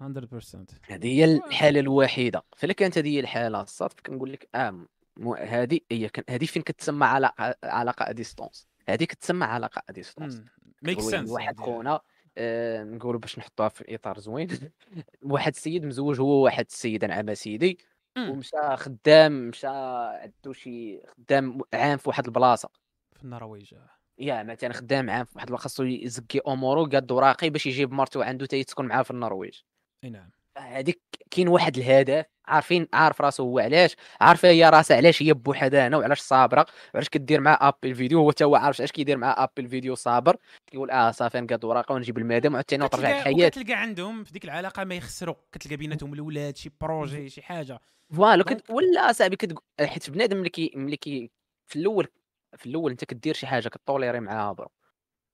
100% 0.00 0.66
هذه 0.88 1.06
هي 1.06 1.24
الحالة 1.24 1.80
الوحيدة. 1.80 2.42
فلا 2.56 2.72
كانت 2.72 2.98
هذه 2.98 3.08
هي 3.08 3.20
الحالة. 3.20 3.60
الصاد 3.60 3.90
كنقول 4.06 4.32
لك 4.32 4.48
آه 4.54 4.80
مو- 5.16 5.34
هذه 5.34 5.80
هي 5.92 6.10
هذه 6.30 6.44
فين 6.44 6.62
كتسمى 6.62 7.06
علاقه 7.06 7.54
علاقة 7.64 8.10
à 8.10 8.16
distance 8.16 8.68
هذه 8.88 9.04
كتسمى 9.04 9.44
علاقة 9.44 9.82
à 9.88 9.94
distance 9.94 10.42
make 10.82 11.00
sense 11.00 11.30
واحد 11.30 11.60
خونا 11.60 12.00
آه 12.38 12.84
نقولوا 12.84 13.20
باش 13.20 13.38
نحطوها 13.38 13.68
في 13.68 13.94
إطار 13.94 14.18
زوين. 14.18 14.48
واحد 15.22 15.52
السيد 15.52 15.84
مزوج 15.84 16.20
هو 16.20 16.44
واحد 16.44 16.66
السيده 16.70 17.06
نعم 17.06 17.34
سيدي. 17.34 17.78
ومشى 18.18 18.76
خدام 18.76 19.48
مشى 19.48 19.66
عندو 19.66 20.52
شي 20.52 21.00
خدام 21.06 21.60
عام 21.74 21.98
في 21.98 22.08
واحد 22.08 22.24
البلاصة. 22.24 22.68
في 23.16 23.24
النرويج 23.24 23.74
يا 24.18 24.42
مثلا 24.42 24.72
خدام 24.72 25.10
عام 25.10 25.24
في 25.24 25.32
واحد 25.36 25.54
خاصو 25.54 25.82
يزكي 25.82 26.40
امورو 26.48 26.86
يقاد 26.86 27.12
وراقي 27.12 27.50
باش 27.50 27.66
يجيب 27.66 27.92
مرتو 27.92 28.22
عنده 28.22 28.46
تا 28.46 28.62
تسكن 28.62 28.84
معاه 28.84 29.02
في 29.02 29.10
النرويج. 29.10 29.60
إي 30.04 30.10
نعم. 30.10 30.30
هذيك 30.56 31.02
كاين 31.30 31.48
واحد 31.48 31.76
الهدف 31.76 32.26
عارفين 32.46 32.88
عارف 32.92 33.20
راسو 33.20 33.42
هو 33.42 33.58
علاش؟ 33.58 33.96
عارفه 34.20 34.48
هي 34.48 34.68
راسها 34.70 34.96
علاش 34.96 35.22
هي 35.22 35.32
بوحدها 35.32 35.88
هنا 35.88 35.96
وعلاش 35.96 36.20
صابرة؟ 36.20 36.66
وعلاش 36.94 37.08
كدير 37.08 37.40
مع 37.40 37.58
appel 37.60 37.94
vidéo 37.94 38.18
هو 38.18 38.30
حتى 38.30 38.44
هو 38.44 38.56
عارف 38.56 38.80
علاش 38.80 38.92
كيدير 38.92 39.16
مع 39.16 39.34
appel 39.38 39.68
vidéo 39.68 39.94
صابر؟ 39.94 40.36
كيقول 40.66 40.90
آه 40.90 41.10
صافي 41.10 41.40
نقاد 41.40 41.64
ورقة 41.64 41.94
ونجيب 41.94 42.18
المدام 42.18 42.52
وعاوتاني 42.52 42.84
وترجع 42.84 43.08
كتلقى 43.08 43.30
الحياة. 43.30 43.48
كتلقى 43.48 43.72
عندهم 43.72 44.24
في 44.24 44.32
ديك 44.32 44.44
العلاقة 44.44 44.84
ما 44.84 44.94
يخسروا. 44.94 45.34
كتلقى 45.52 45.76
بيناتهم 45.76 46.14
الأولاد 46.14 46.56
شي 46.56 46.70
projet 46.80 47.28
شي 47.28 47.42
حاجة. 47.42 47.80
Voilà 48.12 48.44
كت... 48.44 48.70
ولا 48.70 49.12
صاحبي 49.12 49.36
كتقول 49.36 49.62
حيت 49.80 50.10
بنادم 50.10 50.36
ملي 50.36 50.48
كي 50.48 50.72
ملي 50.74 50.96
كي 50.96 51.30
في 51.66 51.76
الأول 51.76 52.08
في 52.56 52.66
الأول 52.66 52.90
أنت 52.90 53.04
كدير 53.04 53.34
شي 53.34 53.46
حاجة 53.46 53.68
كطوليري 53.68 54.20
معاها 54.20 54.52
bro. 54.52 54.68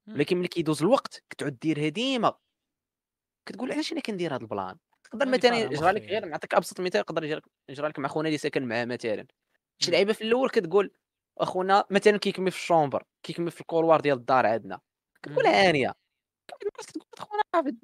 ولكن 0.09 0.37
ملي 0.37 0.49
كيدوز 0.49 0.83
الوقت 0.83 1.23
كتعود 1.31 1.59
ديرها 1.59 1.89
ديما. 1.89 2.35
كتقول 3.47 3.73
علاش 3.73 3.93
أنا 3.93 4.01
كندير 4.01 4.35
هذا 4.35 4.43
البلان؟ 4.43 4.77
يقدر 5.15 5.27
هذه 5.27 5.31
مثلا 5.31 5.59
يجرى 5.59 5.93
لك. 5.93 6.03
غير 6.03 6.25
نعطيك 6.25 6.55
أبسط 6.55 6.81
مثال 6.81 7.01
يقدر 7.01 7.43
يجرى 7.69 7.89
لك 7.89 7.99
مع 7.99 8.09
خونا 8.09 8.29
اللي 8.29 8.39
ساكن 8.39 8.69
معاه 8.69 8.85
مثلا. 8.85 9.27
شي. 9.79 9.91
لعيبة 9.91 10.13
في 10.13 10.25
الأول 10.25 10.51
كتقول 10.51 10.91
أخونا 11.39 11.85
مثلا 11.91 12.17
كيكمي 12.17 12.51
في 12.51 12.57
ال 12.57 12.63
chambre 12.63 13.05
كيكمي 13.23 13.51
في 13.51 13.61
ال 13.61 13.66
couloir 13.66 14.01
ديال 14.01 14.17
الدار 14.17 14.47
عندنا. 14.47 14.81
كتقول 15.23 15.45
مم. 15.45 15.51
هانية. 15.51 15.95
كتقول 16.49 17.07
أخونا 17.19 17.77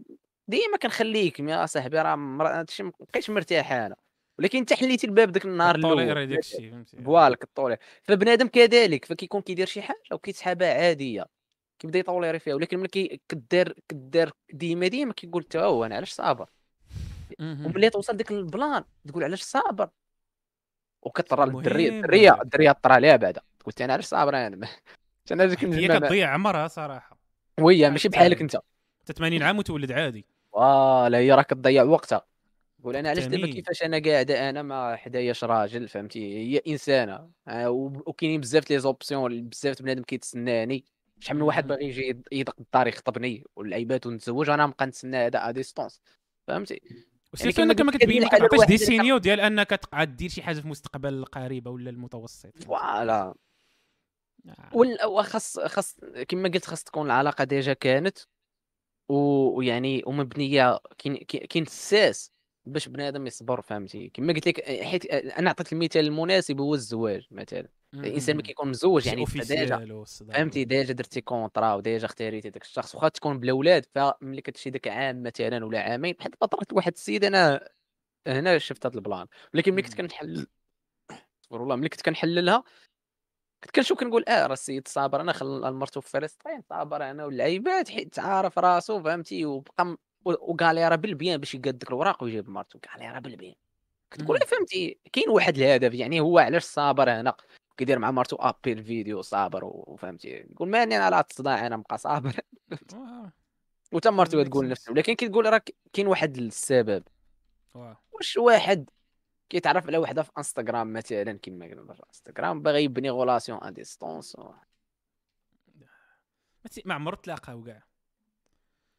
ديما 0.48 0.76
كنخليك 0.82 1.40
يا 1.40 1.66
صاحبي 1.66 1.98
راه 1.98 2.16
هادشي 2.40 2.82
ما 2.82 2.92
بقيتش 3.00 3.30
مرتاح 3.30 3.72
أنا. 3.72 3.96
ولكن 4.38 4.58
انت 4.58 4.72
حليتي 4.72 5.06
الباب 5.06 5.32
داك 5.32 5.44
النهار 5.44 5.74
الأول 5.74 6.26
داك 6.28 6.38
الشيء 6.38 6.70
فهمتي؟ 6.70 7.02
Voilà 7.02 7.78
فبنادم 8.02 8.48
كذلك 8.48 9.04
فكيكون 9.04 9.40
كيدير 9.40 9.66
شي 9.66 9.82
حاجة 9.82 9.98
وكيتسحابها 10.12 10.74
عادية. 10.74 11.26
كيبدا 11.78 11.98
يطوليري 11.98 12.38
فيها. 12.38 12.54
ولكن 12.54 12.78
ملي 12.78 13.20
كدار 13.28 13.74
كدار 13.88 14.32
ديما 14.52 14.88
ديما 14.88 15.12
كيقول 15.12 15.42
حتى 15.42 15.58
هو 15.58 15.84
أنا 15.84 15.96
علاش 15.96 16.12
صابر. 16.12 16.50
وملي 17.40 17.90
توصل 17.90 18.16
ديك 18.16 18.30
ال 18.30 18.41
plan 18.41 18.84
تقول 19.08 19.24
علاش 19.24 19.42
صابر؟ 19.42 19.88
وكطرى 21.02 21.46
للدريه 21.46 21.88
الدريه. 21.90 22.42
الدريه 22.42 22.72
طرى 22.72 22.94
عليها 22.94 23.16
بعدا. 23.16 23.40
قلت 23.64 23.80
أنا 23.82 23.92
علاش 23.92 24.04
صابر 24.04 24.36
أنا؟ 24.46 24.68
أنا 25.32 25.46
ديك 25.46 25.64
هي 25.64 25.88
كتضيع 25.88 26.30
عمرها 26.30 26.68
صراحة. 26.68 27.18
وهي 27.60 27.90
ماشي 27.90 28.08
حتى 28.08 28.18
بحالك. 28.18 28.40
انت. 28.40 28.54
انت 29.00 29.12
80 29.18 29.42
عام 29.42 29.58
وتولد 29.58 29.92
عادي. 29.92 30.26
Voilà 30.52 31.18
هي 31.18 31.32
راه 31.32 31.42
كتضيع 31.42 31.82
وقتها. 31.82 32.26
قول 32.84 32.96
أنا 32.96 33.10
علاش 33.10 33.24
دابا. 33.24 33.46
كيفاش 33.46 33.82
أنا 33.82 33.98
قاعدة 34.04 34.50
أنا 34.50 34.62
ما 34.62 34.96
حداياش 34.96 35.44
راجل 35.44 35.88
فهمتي؟ 35.88 36.36
هي 36.36 36.62
إنسانة. 36.68 37.30
آه، 37.48 37.70
وكاينين 37.70 38.40
بزاف 38.40 38.70
les 38.70 38.78
options 38.78 39.48
بزاف 39.48 39.82
بنادم 39.82 40.02
كيتسناني. 40.02 40.84
شحال 41.20 41.36
من 41.36 41.42
واحد. 41.42 41.66
باغي 41.66 41.84
يجي 41.84 42.08
يد- 42.08 42.28
يدق 42.32 42.54
الدار 42.60 42.86
يخطبني 42.86 43.44
والعيبات 43.56 44.06
ونتزوج 44.06 44.50
أنا 44.50 44.66
نبقى 44.66 44.86
نتسنى 44.86 45.16
هذا 45.16 45.48
à 45.48 45.50
distance 45.50 46.00
فهمتي؟ 46.46 46.80
و 47.32 47.35
surtout 47.35 47.56
كما 47.56 47.72
انك 47.72 47.80
ما 47.80 47.92
كتبين 47.92 48.22
ما 48.22 48.28
كتعطيش 48.28 48.64
des 48.66 48.78
signaux 48.78 49.18
ديال 49.18 49.40
أنك 49.40 49.70
تقعد 49.70 50.16
دير 50.16 50.30
شي 50.30 50.42
حاجة 50.42 50.56
في 50.58 50.64
المستقبل 50.64 51.14
القريب 51.14 51.66
ولا 51.66 51.90
المتوسط. 51.90 52.62
Voilà. 52.64 53.34
آه. 54.48 54.70
وخاص 55.06 55.58
خاص 55.58 56.00
كما 56.28 56.48
قلت 56.48 56.64
خاص 56.64 56.84
تكون 56.84 57.06
العلاقة 57.06 57.44
déjà 57.44 57.72
كانت 57.72 58.18
ويعني 59.08 60.02
ومبنية 60.06 60.78
كاين 60.98 61.16
كاين 61.24 61.62
الساس 61.64 62.32
باش 62.72 62.88
بنادم 62.88 63.26
يصبر 63.26 63.60
فهمتي؟ 63.60 64.08
كما 64.08 64.32
قلت 64.32 64.48
لك 64.48 64.64
حيت 64.82 65.06
أنا 65.14 65.50
عطيت 65.50 65.72
المثال 65.72 66.06
المناسب 66.06 66.60
هو 66.60 66.74
الزواج 66.74 67.26
مثلا. 67.30 67.68
الإنسان 67.94 68.36
ملي 68.36 68.42
كيكون 68.42 68.68
مزوج 68.68 69.06
يعني 69.06 69.24
déjà. 69.24 70.04
فهمتي؟ 70.32 70.64
déjà 70.64 70.92
درتي 70.92 71.20
contrat 71.20 71.74
و 71.74 71.81
déjà 71.81 72.06
اختاريتي 72.06 72.50
داك 72.50 72.62
الشخص 72.62 72.94
واخا 72.94 73.08
تكون 73.08 73.40
بلا 73.40 73.52
ولاد 73.52 73.86
فملي 73.94 74.40
كتمشي 74.40 74.70
داك 74.70 74.88
عام 74.88 75.22
مثلا 75.22 75.64
ولا 75.64 75.80
عامين 75.80 76.14
بحال 76.18 76.30
دابا 76.30 76.46
طرات 76.46 76.72
واحد 76.72 76.92
السيد 76.92 77.24
أنا 77.24 77.68
هنا 78.26 78.58
شفت 78.58 78.86
هذا 78.86 78.94
البلان. 78.96 79.26
ولكن 79.54 79.72
ملي 79.72 79.82
كنت. 79.82 79.94
كنحلل 79.94 80.46
استغفر 81.42 81.62
الله 81.62 81.76
ملي 81.76 81.88
كنت 81.88 82.02
كنحللها 82.02 82.64
كنت 83.64 83.74
كنشوف 83.74 83.98
كنقول 84.00 84.24
آه 84.28 84.46
راه 84.46 84.52
السيد 84.52 84.88
صابر 84.88 85.20
أنا 85.20 85.32
خل 85.32 85.72
مرته 85.72 86.00
في 86.00 86.10
فلسطين 86.10 86.62
صابر 86.70 87.10
أنا 87.10 87.24
واللعيبات 87.24 87.88
حيت 87.88 88.18
عارف 88.18 88.58
راسو 88.58 89.02
فهمتي؟ 89.02 89.44
وبقى 89.46 89.96
م- 90.28 90.32
و- 90.32 90.52
وقال 90.52 90.76
راه 90.90 90.96
بالبيان 90.96 91.40
باش 91.40 91.54
يقاد 91.54 91.84
الوراق 91.88 92.22
ويجيب 92.22 92.48
مرته. 92.48 92.78
قال 92.78 93.12
راه 93.14 93.18
بالبيان 93.18 93.54
كتقول. 94.10 94.38
فهمتي 94.40 94.98
كاين 95.12 95.28
واحد 95.28 95.56
الهدف 95.58 95.94
يعني 95.94 96.20
هو 96.20 96.38
علاش 96.38 96.64
صابر 96.64 97.10
هنا؟ 97.10 97.36
كيدير 97.76 97.98
مع 97.98 98.10
مرته 98.10 98.36
ابي 98.40 98.72
الفيديو 98.72 99.22
صابر 99.22 99.60
وفهمتي. 99.64 100.28
يقول 100.28 100.68
ماني 100.68 100.96
أنا 100.96 101.04
على 101.04 101.24
الصداع 101.30 101.66
أنا 101.66 101.76
نبقى 101.76 101.98
صابر. 101.98 102.36
وتا 103.92 104.10
مرته 104.10 104.42
تقول 104.42 104.66
sense. 104.66 104.70
نفس 104.70 104.88
ولكن 104.88 105.14
كتقول 105.14 105.52
راه 105.52 105.58
ك- 105.58 105.74
كاين 105.92 106.06
واحد 106.06 106.36
السبب. 106.36 107.02
واش 108.12 108.36
واحد 108.36 108.90
كيتعرف 109.48 109.86
على 109.86 109.98
وحده 109.98 110.22
في 110.22 110.30
انستغرام 110.38 110.92
مثلا 110.92 111.32
كما 111.32 111.66
قلنا 111.66 111.94
في 111.94 112.02
انستغرام 112.08 112.62
باغي 112.62 112.84
يبني 112.84 113.10
relation 113.10 113.58
à 113.62 113.70
distance 113.70 114.36
تي- 116.70 116.82
ما 116.84 116.94
عمرو 116.94 117.16
تلاقاو 117.16 117.62
كاع 117.64 117.82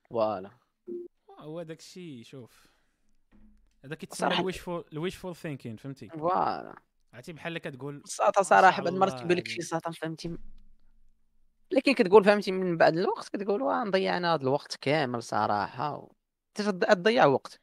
Voilà. 0.09 0.51
هو 1.39 1.61
داك 1.63 1.79
الشيء 1.79 2.23
شوف. 2.23 2.67
هذا 3.85 3.95
كيتسمى 3.95 4.29
صراحة- 4.29 4.39
ال 4.39 4.59
wishful 4.59 4.85
ال 4.93 5.15
wishful 5.15 5.35
thinking 5.35 5.75
فهمتي؟ 5.75 6.09
Voilà. 6.09 6.75
عرفتي 7.13 7.33
بحال 7.33 7.57
كتقول 7.57 8.01
ساطا 8.05 8.41
ما 8.41 8.43
صراحة 8.43 8.83
بعد 8.83 8.93
مرات 8.93 9.19
كيبان 9.19 9.37
لك. 9.37 9.47
شي 9.47 9.61
ساطا 9.61 9.91
فهمتي؟ 9.91 10.37
لكن 11.71 11.93
كتقول 11.93 12.23
فهمتي 12.23 12.51
من 12.51 12.77
بعد 12.77 12.97
الوقت 12.97 13.29
كتقول 13.29 13.61
واه 13.61 13.83
نضيع 13.83 14.17
أنا 14.17 14.33
هذا 14.33 14.41
الوقت 14.41 14.75
كامل 14.75 15.23
صراحة. 15.23 15.97
و... 15.97 16.11
تضيع 16.55 17.25
وقت. 17.25 17.61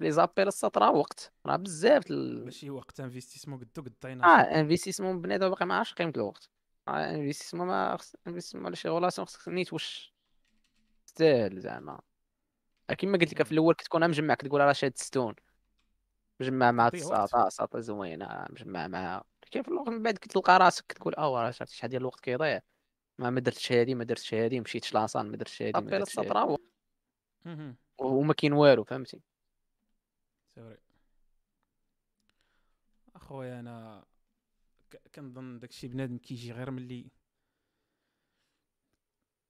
لي 0.00 0.12
زابيل 0.12 0.48
الساط 0.48 0.78
راه 0.78 0.90
وقت. 0.90 1.32
راه 1.46 1.56
بزاف 1.56 2.10
ال... 2.10 2.44
ماشي 2.44 2.70
وقت 2.70 3.00
انفستيسمون 3.00 3.58
قدو 3.58 3.82
قدينا. 4.02 4.24
آه 4.24 4.60
انفستيسمون 4.60 5.20
بنادم 5.20 5.48
باقي 5.48 5.66
ما 5.66 5.74
عارفش 5.74 5.94
قيمة 5.94 6.12
الوقت. 6.16 6.50
آه 6.88 7.14
انفستيسمون 7.14 7.66
ما 7.66 7.96
خص 7.96 8.14
انفستيسمون 8.26 8.66
على 8.66 8.76
شي 8.76 8.88
غولاسيون 8.88 9.26
خصك 9.26 9.48
نيت 9.48 9.72
واش 9.72 10.14
تستاهل 11.06 11.60
زعما. 11.60 12.00
كيما 12.94 13.18
قلت 13.18 13.32
لك 13.32 13.42
في 13.42 13.52
الأول 13.52 13.74
كتكون 13.74 14.08
مجمع 14.08 14.34
كتقول 14.34 14.60
راه 14.60 14.72
شاد 14.72 14.96
ستون 14.96 15.34
مجمع 16.40 16.72
مع. 16.72 16.88
الساطا 16.88 17.48
ساطا 17.48 17.80
زوينة 17.80 18.46
مجمع 18.50 18.88
معها 18.88 19.24
لكن 19.46 19.62
في 19.62 19.68
الوقت 19.68 19.88
من 19.88 20.02
بعد 20.02 20.14
كتلقى 20.18 20.58
راسك 20.58 20.84
كتقول 20.88 21.14
آه 21.14 21.42
راه 21.42 21.50
شحال 21.50 21.90
ديال 21.90 22.00
الوقت 22.02 22.20
كيضيع 22.20 22.60
ما 23.18 23.30
ما 23.30 23.40
درتش 23.40 23.72
هادي 23.72 23.94
ما 23.94 24.04
درتش 24.04 24.34
هادي 24.34 24.60
مشيتش 24.60 24.94
la 24.94 25.04
salle 25.04 25.30
ما 25.30 25.36
درتش 25.36 25.62
هادي 25.62 25.80
ما 25.80 25.90
درتش 25.90 26.18
هادي. 26.18 26.56
وما 27.98 28.34
كاين 28.34 28.52
والو 28.52 28.84
فهمتي؟ 28.84 29.22
C'est 30.54 30.60
vrai 30.60 30.78
أخويا 33.14 33.60
أنا 33.60 34.04
كنظن 35.14 35.58
داكشي 35.58 35.88
بنادم 35.88 36.18
كيجي 36.18 36.52
غير 36.52 36.70
ملي 36.70 37.10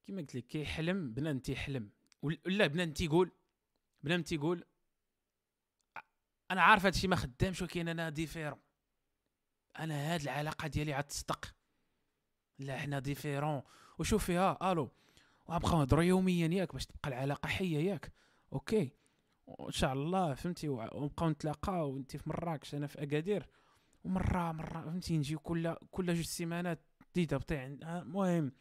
كيما 0.06 0.20
قلت 0.20 0.34
لك 0.34 0.46
كيحلم 0.46 1.10
بنادم 1.10 1.38
تيحلم. 1.38 1.90
ولا 2.22 2.66
بنادم 2.66 2.92
تيقول 2.92 3.30
بنادم 4.02 4.22
تيقول 4.22 4.64
أنا 6.50 6.62
عارف 6.62 6.84
هادشي 6.84 7.08
ما 7.08 7.16
خدامش 7.16 7.62
ولكن 7.62 7.88
أنا 7.88 8.10
différent. 8.10 8.60
أنا 9.78 10.14
هاد 10.14 10.20
العلاقة 10.20 10.68
ديالي 10.68 10.94
غتصدق 10.94 11.54
لا 12.58 12.78
حنا 12.78 12.98
différent. 12.98 13.62
وشوف 13.98 14.24
فيها 14.24 14.72
ألو 14.72 14.90
وغنبقاو 15.46 15.78
نهضروا 15.78 16.02
يوميا 16.02 16.48
ياك 16.48 16.72
باش 16.72 16.86
تبقى 16.86 17.08
العلاقة 17.08 17.46
حية 17.46 17.78
ياك. 17.90 18.12
OK. 18.52 18.92
وان 19.46 19.72
شاء 19.72 19.92
الله 19.92 20.34
فهمتي 20.34 20.68
ونبقاو 20.68 21.30
نتلاقاو 21.30 21.96
انت 21.96 22.16
في 22.16 22.28
مراكش 22.28 22.74
أنا 22.74 22.86
في 22.86 23.02
أكادير. 23.02 23.46
ومرة 24.04 24.52
مرة 24.52 24.80
فهمتي 24.80 25.18
نجيو 25.18 25.38
كل 25.38 25.74
كل 25.90 26.14
جوج 26.14 26.24
سيمانات 26.24 26.80
تزيد 27.12 27.34
بطيع 27.34 27.66
المهم 27.66 28.52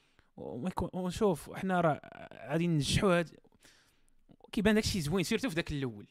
ونشوف 0.93 1.49
إحنا 1.49 1.81
راه 1.81 2.01
غادي 2.49 2.67
ننجحوا 2.67 3.19
هاد 3.19 3.39
كيبان 4.51 4.75
داكشي 4.75 5.01
زوين 5.01 5.23
surtout 5.23 5.49
في 5.49 5.55
داك 5.55 5.71
الأول. 5.71 6.07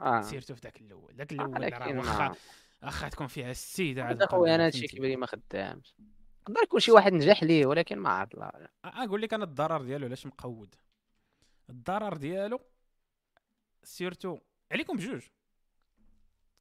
آه. 0.00 0.20
surtout 0.22 0.54
في 0.54 0.60
داك 0.60 0.80
الأول. 0.80 1.16
داك 1.16 1.32
آه، 1.32 1.34
الأول 1.36 1.72
راه 1.72 1.98
واخا 1.98 2.28
ما- 2.28 2.34
واخا 2.82 3.08
تكون 3.08 3.26
فيها 3.26 3.50
السيده 3.50 4.04
عاد 4.04 4.24
خويا 4.24 4.54
أنا 4.54 4.66
هادشي. 4.66 4.86
كبير 4.86 5.16
ما 5.18 5.26
خدامش. 5.26 5.94
يقدر 6.42 6.62
يكون 6.62 6.80
شي 6.80 6.92
واحد 6.92 7.12
نجح 7.12 7.42
ليه 7.42 7.66
ولكن 7.66 7.98
ما 7.98 8.08
عرفت 8.10 8.34
لا. 8.34 8.70
أقول 8.84 9.22
لك 9.22 9.34
أنا 9.34 9.44
الضرر 9.44 9.82
ديالو 9.82 10.06
علاش 10.06 10.26
مقود. 10.26 10.74
الضرر 11.70 12.16
ديالو 12.16 12.60
surtout 13.82 14.38
عليكم 14.72 14.96
بجوج. 14.96 15.22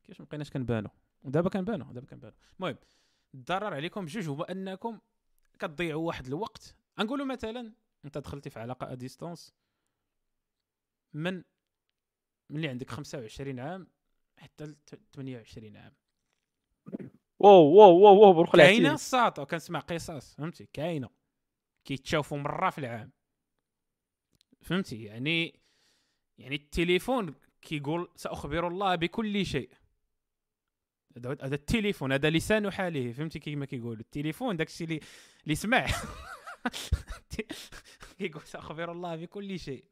كيفاش 0.04 0.22
مبقيناش 0.22 0.50
كنبانو؟ 0.50 0.90
ودابا 1.24 1.50
كنبانو 1.50 1.92
دابا 1.92 2.08
كنبانو. 2.08 2.34
المهم 2.60 2.78
الضرر 3.34 3.74
عليكم 3.74 4.06
بجوج 4.06 4.30
هو 4.30 4.44
أنكم 4.44 5.00
كتضيعوا 5.60 6.08
واحد 6.08 6.28
الوقت. 6.28 6.76
نقولوا 7.00 7.26
مثلا 7.26 7.74
أنت 8.06 8.18
دخلتي 8.18 8.50
في 8.50 8.60
علاقة 8.60 8.92
à 8.92 8.99
distance 8.99 9.54
من 11.14 11.44
ملي 12.50 12.68
عندك 12.68 12.90
25 12.90 13.60
عام 13.60 13.88
حتى 14.38 14.66
ل 14.66 14.76
28 15.14 15.78
عام. 15.78 15.94
wow 17.40 17.64
wow 17.64 18.00
wow 18.00 18.20
wow 18.20 18.34
برخ 18.34 18.56
كاينة 18.56 18.94
الساطه 18.94 19.44
كنسمع 19.44 19.80
قصص 19.80 20.36
فهمتي؟ 20.36 20.70
كاينة. 20.74 21.10
كيتشافوا 21.86 22.38
مرة 22.38 22.70
في 22.70 22.78
العام. 22.78 23.12
فهمتي؟ 24.62 25.04
يعني 25.04 25.60
يعني 26.38 26.56
التليفون 26.56 27.36
كيقول 27.62 28.12
سأخبر 28.16 28.68
الله 28.68 28.96
بكل 28.96 29.46
شيء. 29.46 29.70
هذا 31.18 31.38
هذا 31.42 31.56
التليفون 31.56 32.12
هذا 32.12 32.30
لسان 32.30 32.72
حاله 32.72 33.12
فهمتي؟ 33.12 33.40
كيما 33.40 33.66
كيقولوا 33.66 34.02
التليفون 34.02 34.58
داكشي 34.58 34.84
اللي 34.84 35.00
اللي 35.44 35.56
سمع 35.56 35.88
كيقول 38.18 38.42
سأخبر 38.42 38.92
الله 38.92 39.16
بكل 39.16 39.60
شيء. 39.60 39.86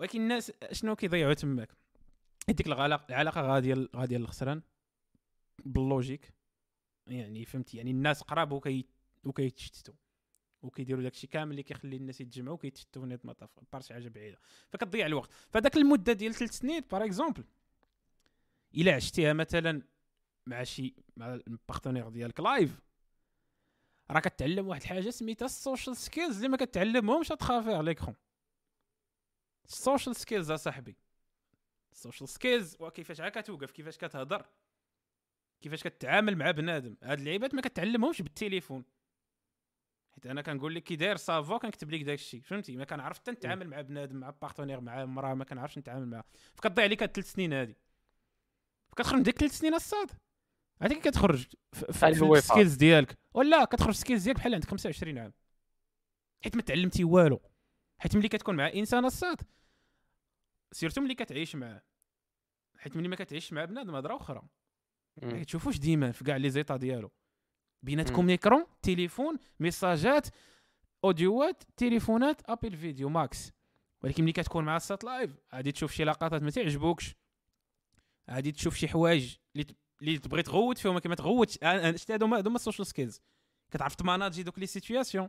ولكن 0.00 0.20
الناس 0.20 0.52
شنو 0.72 0.96
كيضيعوا 0.96 1.34
تماك؟ 1.34 1.68
هذيك 2.48 2.66
العلاقة 2.66 3.40
غادية 3.40 3.88
غادية 3.96 4.16
للخسران؟ 4.16 4.62
بال 5.64 5.78
logique. 5.78 6.32
يعني 7.06 7.44
فهمتي؟ 7.44 7.76
يعني 7.76 7.90
الناس 7.90 8.22
قراب 8.22 8.52
وكي 8.52 8.86
وكيتشتتوا. 9.24 9.94
وكيديروا 10.62 11.02
داكشي 11.02 11.26
كامل 11.26 11.50
اللي 11.50 11.62
كيخلي 11.62 11.96
الناس 11.96 12.20
يتجمعوا 12.20 12.54
وكيتشتوا 12.54 13.02
في 13.02 13.08
نهايه 13.08 13.20
المطاف 13.24 13.50
par 13.72 13.80
شي 13.80 13.94
حاجة 13.94 14.08
بعيدة. 14.08 14.38
فكتضيع 14.70 15.06
الوقت. 15.06 15.32
فداك 15.50 15.76
المدة 15.76 16.12
ديال 16.12 16.34
ثلاث 16.34 16.50
سنين 16.50 16.82
par 16.90 17.04
exemple 17.04 17.44
إلا 18.74 18.94
عشتيها 18.94 19.32
مثلا 19.32 19.82
مع 20.46 20.62
شي 20.62 20.94
مع 21.16 21.34
ال 21.34 21.41
partenaire 21.41 22.08
ديالك 22.08 22.40
live 22.40 22.80
راه 24.10 24.20
كتعلم 24.20 24.68
واحد 24.68 24.80
الحاجة 24.80 25.10
سميتها 25.10 25.46
ال 25.46 25.53
social 25.53 25.96
skills 25.96 26.36
اللي 26.36 26.48
ما 26.48 26.56
كتعلمهمش 26.56 27.32
à 27.32 27.38
travers 27.38 27.82
les 27.82 27.93
écrans 27.93 28.14
ال 29.70 29.77
social 29.77 30.16
skills 30.16 30.50
اصاحبي 30.50 30.96
ال 31.92 31.97
social 31.97 32.28
skills 32.28 32.76
وكيفاش 32.80 33.20
عا 33.20 33.28
كتوقف 33.28 33.70
كيفاش 33.70 33.96
كتهضر 33.96 34.46
كيفاش 35.60 35.82
كتعامل 35.82 36.36
مع 36.36 36.50
بنادم. 36.50 36.96
هاد 37.02 37.18
اللعيبات 37.18 37.54
ما 37.54 37.60
كتعلمهمش 37.60 38.22
بالتليفون. 38.22 38.84
حيت 40.12 40.26
أنا 40.26 40.42
كنقول 40.42 40.74
لك 40.74 40.82
كي 40.82 40.96
داير 40.96 41.16
سافو 41.16 41.58
كنكتب 41.58 41.90
لك 41.90 42.02
داكشي 42.02 42.40
فهمتي؟ 42.40 42.76
ما 42.76 42.84
كنعرف 42.84 43.18
حتى 43.18 43.30
نتعامل 43.30 43.68
مع 43.68 43.80
بنادم 43.80 44.16
مع 44.16 44.30
partenaire 44.30 44.80
مع 44.80 45.04
مرأة 45.04 45.34
ما 45.34 45.44
كنعرفش 45.44 45.78
نتعامل 45.78 46.06
معها 46.06 46.24
فكتضيع 46.54 46.84
عليك 46.84 47.02
هاد 47.02 47.10
ثلاث 47.10 47.32
سنين 47.32 47.52
هادي. 47.52 47.76
فكتخرج 48.88 49.16
من 49.16 49.22
ديك 49.22 49.38
ثلاث 49.38 49.52
سنين 49.52 49.74
الصاط. 49.74 50.10
هذيك 50.82 51.08
كتخرج 51.08 51.46
في, 51.72 52.08
ال 52.08 52.17
skills 52.17 52.74
ديالك. 52.74 53.18
ولا 53.34 53.64
كتخرج 53.64 53.88
ال 53.88 53.93
skills 53.93 54.22
ديالك 54.22 54.38
بحال 54.38 54.54
عندك 54.54 54.68
25 54.68 55.18
عام. 55.18 55.32
حيت 56.44 56.56
ما 56.56 56.62
تعلمتي 56.62 57.04
والو. 57.04 57.40
حيت 57.98 58.16
ملي 58.16 58.28
كتكون 58.28 58.56
مع 58.56 58.68
إنسان 58.74 59.04
الصاط 59.04 59.42
surtout 60.72 61.00
ملي 61.00 61.14
كتعيش 61.14 61.56
معاه 61.56 61.82
حيت 62.78 62.96
ملي 62.96 63.08
ما 63.08 63.16
كتعيش 63.16 63.52
مع 63.52 63.64
بنادم 63.64 63.94
هضرة 63.94 64.16
أخرى. 64.16 64.42
ما. 65.22 65.42
كتشوفوش 65.42 65.78
ديما 65.78 66.12
في 66.12 66.24
كاع 66.24 66.36
les 66.36 66.50
états 66.50 66.76
ديالو. 66.76 67.10
بيناتكم. 67.82 68.26
مي 68.26 68.37
écran 68.37 68.66
تليفون 68.82 69.38
message 69.60 70.19
ات 70.19 70.28
audio 71.04 71.52
ات 71.52 71.62
تليفونات 71.76 72.50
appel 72.50 72.76
vidéo 72.76 73.08
max. 73.08 73.52
ولكن 74.02 74.22
ملي 74.22 74.32
كتكون 74.32 74.64
مع 74.64 74.76
الساط 74.76 75.04
live 75.04 75.36
غادي 75.54 75.72
تشوف 75.72 75.92
شي 75.92 76.04
لقطات 76.04 76.42
ما 76.42 76.50
تعجبوكش. 76.50 77.14
غادي 78.30 78.52
تشوف 78.52 78.76
شي 78.76 78.88
حوايج 78.88 79.36
اللي 80.02 80.18
تبغي 80.18 80.42
تغوت 80.42 80.78
فيهم 80.78 80.94
ما 80.94 81.14
تغوتش. 81.14 81.54
شتي 81.94 82.14
هادو 82.14 82.26
هادو 82.26 82.48
هما 82.48 82.56
ال 82.56 82.60
social 82.60 82.86
skills 82.86 83.20
كتعرف 83.70 83.94
ت 83.94 84.00
manager 84.00 84.42
دوك 84.42 84.58
les 84.58 84.66
situations 84.66 85.28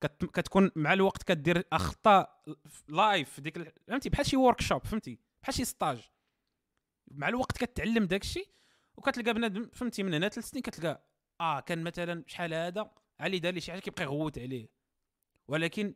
كت... 0.00 0.24
كتكون 0.24 0.70
مع 0.76 0.92
الوقت 0.92 1.22
كدير 1.22 1.64
أخطاء 1.72 2.42
live 2.88 3.40
ديك 3.40 3.74
فهمتي؟ 3.88 4.08
بحال 4.08 4.26
شي 4.26 4.36
workshop 4.36 4.84
فهمتي؟ 4.84 5.18
بحال 5.42 5.54
شي 5.54 5.64
stage 5.64 6.10
مع 7.10 7.28
الوقت 7.28 7.64
كتعلم 7.64 8.04
داك 8.04 8.22
الشيء 8.22 8.48
وكتلقى 8.96 9.34
بنادم 9.34 9.68
فهمتي؟ 9.72 10.02
من 10.02 10.14
هنا 10.14 10.28
ثلاث 10.28 10.48
سنين 10.48 10.62
كتلقى 10.62 11.06
آه 11.40 11.60
كان 11.60 11.84
مثلا 11.84 12.24
شحال 12.26 12.54
هذا؟ 12.54 12.90
علي 13.20 13.38
دار 13.38 13.54
لي 13.54 13.60
شي 13.60 13.72
حاجة 13.72 13.80
كيبقى 13.80 14.02
يغوت 14.02 14.38
عليه. 14.38 14.68
ولكن 15.48 15.94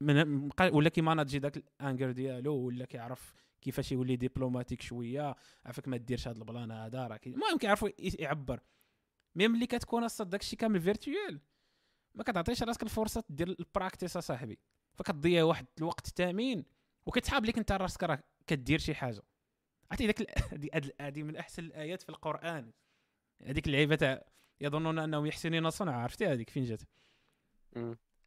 من 0.00 0.50
ولا 0.60 0.88
كي 0.88 0.99
manager 0.99 1.38
داك 1.38 1.56
ال 1.56 1.65
anger 1.65 2.10
ديالو 2.10 2.54
ولا 2.54 2.84
كيعرف 2.84 3.34
كيفاش 3.60 3.92
يولي 3.92 4.16
diplomatique 4.16 4.82
شوية 4.82 5.36
عافاك 5.66 5.88
ما 5.88 5.96
ديرش 5.96 6.28
هذا 6.28 6.38
ال 6.38 6.44
plan 6.44 6.70
هذا 6.70 7.06
راه 7.06 7.20
المهم 7.26 7.58
كيعرفوا 7.58 7.88
يعبر. 7.98 8.60
mais 9.34 9.48
ملي 9.48 9.66
كتكون 9.66 10.04
أصلا 10.04 10.30
داك 10.30 10.40
الشيء 10.40 10.58
كامل 10.58 10.80
virtuel 10.80 11.40
ما 12.14 12.24
كتعطيش 12.24 12.62
راسك 12.62 12.82
الفرصة 12.82 13.24
دير 13.28 13.48
ال 13.48 13.56
practice 13.56 14.16
اصاحبي 14.16 14.58
فكتضيع 14.94 15.44
واحد 15.44 15.66
الوقت 15.78 16.06
ثمين 16.06 16.64
وكتحاب 17.06 17.44
لك 17.44 17.58
انت 17.58 17.72
راسك 17.72 18.02
راه 18.02 18.22
كدير 18.46 18.78
شي 18.78 18.94
حاجة. 18.94 19.22
عرفتي 19.90 20.10
ال- 20.74 20.90
هادي 21.00 21.22
من 21.22 21.36
أحسن 21.36 21.64
الآيات 21.64 22.02
في 22.02 22.08
القرآن. 22.08 22.72
هذيك 23.42 23.66
اللعيبه 23.66 23.94
تاع 23.96 24.24
يظنون 24.60 24.98
أنهم 24.98 25.26
يحسنون 25.26 25.70
صنعا 25.70 26.02
عرفتي 26.02 26.26
هذيك 26.26 26.50
فين 26.50 26.64
جات. 26.64 26.82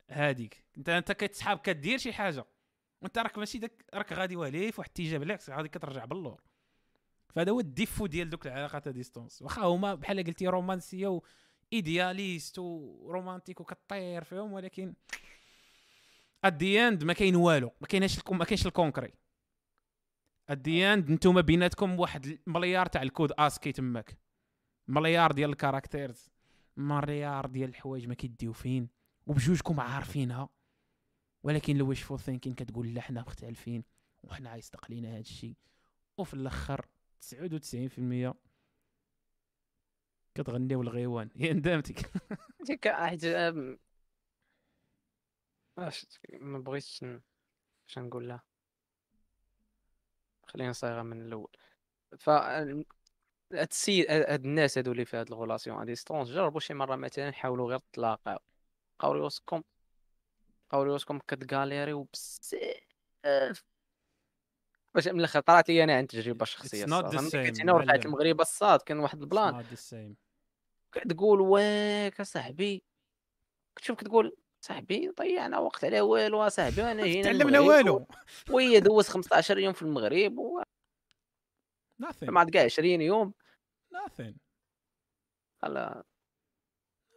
هذيك 0.09 0.65
انت 0.77 0.89
انت 0.89 1.11
كتسحاب 1.11 1.59
كدير 1.59 1.97
شي 1.97 2.13
حاجة. 2.13 2.45
وانت 3.01 3.17
راك 3.17 3.37
ماشي 3.37 3.57
داك 3.57 3.85
راك 3.93 4.13
غادي 4.13 4.35
والي 4.35 4.71
في 4.71 4.81
واحد 4.81 4.91
الاتجاه 4.99 5.17
بالعكس 5.17 5.49
غادي 5.49 5.69
كترجع 5.69 6.05
باللور. 6.05 6.41
فهذا 7.29 7.51
هو 7.51 7.59
ال 7.59 7.66
défaut 7.66 8.05
ديال 8.05 8.29
دوك 8.29 8.47
العلاقات 8.47 8.87
distance 8.87 9.41
واخا 9.41 9.61
هما 9.61 9.95
بحال 9.95 10.23
قلتي 10.23 10.47
رومانسية 10.47 11.21
و 11.73 11.82
idéaliste 11.82 12.59
و 12.59 12.69
romantique 12.69 13.61
وكطير 13.61 14.23
فيهم 14.23 14.53
ولكن 14.53 14.93
at 16.43 16.53
the 16.53 16.79
end 16.87 17.03
ما 17.03 17.13
كاين 17.13 17.35
والو 17.35 17.71
ما 17.81 17.87
كاينش 17.87 18.17
الكم- 18.17 18.37
ما 18.37 18.45
كاينش 18.45 18.65
ال 18.67 18.73
concret 18.73 19.13
at 20.49 20.57
the 20.57 20.85
end 20.93 21.11
نتوما 21.11 21.41
بيناتكم 21.41 21.99
واحد 21.99 22.25
المليار 22.47 22.85
تاع 22.85 23.01
ال 23.01 23.07
code 23.07 23.31
ASCII 23.39 23.71
تماك 23.71 24.17
مليار 24.87 25.31
ديال 25.31 25.49
ال 25.49 25.57
characters 25.57 26.29
مليار 26.77 27.45
ديال 27.45 27.69
الحوايج 27.69 28.07
ما 28.07 28.13
كيديو 28.13 28.53
فين 28.53 28.89
وبجوجكم 29.27 29.79
عارفينها 29.79 30.49
ولكن 31.43 31.77
لو 31.77 31.87
ويشفول 31.89 32.19
ثينكين 32.19 32.53
كتقول 32.53 32.93
لا 32.93 33.01
حنا 33.01 33.21
مختلفين 33.21 33.83
وحنا 34.23 34.49
عايصدق 34.49 34.91
لينا 34.91 35.11
هذا 35.11 35.19
الشيء 35.19 35.55
وفي 36.17 36.33
الآخر 36.33 36.85
99% 37.21 38.33
كتغنيو 40.35 40.81
الغيوان 40.81 41.29
يا 41.35 41.53
ندامتك 41.53 42.11
ديك 42.67 42.85
واحد 42.85 43.19
أم- 43.21 43.77
اش 45.77 46.05
ما 46.33 46.59
بغيتش 46.59 47.05
اش 47.89 47.97
نقول 47.97 48.27
لها 48.27 48.43
خلينا 50.47 50.71
صايغة 50.73 51.01
من 51.01 51.21
الأول. 51.21 51.51
ف 52.19 52.29
هاد 52.29 52.85
السيد 53.71 54.05
هاد 54.11 54.45
الناس 54.45 54.77
هادو 54.77 54.91
اللي 54.91 55.05
في 55.05 55.17
هاد 55.17 55.27
ال 55.27 55.33
relation 55.33 55.81
à 55.81 55.85
distance 55.85 56.29
جربوا 56.29 56.59
شي 56.59 56.73
مرة 56.73 56.95
مثلا 56.95 57.31
حاولوا 57.31 57.69
غير 57.69 57.79
تلاقاو. 57.93 58.39
بقاو 58.99 59.11
ريوسكم 59.11 59.63
بقاو 60.69 60.83
ريوسكم 60.83 61.19
كت 61.19 61.35
galérer 61.35 61.91
يو 61.91 62.07
بزاف. 62.13 63.63
باش 64.95 65.07
من 65.07 65.19
الآخر 65.19 65.39
طلعت 65.39 65.69
لي 65.69 65.83
أنا 65.83 65.97
عن 65.97 66.07
تجربة 66.07 66.45
شخصية 66.45 66.85
كنت 66.85 67.61
هنا 67.61 67.73
ورجعت. 67.73 68.05
المغرب 68.05 68.41
الصاط 68.41 68.81
كان 68.81 68.99
واحد 68.99 69.21
ال 69.21 69.29
plan. 69.29 69.65
كتقول 70.91 71.41
واك 71.41 72.19
اصاحبي 72.21 72.83
كتشوف 73.75 73.97
كتقول 73.99 74.37
صاحبي 74.61 75.09
ضيعنا 75.19 75.59
وقت 75.59 75.85
على 75.85 76.01
والو 76.01 76.41
اصاحبي 76.41 76.81
وانا 76.81 77.03
جينا 77.03 77.23
تعلمنا 77.31 77.59
والو. 77.59 78.07
وهي 78.49 78.79
دوز 78.79 79.07
15 79.07 79.57
يوم 79.57 79.73
في 79.73 79.81
المغرب 79.81 80.37
وما 80.37 80.63
nothing. 82.03 82.37
عاد 82.37 82.49
كاع 82.49 82.63
20 82.65 83.01
يوم. 83.01 83.33
Nothing. 83.95 84.33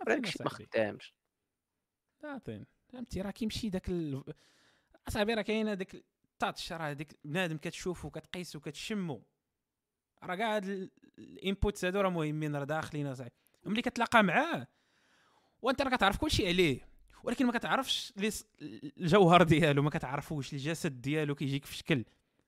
داك 0.07 0.24
الشيء 0.24 0.43
ما. 0.43 0.48
خدامش. 0.51 1.15
Nothing. 2.23 2.65
فهمتي؟ 2.93 3.20
راه 3.20 3.31
كيمشي 3.31 3.69
داك 3.69 3.89
ال... 3.89 4.24
اصاحبي 5.09 5.35
راه 5.35 5.43
كاينة 5.43 5.74
داك 5.74 5.97
ال 6.37 6.43
touch 6.43 6.73
راه 6.73 6.93
ديك 6.93 7.19
بنادم 7.25 7.57
كتشوفو 7.57 8.11
كتقيسو 8.11 8.61
كتشمو 8.61 9.23
راه 10.23 10.35
كاع 10.35 10.57
هاد 10.57 10.91
ال 11.19 11.28
inputs 11.28 11.85
هادو 11.85 12.01
راه 12.01 12.11
مهمين 12.11 12.57
راه 12.57 12.65
داخلين 12.65 13.07
اصاحبي 13.07 13.35
ملي 13.65 13.83
كتلاقى 13.83 14.23
معاه 14.23 14.67
وانت 15.63 15.83
راه 15.83 15.97
كتعرف 15.97 16.19
كلشي 16.19 16.47
عليه. 16.49 16.89
ولكن 17.25 17.47
ما 17.47 17.53
كتعرفش 17.53 18.13
الجوهر 18.63 19.43
ديالو 19.43 19.83
ما 19.83 19.91
كتعرفوش 19.91 20.53
الجسد 20.53 21.01
ديالو 21.01 21.35
كيجيك 21.35 21.65
في 21.65 21.77
شكل. 21.77 22.05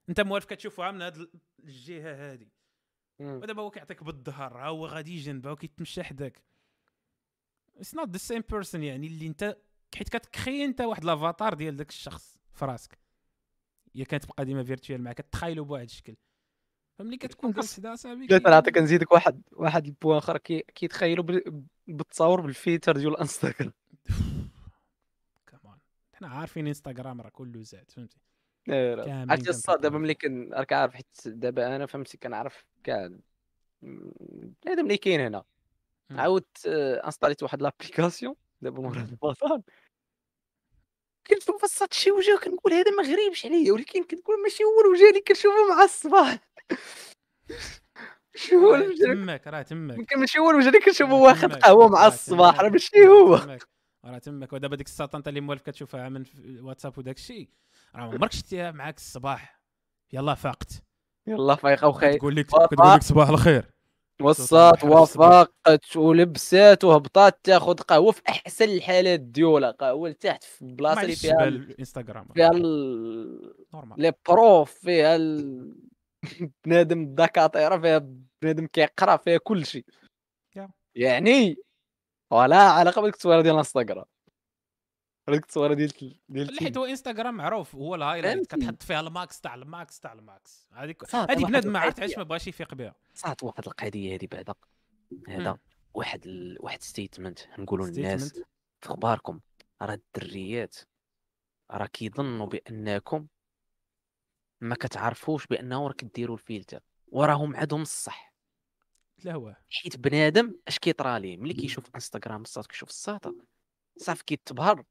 انت 0.09 0.20
موالف 0.20 0.44
كتشوفها 0.44 0.90
من 0.90 1.02
هاد 1.02 1.31
الجهة 1.65 2.32
هادي. 2.32 2.52
ودابا 3.20 3.62
هو 3.62 3.70
كيعطيك 3.70 4.05
بالظهر 4.05 4.59
ها 4.59 4.66
هو 4.66 4.86
غادي 4.86 5.16
جنبه 5.19 5.52
وكيتمشى 5.52 6.02
حداك. 6.02 6.43
it's 7.76 7.94
not 7.94 8.09
the 8.10 8.18
same 8.18 8.43
person 8.51 8.82
يعني 8.82 9.06
اللي 9.06 9.27
انت 9.27 9.56
حيت 9.94 10.09
كت 10.09 10.24
créer 10.24 10.64
انت 10.65 10.81
واحد 10.81 11.05
l'avatar 11.05 11.55
ديال 11.55 11.77
داك 11.77 11.89
الشخص 11.89 12.39
في 12.52 12.65
راسك. 12.65 12.98
هي 13.97 14.05
كانت 14.05 14.24
تبقى 14.24 14.44
ديما 14.44 14.65
virtuelle 14.64 15.02
معك 15.02 15.15
كتخايلو 15.20 15.65
بواحد 15.65 15.85
الشكل. 15.85 16.16
فملي 16.98 17.16
كتكون 17.16 17.52
جالس 17.52 17.77
حدا 17.77 17.94
صاحبي 17.94 18.27
كي- 18.27 18.39
نعطيك 18.39 18.78
نزيدك 18.78 19.12
واحد 19.12 19.43
واحد 19.52 19.86
ال 19.86 19.91
point 19.91 20.16
آخر 20.16 20.39
كي 20.39 20.65
كيتخيلوا 20.74 21.24
بال- 21.24 21.62
بالتصاور 21.86 22.40
بالفيتر 22.40 22.97
ديال 22.97 23.09
الانستغرام. 23.12 23.73
كمان 25.47 25.78
حنا 26.15 26.28
عارفين 26.28 26.66
إنستغرام 26.66 27.20
راه 27.20 27.28
كله 27.28 27.62
زاد 27.62 27.90
فهمتي؟ 27.90 28.19
كاملين 28.66 29.31
عرفتي 29.31 29.51
الصاد 29.51 29.81
دابا. 29.81 29.98
ملي 29.98 30.15
كن 30.15 30.51
راك 30.52 30.73
عارف 30.73 30.94
حيت 30.94 31.06
دابا 31.27 31.77
أنا 31.77 31.86
فهمتي 31.86 32.16
كنعرف 32.19 32.65
كاع 32.85 33.10
بنادم 33.82 34.85
اللي 34.85 34.97
كاين 34.97 35.20
هنا. 35.20 35.44
عاودت 36.10 36.66
آه، 36.66 37.06
انستاليت 37.06 37.43
واحد 37.43 37.62
لابليكاسيون 37.62 38.35
دابا 38.62 38.82
مورا 38.82 39.01
البطال 39.01 39.62
الصاد 41.69 41.93
شي 41.93 42.11
وجه 42.11 42.39
كنقول 42.45 42.73
هذا 42.73 42.90
ما 42.90 43.03
غريبش 43.03 43.47
عليا 43.47 43.73
ولكن 43.73 44.05
كتقول 44.05 44.43
ماشي 44.43 44.65
هو 44.65 44.81
الوجه 44.81 45.09
اللي 45.09 45.20
كنشوفه 45.20 45.69
مع 45.69 45.85
الصباح. 45.85 46.39
ماشي 48.35 48.55
هو 48.57 48.74
الوجه 48.74 49.05
تماك 49.05 49.47
راه 49.47 49.66
يمكن 49.70 50.19
ماشي 50.20 50.39
هو 50.39 50.51
الوجه 50.51 50.69
اللي 50.69 50.81
كنشوفه 50.81 51.15
واخد 51.15 51.53
قهوة 51.53 51.89
مع 51.89 52.07
الصباح 52.07 52.61
راه 52.61 52.69
ماشي 52.69 53.07
هو. 53.07 53.35
راه 54.05 54.19
تماك. 54.19 54.53
ودابا 54.53 54.77
ديك 54.77 54.86
الساطنطه 54.86 55.28
اللي 55.28 55.40
موالف 55.40 55.62
كتشوفها 55.62 56.09
من 56.09 56.24
واتساب 56.61 56.99
وداك 56.99 57.16
الشيء 57.16 57.49
راه 57.95 58.07
ما 58.07 58.15
عمرك 58.15 58.32
شفتيها 58.32 58.70
معاك 58.70 58.97
الصباح. 58.97 59.62
يلا 60.12 60.35
فاقت 60.35 60.82
يلا 61.27 61.55
فايقة 61.55 61.89
وخايف. 61.89 62.16
كتقول 62.16 62.36
لك. 62.36 62.47
كتقول 62.47 62.95
لك 62.95 63.03
صباح 63.03 63.28
الخير. 63.28 63.77
وصات. 64.23 64.85
وفاقت 64.85 65.97
ولبسات 65.97 66.85
وهبطات 66.85 67.40
تاخذ 67.45 67.74
قهوة 67.74 68.12
في 68.12 68.23
أحسن 68.28 68.65
الحالات 68.65 69.20
ديالها 69.20 69.70
قهوة 69.70 70.09
لتحت 70.09 70.45
في 70.45 70.62
البلاصه 70.62 70.95
ما 70.95 71.03
اللي 71.03 71.16
فيها 71.16 71.45
ال- 71.49 71.70
الانستغرام 71.70 72.28
فيها 72.35 72.51
ال- 72.51 73.55
لي 73.99 74.12
بروف 74.28 74.73
فيها 74.73 75.16
ال- 75.16 75.74
بنادم 76.65 77.15
دكاتره 77.15 77.78
فيها 77.81 78.07
بنادم 78.43 78.66
كيقرأ 78.66 79.16
فيها 79.16 79.39
كل 79.39 79.66
شيء. 79.66 79.85
يعني 80.95 81.57
ولا 82.32 82.57
علاقة 82.57 83.01
بديك 83.03 83.15
التصويره 83.15 83.40
ديال 83.40 83.55
الإنستغرام. 83.55 84.05
هذيك 85.28 85.42
التصويره 85.42 85.74
ديال 85.74 85.92
ديال 86.28 86.59
حيت 86.59 86.78
هو 86.78 86.84
انستغرام 86.84 87.34
معروف 87.34 87.74
هو 87.74 87.94
ال 87.94 88.00
highlight. 88.00 88.55
كتحط 88.55 88.82
فيها 88.82 89.00
ال 89.01 89.10
max 89.10 89.40
تاع 89.40 89.55
ال 89.55 89.66
max 89.66 90.01
تاع 90.00 90.12
ال 90.12 90.23
max. 90.23 90.66
هذيك 90.72 91.02
واحد 91.14 91.38
بنادم 91.38 91.72
ما 91.72 91.78
عرفت. 91.78 92.00
علاش 92.00 92.18
ما 92.18 92.22
بغاش 92.22 92.46
يفيق 92.46 92.74
بها. 92.74 92.94
صاط 93.14 93.43
واحد 93.42 93.66
القضية 93.66 94.14
هذه 94.14 94.26
بعدا. 94.32 94.55
هذا. 95.28 95.59
واحد 95.94 96.26
ال... 96.26 96.56
واحد 96.60 96.82
statement 96.82 97.39
نقولوا 97.59 97.86
للناس. 97.86 98.32
في 98.80 98.90
أخباركم 98.90 99.40
راه 99.82 99.94
الدريات 99.94 100.76
راه 101.70 101.86
كيظنوا 101.86 102.46
بأنكم 102.46 103.26
ما 104.60 104.74
كتعرفوش 104.74 105.46
بأنه 105.46 105.86
راه 105.86 105.92
كديروا 105.92 106.36
الفلتر 106.36 106.80
وراهم 107.09 107.56
عندهم 107.56 107.82
الصح. 107.82 108.34
لا 109.24 109.34
هو. 109.34 109.56
حيت 109.70 109.96
بنادم 109.96 110.55
اش 110.68 110.78
كيطرى 110.78 111.20
ليه؟ 111.20 111.36
ملي 111.36 111.55
كيشوف 111.55 111.84
انستغرام 111.94 112.42
الساط 112.42 112.66
كيشوف 112.66 112.88
الساطه 112.88 113.34
صافي 113.96 114.24
كيتبهر. 114.24 114.84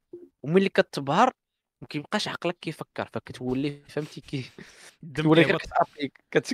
وملي 0.43 0.69
كتبهر 0.69 1.31
ما 1.81 1.88
كيبقاش 1.88 2.27
عقلك 2.27 2.57
كيفكر 2.61 3.09
فكتولي 3.14 3.84
فهمتي 3.88 4.22
كي 4.22 4.51
كتولي 5.15 5.41
غير. 5.41 5.57
كت... 6.31 6.53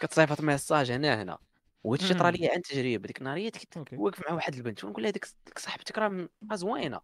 كتصيفط 0.00 0.40
message 0.40 0.90
هنا 0.90 1.22
هنا. 1.22 1.38
وهادشي 1.84 2.06
اللي 2.06 2.18
طرا. 2.18 2.30
لي 2.30 2.48
عن 2.48 2.62
تجربة 2.62 3.06
ديك 3.06 3.18
النهاريه 3.18 3.50
كنت 3.50 3.92
واقف 3.92 4.28
مع 4.28 4.34
واحد 4.34 4.54
البنت 4.54 4.84
ونقول 4.84 5.02
لها 5.02 5.10
ديك 5.10 5.26
صاحبتك 5.58 5.98
راه 5.98 6.28
زوينة. 6.52 7.00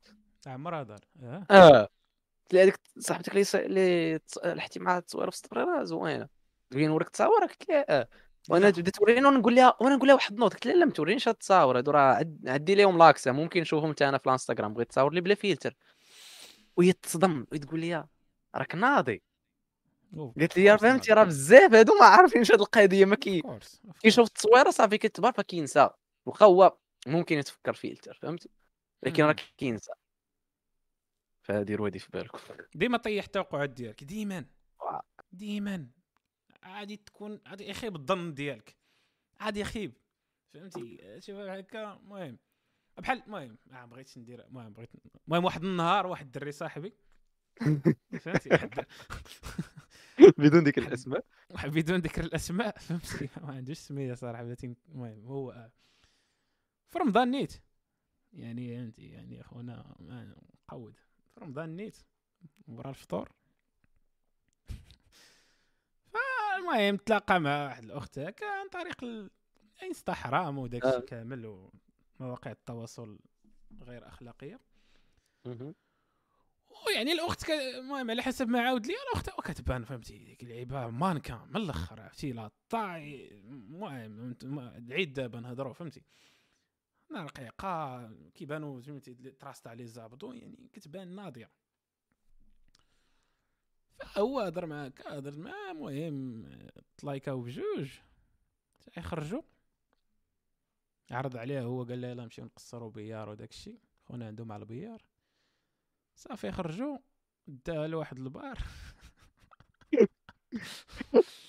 عمرها 0.46 0.82
دار 0.82 1.00
آه. 1.22 1.46
آه. 1.50 1.80
قلت 1.80 2.54
لها 2.54 2.62
هذيك 2.62 2.80
صاحبتك 2.98 3.54
اللي 3.54 4.20
لحتي 4.44 4.80
معها 4.80 4.98
التصويره 4.98 5.30
في 5.30 5.36
ال 5.36 5.41
story 5.41 5.64
راه 5.64 5.84
زوينة. 5.84 6.28
تبغي 6.70 6.86
نوريك 6.86 7.06
التصاور 7.06 7.44
قلت 7.46 7.68
لها 7.68 8.00
آه. 8.00 8.08
وأنا 8.48 8.64
لا. 8.64 8.70
بدات 8.70 8.94
توريني 8.96 9.26
ونقول 9.26 9.54
لها 9.54 9.76
وأنا 9.80 9.96
نقول 9.96 10.08
لها 10.08 10.14
واحد 10.16 10.32
ال 10.32 10.36
note 10.36 10.52
قلت 10.54 10.66
لها 10.66 10.74
لا 10.74 10.84
ما 10.84 10.92
تورينيش 10.92 11.28
هاد 11.28 11.34
التصاور 11.34 11.78
هادو 11.78 11.90
راه 11.90 12.14
عد- 12.14 12.44
عدي 12.48 12.74
لهم 12.74 12.98
l'accès 12.98 13.32
ممكن 13.32 13.60
نشوفهم 13.60 13.88
انت 13.90 14.02
أنا 14.02 14.18
في 14.18 14.26
الانستغرام 14.26 14.74
بغيت 14.74 14.88
تصاور 14.90 15.12
لي 15.12 15.20
بلا 15.20 15.34
فلتر 15.34 15.74
وهي 16.76 16.92
تصدم 16.92 17.46
وتقول 17.52 17.80
لي 17.80 18.06
راك 18.54 18.74
ناضي 18.74 19.22
قالت 20.38 20.56
لي 20.58 20.78
فهمتي. 20.78 21.12
راه 21.12 21.24
بزاف 21.24 21.74
هادو 21.74 21.94
ما 22.00 22.06
عارفينش 22.06 22.52
هاد 22.52 22.60
القضية 22.60 23.04
ما 23.04 23.16
كي 23.16 23.42
كيشوف. 24.02 24.26
التصويرة 24.26 24.70
صافي 24.70 24.98
كتبار 24.98 25.32
فكينسى 25.32 25.90
واخا 26.26 26.46
هو 26.46 26.76
ممكن 27.06 27.38
يتفكر 27.38 27.72
فلتر 27.72 28.18
فهمتي 28.22 28.48
لكن 29.02 29.24
راه. 29.24 29.36
كينسى 29.58 29.92
فديروا 31.42 31.86
هادي 31.86 31.98
في 31.98 32.08
بالكم 32.12 32.38
ديما 32.74 32.98
طيح 32.98 33.24
التوقعات 33.24 33.70
ديالك 33.70 34.04
ديما. 34.04 34.44
ديما 35.32 35.86
عادي 36.62 36.96
تكون 36.96 37.40
عادي 37.46 37.68
يخيب 37.68 37.96
الظن 37.96 38.34
ديالك. 38.34 38.76
عادي 39.40 39.60
يخيب 39.60 39.92
فهمتي؟ 40.54 41.20
شوف 41.20 41.36
هكا 41.36 41.92
المهم. 41.92 42.38
بحال 42.98 43.22
المهم 43.22 43.58
ما 43.66 43.86
بغيتش 43.86 44.18
ندير 44.18 44.46
المهم 44.46 44.72
بغيت 44.72 44.90
المهم 45.28 45.44
واحد 45.44 45.64
النهار 45.64 46.06
واحد 46.06 46.26
الدري 46.26 46.52
صاحبي. 46.52 46.94
فهمتي؟ 48.22 48.48
واحد 48.54 48.86
بدون 50.38 50.64
ذكر 50.64 50.82
الأسماء. 50.82 51.24
بدون 51.64 52.00
ذكر 52.00 52.24
الأسماء. 52.24 52.78
فهمتي؟ 52.78 53.28
ما 53.44 53.54
عندوش 53.54 53.78
سمية 53.78 54.14
صراحة. 54.14 54.56
المهم 54.88 55.26
هو 55.26 55.50
آه، 55.50 55.72
في 56.88 56.98
رمضان 56.98 57.30
نيت 57.30 57.62
يعني 58.32 58.76
فهمتي؟ 58.76 59.10
يعني 59.10 59.40
اخونا 59.40 59.96
مقود 60.68 60.96
في 61.34 61.40
رمضان 61.40 61.76
نيت 61.76 61.96
ورا 62.68 62.90
الفطور. 62.90 63.32
فالمهم 66.60 66.96
تلاقى 66.96 67.40
مع 67.40 67.64
واحد 67.64 67.84
الأخت 67.84 68.18
هكا 68.18 68.46
عن 68.46 68.68
طريق 68.68 69.04
الانستغرام 69.82 70.58
وداك 70.58 70.84
الشيء. 70.84 71.00
كامل 71.00 71.70
ومواقع 72.20 72.50
التواصل 72.50 73.18
غير 73.82 74.08
أخلاقية. 74.08 74.60
ويعني 76.86 77.12
الأخت 77.12 77.50
المهم 77.50 78.10
على 78.10 78.22
حسب 78.22 78.48
ما 78.48 78.60
عاود 78.60 78.86
لي 78.86 78.94
الأخت 79.08 79.30
كتبان 79.30 79.84
فهمتي؟ 79.84 80.18
ديك 80.18 80.42
اللعيبه 80.42 80.90
مانكا 80.90 81.46
من 81.50 81.56
الأخر؟ 81.56 82.00
عرفتي؟ 82.00 82.32
لا 82.32 82.50
طاي 82.68 83.28
المهم 83.38 84.36
العيد 84.50 85.12
دابا 85.12 85.40
نهضروا 85.40 85.72
فهمتي؟ 85.72 86.02
أنا 87.10 87.24
رقيقه 87.24 88.10
كيبانوا 88.34 88.80
فهمتي؟ 88.80 89.12
اللي 89.12 89.30
تراست 89.30 89.66
عليه 89.66 89.84
الزابطو 89.84 90.32
يعني 90.32 90.70
كتبان 90.72 91.08
ناضية. 91.14 91.50
فهو 94.06 94.40
هضر 94.40 94.66
معاك 94.66 95.06
هضر 95.06 95.38
معاه 95.38 95.70
المهم 95.70 96.44
تلايكاو 96.96 97.40
بجوج 97.40 97.90
يخرجوا 98.96 99.42
عرض 101.10 101.36
عليه 101.36 101.62
هو 101.62 101.82
قال 101.84 102.00
له 102.00 102.08
يلا 102.08 102.22
نمشيو 102.22 102.44
نقصروا 102.44 102.90
بيار 102.90 103.28
وداك 103.28 103.50
الشيء 103.50 103.78
خونا 104.04 104.26
عنده 104.26 104.44
مع 104.44 104.56
البيار. 104.56 105.02
صافي 106.14 106.52
خرجوا 106.52 106.98
داها 107.46 107.86
لواحد 107.86 108.18
البار. 108.18 108.58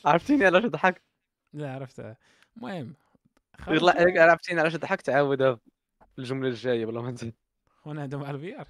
عرفتيني 0.06 0.46
علاش 0.46 0.66
ضحكت؟ 0.66 1.02
لا 1.54 1.74
عرفتها. 1.74 2.18
المهم 2.58 2.96
يلا 3.68 4.24
عرفتيني 4.24 4.60
علاش 4.60 4.76
ضحكت؟ 4.76 5.10
عاودها 5.10 5.56
في 6.16 6.20
الجملة 6.20 6.50
الجاية 6.50 6.86
بلا 6.86 7.02
ما 7.02 7.12
نزيد. 7.12 7.36
خونا 7.68 8.02
عنده 8.02 8.18
مع 8.18 8.30
ال 8.30 8.34
billard. 8.34 8.68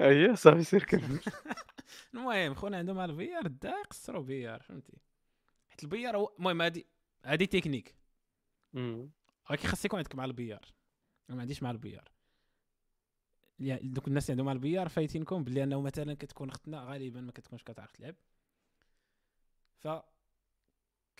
اييه 0.00 0.34
صافي 0.34 0.64
سير 0.64 0.84
كمل 0.84 1.20
المهم 2.14 2.54
خونا 2.54 2.78
عنده 2.78 2.92
مع 2.92 3.04
ال 3.04 3.09
billard 3.09 3.46
دا 3.46 3.70
يقصروا 3.70 4.22
billard 4.22 4.62
فهمتي؟ 4.62 4.98
حيت 5.68 5.82
ال 5.82 5.86
billard 5.86 6.16
هو 6.16 6.32
المهم 6.38 6.62
هادي 6.62 6.86
هادي 7.24 7.46
تكنيك. 7.46 7.94
ولكن 9.50 9.68
خاص 9.68 9.84
يكون 9.84 9.98
عندك 9.98 10.14
مع 10.14 10.24
ال 10.24 10.30
billard 10.30 10.72
أنا 11.28 11.36
ما 11.36 11.40
عنديش 11.42 11.62
مع 11.62 11.70
ال 11.70 11.75
billard 11.75 12.10
يعني 13.58 13.88
دوك 13.88 14.08
الناس 14.08 14.24
اللي 14.24 14.32
عندهم 14.32 14.46
مع 14.46 14.52
ال 14.52 14.56
billard 14.56 14.88
فايتينكم 14.88 15.44
باللي 15.44 15.62
أنه 15.62 15.80
مثلا 15.80 16.14
كتكون 16.14 16.48
اختنا 16.48 16.84
غالبا 16.84 17.20
ما 17.20 17.32
كتكونش 17.32 17.62
كتعرف 17.62 17.92
تلعب. 17.92 18.14
ف 19.78 19.88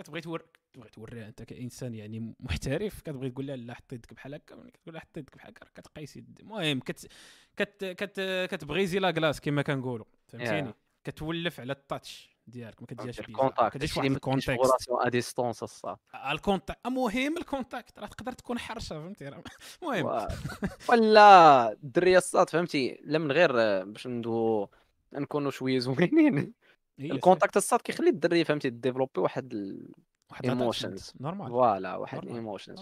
كتبغي 0.02 0.20
تور 0.20 0.44
تبغي 0.72 0.88
توريها 0.88 1.28
انت 1.28 1.42
كإنسان 1.42 1.94
يعني 1.94 2.34
محترف 2.40 3.00
كتبغي 3.00 3.30
تقول 3.30 3.46
لها 3.46 3.56
لا 3.56 3.74
حط 3.74 3.92
يدك 3.92 4.14
بحال 4.14 4.34
هكا 4.34 4.56
ملي 4.56 4.70
كتقول 4.70 4.94
لها 4.94 5.00
حط 5.00 5.16
يدك 5.16 5.36
بحال 5.36 5.50
هكا 5.50 5.64
راه 5.64 5.70
كتقيس 5.74 6.16
يد 6.16 6.38
المهم 6.40 6.80
كت 6.80 7.08
كت 7.56 7.84
كت 7.84 8.48
كت 8.50 8.62
briser 8.62 8.98
la 8.98 9.10
glace 9.10 9.40
كما 9.40 9.62
كنقولوا 9.62 10.06
فهمتيني؟ 10.28 10.74
كتولف 11.04 11.60
على 11.60 11.72
ال 11.72 11.82
touch 11.82 12.30
ديالك 12.46 12.80
ما 12.80 12.86
كتجيش 12.86 13.20
ال 13.20 13.27
contact 13.27 13.76
هادشي 13.76 14.00
واحد 14.00 14.18
relation 14.48 15.06
à 15.06 15.08
distance 15.08 15.62
الصاط 15.62 16.00
ال 16.30 16.37
contact 16.37 16.86
المهم 16.86 17.38
ال 17.38 17.46
contact 17.46 17.98
راه 17.98 18.06
تقدر 18.06 18.32
تكون 18.32 18.58
حرشة 18.58 18.88
فهمتي؟ 18.88 19.28
المهم. 19.82 20.28
ولا 20.88 21.72
الدريه 21.72 22.18
الصاط 22.18 22.50
فهمتي؟ 22.50 23.00
لا 23.04 23.18
من 23.18 23.32
غير 23.32 23.52
باش 23.84 24.06
ندو 24.06 24.66
نكونوا 25.12 25.50
شوية 25.50 25.78
زوينين. 25.78 26.52
الكونتاكت 27.00 27.56
الصاط 27.56 27.82
كيخلي 27.82 28.10
الدري 28.10 28.44
فهمتي 28.44 28.70
ديفلوبي 28.70 29.10
واحد 29.20 29.52
ال- 29.54 29.92
واحد 30.30 30.46
ايموشنز 30.46 31.12
نورمال 31.20 31.48
فوالا 31.48 31.96
واحد 31.96 32.18
Normal. 32.18 32.24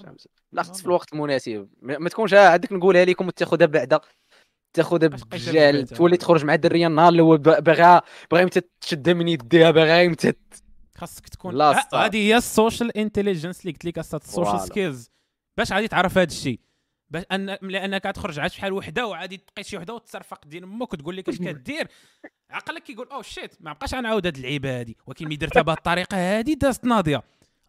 فهمتي 0.02 0.28
لا 0.52 0.62
خص 0.62 0.80
في. 0.80 0.86
الوقت 0.86 1.12
المناسب 1.12 1.68
ما 1.82 2.08
تكونش 2.08 2.34
عندك 2.34 2.72
نقولها 2.72 3.04
لكم 3.04 3.26
وتاخذها 3.26 3.66
بعدا. 3.66 4.00
تاخذها 4.76 5.08
بالجال 5.08 5.86
تولي 5.88 6.14
آه. 6.14 6.18
تخرج 6.18 6.44
مع 6.44 6.54
الدرية 6.54 6.86
النهار 6.86 7.08
اللي 7.08 7.22
هو 7.22 7.36
باغا 7.36 8.02
باغا 8.30 8.50
تشدها 8.80 9.14
من 9.14 9.28
يديها 9.28 9.70
باغا 9.70 10.08
متى 10.08 10.32
خاصك 10.96 11.28
تكون 11.28 11.54
لا 11.54 11.78
ه- 11.78 11.80
ستار. 11.80 12.04
هذه 12.06 12.16
هي 12.16 12.36
السوشيال 12.36 12.96
انتليجنس 12.96 13.60
اللي 13.60 13.72
قلت 13.72 13.84
لك 13.84 13.98
السوشيال. 13.98 14.60
سكيلز 14.60 15.10
باش 15.58 15.72
غادي 15.72 15.88
تعرف 15.88 16.18
هذا 16.18 16.26
الشيء. 16.30 16.60
باش 17.10 17.24
ان 17.32 17.59
لأنك 17.62 18.06
غتخرج 18.06 18.39
عاد 18.39 18.51
شحال 18.51 18.72
وحدة 18.72 19.06
وعادي 19.06 19.36
تلقى 19.36 19.64
شي 19.64 19.76
وحدة 19.76 19.94
وتصرفق 19.94 20.47
دين 20.47 20.64
أمك 20.64 20.93
وتقول 20.93 21.16
لك 21.16 21.28
اش 21.28 21.39
كدير. 21.39 21.89
عقلك 22.51 22.82
كيقول 22.82 23.09
oh 23.09 23.22
shit 23.22 23.62
ما 23.62 23.72
بقاش 23.72 23.94
غنعاود 23.94 24.26
هاد 24.26 24.36
اللعيبة 24.36 24.80
هادي. 24.80 24.97
ولكن 25.06 25.24
ملي 25.26 25.36
درتها 25.36 25.62
بهاد 25.62 25.76
الطريقة 25.76 26.16
هادي 26.16 26.55
دازت 26.55 26.85
ناضية. 26.85 27.22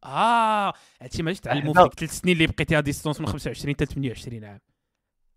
آه 0.03 0.74
هادشي 1.02 1.24
جيت 1.24 1.38
تعلمو 1.38 1.74
في 1.74 1.80
هذا- 1.80 1.88
ديك 1.88 1.99
ثلاث 1.99 2.11
سنين 2.11 2.34
اللي 2.36 2.48
بقيتيها 2.48 2.80
distance 2.80 3.19
من 3.22 3.28
25 3.28 3.76
حتى 3.76 3.86
28 3.86 4.44
عام. 4.45 4.60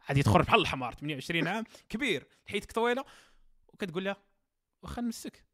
غادي 0.08 0.22
تخرج 0.22 0.44
بحال 0.44 0.60
الحمار 0.60 0.92
28 0.94 1.48
عام 1.48 1.64
كبير. 1.88 2.26
حيتك 2.46 2.72
طويلة. 2.72 3.04
وكتقول 3.68 4.04
لها 4.04 4.16
واخا 4.82 5.02
نمسك. 5.02 5.44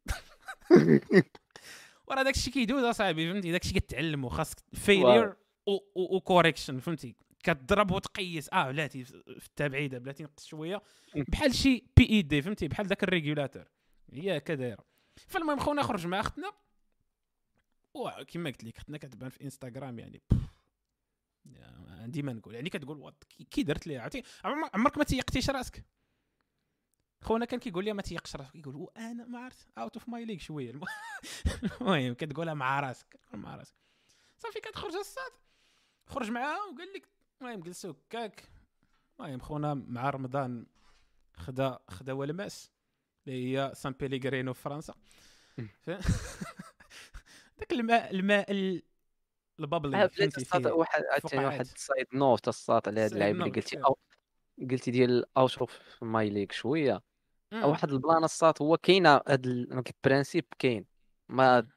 وراه 2.08 2.22
داك 2.22 2.36
الشيء 2.36 2.52
كيدوز 2.52 2.84
أصاحبي 2.84 3.32
فهمتي؟ 3.32 3.52
داك 3.52 3.62
الشيء 3.64 3.78
كتعلمو. 3.78 4.28
خاصك 4.28 4.56
failure 4.74 5.36
و 5.96 6.04
correction 6.04 6.78
فهمتي؟ 6.78 7.14
كتضرب 7.52 7.90
وتقيس. 7.90 8.48
آه 8.52 8.70
بلاتي 8.70 9.04
في 9.04 9.14
التبعيده 9.46 9.98
بلاتي 9.98 10.22
نقص 10.22 10.46
شوية. 10.46 10.82
بحال 11.14 11.54
شي 11.54 11.84
PID 11.96 12.42
فهمتي؟ 12.42 12.68
بحال 12.68 12.86
داك 12.86 13.02
ال 13.04 13.09
régulateur. 13.09 13.64
هي 14.12 14.36
هكا 14.36 14.54
دايره 14.54 14.84
فالمهم 15.16 15.58
خونا 15.58 15.82
خرج 15.82 16.06
مع 16.06 16.20
أختنا. 16.20 16.52
وكما 17.94 18.50
قلت 18.50 18.64
لك 18.64 18.76
أختنا 18.76 18.98
كتبان 18.98 19.28
في 19.30 19.44
انستغرام 19.44 19.98
يعني. 19.98 20.22
يا- 21.46 22.06
ديما 22.06 22.32
نقول 22.32 22.54
يعني 22.54 22.70
كتقول 22.70 22.98
وات 22.98 23.24
كي- 23.50 23.62
درت 23.62 23.86
ليها؟ 23.86 24.00
عرفتي؟ 24.02 24.22
عمر- 24.44 24.70
عمرك 24.74 24.98
ما 24.98 25.04
تيقتيش 25.04 25.50
راسك. 25.50 25.84
خونا 27.20 27.44
كان 27.44 27.60
كيقول 27.60 27.84
لي 27.84 27.92
ما 27.92 28.02
تيقش 28.02 28.36
راسك. 28.36 28.52
كيقول 28.52 28.76
وأنا 28.76 29.26
ما 29.26 29.38
عرفت 29.38 29.68
out 29.78 29.96
of 29.96 30.08
my 30.08 30.24
league 30.24 30.40
شوية. 30.40 30.70
الم- 30.70 30.84
المهم 31.80 32.14
كتقولها 32.14 32.54
مع 32.54 32.80
راسك 32.80 33.20
مع 33.34 33.56
راسك. 33.56 33.74
صافي 34.38 34.60
كتخرج 34.60 34.94
الصاد 34.94 35.32
خرج 36.06 36.30
معاها 36.30 36.62
وقال 36.62 36.92
لك 36.96 37.08
المهم 37.42 37.60
جلسوا 37.60 37.92
هكاك 38.08 38.48
المهم 39.20 39.38
خونا 39.40 39.74
مع 39.74 40.10
رمضان 40.10 40.66
خدا 41.36 41.78
خدا 41.88 42.12
ولماس 42.12 42.70
اللي 43.26 43.56
هي 43.58 43.72
سان 43.74 43.92
بيليغرينو 43.92 44.52
في 44.54 44.62
فرنسا. 44.62 44.94
داك 47.58 47.72
الماء 47.72 48.10
الماء 48.10 48.50
ال- 48.52 48.82
البابلي 49.60 50.04
آه، 50.04 50.06
فهمتي 50.06 50.44
فيه. 50.44 50.66
واحد. 50.70 51.02
واحد 51.34 51.66
note 52.14 52.48
الساط 52.48 52.88
على 52.88 53.00
هاد 53.00 53.12
اللعيب 53.12 53.36
اللي 53.36 53.50
قلتي. 53.50 53.78
أو 53.84 53.98
قلتي 54.70 54.90
ديال 54.90 55.24
out 55.36 55.58
of 55.58 55.98
my 56.02 56.30
league 56.30 56.52
شوية. 56.52 57.02
واحد 57.52 57.90
ال 57.90 57.97
plan 57.97 58.24
الساط 58.24 58.62
هو 58.62 58.76
كاينة 58.76 59.20
هاد 59.28 59.46
ال- 59.46 59.72
هاد 59.72 59.88
ال 59.88 59.95
principe 59.95 60.44
كاين. 60.58 60.86
ما. 61.28 61.68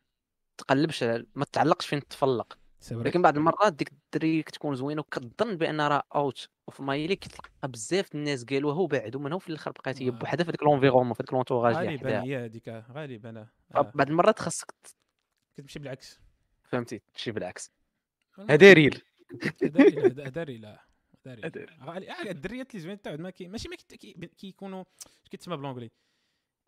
تقلبش 0.58 1.04
ما 1.36 1.46
تعلقش 1.52 1.88
فين 1.88 2.08
تفلق 2.08 2.58
ولكن 2.92 3.22
بعض 3.22 3.38
المرات 3.38 3.74
ديك 3.74 3.92
الدري 3.92 4.44
كتكون 4.44 4.76
زوينة 4.76 5.00
وكتظن 5.02 5.56
بأن 5.58 5.82
راه 5.82 6.04
out 6.16 6.48
of 6.68 6.82
my 6.82 7.08
league 7.08 7.20
كتلقى 7.20 7.50
بزاف 7.68 8.16
الناس 8.16 8.44
قالوها 8.46 8.76
وبعدوا 8.80 9.22
منها 9.22 9.36
وفي 9.36 9.50
الآخر 9.50 9.72
بقات 9.72 10.02
هي 10.02 10.08
آه. 10.08 10.12
بوحدها 10.12 10.46
في 10.46 10.52
ديك 10.52 10.64
l'environnement 10.64 11.14
في 11.14 11.24
ديك 11.24 11.34
l'entourage 11.34 11.76
اللي 11.76 11.88
غالبا 11.90 12.08
حداها 12.10 12.24
هي 12.24 12.46
هذيك 12.46 12.70
غالبا 12.92 13.48
آه. 13.76 13.92
بعض 13.96 14.10
المرات 14.10 14.40
خاصك 14.40 14.74
كتمشي 15.58 15.80
بالعكس. 15.80 16.20
فهمتي؟ 16.64 17.02
تمشي 17.14 17.32
بالعكس. 17.32 17.72
المهم- 18.38 18.52
هذا 18.52 18.74
real. 18.74 19.02
داري. 21.26 21.66
غالي 21.84 22.12
آه، 22.12 22.22
الدريات 22.32 22.72
اللي 22.72 22.82
زوين 22.84 23.02
تاعو 23.02 23.18
ما 23.18 23.30
كي 23.30 23.48
ماشي 23.48 23.70
ما 23.70 23.76
كي- 23.76 23.98
كي- 23.98 24.14
كيكونوا 24.38 24.84
كيتسمى 25.32 25.58
ب 25.58 25.61
l'anglais 25.61 25.92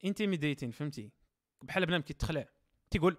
intimidating 0.06 0.72
فهمتي؟ 0.72 1.11
بحال 1.61 1.85
بنادم 1.85 2.03
كيتخلع. 2.03 2.45
تيقول 2.91 3.18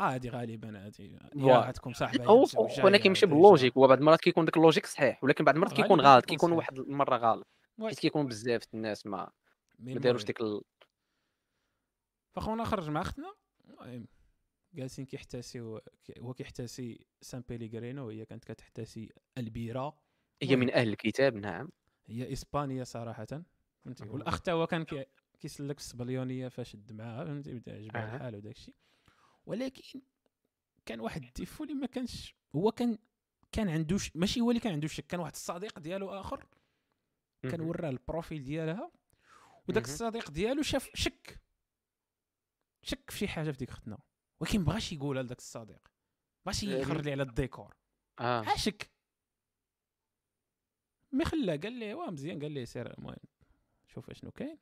هادي 0.00 0.28
غالبا 0.28 0.90
voilà. 1.34 1.60
غتكون 1.68 1.92
صاحبة 1.92 2.88
أنا 2.88 2.98
كيمشي 2.98 3.26
بال 3.26 3.37
logique 3.37 3.76
هو 3.76 3.86
بعض 3.86 3.98
المرات 3.98 4.20
كيكون 4.20 4.44
داك 4.44 4.56
ال 4.56 4.60
logique 4.60 4.86
صحيح 4.86 5.24
ولكن 5.24 5.44
بعض 5.44 5.54
المرات 5.54 5.72
كيكون 5.72 6.00
غلط 6.00 6.24
كيكون. 6.24 6.52
واحد 6.52 6.78
المرة 6.78 7.16
غلط. 7.16 7.46
حيت 7.80 7.98
كيكون 7.98 8.26
بزاف 8.26 8.62
الناس 8.74 9.06
ما 9.06 9.30
ما 9.78 9.94
داروش. 9.94 10.24
ديك 10.24 10.40
ال... 10.40 10.62
فخونا 12.36 12.64
خرج 12.64 12.90
مع 12.90 13.00
أختنا 13.00 13.34
المهم 13.64 14.06
جالسين 14.74 15.06
كيحتاسيو 15.06 15.80
كي- 16.04 16.20
هو 16.20 16.34
كيحتاسي 16.34 17.06
سان 17.20 17.42
بيليغرينو 17.48 18.06
وهي 18.06 18.24
كانت 18.24 18.44
كتحتاسي 18.44 19.12
البيره 19.38 19.98
هي. 20.42 20.56
من 20.56 20.70
أهل 20.72 20.88
الكتاب 20.88 21.34
نعم 21.36 21.68
هي 22.06 22.32
اسبانيا 22.32 22.84
صراحة 22.84 23.26
فهمتي. 23.84 24.04
والاخ 24.08 24.40
تا 24.40 24.52
هو 24.52 24.66
كان 24.66 24.84
كي 24.84 25.04
كيسلك 25.40 25.78
السبنيولية 25.78 26.48
فشد 26.48 26.92
معاها 26.92 27.24
فهمتي 27.24 27.52
بدأ 27.54 27.72
عجبها. 27.74 28.16
الحال 28.16 28.36
وداك 28.36 28.56
الشيء 28.56 28.74
ولكن 29.48 30.00
كان 30.86 31.00
واحد 31.00 31.24
ال 31.24 31.30
défaut 31.30 31.64
اللي 31.64 31.74
ما 31.74 31.86
كانش 31.86 32.34
هو 32.56 32.72
كان 32.72 32.98
كان 33.52 33.68
عنده 33.68 33.98
ش... 33.98 34.16
ماشي 34.16 34.40
هو 34.40 34.50
اللي 34.50 34.60
كان 34.60 34.72
عنده 34.72 34.88
شك 34.88 35.06
كان 35.06 35.20
واحد 35.20 35.32
الصديق 35.32 35.78
ديالو 35.78 36.10
آخر 36.10 36.46
كان. 37.42 37.60
وراه 37.60 37.88
ال 37.90 37.98
profil 37.98 38.44
ديالها 38.44 38.92
وداك. 39.68 39.84
الصديق 39.84 40.30
ديالو 40.30 40.62
شاف 40.62 40.90
شك 40.94 41.40
شك 42.82 43.10
في 43.10 43.18
شي 43.18 43.28
حاجة 43.28 43.50
في 43.50 43.58
ديك 43.58 43.70
اختنا 43.70 43.98
ولكن 44.40 44.60
مبغاش 44.60 44.92
يقولها 44.92 45.22
لذاك 45.22 45.38
الصديق 45.38 45.88
بغاش 46.46 46.62
يعني- 46.62 46.80
يخرج 46.80 47.04
لي 47.04 47.12
على 47.12 47.22
الديكور. 47.22 47.76
آه. 48.20 48.44
عاشك 48.44 48.90
مي 51.12 51.24
خلاه 51.24 51.56
قال 51.56 51.72
لي 51.72 51.94
واه 51.94 52.10
مزيان 52.10 52.42
قال 52.42 52.52
لي 52.52 52.66
سير 52.66 52.98
المهم 52.98 53.16
شوف 53.86 54.10
اشنو 54.10 54.30
كاين. 54.30 54.58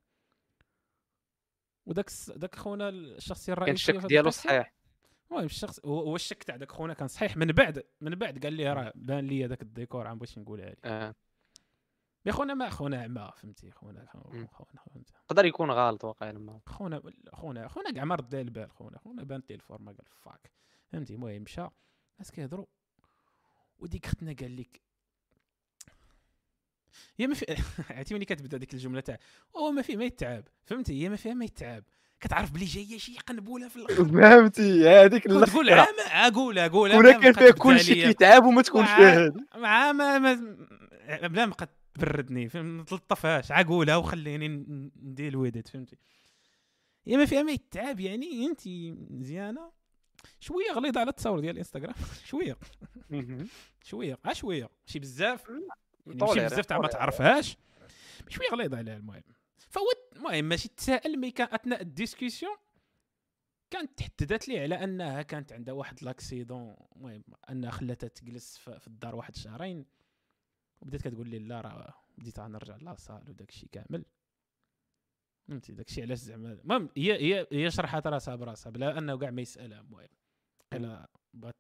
وداك 1.87 2.07
داك 2.37 2.55
خونا 2.55 2.89
الشخصية 2.89 3.55
كان 3.55 3.63
الرئيسية 3.63 3.75
الشك 3.83 3.93
في 3.99 3.99
هاد 4.05 4.07
ديالو 4.09 4.31
صحيح. 4.31 4.76
المهم 5.31 5.45
الشخص 5.45 5.81
هو 5.85 6.17
الشك 6.17 6.43
تاع 6.43 6.57
داك 6.57 6.73
خونا 6.73 6.95
كان 6.95 7.09
صحيح 7.09 7.37
من 7.37 7.47
بعد 7.47 7.83
من 8.01 8.15
بعد 8.15 8.45
قال 8.45 8.53
لي 8.53 8.73
راه 8.73 8.93
بان 8.95 9.27
لي 9.27 9.49
داك 9.49 9.63
الديكور 9.63 10.07
عم 10.07 10.19
باش 10.19 10.39
نقولها 10.39 10.71
لك 10.71 10.87
آه. 10.87 11.15
مي 12.27 12.33
خونا 12.33 12.55
ما 12.55 12.71
خونا 12.71 13.03
عما 13.03 13.31
فهمتي؟ 13.31 13.71
خونا. 13.71 14.07
خونا 14.07 14.81
فهمتي 14.93 15.13
يقدر 15.25 15.45
يكون 15.45 15.71
غلط 15.71 16.05
واقع 16.05 16.33
ما. 16.33 16.61
خونا 16.67 17.03
خونا 17.33 17.69
خونا 17.69 17.91
كاع 17.91 18.05
ما 18.05 18.15
رد 18.15 18.35
البال 18.35 18.71
خونا 18.71 18.99
خونا 18.99 19.25
بانت 19.25 19.49
ليه 19.49 19.57
الفورمه 19.57 19.93
قال 19.93 20.07
فاك 20.25 20.53
فهمتي؟ 20.93 21.15
المهم 21.15 21.43
مشى. 21.43 21.61
الناس 22.15 22.31
كيهضروا. 22.31 22.67
وديك 23.79 24.07
اختنا 24.07 24.33
قال 24.41 24.57
لك 24.57 24.81
هي 27.19 27.27
ما 27.27 27.35
في 27.35 27.47
عرفتي 27.97 28.15
ملي 28.15 28.25
كتبدا 28.25 28.59
ديك 28.59 28.75
الجملة 28.75 29.01
تاع 29.01 29.19
هو 29.57 29.71
ما 29.71 29.83
فيه 29.83 29.97
ما 29.97 30.05
يتعب. 30.05 30.45
فهمتي؟ 30.65 31.03
هي 31.03 31.09
ما 31.09 31.17
فيها 31.17 31.35
ما 31.35 31.45
يتعب. 31.45 31.85
كتعرف 32.21 32.51
بلي 32.51 32.65
جاية 32.65 32.99
شي 32.99 33.17
قنبوله 33.27 33.69
في 33.69 33.77
الآخر 33.77 34.05
فهمتي؟ 34.09 34.89
هذيك 34.89 35.25
تقول 35.25 35.71
عام 35.71 35.95
قولها 36.69 36.69
ما 36.99 37.13
كان 37.13 37.21
بقات 37.21 37.39
فيها 37.39 37.51
تبدا 37.51 37.51
كل 37.63 37.81
شيء 37.81 37.95
عليا. 37.97 38.07
كيتعب 38.07 38.45
وما 38.45 38.63
تكونش 38.63 38.89
فيها 38.89 39.27
هذه 39.27 39.35
مع 39.57 39.93
ما 39.93 40.19
ما 40.19 40.35
بلا 41.23 41.47
ما 41.47 41.55
تبردني 41.95 42.49
فهم 42.49 42.85
تلطفهاش. 42.85 43.53
عقولها 43.53 43.97
وخليني 43.97 44.49
ندير 45.03 45.29
الوداد 45.29 45.69
فهمتي؟ 45.69 45.97
هي 47.07 47.17
ما 47.17 47.27
فيها 47.27 47.43
ما 47.43 47.53
يتعب 47.53 48.01
يعني. 48.01 48.47
أنت 48.47 48.61
مزيانة. 49.11 49.71
شوية 50.41 50.73
غليظة 50.73 51.01
على 51.01 51.11
التصاور 51.11 51.41
ديال 51.41 51.53
الإنستغرام. 51.53 51.95
شوية. 52.31 52.57
شوية. 53.85 54.19
آه 54.27 54.33
شوية. 54.33 54.69
ماشي 54.87 54.99
بزاف. 54.99 55.49
يعني 55.49 55.65
ماشي 56.07 56.41
بزاف 56.47 56.67
تاع 56.67 56.79
ما. 56.79 56.89
تعرفهاش. 56.89 57.57
شوية 58.29 58.49
غليظة 58.53 58.77
عليها 58.79 58.97
المهم. 58.97 59.23
فهو 59.59 59.87
المهم 60.17 60.45
ماشي 60.45 60.69
تساءل 60.69 61.19
mais 61.19 61.31
كان 61.31 61.49
أثناء 61.53 61.83
ال 61.83 61.89
discussion 61.89 62.57
كانت 63.71 63.99
تحدثت 63.99 64.49
لي 64.49 64.61
على 64.61 64.85
أنها 64.85 65.23
كانت 65.23 65.53
عندها 65.53 65.75
واحد 65.75 66.03
l'accident. 66.03 66.77
المهم 66.97 67.25
أنها 67.51 67.71
خلاتها 67.71 68.09
تجلس 68.09 68.59
في 68.59 68.87
الدار 68.87 69.17
واحد 69.17 69.37
شهرين. 69.37 69.87
وبدات 70.81 71.03
كتقول 71.03 71.29
لي 71.29 71.39
لا 71.39 71.61
راه 71.61 71.95
بديت 72.19 72.41
غنرجع 72.41 72.77
لاصال 72.77 73.31
وداك 73.31 73.49
الشيء 73.49 73.69
كامل. 73.73 74.05
فهمتي؟ 75.49 75.73
داك 75.73 75.89
الشيء 75.89 76.05
علاش 76.05 76.19
زعما. 76.19 76.53
المهم 76.53 76.89
هي 76.97 77.13
هي 77.13 77.47
هي 77.53 77.71
شرحت 77.71 78.07
راسها 78.07 78.37
براسها 78.37 78.71
بلا 78.71 78.99
أنه 78.99 79.19
كاع 79.19 79.31
ما 79.31 79.43
يسألها. 79.43 79.81
المهم 79.81 80.09
قال 80.73 81.07
بغات 81.35 81.57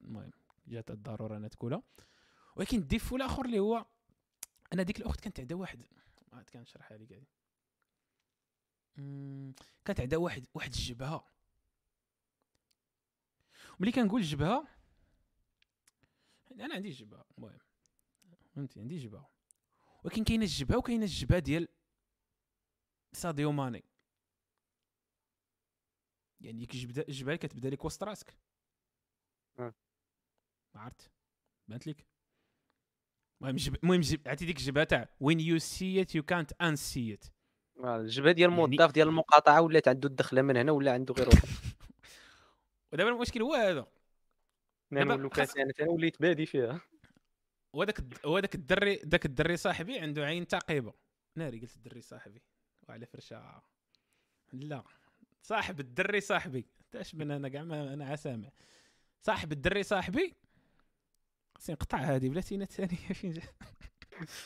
المهم 0.00 0.30
جات 0.66 0.90
الضرورة 0.90 1.36
أنها 1.36 1.48
تقولها. 1.48 1.82
ولكن 2.56 2.78
الديفو 2.78 3.16
الآخر 3.16 3.44
اللي 3.44 3.58
هو 3.58 3.86
أنا 4.72 4.82
ديك 4.82 5.00
الأخت 5.00 5.20
كانت 5.20 5.40
عندها 5.40 5.56
واحد 5.56 5.82
عاد 6.38 6.50
كنشرحها 6.50 6.98
لك 6.98 7.12
هذه 7.12 7.26
مم، 8.96 9.54
كانت 9.84 10.00
عندها 10.00 10.18
واحد 10.18 10.46
واحد 10.54 10.72
الجبهة. 10.74 11.24
ملي 13.80 13.92
كنقول 13.92 14.22
جبهة 14.22 14.68
أنا 16.60 16.74
عندي 16.74 16.90
جبهة 16.90 17.24
المهم. 17.38 17.58
فهمتي؟ 18.54 18.80
عندي 18.80 18.98
جبهة. 18.98 19.30
ولكن 20.04 20.24
كاينة 20.24 20.44
الجبهة 20.44 20.78
وكاينة 20.78 21.04
الجبهة 21.04 21.38
ديال 21.38 21.68
ساديو 23.12 23.52
ماني. 23.52 23.84
يعني 26.40 26.58
ديك 26.58 26.74
الجبهه 26.74 27.04
الجبهة 27.08 27.34
اللي 27.34 27.48
كتبدأ 27.48 27.70
لك 27.70 27.84
وسط 27.84 28.02
راسك. 28.04 28.36
ما 29.58 29.72
عرفت؟ 30.74 31.10
بانت 31.68 31.86
لك. 31.86 32.06
المهم 33.40 33.56
جب... 33.56 33.76
المهم 33.82 34.00
جب... 34.00 34.20
عرفتي 34.28 34.46
ديك 34.46 34.56
الجبهه 34.56 34.84
تاع 34.84 35.08
وين 35.20 35.40
يو 35.40 35.58
سي 35.58 36.00
ات 36.00 36.14
يو 36.14 36.22
كانت 36.22 36.52
ان 36.62 36.76
سي 36.76 37.14
ات 37.14 37.24
الجبهة 37.84 38.32
ديال 38.32 38.50
يعني- 38.50 38.62
الموظف 38.62 38.92
ديال 38.92 39.08
المقاطعة 39.08 39.60
ولات 39.60 39.88
عنده 39.88 40.08
الدخلة 40.08 40.42
من 40.42 40.56
هنا 40.56 40.72
ولا 40.72 40.92
عنده 40.92 41.14
غير 41.14 41.28
واحد. 41.28 41.48
ودابا 42.92 43.10
المشكل 43.10 43.42
هو 43.42 43.54
هذا. 43.54 43.86
دابا 44.90 45.14
أنا 45.14 45.90
وليت 45.90 46.22
بادي 46.22 46.46
فيها. 46.46 46.80
وهذاك 47.72 48.24
وهذاك 48.24 48.54
الدري 48.54 48.94
ذاك 48.94 49.26
الدري 49.26 49.56
صاحبي 49.56 49.98
عنده 49.98 50.24
عين 50.24 50.44
ثاقبه 50.44 50.92
ناري 51.36 51.60
قلت 51.60 51.76
الدري 51.76 52.00
صاحبي. 52.00 52.42
وعلى 52.88 53.06
فرشة. 53.06 53.62
لا. 54.52 54.84
صاحب 55.42 55.80
الدري 55.80 56.20
صاحبي. 56.20 56.66
تاش 56.90 57.14
من 57.14 57.30
أنا 57.30 57.48
كاع 57.48 57.62
أنا 57.62 58.06
عسامع. 58.06 58.50
صاحب 59.22 59.52
الدري 59.52 59.82
صاحبي 59.82 60.36
خصني 61.58 61.74
نقطع 61.74 61.98
هذه 61.98 62.28
بلاتي 62.28 62.66
ثانية 62.66 62.96
فين 63.20 63.32
جا؟ 63.32 63.42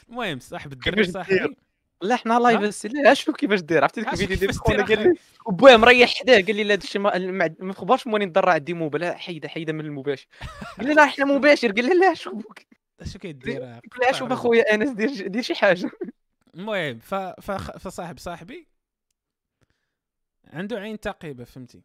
المهم 0.08 0.38
صاحب 0.38 0.72
الدري 0.72 0.96
كيفاش 0.96 1.12
صاحبي. 1.12 1.56
لا 2.02 2.16
حنا 2.16 2.38
live؟ 2.38 2.60
بس 2.60 2.86
لا 2.86 3.14
شوف 3.14 3.36
كيفاش 3.36 3.60
داير. 3.60 3.82
عرفتي 3.82 4.00
ديك 4.00 4.12
الفيديو 4.12 4.36
ديال 4.36 4.54
خونا 4.54 4.84
قال 4.84 4.98
لي 4.98 5.14
وبويا 5.46 5.76
مريح 5.76 6.14
حداه 6.14 6.40
قال 6.40 6.56
لي 6.56 6.64
لا 6.64 6.74
هادشي 6.74 6.98
ما 6.98 7.72
تخبرش 7.72 8.06
موني 8.06 8.26
نضر 8.26 8.48
عندي 8.48 8.74
موبا 8.74 8.98
لا 8.98 9.16
حيدة 9.16 9.48
حيدة 9.48 9.72
من 9.72 9.84
المباشر. 9.84 10.26
قال 10.78 10.86
لي 10.86 10.94
لا 10.94 11.06
حنا 11.06 11.24
مباشر. 11.24 11.72
قال 11.72 11.84
لي 11.84 11.94
لا 11.94 12.14
شوف. 12.14 12.46
اش 13.00 13.16
كيدير؟ 13.16 13.62
قال 13.62 13.80
لي 14.06 14.18
شوف 14.18 14.32
أخويا 14.32 14.74
أنس 14.74 14.90
دير 14.90 15.28
دير 15.28 15.42
شي 15.42 15.54
حاجة. 15.54 15.90
المهم. 16.54 16.98
فصاحب 17.78 18.18
صاحبي 18.18 18.68
عنده 20.44 20.78
عين 20.78 20.96
ثاقبة 20.96 21.44
فهمتي. 21.44 21.82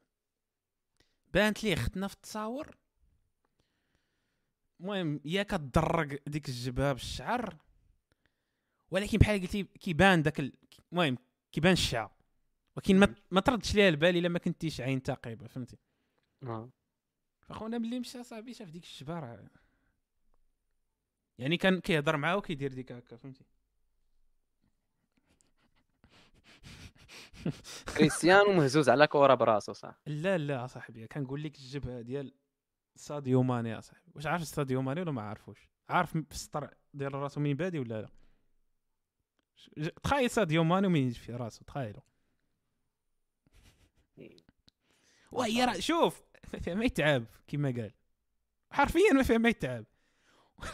بانت 1.33 1.63
ليه 1.63 1.75
ختنا 1.75 2.07
في 2.07 2.13
التصاور؟ 2.13 2.75
المهم 4.79 5.21
يا 5.25 5.43
كتدرق 5.43 6.19
ديك 6.27 6.49
الجبهة 6.49 6.93
بالشعر. 6.93 7.57
ولكن 8.91 9.17
بحال 9.17 9.41
قلتي 9.41 9.63
كيبان 9.63 10.21
داك 10.23 10.39
ال- 10.39 10.53
المهم 10.91 11.17
كيبان 11.51 11.73
الشعر. 11.73 12.11
ولكن 12.75 12.99
ما. 12.99 13.15
ما 13.31 13.41
تردش 13.41 13.75
ليها 13.75 13.89
البال 13.89 14.17
إلا 14.17 14.29
ما 14.29 14.39
كنتيش 14.39 14.81
عين 14.81 14.99
ثاقبه 14.99 15.47
فهمتي؟ 15.47 15.77
آه. 16.43 16.69
فخونا 17.47 17.77
ملي 17.77 17.99
مشى 17.99 18.23
صاحبي 18.23 18.53
شاف 18.53 18.69
ديك 18.69 18.83
الجبار 18.83 19.49
يعني 21.37 21.57
كان 21.57 21.79
كيهضر 21.79 22.17
معاه 22.17 22.37
وكيدير 22.37 22.73
ديك 22.73 22.91
هكا 22.91 23.17
فهمتي؟ 23.17 23.45
كريستيانو 27.97 28.53
مهزوز 28.53 28.89
على 28.89 29.07
كره 29.07 29.33
براسو 29.33 29.73
صح؟ 29.73 30.01
لا 30.07 30.37
لا 30.37 30.67
صاحبي 30.67 31.07
كنقول 31.07 31.43
لك 31.43 31.55
الجبهة 31.55 32.01
ديال 32.01 32.33
ساديو 32.97 33.43
ماني 33.43 33.69
يا 33.69 33.79
صاحبي. 33.81 34.11
واش 34.15 34.25
عارف 34.25 34.43
ساديو 34.43 34.81
ماني 34.81 35.01
ولا 35.01 35.11
ما 35.11 35.21
عارفوش؟ 35.21 35.69
عارف 35.89 36.11
في 36.11 36.31
السطر 36.31 36.73
ديال 36.93 37.13
راسو 37.13 37.39
من 37.39 37.53
بادي 37.53 37.79
ولا 37.79 38.01
لا؟ 38.01 38.09
تخيل 40.03 40.29
ساديو 40.29 40.63
ماني 40.63 40.87
ومين 40.87 41.11
في 41.11 41.33
راسو 41.33 41.65
تخيلوا 41.65 42.01
وهي 45.31 45.65
راه 45.65 45.79
شوف 45.79 46.21
ما 46.53 46.59
فيها 46.59 46.73
ما 46.73 46.85
يتعب 46.85 47.25
كما 47.47 47.69
قال. 47.71 47.91
حرفيا 48.71 49.13
ما 49.13 49.23
فيها 49.23 49.37
ما 49.37 49.49
يتعب. 49.49 49.85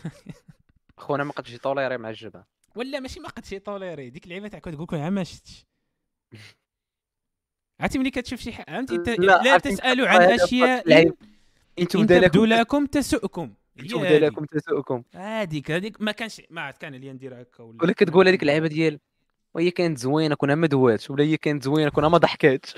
خونا 0.97 1.23
ما 1.23 1.31
قدش 1.31 1.51
يطوليري 1.51 1.97
مع 1.97 2.09
الجبهة. 2.09 2.47
ولا 2.75 2.99
ماشي 2.99 3.19
ما 3.19 3.29
قد 3.29 3.45
شي 3.45 3.59
طوليري 3.59 4.09
ديك 4.09 4.23
اللعيبة 4.25 4.47
تاع 4.47 4.59
كتقول 4.59 4.83
لك 4.83 4.93
ما 4.93 5.23
شفتش. 5.23 5.65
عرفتي 7.79 7.99
ملي 7.99 8.11
كتشوف 8.11 8.39
شي 8.39 8.53
حاجة 8.53 8.79
انت 8.79 8.91
لا، 8.91 9.43
لا 9.43 9.57
تسألوا 9.57 10.07
عن 10.07 10.21
أشياء. 10.21 11.13
إن 11.79 11.83
أنتم 11.83 12.03
بدا 12.03 12.27
تبدو 12.27 12.45
لكم 12.45 12.59
لكم 12.59 12.85
تسؤكم. 12.85 13.53
هي 13.77 13.83
إنتم 13.83 13.97
بدا 13.99 14.09
هذه. 14.09 14.17
لكم 14.19 14.45
تسؤكم. 14.45 15.03
هذيك 15.15 15.71
هذيك 15.71 16.01
ما 16.01 16.11
كانش 16.11 16.41
ما 16.49 16.61
عاد 16.61 16.73
كان 16.73 16.95
لي 16.95 17.13
ندير 17.13 17.41
هكا 17.41 17.63
ولا 17.63 17.77
ولا 17.83 17.93
كتقول 17.93 18.27
هذيك 18.27 18.41
اللعيبة 18.41 18.67
ديال 18.67 18.99
وهي 19.53 19.71
كانت 19.71 19.97
زوينة 19.97 20.35
كنا 20.35 20.55
ما 20.55 20.67
دواتش 20.67 21.09
ولا 21.09 21.23
هي 21.23 21.37
كانت 21.37 21.63
زوينة 21.63 21.89
كنا 21.89 22.09
ما 22.09 22.17
ضحكاتش. 22.17 22.75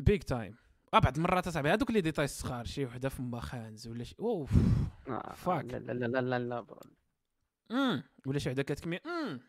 big 0.00 0.22
time 0.22 0.54
آه 0.94 0.98
بعض 0.98 1.16
المرات 1.16 1.46
أصاحبي 1.46 1.68
هذوك 1.68 1.90
les 1.90 2.00
détails 2.00 2.24
الصغار 2.24 2.64
شي 2.64 2.84
وحدة 2.84 3.08
فما 3.08 3.40
خانز 3.40 3.88
ولا 3.88 4.04
شي 4.04 4.14
أوف. 4.20 4.50
آه، 5.08 5.32
fuck. 5.34 5.64
لا 5.64 5.78
لا 5.78 6.06
لا 6.06 6.20
لا 6.20 6.38
لا. 6.38 6.64
امم 7.70 8.02
ولا 8.26 8.38
شي 8.38 8.48
وحدة 8.48 8.62
كتكمي 8.62 8.96
امم 9.06 9.40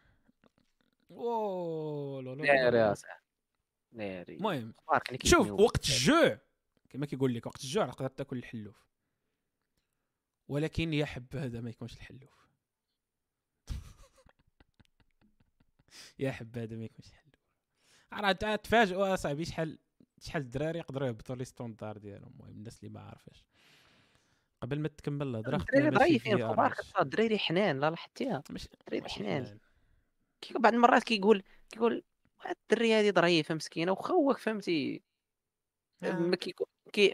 أوه 1.12 2.22
لا 2.22 2.36
لا 2.36 2.96
ناري 3.94 4.36
المهم 4.36 4.74
اللي 5.10 5.20
شوف. 5.24 5.52
وقت 5.52 5.90
الجوع 5.90 6.38
كما 6.92 7.06
كيقول 7.06 7.34
لك 7.34 7.46
وقت 7.46 7.64
الجوع 7.64 7.86
تقدر 7.86 8.10
تاكل 8.10 8.38
الحلوف. 8.38 8.88
ولكن 10.48 10.94
يا 10.94 11.06
حبذا 11.06 11.62
ما 11.62 11.70
يكونش 11.70 11.94
الحلوف. 11.94 12.48
يا 16.20 16.32
حبذا 16.32 16.76
ما 16.76 16.86
يكونش 16.86 17.08
الحلوف. 17.08 17.42
راه 18.14 18.56
تفاجئوا 18.56 19.14
أصاحبي 19.14 19.46
شحال 19.46 19.80
شحال 20.20 20.42
الدراري 20.42 20.80
يقدروا 20.80 21.08
يهبطوا 21.08 21.36
لي 21.36 21.46
ستوندار 21.46 21.98
ديالهم؟ 21.98 22.32
المهم 22.34 22.50
الناس 22.50 22.80
اللي 22.80 22.94
ما 22.94 23.02
عارفاش. 23.02 23.46
قبل 24.62 24.80
ما 24.80 24.88
تكمل 24.88 25.28
الهضره 25.28 25.56
الدراري 25.56 26.46
أخبارك 26.46 26.78
راس. 26.78 26.94
الدراري 27.00 27.40
حنان 27.40 27.80
لا 27.80 27.90
لاحظتيها 27.90 28.44
الدراري 28.50 29.10
حنان. 29.10 29.60
بعض 30.60 30.74
المرات 30.74 31.04
كيقول 31.04 31.44
كيقول 31.70 32.04
"هاد 32.42 32.56
الدريه 32.62 33.00
هذه 33.00 33.12
ضعيفة 33.12 33.56
مسكينة 33.56 33.92
وخوك 33.92 34.38
فهمتي؟ 34.38 34.96
آه. 34.96 35.11
ما 36.02 36.36
كيكو 36.36 36.66
كي 36.94 37.14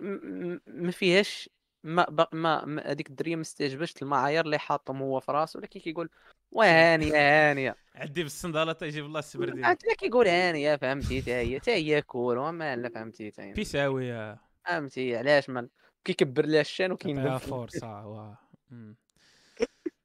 ما 0.68 0.92
فيهاش 0.92 1.50
ما 1.84 2.28
ما 2.34 2.66
ما- 2.66 2.92
هذيك 2.92 3.10
الدريه 3.10 3.36
ما 3.36 3.42
استجبتش 3.42 4.02
المعايير 4.02 4.46
اللي 4.46 4.60
حاطهم 4.60 5.02
هو 5.02 5.20
في 5.20 5.32
راسه 5.32 5.58
ولكن 5.60 5.80
كيقول 5.80 6.10
وهانيه 6.52 7.12
هانيه 7.50 7.76
عدي 7.96 8.24
بالصنداله 8.24 8.74
تيجيب 8.74 9.06
الله 9.06 9.20
السبر 9.20 9.46
ديالي. 9.46 9.62
لا 9.62 9.74
كيقول 9.98 10.28
هانيه 10.28 10.76
فهمتي 10.76 11.22
تا 11.22 11.32
هي 11.40 11.60
تا 11.60 11.72
هي 11.74 12.02
كول 12.02 12.38
وما 12.38 12.76
لا 12.76 12.90
فهمتي 12.90 13.32
تا 13.32 13.44
هي. 13.44 13.54
بيساوي 13.54 14.38
فهمتي 14.66 15.18
علاش 15.18 15.50
ما 15.50 15.70
كيكبر 16.04 16.46
لها 16.46 16.62
الشان 16.62 16.92
وبنادم 16.92 17.38
فورصة 17.38 18.06
واه 18.08 18.38
مم. 18.70 18.96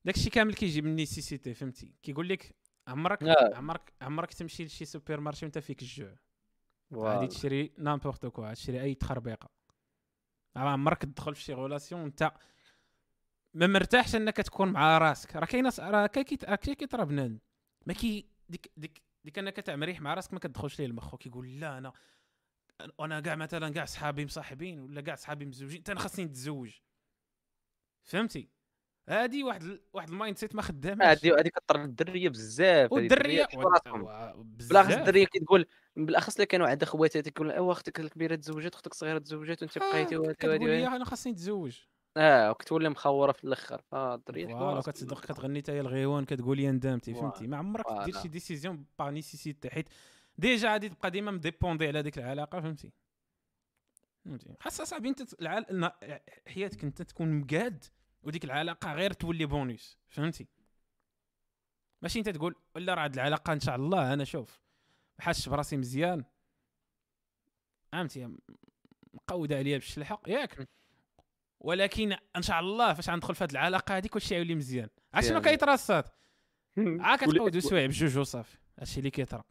داكشي 0.05 0.31
كامل 0.31 0.55
كيجي 0.55 0.83
من 0.83 0.97
nécessité 0.97 1.55
فهمتي. 1.55 1.93
كيقول 2.03 2.29
لك 2.29 2.55
عمرك 2.89 3.23
آه. 3.23 3.55
عمرك 3.55 3.93
عمرك 4.03 4.33
تمشي 4.35 4.65
لشي 4.65 4.85
supermarché 4.85 5.45
وانت 5.47 5.59
فيك 5.59 5.83
الجوع. 5.83 6.15
غادي 6.95 7.27
تشري 7.27 7.73
n'importe 7.79 8.27
quoi 8.27 8.55
تشري 8.55 8.83
أي 8.83 8.95
تخربيقة. 8.95 9.49
ما 10.57 10.71
عمرك 10.71 11.03
تدخل 11.03 11.35
في 11.35 11.43
شي 11.43 11.55
relation 11.55 12.01
وانت 12.01 12.33
ما 13.55 13.67
مرتاحش 13.67 14.17
إنك 14.17 14.37
تكون 14.37 14.69
مع 14.69 14.99
راسك. 14.99 15.37
راه 15.37 15.47
كاين 15.47 15.65
ناس- 15.65 15.81
راه 15.81 15.91
راه 15.91 16.07
كيطرا 16.57 17.05
بنادم. 17.05 17.39
ما 17.87 17.93
كي 17.95 18.29
ديك 18.49 18.73
ديك 18.77 19.03
ديك 19.25 19.39
أنك 19.39 19.57
تعمريح 19.57 20.01
مع 20.01 20.15
راسك 20.15 20.33
ما 20.33 20.39
كتدخلش 20.39 20.79
ليه 20.79 20.87
المخ. 20.87 21.15
وكيقول 21.15 21.61
لا 21.61 21.79
أنا 21.79 21.93
أنا 23.01 23.21
كاع 23.21 23.35
مثلا 23.35 23.73
كاع 23.73 23.85
صحابي 23.85 24.25
مصاحبين 24.25 24.81
ولا 24.81 25.01
كاع 25.01 25.15
صحابي 25.15 25.47
مزوجين 25.47 25.81
حتى 25.81 25.93
أنا 25.93 26.01
خاصني 26.01 26.25
نتزوج. 26.25 26.71
فهمتي؟ 28.03 28.49
هادي 29.09 29.43
واحد 29.43 29.63
ال- 29.63 29.81
واحد 29.93 30.09
ال 30.09 30.39
mindset 30.39 30.55
ما 30.55 30.63
خدامش. 30.63 31.03
هذه 31.03 31.35
هذه 31.39 31.49
كطر 31.49 31.83
الدرية 31.85 32.29
بزاف 32.29 32.93
والدرية 32.93 33.47
بالاخص. 34.35 34.93
الدرية 34.93 35.27
كتقول 35.27 35.67
بالاخص 35.97 36.35
اللي 36.35 36.47
كانوا 36.47 36.67
عندها 36.69 36.89
خواتها 36.89 37.21
تقول 37.21 37.51
ايوا 37.51 37.73
أختك 37.73 38.01
الكبيرة 38.01 38.35
تزوجت 38.35 38.75
أختك 38.75 38.93
الصغيرة 38.93 39.19
تزوجت 39.19 39.63
وأنت 39.63 39.79
بقيتي 39.79 40.15
آه، 40.17 40.19
وهادي 40.19 40.35
كتقول 40.35 40.51
وهادي 40.51 40.65
وهادي. 40.83 40.87
أنا 40.97 41.05
خاصني 41.05 41.33
نتزوج. 41.33 41.79
آه 42.17 42.51
وكتولي 42.51 42.89
مخورة 42.89 43.33
في 43.33 43.45
الأخر. 43.45 43.83
فالدريه 43.91 44.47
voilà 44.47 44.81
كتصدق 44.81 45.21
كتغني 45.21 45.59
حتى 45.59 45.73
هي 45.73 45.81
الغيوان 45.81 46.25
كتقول 46.25 46.61
يا 46.61 46.71
ندمتي 46.71 47.15
فهمتي؟ 47.15 47.47
ما 47.47 47.57
عمرك 47.57 47.85
دير. 48.05 48.15
شي 48.23 48.29
décision 48.29 48.85
par 48.99 49.11
nécessité 49.11 49.71
حيت 49.71 49.89
déjà 50.39 50.73
غادي 50.73 50.89
تبقى 50.89 51.11
ديما 51.11 51.31
مديبوندي 51.31 51.87
على 51.87 52.03
ديك 52.03 52.19
العلاقة 52.19 52.61
فهمتي؟ 52.61 52.93
فهمتي؟ 54.25 54.55
خاص 54.61 54.83
صاحبي 54.83 55.09
أنت 55.09 55.41
العال... 55.43 55.91
حياتك 56.47 56.85
أنت 56.85 57.03
تكون 57.03 57.41
مقاد 57.41 57.85
وديك 58.23 58.45
العلاقة 58.45 58.95
غير 58.95 59.13
تولي 59.13 59.47
بونيس 59.47 59.99
فهمتي؟ 60.09 60.49
ماشي 62.03 62.19
انت 62.19 62.29
تقول 62.29 62.55
ولا 62.75 62.95
راه 62.95 63.05
هاد 63.05 63.15
العلاقة 63.15 63.53
إن 63.53 63.61
شاء 63.61 63.77
الله 63.77 64.13
أنا 64.13 64.25
شوف 64.25 64.61
حاسس 65.19 65.49
براسي 65.49 65.77
مزيان. 65.77 66.25
فهمتي؟ 67.93 68.37
مقودة 69.15 69.57
عليا 69.57 69.79
بالشلحه 69.79 70.23
ياك. 70.27 70.69
ولكن 71.61 72.17
إن 72.37 72.43
شاء 72.43 72.61
الله 72.61 72.95
فاش 72.95 73.11
غندخل 73.11 73.35
في 73.35 73.45
هاد 73.45 73.51
العلاقة 73.51 73.97
هذيك 73.97 74.13
كلشي 74.13 74.35
يولي 74.35 74.55
مزيان. 74.55 74.89
عرفت 75.15 75.29
شنو 75.29 75.39
مزيان. 75.39 75.57
كيترصد؟ 75.57 76.05
عا 76.79 77.17
كتقودوا 77.17 77.61
سوايع 77.61 77.87
بجوج 77.87 78.19
وصافي 78.19 78.59
هادشي 78.79 78.99
اللي 78.99 79.11
كيطرا 79.11 79.45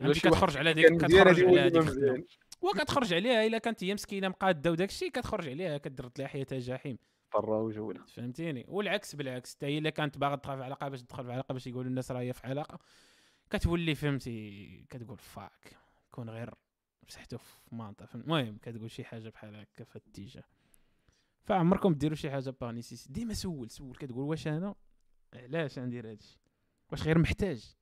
كتخرج 0.00 0.56
على 0.56 0.72
ديك 0.72 0.86
كتخرج 0.86 1.44
على 1.44 1.60
هذيك. 1.60 2.26
وكتخرج 2.60 3.14
عليها 3.14 3.46
إلا 3.46 3.58
كانت 3.58 3.84
هي 3.84 3.94
مسكينة 3.94 4.28
مقادة 4.28 4.70
وداك 4.70 4.88
الشيء 4.88 5.10
كتخرج 5.10 5.48
عليها 5.48 5.78
كدرت 5.78 6.18
لها 6.18 6.28
حياتها 6.28 6.58
جحيم. 6.58 6.98
برا 7.34 7.58
وجوله 7.58 8.04
فهمتيني؟ 8.04 8.64
والعكس 8.68 9.14
بالعكس 9.14 9.54
حتى 9.54 9.66
هي 9.66 9.78
إلا 9.78 9.90
كانت 9.90 10.18
باغا 10.18 10.36
تدخل 10.36 10.56
في 10.56 10.64
علاقة 10.64 10.88
باش 10.88 11.02
تدخل 11.02 11.24
في 11.24 11.32
علاقة 11.32 11.52
باش 11.52 11.66
يقولوا 11.66 11.90
الناس 11.90 12.10
راه 12.10 12.20
هي 12.20 12.32
في 12.32 12.46
علاقة 12.46 12.78
كتولي 13.50 13.94
فهمتي 13.94 14.86
كتقول 14.90 15.18
فاك 15.18 15.76
كون 16.10 16.30
غير 16.30 16.54
مسحتو 17.08 17.38
في 17.38 17.60
فهمت؟ 17.70 18.14
المهم 18.14 18.58
كتقول 18.58 18.90
شي 18.90 19.04
حاجة 19.04 19.28
بحال 19.28 19.56
هكا 19.56 19.84
في 19.84 19.96
الاتجاه. 19.96 20.44
فعمركم 21.44 21.94
ديروا 21.94 22.16
شي 22.16 22.30
حاجة 22.30 22.50
باغ 22.60 22.80
ديما 23.08 23.34
سول 23.34 23.70
سول 23.70 23.96
كتقول 23.96 24.24
واش 24.24 24.46
أنا؟ 24.48 24.74
علاش 25.34 25.78
غندير 25.78 26.10
هادشي 26.10 26.38
واش 26.92 27.02
غير 27.02 27.18
محتاج؟ 27.18 27.76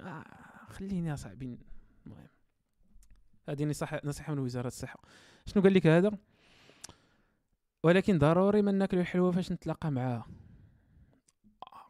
آه 0.00 0.24
خليني 0.68 1.14
أصاحبي. 1.14 1.58
المهم 2.06 2.28
هذه 3.48 3.64
نصيحة 4.04 4.32
من 4.34 4.38
وزارة 4.38 4.66
الصحة. 4.66 5.00
شنو 5.46 5.62
قال 5.62 5.74
لك 5.74 5.86
هذا؟ 5.86 6.18
ولكن 7.82 8.18
ضروري 8.18 8.62
ما 8.62 8.72
ناكلو 8.72 9.00
الحلوه 9.00 9.32
فاش 9.32 9.52
نتلاقى 9.52 9.90
معاها 9.90 10.26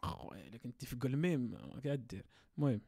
أخويا 0.03 0.47
الا 0.47 0.57
كنتي 0.57 0.85
في 0.85 0.93
الميم 1.05 1.57
كدير 1.83 2.25
المهم. 2.57 2.81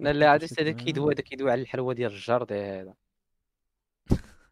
لا 0.00 0.12
لا 0.12 0.30
عاد 0.30 0.44
هذا. 0.60 0.72
كيدوي 0.72 1.14
هذا 1.14 1.22
كيدوي 1.22 1.50
على 1.52 1.62
الحلوة 1.62 1.94
ديال 1.94 2.12
الجرد 2.12 2.52
هذا. 2.52 2.94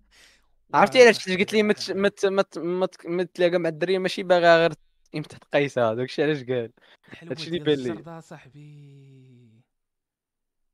عرفتي 0.74 1.02
علاش 1.02 1.28
قلت 1.28 1.52
لي 1.52 1.62
مت 1.62 1.90
مت 1.90 2.26
مت 2.26 2.58
مت 2.58 3.06
متلاقى 3.06 3.58
مع 3.58 3.68
الدريه 3.68 3.98
ماشي 3.98 4.22
باغا 4.22 4.56
غير 4.56 4.72
إمتى 5.14 5.38
تقيسها 5.38 5.94
داكشي 5.94 6.22
علاش 6.22 6.44
قال؟ 6.44 6.72
هادشي 7.18 7.46
اللي 7.46 7.58
ديال 7.58 7.76
بان 7.76 8.14
لي. 8.14 8.20
صاحبي. 8.22 9.62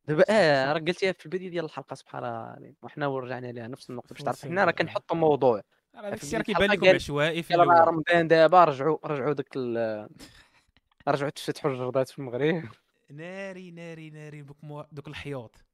دابا 0.08 0.24
آه 0.30 0.72
راه 0.72 0.78
قلتيها 0.78 1.12
في 1.12 1.26
البداية 1.26 1.50
ديال 1.50 1.64
الحلقة 1.64 1.94
سبحان 1.94 2.24
الله 2.24 2.74
وحنا 2.82 3.06
ورجعنا 3.06 3.52
لها 3.52 3.68
نفس 3.68 3.90
النقطة 3.90 4.12
باش 4.14 4.22
تعرف. 4.22 4.44
حنا 4.44 4.64
راه. 4.64 4.70
كنحطوا 4.70 5.16
موضوع. 5.16 5.62
راه 5.94 6.10
بداية 6.10 6.42
كيبان 6.42 6.70
لكم 6.70 6.88
عشوائي 6.88 7.42
في 7.42 7.54
الأول. 7.54 7.88
رمضان 7.88 8.28
دابا 8.28 8.64
رجعوا 8.64 8.98
رجعوا 9.04 9.32
داك 9.32 9.48
ال- 9.56 10.08
رجعوا 11.08 11.30
تفتحوا 11.30 11.70
الجردات 11.70 12.08
في 12.08 12.18
المغرب. 12.18 12.64
ناري 13.10 13.70
ناري 13.70 14.10
ناري 14.10 14.42
دوك 14.42 14.64
مو... 14.64 14.84
دوك 14.92 15.08
الحيوط 15.08 15.64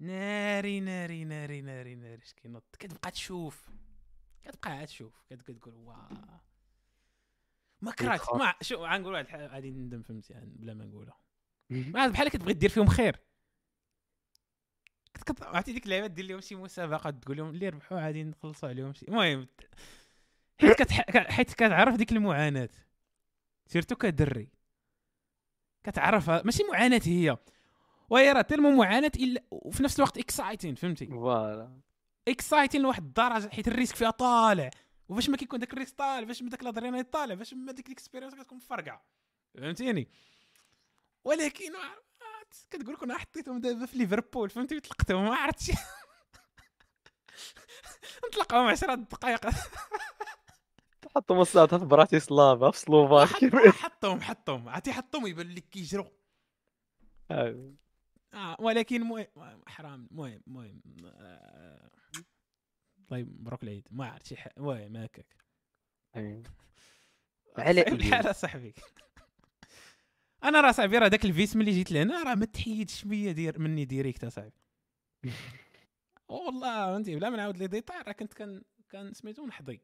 ناري 0.00 0.80
ناري 0.80 1.24
ناري 1.24 1.60
ناري 1.60 1.94
ناري. 1.94 2.22
اش 2.22 2.32
كينوض 2.32 2.62
كتبقى 2.78 3.10
تشوف. 3.10 3.70
كتبقى 4.42 4.70
عاد 4.70 4.86
تشوف. 4.86 5.22
كت- 5.30 5.42
كتقول 5.42 5.74
واه 5.74 6.08
ما 7.80 7.92
كرهت. 7.92 8.14
يتخاف. 8.20 8.38
ما 8.38 8.54
شو 8.62 8.84
غنقول 8.84 9.12
واحد 9.14 9.40
غادي 9.40 9.70
ندم 9.70 10.02
فهمتي 10.02 10.32
يعني 10.32 10.52
بلا 10.56 10.74
ما 10.74 10.84
نقولها 10.84 11.18
ما 11.70 12.06
بحال 12.06 12.28
كتبغي 12.28 12.52
دير 12.52 12.70
فيهم 12.70 12.86
خير. 12.86 13.16
كنت 15.16 15.32
كت- 15.32 15.42
عرفتي 15.42 15.72
ديك 15.72 15.84
اللعيبه 15.84 16.06
دير 16.06 16.24
لهم 16.24 16.40
شي 16.40 16.54
مسابقه 16.54 17.10
تقول 17.10 17.36
لهم 17.36 17.48
اللي 17.50 17.68
ربحوا 17.68 18.00
عادي 18.00 18.24
نخلصوا 18.24 18.68
عليهم 18.68 18.92
شي 18.92 19.06
المهم 19.08 19.46
حيت 20.60 20.82
كتح... 20.82 21.04
حيت 21.30 21.54
كتعرف 21.54 21.94
ديك 21.96 22.12
المعاناة 22.12 22.68
surtout 23.66 23.96
كدري 23.96 24.48
كتعرفها 25.84 26.42
ماشي 26.44 26.62
معاناة 26.72 27.00
هي 27.04 27.36
وهي 28.10 28.32
راه 28.32 28.42
tellement 28.42 28.70
معاناة 28.70 29.12
إلا 29.16 29.42
وفي 29.50 29.82
نفس 29.82 29.96
الوقت 29.98 30.18
exciting 30.18 30.74
فهمتي؟ 30.74 31.06
voilà. 31.06 31.80
exciting 32.28 32.82
لواحد 32.82 33.02
الدرجة 33.04 33.48
حيت 33.48 33.68
ال 33.68 33.72
risque 33.72 33.96
فيها 33.96 34.10
طالع. 34.10 34.70
وفاش 35.08 35.30
ما 35.30 35.36
كيكون 35.36 35.58
داك 35.58 35.72
ال 35.72 35.75
risque 35.75 35.94
طالع 35.98 36.26
فاش 36.26 36.42
ما 36.42 36.50
داك 36.50 36.62
الأدرينالين 36.62 37.04
طالع 37.04 37.34
فاش 37.36 37.54
ما 37.54 37.72
ديك 37.72 37.86
ال 37.86 37.90
experience 37.90 38.34
كتكون 38.34 38.58
مفرقعة. 38.58 39.04
فهمتيني؟ 39.58 40.08
ولكن 41.24 41.72
كتقول 42.70 42.94
لك 42.94 43.02
أنا 43.02 43.18
حطيتهم 43.18 43.60
دابا 43.60 43.86
في 43.86 43.98
ليفربول 43.98 44.50
فهمتي 44.50 44.80
طلقتهم 44.80 45.24
ما 45.24 45.36
عرفتش 45.36 45.70
نطلقهم 48.26 48.66
10 48.66 48.94
دقائق 48.94 49.46
حطوا 51.16 51.36
مصاطة 51.36 51.78
في 51.78 51.84
براتيسلافا 51.84 52.70
في 52.70 52.78
سلوفاكيا 52.78 53.70
حط- 53.70 53.74
حطهم 53.76 54.20
حطهم. 54.20 54.68
عرفتي؟ 54.68 54.92
حطهم 54.92 55.26
يبان 55.26 55.54
لك 55.54 55.68
كيجروا 55.68 56.06
آه. 57.30 57.72
آه 58.34 58.56
ولكن 58.60 59.00
مهم 59.00 59.26
حرام. 59.66 60.08
المهم 60.10 60.40
المهم 60.46 60.80
طيب 63.08 63.40
مبروك 63.40 63.62
العيد. 63.62 63.88
ما 63.90 64.06
عرفت 64.10 64.26
شي 64.26 64.36
المهم 64.58 64.96
هكاك. 64.96 65.36
أيوة. 66.16 66.42
على 67.58 67.80
إيه؟ 67.86 67.92
الحال 67.92 68.36
صاحبي. 68.36 68.74
أنا 70.44 70.60
راه 70.60 70.72
صاحبي 70.72 70.98
راه 70.98 71.08
داك 71.08 71.24
الفيس 71.24 71.56
ملي 71.56 71.70
جيت 71.70 71.92
لهنا 71.92 72.22
راه 72.22 72.34
ما 72.34 72.46
تحيدش 72.46 73.06
مية 73.06 73.32
دير 73.32 73.58
مني 73.58 73.84
ديريكت 73.84 74.24
صاحبي. 74.26 74.52
والله 76.28 76.92
فهمتي 76.92 77.16
بلا 77.16 77.30
ما 77.30 77.36
نعاود 77.36 77.56
les 77.56 77.66
détails 77.66 77.98
راه 78.02 78.12
كنت 78.12 78.34
كان 78.34 78.62
كان 78.90 79.12
سميتو 79.12 79.46
نحضي 79.46 79.80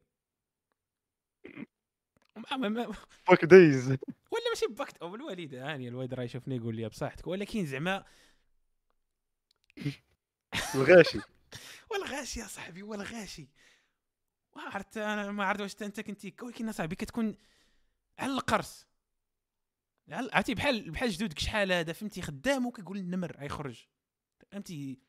back 3.27 3.45
days. 3.45 3.87
ولا 4.31 4.49
ماشي 4.49 4.65
باكت 4.69 4.97
أو 4.97 5.15
الوالد 5.15 5.55
هاني 5.55 5.87
الوالد 5.87 6.13
راه 6.13 6.23
يشوفني 6.23 6.55
يقول 6.55 6.75
لي 6.75 6.89
بصحتك 6.89 7.27
ولكن 7.27 7.65
زعما 7.65 8.03
الغاشي. 10.75 11.19
والغاشي 11.91 12.39
يا 12.39 12.47
صاحبي 12.47 12.83
والغاشي. 12.83 13.49
ما 14.55 14.61
عرفت 14.61 14.97
أنا 14.97 15.31
ما 15.31 15.45
عرفت 15.45 15.61
واش 15.61 15.75
أنت 15.81 15.99
كنتي 15.99 16.35
ولكن 16.41 16.71
صاحبي 16.71 16.95
كتكون 16.95 17.35
على 18.19 18.31
القرص. 18.31 18.90
عرفتي 20.09 20.53
بحال 20.53 20.91
بحال 20.91 21.09
جدودك 21.09 21.39
شحال 21.39 21.71
هذا 21.71 21.93
فهمتي 21.93 22.21
خدام 22.21 22.65
وكيقول 22.65 22.97
النمر 22.97 23.37
غيخرج. 23.37 23.85
فهمتي؟ 24.51 24.99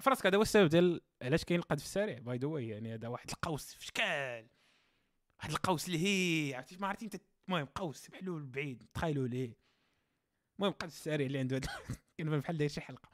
فراسك 0.00 0.26
هذا 0.26 0.36
هو 0.36 0.42
السبب 0.42 0.68
ديال 0.68 1.00
علاش 1.22 1.44
كاين 1.44 1.60
القذف 1.60 1.82
السريع. 1.84 2.18
by 2.18 2.38
the 2.38 2.46
way 2.46 2.68
يعني 2.68 2.94
هذا 2.94 3.08
واحد 3.08 3.30
القوس 3.30 3.74
في 3.74 3.86
شكال؟ 3.86 4.48
واحد 5.38 5.50
القوس 5.50 5.88
لهي 5.88 6.54
عرفتي 6.54 6.76
ما 6.76 6.86
عرفتي 6.86 7.04
انت 7.04 7.16
المهم 7.48 7.66
قوس 7.66 8.10
محلول 8.10 8.46
بعيد 8.46 8.86
تخيلوا 8.94 9.28
ليه 9.28 9.56
المهم 10.58 10.72
القذف 10.72 10.92
السريع 10.92 11.26
اللي 11.26 11.38
عنده 11.38 11.60
كان 12.18 12.40
بحال 12.40 12.58
داير 12.58 12.70
شي 12.70 12.80
حلقة. 12.80 13.08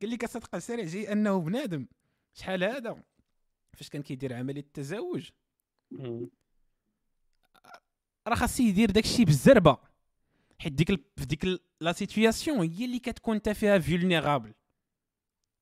قال 0.00 0.10
لي 0.10 0.16
القذف 0.16 0.54
السريع 0.54 0.84
جاي 0.84 1.12
أنه 1.12 1.40
بنادم. 1.40 1.86
شحال 2.34 2.64
هذا؟ 2.64 3.02
فاش 3.72 3.88
كان 3.88 4.02
كيدير 4.02 4.34
عملية 4.34 4.60
التزاوج 4.60 5.30
راه 8.28 8.34
خاص 8.34 8.60
يدير 8.60 8.90
داكشي 8.90 9.24
بالزربه 9.24 9.78
حيت 10.58 10.72
ديك 10.72 10.90
ال- 10.90 11.04
في 11.16 11.24
ديك 11.26 11.44
ال- 11.44 11.60
la 11.80 11.92
situation 11.92 12.58
هي 12.70 12.84
اللي 12.84 12.98
كتكون 12.98 13.36
انت 13.36 13.48
فيها 13.48 13.78
vulnérable 13.78 14.54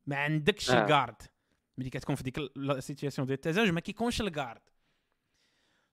ما 0.07 0.17
عندكش 0.17 0.71
آه. 0.71 0.83
ال 0.83 0.89
garde 0.89 1.23
ملي 1.79 1.91
كتكون 1.91 2.15
في 2.17 2.23
ديك 2.23 2.39
la 2.57 2.81
situation 2.81 3.27
ديال 3.27 3.35
التزاوج 3.37 3.69
ما 3.69 3.81
كيكونش 3.81 4.21
ال 4.21 4.27
garde 4.27 4.61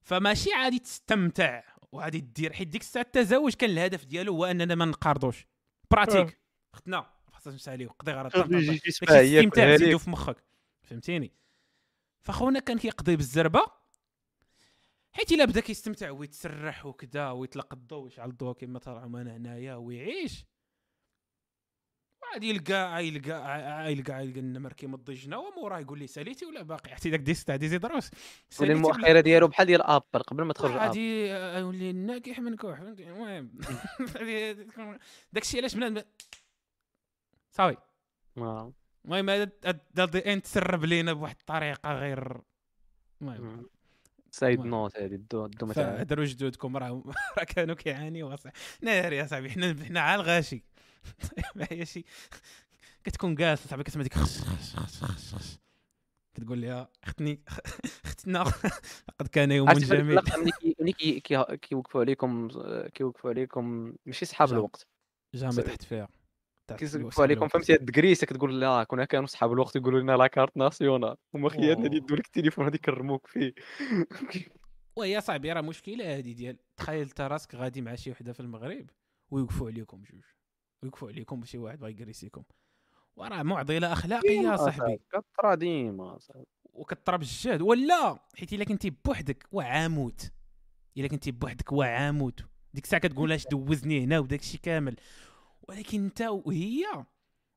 فماشي 0.02 0.54
عادي 0.54 0.80
تستمتع 0.80 1.64
وغادي 1.92 2.20
دير. 2.20 2.54
حيت 2.54 2.68
ديك 2.68 2.82
الساعة 2.82 3.04
التزاوج 3.04 3.54
كان 3.54 3.70
الهدف 3.70 4.06
ديالو 4.06 4.34
هو 4.36 4.46
أننا 4.46 4.76
ما 4.76 4.86
نقارضوش 4.86 5.46
براتيك 5.92 6.40
اختنا 6.74 7.06
خاصنا 7.32 7.54
نسأليو. 7.54 7.90
قضي 7.90 8.12
غير 8.12 8.28
الاستمتاع 8.28 9.76
تزيدو 9.76 9.92
ليك. 9.92 9.98
في 10.02 10.10
مخك. 10.10 10.44
فهمتيني؟ 10.84 11.32
فخونا 12.22 12.60
كان 12.60 12.78
كيقضي 12.78 13.16
بالزربة. 13.16 13.66
حيت 15.12 15.32
الا 15.32 15.46
بدا 15.46 15.60
كيستمتع 15.60 16.12
ويتسرح 16.12 16.86
وكذا 16.86 17.32
ويطلق 17.32 17.74
الضوء 17.74 18.04
ويشعل 18.04 18.30
الضوء 18.30 18.54
كما 18.54 18.80
ترى 18.80 19.04
أنا 19.04 19.38
هنايا 19.38 19.76
ويعيش 19.76 20.46
غادي 22.34 22.50
يلقى 22.50 23.08
يلقى 23.08 23.92
يلقى 23.92 24.24
يلقى 24.24 24.40
النمر 24.40 24.74
كيمضي 24.74 25.14
جناوه 25.14 25.56
موراه 25.56 25.80
يقول 25.80 26.00
لي 26.00 26.08
ساليتي 26.08 26.46
ولا 26.46 26.62
باقي 26.62 26.92
عرفتي 26.92 27.10
داك 27.10 27.20
ديس 27.20 27.46
تاع 27.46 27.56
ديزي 27.56 27.78
دروس 27.78 28.12
ولي 28.60 28.74
المؤخره 28.74 29.20
ديالو 29.20 29.48
بحال 29.48 29.68
ديال 29.68 29.82
ابل 29.82 30.20
قبل 30.20 30.44
ما 30.44 30.54
تخرج 30.54 30.72
غادي 30.72 31.34
اولي 31.34 31.92
ناكح 31.92 32.40
من 32.40 32.56
كوح 32.56 32.80
المهم 32.80 33.60
داك 35.34 35.44
الشيء 35.44 35.60
علاش 35.60 35.76
بنادم 35.76 36.02
صافي 37.52 37.78
آه. 38.38 38.74
المهم 39.06 39.30
هذا 39.30 39.52
هذا 39.66 40.06
دي 40.06 40.34
ان 40.34 40.42
تسرب 40.42 40.86
لينا 40.86 41.14
بواحد 41.14 41.36
الطريقة 41.40 41.94
غير 41.94 42.42
المهم 43.22 43.70
سايد. 44.32 44.60
نوت 44.60 44.98
هذه 44.98 45.16
الدو 45.16 45.46
الدو 45.46 45.66
فهدروا 45.68 46.26
جدودكم 46.26 46.78
راه 46.78 47.04
راه 47.38 47.44
كانوا 47.44 47.76
كيعانيوا. 47.76 48.36
ناري 48.82 49.18
يا 49.18 49.26
صاحبي 49.26 49.50
حنا 49.50 49.76
حنا 49.86 50.00
عا 50.00 50.16
الغاشي 50.16 50.64
ما 51.56 51.68
هي 51.72 51.86
شي 51.86 52.06
كتكون 53.04 53.36
جالس 53.36 53.68
صاحبي 53.68 53.84
كتسمع 53.84 54.04
ديك 54.04 54.14
خش 54.14 54.38
خش 54.42 54.76
خش 54.76 55.04
خش 55.04 55.34
خش 55.36 55.58
كتقول 56.34 56.62
لها 56.62 56.90
اختني 57.04 57.42
اختنا 58.06 58.44
لقد 59.10 59.28
كان 59.28 59.52
يوم 59.52 59.72
جميل 59.72 60.06
ملي 60.06 60.22
كي- 60.52 60.76
ملي 60.80 60.92
كي- 60.92 61.20
كي- 61.20 61.58
كيوقفوا 61.58 62.02
عليكم 62.02 62.48
كيوقفوا 62.94 63.30
عليكم 63.30 63.94
ماشي 64.06 64.26
صحاب. 64.26 64.52
الوقت 64.52 64.88
جامي. 65.34 65.62
تحت 65.62 65.84
فيها 65.84 66.08
كيوقفوا 66.76 67.24
عليكم 67.24 67.48
فهمتي؟ 67.48 67.74
هاد 67.74 67.82
الكريسه 67.82 68.28
كتقول 68.28 68.62
لا 68.62 68.84
كنا 68.84 69.06
كانوا 69.06 69.28
صحاب 69.28 69.52
الوقت 69.54 69.76
يقولوا 69.76 70.00
لنا 70.00 70.18
لا 70.18 70.28
كارت 70.28 70.58
ناسيونال. 70.58 71.16
هما 71.36 71.50
خياتنا 71.50 71.86
اللي. 71.86 71.98
يدوا 71.98 72.18
لك 72.18 72.26
التليفون 72.26 72.66
هذيك 72.66 72.88
يكرموك 72.88 73.28
فيه. 73.28 73.54
وهي 74.96 75.22
صاحبي 75.22 75.52
راه 75.52 75.62
مشكلة 75.62 76.18
هذه 76.18 76.34
ديال 76.34 76.58
تخيل 76.78 77.02
انت 77.02 77.22
راسك 77.22 77.56
غادي 77.56 77.82
مع 77.82 77.96
شي 77.96 78.12
وحدة 78.12 78.34
في 78.34 78.40
المغرب 78.40 78.90
ويوقفوا 79.32 79.68
عليكم 79.68 79.98
جوج 79.98 80.24
ويوقفوا 80.84 81.10
عليكم 81.10 81.44
شي 81.46 81.58
واحد 81.58 81.80
بغا 81.80 81.90
يكريسيكم 81.90 82.44
وراه 83.16 83.44
معضلة 83.44 83.94
أخلاقية 83.94 84.42
يا 84.42 84.56
صاحبي. 84.56 85.00
كطرا 85.12 85.56
ديما 85.56 86.18
صاحبي. 86.20 86.46
وكضرب 86.74 87.22
الجهد 87.22 87.62
ولا 87.62 88.20
حيت 88.36 88.54
إلا 88.54 88.64
كنتي 88.64 88.90
بوحدك 89.06 89.48
وعاموت 89.52 90.32
إلا 90.98 91.08
كنتي 91.08 91.32
بوحدك 91.32 91.72
وعاموت. 91.72 92.42
ديك 92.74 92.84
الساعة 92.84 93.02
كتقول 93.02 93.32
أش 93.32 93.48
دوزني 93.48 94.04
هنا? 94.04 94.20
وداك 94.20 94.40
الشيء 94.40 94.60
كامل. 94.64 94.96
ولكن 95.70 96.04
انت 96.04 96.22
وهي 96.22 96.86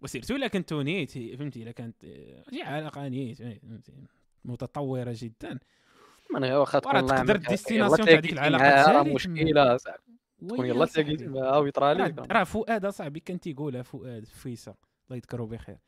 وسيرتو 0.01 0.37
الا 0.37 0.49
كنتو 0.49 0.83
نيت 0.83 1.11
فهمتي؟ 1.11 1.63
إلا 1.63 1.73
كانت 1.73 2.05
آه، 2.05 2.45
شي 2.51 2.63
علاقه 2.63 3.09
نيت 3.09 3.39
فهمتي؟ 3.43 3.93
متطورة 4.45 5.15
جدا. 5.19 5.59
من 6.35 6.45
غير 6.45 6.59
واخا 6.59 6.79
تكون 6.79 7.07
تقدر. 7.07 7.35
الديستيناسيون 7.35 8.09
تاع 8.09 8.21
ديك 8.21 8.35
معاها 8.35 8.83
تسالي 8.83 9.15
مشكلة. 9.15 9.77
تكون 10.49 10.67
يلا 10.67 10.87
صاحبي. 10.87 10.87
تلاقيتي 10.87 11.27
معاها 11.27 11.59
ويطرى 11.59 11.93
راه 11.93 12.03
عليك 12.03 12.19
راه 12.19 12.45
فؤاد 12.45 12.85
اصاحبي 12.85 13.21
كان 13.21 13.41
تيقولها 13.41 13.83
فؤاد 13.83 14.25
فيصل 14.25 14.75
الله 15.05 15.17
يذكره 15.17 15.45
بخير. 15.45 15.79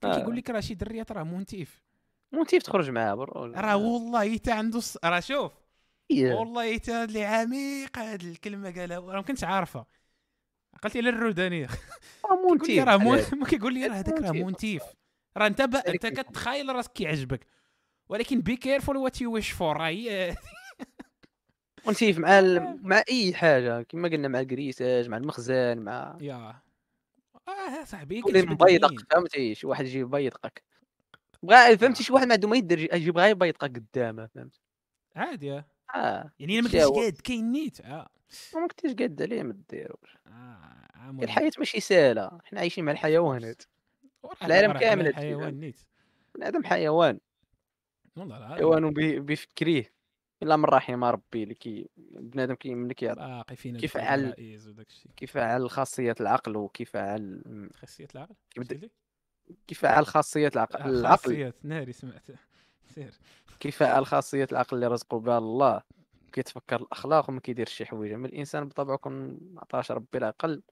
كان 0.00 0.10
آه. 0.10 0.16
كيقول 0.18 0.36
لك 0.36 0.50
راه 0.50 0.60
شي 0.60 0.74
دريات 0.74 1.12
راه 1.12 1.22
منتيف 1.22 1.82
مونتيف 2.32 2.62
تخرج 2.62 2.90
معاه 2.90 3.14
برو 3.14 3.44
راه 3.44 3.76
والله 3.76 4.34
حتى 4.34 4.52
عنده 4.52 4.80
راه 5.04 5.20
شوف. 5.20 5.52
إيه. 6.10 6.34
والله 6.34 6.74
حتى 6.74 7.04
اللي 7.04 7.24
عميق 7.24 7.98
هاد 7.98 8.22
الكلمة 8.22 8.70
قالها 8.70 8.98
راه 8.98 9.16
ما 9.16 9.22
كنتش 9.22 9.44
عارفها 9.44 9.86
عقلتي 10.84 10.98
على 10.98 11.08
الرودانيه 11.08 11.66
راه 12.30 12.36
مونتيف. 12.48 12.84
راه. 12.84 12.96
مون 12.96 13.18
كيقول 13.46 13.74
لي 13.74 13.86
راه 13.86 13.94
هذاك 13.94 14.20
راه 14.22 14.32
مونتيف. 14.32 14.82
راه 15.36 15.46
أنت 15.46 15.62
ب... 15.62 15.74
أنت 15.76 16.06
ذلك 16.06 16.26
كتخيل 16.26 16.68
راسك 16.76 16.92
كيعجبك. 16.92 17.46
ولكن 18.08 18.40
be 18.40 18.56
careful 18.56 18.96
what 18.96 19.20
you 19.20 19.32
wish 19.34 19.50
for 19.50 19.76
راه 19.76 19.88
هي 19.88 20.34
مونتيف 21.86 22.18
مع 22.18 22.38
ال... 22.38 22.78
مع 22.88 23.02
أي 23.10 23.34
حاجة. 23.34 23.82
كما 23.82 24.08
قلنا 24.08 24.28
مع 24.28 24.40
الكريساج 24.40 25.08
مع 25.08 25.16
المخزن 25.16 25.78
مع 25.78 26.18
يا. 26.20 26.62
آه 27.48 27.84
صاحبي 27.84 28.22
مبيضق 28.26 28.90
منين؟ 28.90 29.06
فهمتي؟ 29.10 29.54
شي 29.54 29.66
واحد 29.66 29.84
يجي 29.86 29.98
يبيضقك 29.98 30.62
بغا 31.42 31.76
فهمتي؟ 31.76 32.02
شي 32.04 32.12
واحد 32.12 32.26
ما 32.26 32.34
عنده 32.34 32.48
ما 32.48 32.56
يدير 32.56 32.94
يجي 32.94 33.10
بغا 33.10 33.26
يبيضقك 33.26 33.76
قدامه 33.76 34.26
فهمت؟ 34.26 34.60
عادي 35.16 35.52
آه. 35.52 35.64
آه. 35.94 36.32
يعني 36.38 36.52
إلا 36.54 36.62
ما 36.62 36.68
كنتش 36.68 36.82
هو. 36.82 37.00
قاد 37.00 37.12
كاين 37.24 37.52
نيت 37.52 37.80
آه. 37.80 38.08
ما 38.54 38.66
كنتيش 38.68 38.92
قاد 38.94 39.22
عليه 39.22 39.42
ما 39.42 39.56
ديروش 39.70 40.18
آه،. 40.26 41.10
الحياة 41.22 41.50
ماشي 41.58 41.80
سهله 41.80 42.38
حنا 42.44 42.60
عايشين 42.60 42.84
مع 42.84 42.92
الحيوانات. 42.92 43.62
العالم 44.42 44.72
كامل 44.72 45.14
حيوان؟ 45.14 45.60
نيت 45.60 45.80
بنادم 46.34 46.64
حيوان. 46.64 47.20
والله 48.16 48.36
العظيم. 48.36 48.56
حيوان 48.56 48.90
بيفكريه. 49.24 49.92
إلا 50.42 50.56
من 50.56 50.64
رحم 50.64 51.04
ربي 51.04 51.42
اللي 51.42 51.54
كي 51.54 51.88
بنادم 51.96 52.54
كي 52.54 52.74
ملي 52.74 52.94
كي 52.94 53.06
باقي 53.14 53.56
فينا 53.56 53.78
كيفعل- 53.78 54.18
الجوائز 54.24 54.68
وداك 54.68 54.88
الشيء 54.88 55.10
كيفعل 55.16 55.70
خاصية 55.70 56.14
العقل 56.20 56.56
وكيفعل 56.56 57.42
خاصية 57.74 58.08
العقل؟ 58.14 58.34
كيبدا- 58.50 58.72
اش 58.76 58.80
قلتي؟ 58.82 58.90
كيفعل 59.66 60.06
خاصية 60.06 60.48
العقل 60.54 60.90
العقل. 60.90 61.18
خاصيات 61.22 61.54
ناري 61.62 61.92
سمعت 61.92 62.26
سير. 62.94 63.14
كيفعل 63.60 64.06
خاصية 64.06 64.46
العقل 64.52 64.76
اللي 64.76 64.86
رزقه 64.86 65.18
بها 65.20 65.38
الله. 65.38 65.82
كيتفكر 66.32 66.76
الأخلاق 66.76 67.30
وما 67.30 67.40
كيديرش 67.40 67.72
شي 67.72 67.86
حوايج 67.86 68.12
أما 68.12 68.26
الإنسان 68.26 68.68
بطبعه 68.68 68.96
كون 68.96 69.38
عطاش 69.58 69.90
ربي 69.90 70.18
العقل 70.18 70.62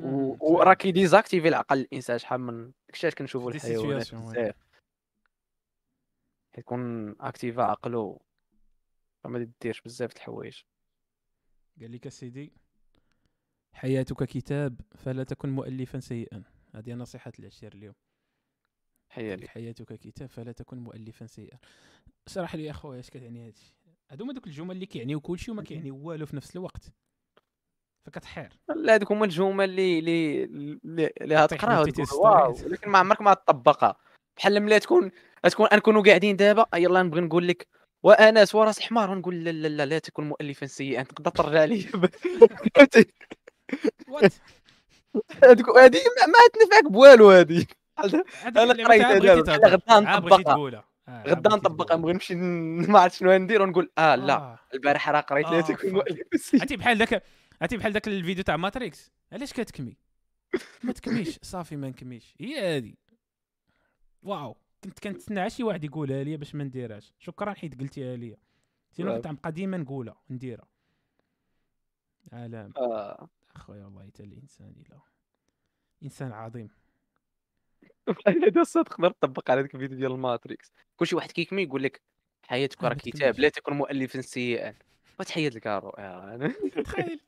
و-. 0.00 0.52
وراه 0.52 0.74
كي 0.74 0.87
désactivé 0.87 1.48
العقل 1.48 1.80
الإنسان 1.80 2.18
شحال 2.18 2.40
من 2.40 2.72
داكشي 2.86 3.10
كنشوفوا 3.10 3.50
الحيوانات. 3.50 4.14
بزاف. 4.14 4.54
يكون 6.58 7.10
أكتيفا 7.20 7.62
عقله 7.62 8.20
فما 9.24 9.52
ديرش 9.60 9.80
بزاف 9.80 10.12
د 10.12 10.16
الحوايج. 10.16 10.62
قال 11.80 11.92
لك 11.92 12.08
سيدي 12.08 12.52
حياتك 13.72 14.24
كتاب 14.24 14.80
فلا 14.96 15.24
تكن 15.24 15.48
مؤلفا 15.48 16.00
سيئا. 16.00 16.42
هذه 16.74 16.94
نصيحة 16.94 17.32
العشير 17.38 17.74
اليوم. 17.74 17.94
حياتك 19.08 19.92
كتاب 19.92 20.28
فلا 20.28 20.52
تكن 20.52 20.78
مؤلفا 20.78 21.26
سيئا. 21.26 21.58
اشرح 22.26 22.54
لي 22.54 22.64
يا 22.64 22.70
أخويا 22.70 23.00
اش 23.00 23.10
كتعني 23.10 23.48
هذا 23.48 23.52
هما 24.20 24.32
دوك 24.32 24.46
الجمل 24.46 24.74
اللي 24.74 24.86
كيعنيو 24.86 25.20
كلشي 25.20 25.50
وما 25.50 25.62
كيعنيو 25.62 25.96
والو 25.96 26.26
في 26.26 26.36
نفس 26.36 26.56
الوقت. 26.56 26.92
فكتحير. 28.06 28.52
لا 28.76 28.94
هذوك 28.94 29.12
هما 29.12 29.24
الجمل 29.24 29.64
اللي 29.64 29.98
اللي 30.44 31.10
اللي 31.20 31.36
غتقراها 31.36 31.84
wow. 32.12 32.56
ولكن 32.64 32.90
ما 32.90 32.98
عمرك 32.98 33.20
ما 33.20 33.34
تطبقها. 33.34 33.96
بحال 34.36 34.60
ملي 34.60 34.80
تكون 34.80 35.10
تكون 35.42 35.68
نكونوا 35.72 36.02
قاعدين 36.02 36.36
دابا 36.36 36.66
يلا 36.74 37.02
نبغي 37.02 37.20
نقول 37.20 37.48
لك 37.48 37.68
وانس 38.02 38.54
وراس 38.54 38.80
حمار 38.80 39.10
ونقول 39.10 39.44
لا 39.44 39.50
لا 39.50 39.68
لا 39.68 39.86
لا 39.86 39.98
تكن 39.98 40.24
مؤلفا 40.28 40.66
سيئا. 40.66 41.02
تقدر 41.02 41.30
ترجع 41.30 41.64
لي. 41.64 41.80
فهمتي 41.80 43.06
what 44.08 44.34
هذيك 45.44 45.68
هذه 45.68 46.00
ما 46.26 46.38
تنفعك 46.52 46.84
بوالو 46.92 47.30
هذه 47.30 47.66
بحال 47.96 48.10
تهضر. 48.10 48.84
غدا 48.84 49.18
بغيتي 49.18 49.50
نطبقها. 49.90 50.87
آه، 51.08 51.22
غدا 51.22 51.50
نطبقها. 51.56 51.96
نبغي 51.96 52.12
نمشي 52.12 52.34
ما 52.34 52.98
عرفت 52.98 53.16
شنو 53.16 53.36
ندير 53.36 53.62
ونقول 53.62 53.90
آه 53.98 54.14
لا 54.14 54.36
آه. 54.36 54.58
البارح 54.74 55.08
راه 55.08 55.20
قريت 55.20 55.46
لا 55.46 55.62
سيئا 55.62 56.02
عرفتي 56.60 56.76
بحال 56.76 56.98
داك 56.98 57.22
عرفتي 57.60 57.76
بحال 57.76 57.92
داك 57.92 58.08
الفيديو 58.08 58.44
تاع 58.44 58.56
ماتريكس. 58.56 59.12
علاش 59.32 59.52
كتكمي؟ 59.52 59.96
ما 60.82 60.92
تكميش. 60.92 61.38
صافي 61.52 61.76
ما 61.76 61.88
نكميش. 61.88 62.34
هي 62.40 62.76
هذه 62.76 62.94
wow. 64.22 64.56
كنت 64.84 64.98
كنتسنى 64.98 65.50
شي 65.50 65.62
واحد 65.62 65.84
يقولها 65.84 66.24
لي 66.24 66.36
باش 66.36 66.54
ما 66.54 66.64
نديرهاش. 66.64 67.12
شكرا 67.18 67.54
حيت 67.54 67.80
قلتيها 67.80 68.16
لي 68.16 68.36
sinon. 68.92 69.14
كنت 69.16 69.26
غنبقى 69.26 69.52
ديما 69.52 69.76
نقولها 69.76 70.16
نديرها 70.30 70.66
عالم 72.32 72.72
آه. 72.76 73.28
أخويا 73.56 73.84
والله 73.84 74.06
حتى 74.06 74.22
الإنسان 74.22 74.74
الا 74.86 74.98
إنسان 76.02 76.32
عظيم. 76.32 76.68
هذا 78.26 78.60
الصوت 78.60 78.88
تقدر 78.88 79.10
تطبق 79.10 79.50
على 79.50 79.60
ذاك 79.60 79.74
الفيديو 79.74 79.98
ديال 79.98 80.12
الماتريكس. 80.12 80.72
كلشي 80.96 81.16
واحد 81.16 81.32
كيكمي 81.32 81.62
يقول 81.62 81.82
لك 81.82 82.02
حياتك 82.46 82.84
راه 82.84 82.94
كتاب. 83.04 83.40
لا 83.40 83.48
تكن 83.48 83.72
مؤلفا 83.72 84.20
سيئا. 84.20 84.74
وتحيد 85.20 85.54
الكارو 85.54 85.88
آه. 85.90 86.52
تخيل. 86.84 87.20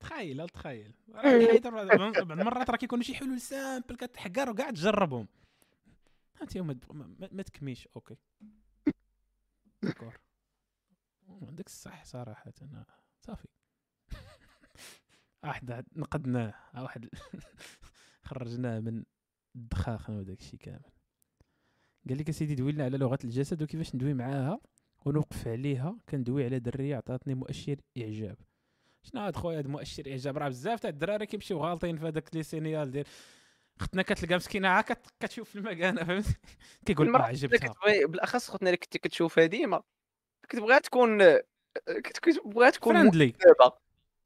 تخيل 0.00 0.48
تخيل. 0.48 0.94
بعض 1.08 2.30
المرات 2.40 2.70
راه 2.70 2.76
كيكونوا 2.76 3.04
شي 3.04 3.14
حلول 3.14 3.40
simple 3.40 3.96
كتحقر 3.96 4.50
وكاع 4.50 4.70
تجربهم. 4.70 5.28
انت 6.42 6.56
يوم 6.56 6.80
ما, 7.32 7.42
تكميش. 7.42 7.88
OK. 7.96 8.16
d'accord. 9.82 10.18
عندك 11.28 11.66
الصح 11.66 12.04
صراحة. 12.04 12.52
أنا 12.62 12.84
صافي. 13.20 13.48
واحد 15.44 15.84
نقدناه. 15.96 16.54
واحد 16.74 17.08
خرجناه 18.24 18.80
من 18.80 19.04
الدخاخ 19.56 20.10
وداك 20.10 20.38
الشيء 20.40 20.58
كامل. 20.60 20.80
قال 22.08 22.18
لك 22.18 22.30
سيدي 22.30 22.54
دوي 22.54 22.72
لنا 22.72 22.84
على 22.84 22.98
لغة 22.98 23.18
الجسد 23.24 23.62
وكيفاش 23.62 23.94
ندوي 23.94 24.14
معاها 24.14 24.60
ونوقف 25.06 25.48
عليها. 25.48 25.96
كندوي 26.08 26.44
على 26.44 26.58
درية 26.58 26.96
عطاتني 26.96 27.34
مؤشر 27.34 27.76
إعجاب. 27.98 28.36
شنو 29.02 29.20
هاد 29.20 29.36
خويا 29.36 29.58
هاد 29.58 29.66
مؤشر 29.66 30.02
إعجاب؟ 30.10 30.38
راه 30.38 30.48
بزاف 30.48 30.80
تاع 30.80 30.90
الدراري 30.90 31.26
كيمشيو 31.26 31.58
غالطين 31.58 31.96
في 31.96 32.08
هذاك 32.08 32.34
le 32.34 32.42
signal 32.42 32.90
ديال 32.90 33.04
اختنا 33.80 34.02
كتلقى 34.02 34.36
مسكينة 34.36 34.68
عا 34.68 34.80
كت- 34.82 35.06
كتشوف 35.20 35.50
في 35.50 35.56
المكانه 35.58 36.04
فهمتي 36.04 36.34
كيقول 36.86 37.06
آه 37.06 37.08
المرات 37.10 37.24
عجبتها 37.28 37.74
بالأخص 38.06 38.50
خوتنا 38.50 38.68
اللي 38.68 38.76
كنت 38.76 38.96
كتشوفها 38.96 39.46
ديما 39.46 39.82
كتبغيها 40.48 40.78
تكون 40.78 41.18
كت- 41.86 42.18
كتبغيها 42.22 42.70
تكون 42.70 42.94
friendly 42.94 43.26
مؤدبه 43.46 43.76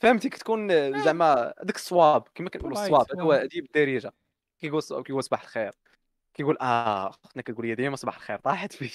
فهمتي؟ 0.01 0.29
كتكون 0.29 0.69
زعما 1.05 1.55
داك 1.63 1.77
الصواب 1.77 2.29
كما 2.35 2.51
كنقولوا 2.51 2.83
الصواب 2.83 3.07
هذا 3.15 3.23
هو 3.23 3.33
آه. 3.33 3.43
هذه 3.43 3.61
بالدارجة. 3.61 4.13
كيقول 4.59 4.83
كيقول 5.03 5.25
صباح 5.25 5.43
الخير. 5.43 5.73
كيقول 6.35 6.59
آه 6.61 7.09
أختنا 7.11 7.43
كتقول 7.43 7.67
لي 7.67 7.75
ديما 7.75 7.97
صباح 7.97 8.17
الخير 8.17 8.39
طاحت 8.39 8.83
آه، 8.83 8.89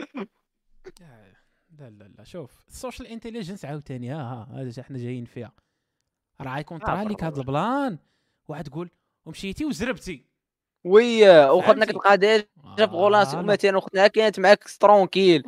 لا 1.78 1.90
لا 1.90 2.04
لا 2.18 2.24
شوف 2.24 2.64
ال 2.68 2.74
social 2.74 3.08
intelligence 3.08 3.64
عاوتاني 3.64 4.10
ها 4.10 4.16
ها 4.16 4.48
هذا 4.62 4.82
حنا 4.82 4.98
جايين 4.98 5.24
فيها. 5.24 5.52
راه 6.40 6.54
غيكون 6.54 6.78
طرا 6.78 7.04
لك 7.04 7.24
هذا 7.24 7.40
ال 7.40 7.50
plan. 7.50 7.98
واحد 8.48 8.64
تقول 8.64 8.90
ومشيتي 9.26 9.64
وزربتي. 9.64 10.24
oui 10.84 11.48
وخدنا؟ 11.48 11.84
كتلقى 11.84 12.18
داير 12.18 12.48
في 12.76 12.84
relation 12.84 13.42
voilà. 13.42 13.52
مثلا 13.52 13.76
وختنا 13.76 14.06
كانت 14.06 14.40
معاك 14.40 14.68
tranquille 14.68 15.42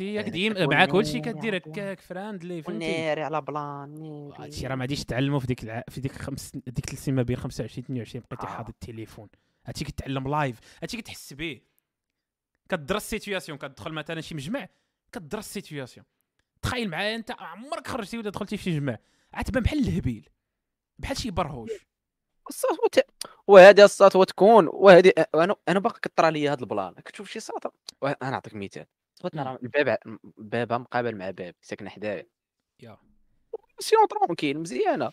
هي 0.00 0.14
ناري، 0.14 0.30
ديما 0.30 0.54
كتكون 0.54 0.76
مع 0.76 0.84
كلشي 0.84 1.20
كدير 1.20 1.56
هكاك 1.56 2.00
friendly 2.00 2.62
فهمتي؟ 2.62 2.78
ناري 2.78 3.22
على 3.22 3.40
plan. 3.40 4.30
هادشي 4.38 4.66
راه 4.66 4.74
ما 4.74 4.80
غاديش 4.80 5.04
تعلموا 5.04 5.40
في 5.40 5.46
ديك 5.46 5.64
الع... 5.64 5.84
في 5.88 6.00
ديك 6.00 6.12
خمس 6.12 6.52
ديك 6.56 6.86
ثلاث 6.86 7.04
سنين 7.04 7.16
ما 7.16 7.22
بين 7.22 7.36
25 7.36 7.84
22 7.84 8.24
بقيتي 8.30 8.46
آه. 8.46 8.50
حاضر 8.50 8.68
التليفون. 8.68 9.28
هادشي 9.66 9.84
كتعلم 9.84 10.28
live 10.28 10.58
هادشي 10.82 10.96
كتحس 10.96 11.32
به. 11.32 11.60
كدرس 12.68 13.02
ال 13.02 13.08
situation 13.08 13.58
كتدخل 13.58 13.92
مثلا 13.92 14.20
شي 14.20 14.34
مجمع 14.34 14.68
كدرس 15.12 15.46
ال 15.46 15.52
situation 15.52 16.06
تخيل 16.62 16.90
معايا 16.90 17.16
انت 17.16 17.30
عمرك 17.30 17.86
خرجتي 17.86 18.18
ولا 18.18 18.30
دخلتي 18.30 18.56
في 18.56 18.62
شي 18.62 18.78
جمع 18.78 18.98
عاد 19.34 19.44
تبان 19.44 19.62
بحال 19.62 19.78
الهبيل 19.78 20.28
بحال 20.98 21.16
شي 21.16 21.30
برهوش. 21.30 21.70
السطوة 22.48 22.88
ت... 22.92 23.06
وهذه 23.46 23.84
السطوة 23.84 24.24
تكون 24.24 24.68
وهذه 24.72 25.12
أنا 25.34 25.56
أنا 25.68 25.78
باقي 25.78 26.00
كطرى 26.00 26.30
لي 26.30 26.48
هذا 26.48 26.60
ال 26.60 26.66
plan. 26.66 26.94
كتشوف 26.94 27.30
شي 27.30 27.40
سطوة 27.40 27.72
أنا 28.02 28.30
نعطيك 28.30 28.54
مثال. 28.54 28.86
سطوتنا 29.20 29.42
مم. 29.42 29.48
راه 29.48 29.58
الباب 29.62 29.98
بابها 30.38 30.78
مقابل 30.78 31.16
مع 31.16 31.30
باب 31.30 31.54
ساكنه 31.60 31.90
حدايا 31.90 32.26
يا. 32.80 32.98
سيون 33.78 34.08
tranquille 34.08 34.58
مزيانة. 34.58 35.10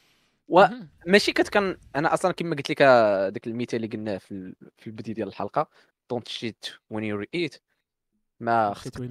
وماشي 0.47 1.31
كتكن 1.34 1.77
أنا 1.95 2.13
أصلا 2.13 2.31
كما 2.31 2.55
قلت 2.55 2.69
لك 2.69 2.81
داك 3.34 3.47
المثال 3.47 3.84
اللي 3.84 3.97
قلناه 3.97 4.17
في 4.17 4.31
ال- 4.31 4.55
في 4.77 4.88
البداية 4.88 5.13
ديال 5.15 5.27
الحلقة 5.27 5.69
don't 6.09 6.27
shit 6.27 6.65
where 6.89 7.03
you 7.03 7.25
eat 7.34 7.55
ما 8.39 8.73
خصك. 8.73 9.09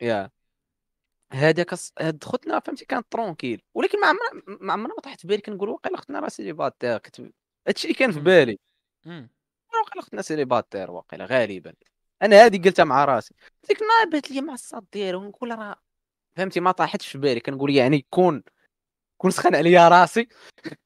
يا 0.00 0.30
هذاك 1.32 1.74
هاد 2.00 2.24
خوتنا 2.24 2.60
فهمتي 2.60 2.84
كانت 2.84 3.06
tranquille 3.10 3.62
ولكن 3.74 4.00
ما 4.00 4.06
عمرنا 4.06 4.58
ما 4.60 4.72
عمرنا 4.72 4.94
ما 4.94 5.00
طاحت 5.00 5.20
في 5.20 5.26
بالي 5.28 5.40
كنقول 5.40 5.68
واقيلا 5.68 5.94
اختنا 5.98 6.20
راه 6.20 6.28
célibataire 6.28 6.98
كت... 6.98 7.32
هادشي 7.68 7.88
اللي 7.88 7.98
كان 7.98 8.12
في 8.12 8.18
مم. 8.18 8.24
بالي 8.24 8.58
مم. 9.04 9.30
واقيلا 9.74 10.00
اختنا 10.02 10.22
célibataire 10.22 10.90
واقيلا 10.90 11.24
غالبا 11.24 11.74
أنا 12.22 12.46
هذه 12.46 12.62
قلتها 12.62 12.84
مع 12.84 13.04
راسي. 13.04 13.34
ديك 13.68 13.82
النهار 13.82 14.08
بات 14.12 14.30
لي 14.30 14.40
مع 14.40 14.54
الصاد 14.54 14.84
ديالو 14.92 15.20
ونقول 15.20 15.58
راه 15.58 15.76
فهمتي 16.36 16.60
ما 16.60 16.72
طاحتش 16.72 17.06
في 17.08 17.18
بالي. 17.18 17.40
كنقول 17.40 17.74
يعني 17.74 18.06
كون 18.10 18.42
كون 19.16 19.30
سخن 19.30 19.54
عليا 19.54 19.88
راسي. 19.88 20.28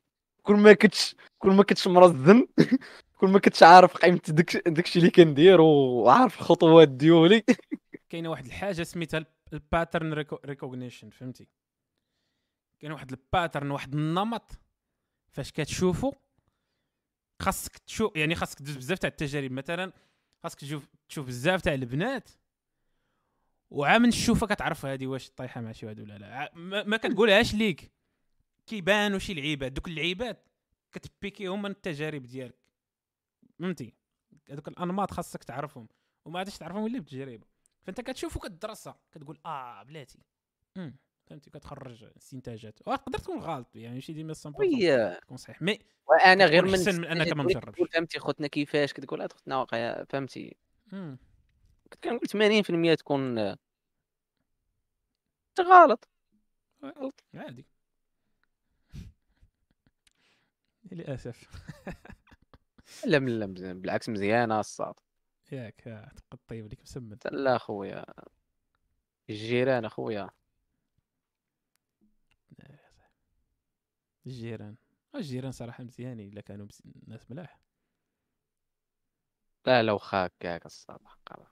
كون 0.42 0.60
ما 0.60 0.72
كنتش 0.72 1.16
كون 1.38 1.56
ما 1.56 1.62
كنتش 1.62 1.88
مرزن 1.88 2.48
كون 3.18 3.32
ما 3.32 3.38
كنتش 3.38 3.62
عارف 3.62 3.96
قيمة 3.96 4.20
داك 4.28 4.68
داكشي 4.68 4.98
اللي 4.98 5.10
كندير 5.10 5.60
وعارف 5.60 6.40
الخطوات 6.40 6.88
ديولي. 6.88 7.44
كاينة 8.10 8.30
واحد 8.30 8.46
الحاجة 8.46 8.82
سميتها 8.82 9.26
ال 9.52 9.60
pattern 9.60 10.12
recognition 10.44 11.10
فهمتي؟ 11.10 11.48
كاين 12.80 12.92
واحد 12.92 13.10
ال 13.10 13.18
pattern 13.18 13.70
واحد 13.70 13.94
النمط. 13.94 14.50
فاش 15.30 15.52
كتشوفو 15.52 16.12
خاصك 17.42 17.78
تشوف 17.78 18.16
يعني 18.16 18.34
خاصك 18.34 18.58
تدوز 18.58 18.76
بزاف 18.76 18.98
تاع 18.98 19.08
التجارب. 19.08 19.52
مثلا 19.52 19.92
خاصك 20.42 20.60
تشوف 20.60 20.88
تشوف 21.08 21.26
بزاف 21.26 21.62
تاع 21.62 21.74
البنات 21.74 22.30
وعا 23.70 23.98
من 23.98 24.10
تشوفها 24.10 24.54
كتعرف 24.54 24.86
هذه 24.86 25.06
واش 25.06 25.30
طايحة 25.30 25.60
مع 25.60 25.72
شي 25.72 25.86
واحد 25.86 26.00
ولا 26.00 26.18
لا. 26.18 26.52
ما, 26.54 26.82
ما 26.82 26.96
كتقولهاش 26.96 27.54
ليك. 27.54 27.92
كيبانوا 28.66 29.18
شي 29.18 29.34
لعيبات 29.34 29.72
دوك 29.72 29.88
اللعيبات 29.88 30.48
كت 30.92 31.08
pick 31.08 31.39
يهم 31.39 31.62
من 31.62 31.70
التجارب 31.70 32.22
ديالك. 32.22 32.58
فهمتي؟ 33.58 33.94
هذوك 34.50 34.68
الأنماط 34.68 35.10
خاصك 35.10 35.44
تعرفهم. 35.44 35.88
وما 36.24 36.38
عادش 36.38 36.58
تعرفهم 36.58 36.86
إلا 36.86 36.98
بالتجربة. 36.98 37.46
فأنت 37.82 38.00
كتشوف 38.00 38.36
وكتدرسها. 38.36 39.00
كتقول 39.12 39.38
آه 39.46 39.82
بلاتي. 39.82 40.18
امم 40.76 40.96
فهمتي 41.32 41.50
كتخرج 41.50 42.04
استنتاجات 42.16 42.78
وتقدر 42.86 43.18
تكون 43.18 43.38
غلط 43.38 43.76
يعني 43.76 43.94
ماشي 43.94 44.12
ديما 44.12 44.34
100% 44.46 44.56
وي. 44.58 45.14
تكون 45.20 45.36
صحيح. 45.36 45.62
مي 45.62 45.78
وأنا 46.06 46.44
غير 46.46 46.64
من 46.64 46.74
أحسن 46.74 47.00
من 47.00 47.04
أنك 47.06 47.32
ما 47.32 47.42
مجربش. 47.42 47.76
تقول 47.76 47.88
فهمتي 47.88 48.18
خوتنا 48.18 48.46
كيفاش؟ 48.46 48.92
كتقول 48.92 49.28
خوتنا 49.32 49.56
واقيلا 49.56 50.04
فهمتي. 50.08 50.56
كنت 50.90 52.04
كنقول 52.04 52.28
80% 52.28 52.94
تكون 52.94 53.38
آه، 53.38 53.56
غلط. 55.60 56.08
عادي. 57.34 57.66
للأسف. 60.92 61.48
لا 63.06 63.18
لا 63.18 63.46
مزيان 63.46 63.80
بالعكس 63.80 64.08
مزيانة 64.08 64.60
الصاد. 64.60 64.94
ياك 65.52 65.80
تبقى 66.30 66.38
طيب 66.48 66.66
ليك 66.66 66.82
مسمد. 66.82 67.18
لا 67.32 67.58
خويا. 67.58 68.04
الجيران 69.30 69.84
اخويا 69.84 70.30
الجيران. 74.26 74.76
الجيران 75.14 75.52
صراحة 75.52 75.84
مزيانين 75.84 76.32
إلا 76.32 76.40
كانوا 76.40 76.66
ناس 77.06 77.30
ملاح. 77.30 77.60
لا 79.66 79.92
هكاك 79.92 80.66
الصاد 80.66 80.98
حقا 81.04 81.46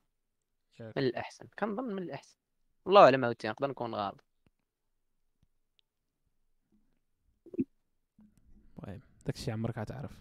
ياك. 0.81 0.99
من 0.99 1.03
الأحسن. 1.03 1.47
كنظن 1.59 1.85
من 1.85 2.03
الأحسن. 2.03 2.37
والله 2.85 3.05
اعلم 3.05 3.25
عاوتاني 3.25 3.53
نقدر 3.53 3.71
نكون 3.71 3.95
غلط 3.95 4.25
المهم 8.79 9.01
داكشي 9.27 9.51
عمرك 9.51 9.79
غتعرف 9.79 10.13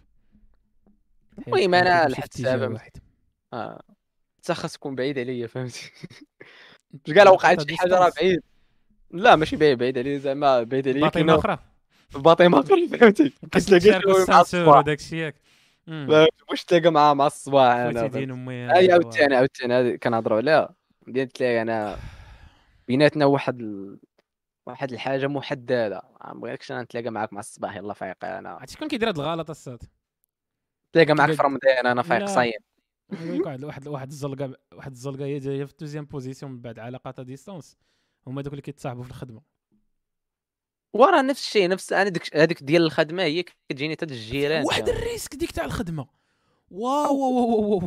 المهم 1.38 1.74
أنا 1.74 2.14
حياتك 2.14 2.40
لحد 2.40 2.62
واحد. 2.62 2.92
آه. 3.52 3.82
حتى 4.38 4.54
خاص 4.54 4.72
تكون 4.72 4.94
بعيد 4.94 5.18
عليا 5.18 5.46
فهمتي؟ 5.46 5.92
أنت 6.94 7.10
كاع 7.10 7.22
لو 7.22 7.32
وقعت 7.32 7.70
شي 7.70 7.76
حاجة 7.76 7.94
راه. 7.94 8.12
بعيد. 8.16 8.42
لا 9.10 9.36
ماشي 9.36 9.56
بعيد 9.56 9.78
بعيد 9.78 9.98
عليا 9.98 10.18
زعما 10.18 10.62
بعيد 10.62 10.88
عليا 10.88 11.08
كاينة 11.08 11.38
أخرى 11.38 11.58
باطيمه 12.14 12.60
أخرى 12.60 12.88
فهمتي 12.88 13.32
كتشاركوا 13.52 14.24
مع 14.28 14.84
ياك؟ 15.12 15.34
واش 16.50 16.64
تلاقى 16.64 16.90
مع 16.90 17.14
مع 17.14 17.26
الصباح 17.26 17.86
خوتي 17.86 18.24
أنا 18.24 18.76
هاي 18.76 18.92
عاوتاني 18.92 19.36
عاوتاني 19.36 19.74
هذه 19.74 19.96
كنهضروا 19.96 20.38
عليها 20.38 20.74
بدينا 21.06 21.24
تلاقي 21.24 21.62
انا 21.62 21.98
بيناتنا 22.88 23.24
واحد 23.24 23.60
ال... 23.60 23.98
واحد 24.66 24.92
الحاجة 24.92 25.26
محدده 25.26 26.02
ما 26.24 26.40
بغيتكش 26.40 26.72
أنا 26.72 26.82
نتلاقى 26.82 27.10
معاك 27.10 27.32
مع 27.32 27.40
الصباح 27.40 27.76
يلا 27.76 27.94
فايق 27.94 28.24
أنا 28.24 28.50
عرفتي 28.50 28.74
شكون 28.74 28.88
كيدير 28.88 29.08
هاد 29.08 29.18
الغلط 29.18 29.50
الصاد 29.50 29.82
تلاقى 30.92 31.14
معاك 31.14 31.32
في 31.32 31.42
رمضان 31.42 31.86
أنا 31.86 32.02
فايق. 32.02 32.24
صايم 32.24 32.60
واحد 33.46 33.64
واحد 33.64 33.88
واحد 33.88 34.10
الزلقه 34.10 34.56
واحد 34.74 34.90
الزلقه 34.90 35.24
هي 35.24 35.38
جاية 35.38 35.64
في 35.64 35.72
ال 35.72 35.76
deuxième 35.76 36.04
position 36.04 36.52
من 36.52 36.60
بعد 36.60 36.78
علاقات 36.78 37.20
distance 37.20 37.76
هما 38.26 38.42
دوك 38.42 38.52
اللي 38.52 38.62
كيتصاحبوا 38.62 39.02
في 39.02 39.10
الخدمه 39.10 39.42
وراه 40.92 41.22
نفس 41.22 41.44
الشيء 41.44 41.68
نفس 41.68 41.92
أنا 41.92 42.08
ديك 42.10 42.36
هذيك 42.36 42.62
ديال 42.62 42.82
الخدمة 42.82 43.22
هي 43.22 43.42
كتجيني 43.68 43.92
حتى 43.94 44.04
الجيران 44.04 44.64
واحد 44.64 44.88
ال 44.88 44.95
risque 44.95 45.34
ديك 45.34 45.50
تاع 45.50 45.64
الخدمة. 45.64 46.06
واو 46.70 47.16
واو 47.16 47.80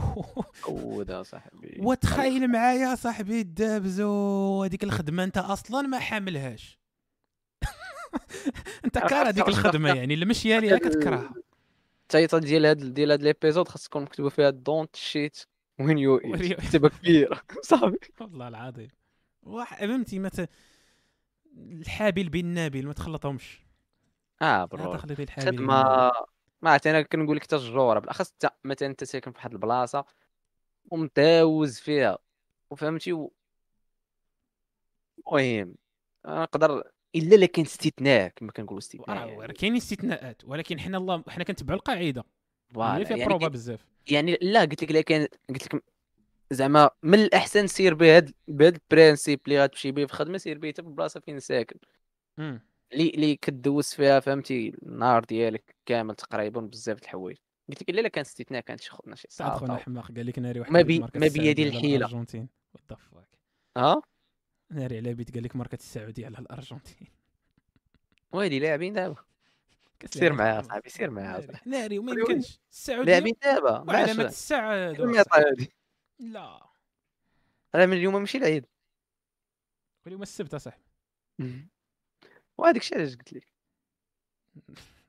واو 0.67 1.03
واو 1.07 1.23
صاحبي. 1.23 1.77
وتخيل 1.79 2.47
معايا 2.51 2.95
صاحبي 2.95 3.41
الدابزو 3.41 4.63
هذيك 4.63 4.83
الخدمة 4.83 5.23
أنت 5.23 5.37
أصلا 5.37 5.81
ما 5.87 5.99
حاملهاش. 5.99 6.79
أنت 8.85 8.97
كاره 8.97 9.31
خاصة- 9.31 9.47
الخدمة 9.47 9.93
يعني 9.95 10.13
اللي 10.13 10.25
ماشيه 10.25 10.59
ليها 10.59 10.77
كتكرهها. 10.77 11.33
ال 12.03 12.09
title 12.09 12.39
ديال 12.39 12.65
هاد 12.65 12.93
ديال 12.93 13.11
هاد 13.11 13.23
l'épisode 13.23 13.67
خاص 13.67 13.83
تكون 13.83 14.01
مكتوبه 14.03 14.29
فيها 14.29 14.49
don't 14.49 14.95
shit 14.95 15.37
where 15.79 15.97
you 15.97 16.19
you- 16.19 16.53
كتبه 16.53 16.89
كبيرة. 16.99 17.41
صاحبي 17.61 17.97
والله 18.21 18.47
العظيم. 18.47 18.89
واحد 19.43 19.77
فهمتي 19.87 20.19
ت... 20.29 20.49
الحابل 21.57 22.29
بالنابل 22.29 22.87
ما 22.87 22.93
تخلطهمش. 22.93 23.65
آه 24.41 24.65
bro 24.65 24.93
تخلط 24.93 25.19
الحابل. 25.19 25.47
خدمه 25.47 26.11
ما 26.61 26.71
عرفت 26.71 26.87
أنا 26.87 27.01
كنقول 27.01 27.37
لك 27.37 27.45
تجربه 27.45 27.99
بالأخص 27.99 28.31
انت 28.31 28.53
مثلا 28.63 28.89
أنت 28.89 29.03
ساكن 29.03 29.31
في 29.31 29.37
واحد 29.37 29.51
البلاصة 29.51 30.05
ومتاوز 30.91 31.79
فيها 31.79 32.17
وفهمتي؟ 32.69 33.13
و... 33.13 33.33
المهم 35.27 35.75
أنا 36.25 36.41
نقدر 36.41 36.83
إلا 37.15 37.35
إلا 37.35 37.45
كان 37.45 37.65
استثناء 37.65 38.27
كما 38.35 38.51
كنقولوا 38.51 38.79
استثناء. 38.79 39.17
راه 39.17 39.25
يعني. 39.25 39.53
كاينين 39.53 39.77
استثناءات 39.77 40.45
ولكن 40.45 40.79
حنا 40.79 40.97
الله 40.97 41.23
حنا 41.27 41.43
كنتبعوا 41.43 41.79
القاعدة. 41.79 42.03
اللي 42.05 42.73
voilà 42.73 43.03
فيها 43.03 43.17
يعني 43.17 43.29
proba 43.29 43.47
بزاف. 43.47 43.85
يعني 44.07 44.37
لا 44.41 44.61
قلت 44.61 44.83
لك 44.83 44.91
لا 44.91 45.01
كان 45.01 45.27
قلت 45.49 45.75
لك 45.75 45.83
زعما 46.53 46.89
من 47.03 47.19
الأحسن 47.19 47.67
سير 47.67 47.93
بهاد 47.93 48.31
بهاد 48.47 48.73
ال 48.91 48.97
principe 48.97 49.39
اللي 49.47 49.63
غتمشي 49.63 49.91
به 49.91 50.05
في 50.05 50.11
الخدمه 50.13 50.37
سير 50.37 50.57
به 50.57 50.67
حتى 50.69 50.81
في 50.81 50.87
البلاصه 50.87 51.19
فين 51.19 51.39
ساكن. 51.39 51.77
اللي 52.39 53.09
اللي 53.09 53.35
كدوز 53.35 53.87
فيها 53.87 54.19
فهمتي؟ 54.19 54.69
النهار 54.83 55.23
ديالك 55.23 55.75
كامل 55.85 56.15
تقريبا 56.15 56.61
بزاف 56.61 56.97
د 56.97 57.03
الحوايج. 57.03 57.37
قلت 57.69 57.81
لك 57.81 57.89
إلا 57.89 58.01
لا 58.01 58.07
كان 58.07 58.21
استثناء 58.21 58.61
كانت 58.61 58.81
شي 58.81 58.89
خونا 58.91 59.15
شي 59.15 59.27
سعد 59.29 59.51
خونا 59.51 59.77
حماق 59.77 60.11
قال 60.11 60.25
لك 60.25 60.39
ناري 60.39 60.59
واحد 60.59 60.71
ما 60.71 60.81
بي- 60.81 60.99
ما 60.99 61.09
بيدي 61.27 61.63
الحيلة. 61.67 61.95
الأرجنتين. 61.95 62.49
وات 62.73 62.99
فاك 62.99 63.27
ها 63.77 64.01
ناري 64.71 64.97
على 64.97 65.13
بيت 65.13 65.33
قال 65.33 65.43
لك 65.43 65.55
ماركة 65.55 65.75
السعودية 65.75 66.25
على 66.25 66.37
الأرجنتين. 66.39 67.07
ويلي 68.31 68.59
لاعبين 68.59 68.93
دابا. 68.93 69.15
سير. 70.05 70.33
معايا 70.33 70.61
صاحبي 70.61 70.89
سير 70.89 71.09
معايا 71.09 71.47
ناري. 71.65 71.99
وما. 71.99 72.11
يمكنش. 72.11 72.59
السعودية 72.71 73.11
لاعبين 73.11 73.33
دابا 73.43 73.79
وعلامه 73.79 74.25
الساعة 74.25 74.93
لا. 76.19 76.69
راه 77.75 77.85
من 77.85 77.93
اليوم 77.93 78.13
ماشي 78.15 78.37
العيد. 78.37 78.65
واليوم 80.05 80.21
السبت 80.21 80.53
اصاحبي 80.53 80.83
وهذاك 82.57 82.81
الشيء 82.81 82.97
علاش 82.97 83.15
قلت 83.15 83.33
لك؟ 83.33 83.47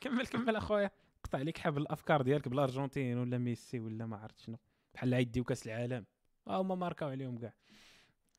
كمل 0.00 0.26
كمل 0.26 0.56
أخويا. 0.56 0.90
قطع 1.24 1.38
عليك 1.38 1.58
حبل 1.58 1.82
الأفكار 1.82 2.22
ديالك 2.22 2.48
بالأرجنتين 2.48 3.18
ولا 3.18 3.38
ميسي 3.38 3.80
ولا 3.80 4.06
ما 4.06 4.16
عرفت 4.16 4.40
شنو. 4.40 4.58
بحال 4.94 5.14
عيديو 5.14 5.44
كأس 5.44 5.66
العالم. 5.66 6.06
ها 6.48 6.56
هما 6.56 6.74
ماركاو 6.74 7.08
عليهم 7.08 7.38
كاع. 7.38 7.54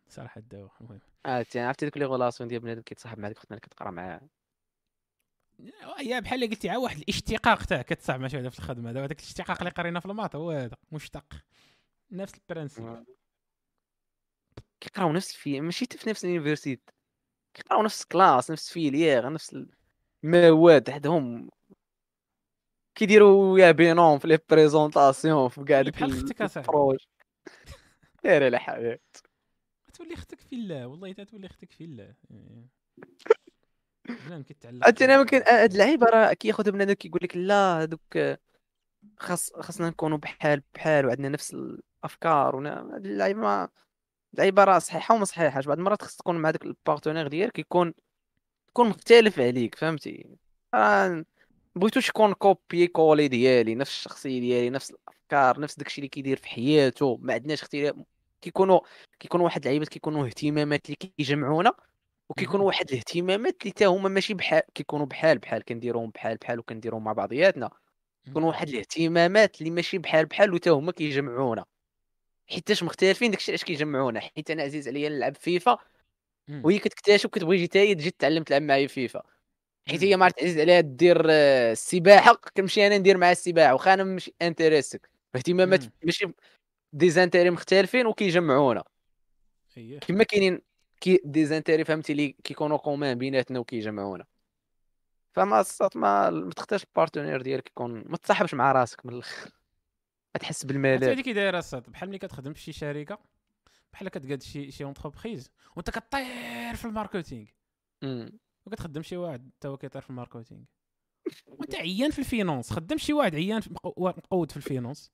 صراحة 0.08 0.42
داو 0.42 0.70
المهم. 0.82 1.00
عرفتي 1.26 1.60
عرفتي 1.60 1.86
ديك 1.86 1.98
لي 1.98 2.06
غولاسيون 2.06 2.50
ديال 2.50 2.60
بنادم 2.60 2.82
كيتصاحب 2.82 3.20
مع 3.20 3.28
ديك 3.28 3.38
اختنا 3.38 3.58
اللي 3.58 3.62
كتقرا 3.62 3.92
معاه. 3.92 4.22
هي 5.98 6.22
بحال 6.22 6.44
اللي 6.44 6.56
قلتي 6.56 6.70
عا 6.70 6.78
واحد 6.78 6.98
الاشتقاق 6.98 7.66
تاع 7.66 7.82
كتصاحب 7.82 8.20
مع 8.20 8.28
شي 8.28 8.38
وحده 8.38 8.50
في 8.50 8.60
الخدمة. 8.60 8.92
دابا 8.92 9.08
داك 9.08 9.20
الاشتقاق 9.20 9.58
اللي 9.58 9.70
قرينا 9.70 10.00
في 10.00 10.06
الماط 10.06 10.36
هو 10.36 10.52
هذا 10.52 10.78
مشتق. 10.92 11.26
نفس 12.12 12.34
ال 12.34 12.42
principe 12.42 13.06
كيقراو 14.80 15.12
نفس 15.12 15.36
الفي 15.36 15.62
ماشي 15.62 15.86
في 15.86 16.10
نفس 16.10 16.26
ال 16.26 16.32
université. 16.32 16.94
كيقراو 17.54 17.84
نفس 17.84 18.04
ال 18.04 18.11
classe 18.11 18.52
نفس 18.52 18.68
ال 18.68 18.76
filière 18.76 19.34
نفس 19.34 19.66
المواد 20.24 20.90
حدهم 20.90 21.50
كيديروا 22.96 23.60
يا 23.60 23.72
بينهم 23.72 24.20
في 24.20 24.28
les 24.28 24.40
présentations 24.50 25.50
في 25.50 25.64
كاع 25.64 25.82
ديك 25.82 25.94
بحال 25.94 26.12
أختك. 26.12 26.58
ال 26.58 26.64
projet 26.64 26.98
داير 28.24 28.44
على 28.44 28.60
حاجة 28.60 29.02
تولي 29.94 30.14
أختك 30.14 30.40
في 30.40 30.56
الله 30.56 30.88
والله 30.88 31.14
تولي 31.14 31.48
أختك 31.48 31.72
في 31.72 31.84
الله. 31.84 32.16
إيه. 34.10 34.16
بنادم 34.28 34.44
كيتعلق 34.44 34.86
عرفتي 34.86 35.06
أنا 35.06 35.18
ممكن 35.18 35.42
هاد 35.48 35.72
اللعيبة 35.72 36.08
راه 36.08 36.34
كياخذ 36.34 36.72
بنادم 36.72 36.94
كيقول 36.94 37.20
لك 37.24 37.38
لا 37.38 37.84
هذوك 37.84 38.38
خاص 39.20 39.54
خاصنا 39.54 39.90
نكونوا 39.90 40.18
بحال 40.18 40.62
بحال 40.76 41.06
وعندنا 41.06 41.30
نفس 41.30 41.54
الأفكار 41.54 42.56
ونا 42.56 42.90
هاد 42.96 43.06
اللعيبة 43.06 43.42
ما 43.42 43.70
اللعيبة 44.34 44.64
راه 44.64 44.80
صحيحة 44.80 45.16
وما 45.16 45.26
صحيحاش 45.26 45.66
بعض 45.66 45.78
المرات 45.78 46.02
خاص 46.02 46.16
تكون 46.16 46.36
مع 46.38 46.52
داك 46.52 46.66
ال 46.66 46.72
partenaire 46.72 47.28
ديالك 47.28 47.60
يكون 47.60 47.94
يكون 48.70 48.90
مختلف 48.90 49.40
عليك 49.40 49.76
فهمتي 49.76 50.38
راه 50.76 51.26
بغيتوش 51.76 52.10
يكون 52.10 52.34
copier-coller 52.34 53.28
ديالي 53.28 53.76
نفس 53.76 53.92
الشخصية 53.92 54.40
ديالي 54.40 54.70
نفس 54.70 54.92
الأفكار 54.92 55.60
نفس 55.60 55.78
داكشي 55.78 55.98
اللي 55.98 56.10
كيدير 56.10 56.38
في 56.38 56.48
حياته 56.48 57.18
ما 57.22 57.34
عندناش 57.34 57.62
اختلاف 57.62 57.96
كيكونوا 58.42 58.80
كيكونوا 59.20 59.46
واحد 59.46 59.62
اللعيبات 59.62 59.90
كيكونوا 59.90 60.28
اهتمامات 60.28 60.86
اللي 60.86 60.96
كيجمعونا 60.96 61.74
وكيكونوا 62.30 62.66
واحد 62.66 62.92
الاهتمامات 62.92 63.62
اللي 63.62 63.72
حتى 63.72 63.86
هما 63.86 64.10
ماشي 64.10 64.34
بحال 64.34 64.62
كيكونوا 64.74 65.06
بحال 65.06 65.38
بحال 65.38 65.64
كنديروهم 65.66 66.10
بحال 66.10 66.38
بحال 66.38 66.60
وكنديروهم 66.60 67.04
مع 67.04 67.14
بعضياتنا. 67.14 67.70
كيكونوا 68.26 68.48
واحد 68.48 68.70
الاهتمامات 68.70 69.60
اللي 69.62 69.72
ماشي 69.72 69.98
بحال 69.98 70.26
بحال 70.26 70.54
وتا 70.54 70.72
هما 70.72 70.92
كيجمعونا. 70.92 71.66
حيتاش 72.50 72.84
مختلفين 72.84 73.32
داكشي 73.32 73.52
علاش 73.52 73.64
كيجمعونا. 73.64 74.20
حيت 74.20 74.52
أنا 74.52 74.64
عزيز 74.64 74.88
عليا 74.88 75.10
نلعب 75.10 75.36
فيفا. 75.36 75.78
وهي 76.64 76.80
كتكتشف 76.80 77.30
كتبغي 77.30 77.58
جي 77.58 77.68
تاهي 77.68 77.96
تجي 77.96 78.12
تعلم 78.12 78.44
تلعب 78.44 78.62
معايا 78.62 78.88
فيفا. 78.88 79.24
حيت 79.90 80.04
هي 80.04 80.18
ما 80.18 80.30
عزيز 80.40 80.60
عليها 80.60 80.82
دير 80.82 81.26
آه، 81.32 81.72
السباحة 81.72 82.34
كنمشي 82.58 82.88
أنا 82.88 82.98
ندير 82.98 83.18
معاها 83.18 83.32
السباحة 83.32 83.74
واخا 83.74 83.94
أنا 83.94 84.04
ماشي 84.04 84.34
انتريسك 84.42 85.10
اهتمامات. 85.36 85.84
ماشي 86.04 86.28
des 86.94 87.09
intérêts 87.09 87.50
مختلفين 87.50 88.08
وكيجمعونا. 88.08 88.84
اييه 89.78 90.00
كما 90.00 90.24
كاينين 90.24 90.62
كي 91.06 91.22
des 91.26 91.42
intérêts 91.42 91.84
فهمتي 91.84 92.12
اللي 92.12 92.28
كيكونوا 92.44 92.78
communs 92.78 93.18
بيناتنا 93.18 93.60
وكيجمعونا 93.60 94.26
فما 95.32 95.66
ما 95.96 96.30
ما 96.30 96.52
تختارش 96.52 96.84
ال 96.84 96.89
partenaire 96.89 97.42
ديالك 97.42 97.68
يكون 97.68 98.04
ما 98.08 98.18
تصاحبش 98.18 98.54
مع 98.54 98.72
راسك 98.72 99.06
من 99.06 99.14
الآخر 99.14 99.52
ما 100.36 100.40
تحس 100.40 100.66
بالملل 100.66 101.04
هذيك 101.04 101.26
كي 101.26 101.34
دايره 101.34 101.60
الصاد 101.60 101.90
بحال 101.90 102.10
ملي 102.10 102.18
كتخدم 102.18 102.54
في 102.54 102.60
شي 102.60 102.72
شركه 102.74 103.20
بحال 103.94 104.10
كتقاد 104.10 104.42
شي 104.44 104.72
شي 104.72 104.84
entreprise 104.84 105.52
وانت 105.76 105.90
كطير 105.90 106.76
في 106.76 106.86
ال 106.86 106.91
marketing. 106.91 107.46
وكتخدم 108.66 109.02
شي 109.02 109.18
واحد 109.18 109.50
حتى 109.58 109.68
هو 109.68 109.78
كيطير 109.78 110.02
في 110.02 110.10
ال 110.10 110.15
marketing 110.15 110.62
وانت 111.48 111.76
عيان 111.76 112.12
في 112.12 112.20
ال 112.20 112.27
finance 112.27 112.74
خدم 112.74 112.98
شي 112.98 113.14
واحد 113.14 113.36
عيان 113.36 113.62
مقود 113.98 114.52
في 114.52 114.58
ال 114.58 114.65
finance 114.65 115.12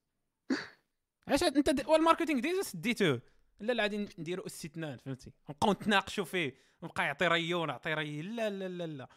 علاش 1.27 1.43
انت 1.43 1.69
د- 1.69 1.87
وال 1.87 1.97
marketing 1.97 2.39
déjà 2.39 2.61
سديتوه 2.61 3.21
لا 3.61 3.73
لا 3.73 3.83
غادي 3.83 3.97
نديروا 3.97 4.45
اس 4.45 4.65
اثنان 4.65 4.97
فهمتي؟ 4.97 5.31
نبقاو 5.49 5.71
نتناقشوا 5.73 6.25
فيه 6.25 6.55
نبقى 6.83 7.05
يعطي 7.05 7.27
rien 7.27 7.69
يعطي 7.69 7.93
rien 7.93 8.21
لا 8.21 8.49
لا 8.49 8.67
لا 8.67 8.87
لا. 8.87 9.07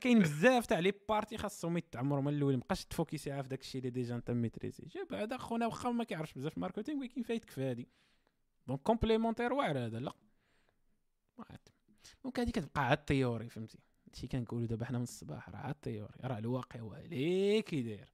كاين 0.00 0.18
بزاف 0.18 0.66
تاع 0.66 0.78
les 0.78 0.92
parties 1.08 1.38
خاصهم 1.38 1.76
يتعمروا 1.76 2.22
من 2.22 2.34
الأول 2.34 2.54
مابقاش 2.56 2.84
تفوكيسي 2.84 3.42
في 3.42 3.48
داك 3.48 3.60
الشيء 3.60 3.78
اللي 3.78 3.90
déjà 3.90 4.14
انت 4.14 4.30
maîtrisé. 4.30 4.84
جاب 4.86 5.12
هذا 5.14 5.36
خونا 5.36 5.66
واخا 5.66 5.90
ما 5.90 6.04
كيعرفش 6.04 6.32
بزاف 6.34 6.56
ال 6.56 6.60
marketing 6.60 7.00
ولكن 7.00 7.22
فايتك 7.22 7.50
في 7.50 7.62
هادي. 7.62 7.88
donc 8.66 8.80
complémentaire 8.82 9.52
واعر 9.52 9.78
هذا 9.78 9.98
لا. 10.00 10.12
donc 12.24 12.40
هادي 12.40 12.52
كتبقى 12.52 12.86
عاد 12.88 12.98
ال 12.98 13.04
théorie 13.04 13.48
فهمتي؟ 13.48 13.78
هادشي 14.06 14.26
كنقولوا 14.26 14.66
دابا 14.66 14.84
حنا 14.84 14.98
من 14.98 15.04
الصباح 15.04 15.48
راه 15.48 15.56
عاد 15.56 15.74
ال 15.74 15.79
théorie 15.79 16.14
راه 16.24 16.38
الواقع 16.38 16.80
هو 16.80 16.92
عليه 16.94 17.60
كي 17.60 17.82
داير 17.82 18.08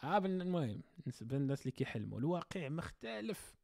ها 0.00 0.18
بن- 0.18 0.40
المهم 0.40 0.82
بالنسبة 0.98 1.38
للناس 1.38 1.60
اللي 1.60 1.70
كيحلموا 1.70 2.18
الواقع 2.18 2.68
مختلف. 2.68 3.54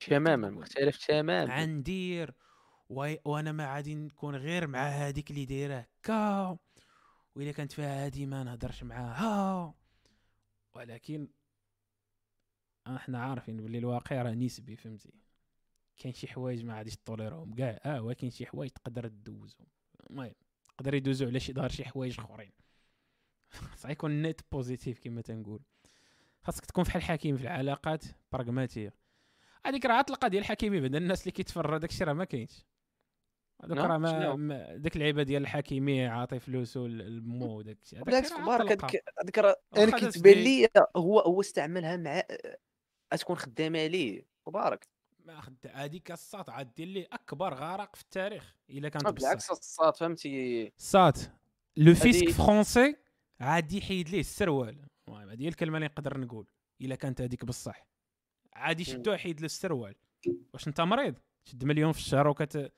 تماما 0.00 0.50
مختلف 0.50 1.06
تماما. 1.06 1.60
غندير 1.60 2.34
و- 2.88 3.14
وأنا 3.24 3.52
ما 3.52 3.74
غادي 3.74 3.94
نكون 3.94 4.36
غير 4.36 4.66
مع 4.66 4.88
هذيك 4.88 5.30
اللي 5.30 5.44
دايرة 5.44 5.86
هكا 6.00 6.58
وإلا 7.34 7.52
كانت 7.52 7.72
فيها 7.72 8.04
هادي 8.04 8.26
ما 8.26 8.44
نهضرش 8.44 8.82
معاها. 8.82 9.74
ولكن 10.74 11.28
إحنا 12.86 13.22
عارفين 13.24 13.56
باللي 13.56 13.78
الواقع 13.78 14.22
راه 14.22 14.30
نسبي 14.32 14.76
فهمتي؟ 14.76 15.12
كاين 15.96 16.14
شي 16.14 16.26
حوايج 16.28 16.64
ما 16.64 16.76
غاديش 16.76 16.96
طوليرهم 17.04 17.54
كاع. 17.54 17.80
آه 17.84 18.02
ولكن 18.02 18.30
شي 18.30 18.46
حوايج 18.46 18.70
تقدر 18.70 19.06
دوزهم 19.06 19.66
المهم 20.10 20.32
تقدر 20.68 20.94
يدوزو 20.94 21.26
على 21.26 21.40
شي 21.40 21.52
ظهر 21.52 21.68
شي 21.68 21.84
حوايج 21.84 22.20
آخرين. 22.20 22.52
خاص 23.70 23.84
يكون 23.84 24.22
نت 24.22 24.40
بوزيتيف 24.52 24.98
كما 25.00 25.20
تنقول. 25.22 25.60
خاصك 26.42 26.64
تكون 26.66 26.84
بحال 26.84 27.02
حكيم 27.02 27.36
في 27.36 27.42
العلاقات 27.42 28.04
براغماتيه 28.32 28.94
هذيك 29.66 29.86
راه 29.86 29.94
عطلقه 29.94 30.28
ديال 30.28 30.42
الحكيمي 30.42 30.80
بعدا 30.80 30.98
الناس 30.98 31.20
اللي 31.20 31.32
كيتفرج 31.32 31.80
داكشي 31.80 32.04
راه 32.04 32.12
ما 32.12 32.24
كاينش. 32.24 32.66
هذوك 33.64 33.78
نعم، 33.78 34.06
راه 34.06 34.36
ما, 34.36 34.76
داك 34.76 34.96
اللعيبة 34.96 35.22
ديال 35.22 35.42
الحكيمي 35.42 36.06
عاطي 36.06 36.38
فلوسو 36.38 36.86
لمو 36.86 37.58
وداك 37.58 37.78
الشيء. 37.82 38.02
بالعكس 38.02 38.32
مبارك. 38.32 38.84
هذيك 39.22 39.38
راه 39.38 39.56
أنا 39.76 39.98
كيتبان. 39.98 40.32
لي 40.32 40.68
هو 40.96 41.18
هو 41.18 41.40
استعملها 41.40 41.96
مع 41.96 42.22
تكون 43.16 43.36
خدامة 43.36 43.86
ليه 43.86 44.26
مبارك. 44.46 44.88
ما 45.24 45.40
خد 45.40 45.56
هذيك 45.72 46.10
الساط 46.10 46.50
عاد 46.50 46.74
دير 46.74 46.86
ليه 46.86 47.08
أكبر 47.12 47.54
غرق 47.54 47.96
في 47.96 48.02
التاريخ 48.02 48.56
إلا 48.70 48.88
كانت 48.88 49.06
آه، 49.06 49.10
بالعكس 49.10 49.50
الصاد 49.50 49.96
فهمتي؟ 49.96 50.72
سات 50.76 51.18
لو 51.76 51.94
فيسك 51.94 52.30
فرونسي 52.30 52.96
عاد 53.40 53.72
يحيد 53.72 54.08
ليه 54.08 54.20
السروال. 54.20 54.86
المهم 55.08 55.30
هذه 55.30 55.42
هي 55.42 55.48
الكلمة 55.48 55.76
اللي 55.76 55.86
نقدر 55.86 56.20
نقول 56.20 56.46
إلا 56.80 56.94
كانت 56.94 57.20
هذيك 57.20 57.44
بصح 57.44 57.86
عاد 58.56 58.80
يشدو 58.80 59.12
يحيد 59.12 59.40
له 59.40 59.46
السروال 59.46 59.94
واش 60.52 60.68
انت 60.68 60.80
مريض؟ 60.80 61.14
شد 61.44 61.64
مليون 61.64 61.92
في 61.92 61.98
الشهر 61.98 62.28
وكت 62.28 62.72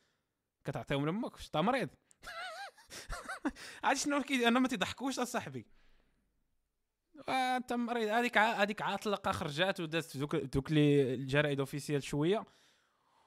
كتعطيهم 0.65 1.07
لامك 1.07 1.35
واش 1.35 1.47
انت 1.47 1.57
مريض؟ 1.57 1.89
عاد 3.85 3.97
شنو 3.97 4.23
كي 4.23 4.49
أنا 4.49 4.61
ما 4.61 4.69
تضحكوش 4.69 5.19
اصاحبي. 5.19 5.67
آه، 7.29 7.57
انت 7.57 7.73
مريض. 7.73 8.09
هذيك 8.09 8.37
ع- 8.37 8.63
هذيك 8.63 8.83
عاطلقه 8.83 9.33
خرجات 9.33 9.81
ودازت 9.81 10.17
دوك 10.17 10.37
دوك 10.37 10.71
لي 10.73 11.15
الجرائد 11.15 11.61
اوفيسيال 11.61 12.03
شوية. 12.03 12.45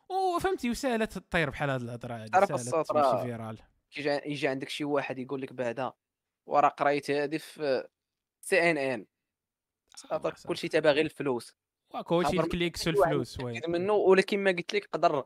وفهمتي 0.09 0.69
وسالت 0.69 1.17
تطير 1.17 1.49
بحال 1.49 1.69
هاد 1.69 1.81
الهضرة 1.81 2.13
هادي. 2.15 2.29
تعرف 2.31 2.47
سالت 2.47 2.59
الصوت 2.61 2.91
راه- 2.91 3.23
فيرال 3.23 3.57
يجي 3.97 4.09
يجي 4.09 4.47
عندك 4.47 4.69
شي 4.69 4.83
واحد 4.83 5.19
يقول 5.19 5.41
لك 5.41 5.53
بعدا 5.53 5.91
وراه 6.45 6.69
قريت 6.69 7.11
هذه 7.11 7.37
في 7.37 7.87
سي 8.41 8.71
ان 8.71 8.77
ان. 8.77 9.05
كلشي 10.47 10.67
تابع 10.67 10.91
غير 10.91 11.05
الفلوس. 11.05 11.55
واكو 11.93 12.23
شي 12.23 12.27
عبر 12.27 12.43
ال 12.43 12.51
clics 12.51 12.87
أي 12.87 12.93
واحد 12.93 13.13
والفلوس 13.13 13.39
oui. 13.39 13.61
منه 13.67 13.93
ولكن 13.93 14.39
ما 14.39 14.51
قلت 14.51 14.73
لك 14.73 14.89
قدر 14.93 15.23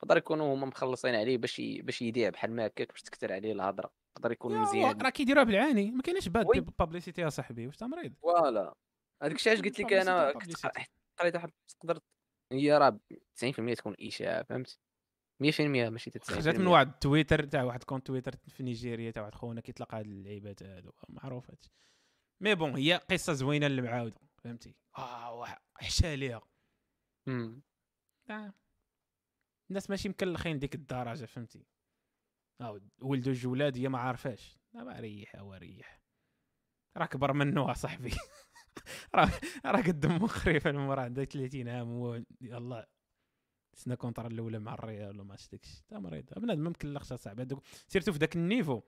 قدر 0.00 0.16
يكونوا 0.16 0.54
هما 0.54 0.66
مخلصين 0.66 1.14
عليه 1.14 1.38
باش. 1.38 1.60
باش 1.60 2.02
يبيع 2.02 2.28
بحال 2.28 2.52
ما 2.52 2.66
هكاك 2.66 2.92
باش 2.92 3.02
تكثر 3.02 3.32
عليه 3.32 3.52
الهضرة. 3.52 3.90
قدر 4.16 4.32
يكون 4.32 4.52
يا 4.52 4.58
مزيان. 4.58 5.00
راه 5.02 5.10
كيديروها 5.10 5.44
بالعاني. 5.44 5.90
ما 5.90 6.02
كاينش 6.02 6.28
باد. 6.28 6.46
publicité 6.78 7.20
يا 7.20 7.28
صاحبي. 7.28 7.66
واش 7.66 7.74
انت 7.74 7.84
مريض 7.84 8.14
voilà. 8.22 8.74
هذاك 9.22 9.34
الشيء 9.34 9.52
علاش 9.52 9.64
قلت 9.64 9.80
لك 9.80 9.92
أنا 9.92 10.32
قريت 11.20 11.34
واحد 11.34 11.50
تقدر 11.80 12.00
هي 12.52 12.78
راه 12.78 13.00
90% 13.34 13.74
تكون 13.74 13.94
إشاعة 14.00 14.42
فهمت؟ 14.42 14.78
100% 15.42 15.60
ماشي 15.60 16.10
حتى 16.10 16.18
90% 16.18 16.22
خرجت 16.32 16.58
من 16.58 16.66
واحد 16.66 16.98
تويتر 16.98 17.44
تاع 17.44 17.62
واحد 17.62 17.84
compte 17.84 18.06
تويتر 18.06 18.36
في 18.48 18.62
نيجيريا 18.62 19.10
تاع 19.10 19.22
واحد 19.22 19.34
خونا 19.34 19.60
كيطلق 19.60 19.94
هاد 19.94 20.04
اللعيبات 20.04 20.62
هادو 20.62 20.92
معروفات 21.08 21.64
mais 22.42 22.54
bon 22.54 22.76
هي 22.76 23.00
قصة 23.10 23.32
زوينة 23.32 23.66
اللي 23.66 23.82
معاوده 23.82 24.20
فهمتي؟ 24.38 24.74
آه 24.98 25.46
حشا 25.74 26.16
ليها. 26.16 26.40
آه. 28.30 28.52
الناس 29.70 29.90
ماشي 29.90 30.08
مكلخين 30.08 30.58
ديك 30.58 30.74
الدرجة 30.74 31.24
فهمتي؟ 31.24 31.66
آه 32.60 32.80
ولدو 33.00 33.30
الجولاد 33.30 33.78
هي 33.78 33.88
ما 33.88 33.98
عارفاش. 33.98 34.58
ما 34.72 35.00
ريح 35.00 35.36
هو 35.36 35.54
ريح. 35.54 36.02
راه 36.96 37.06
كبر 37.06 37.32
منه 37.32 37.72
صاحبي. 37.72 38.10
راه 39.14 39.30
راه 39.66 39.82
قد 39.82 40.06
مخرف 40.06 40.66
المرأة 40.66 41.02
عندها 41.02 41.24
30 41.24 41.68
عام 41.68 41.88
هو 41.88 42.22
يلا 42.40 42.88
سنا 43.74 43.94
كونتر 43.94 44.26
الأولى 44.26 44.58
مع 44.58 44.74
الريال 44.74 45.14
ولا 45.14 45.24
ماتش 45.24 45.48
داكشي 45.48 45.82
تا 45.88 45.98
مريض 45.98 46.24
بنادم 46.36 46.62
ما 46.62 46.70
مكلخش 46.70 47.12
اصاحبي 47.12 47.42
هذوك 47.42 47.64
سيرتو 47.88 48.12
في 48.12 48.18
ذاك 48.18 48.36
النيفو. 48.36 48.82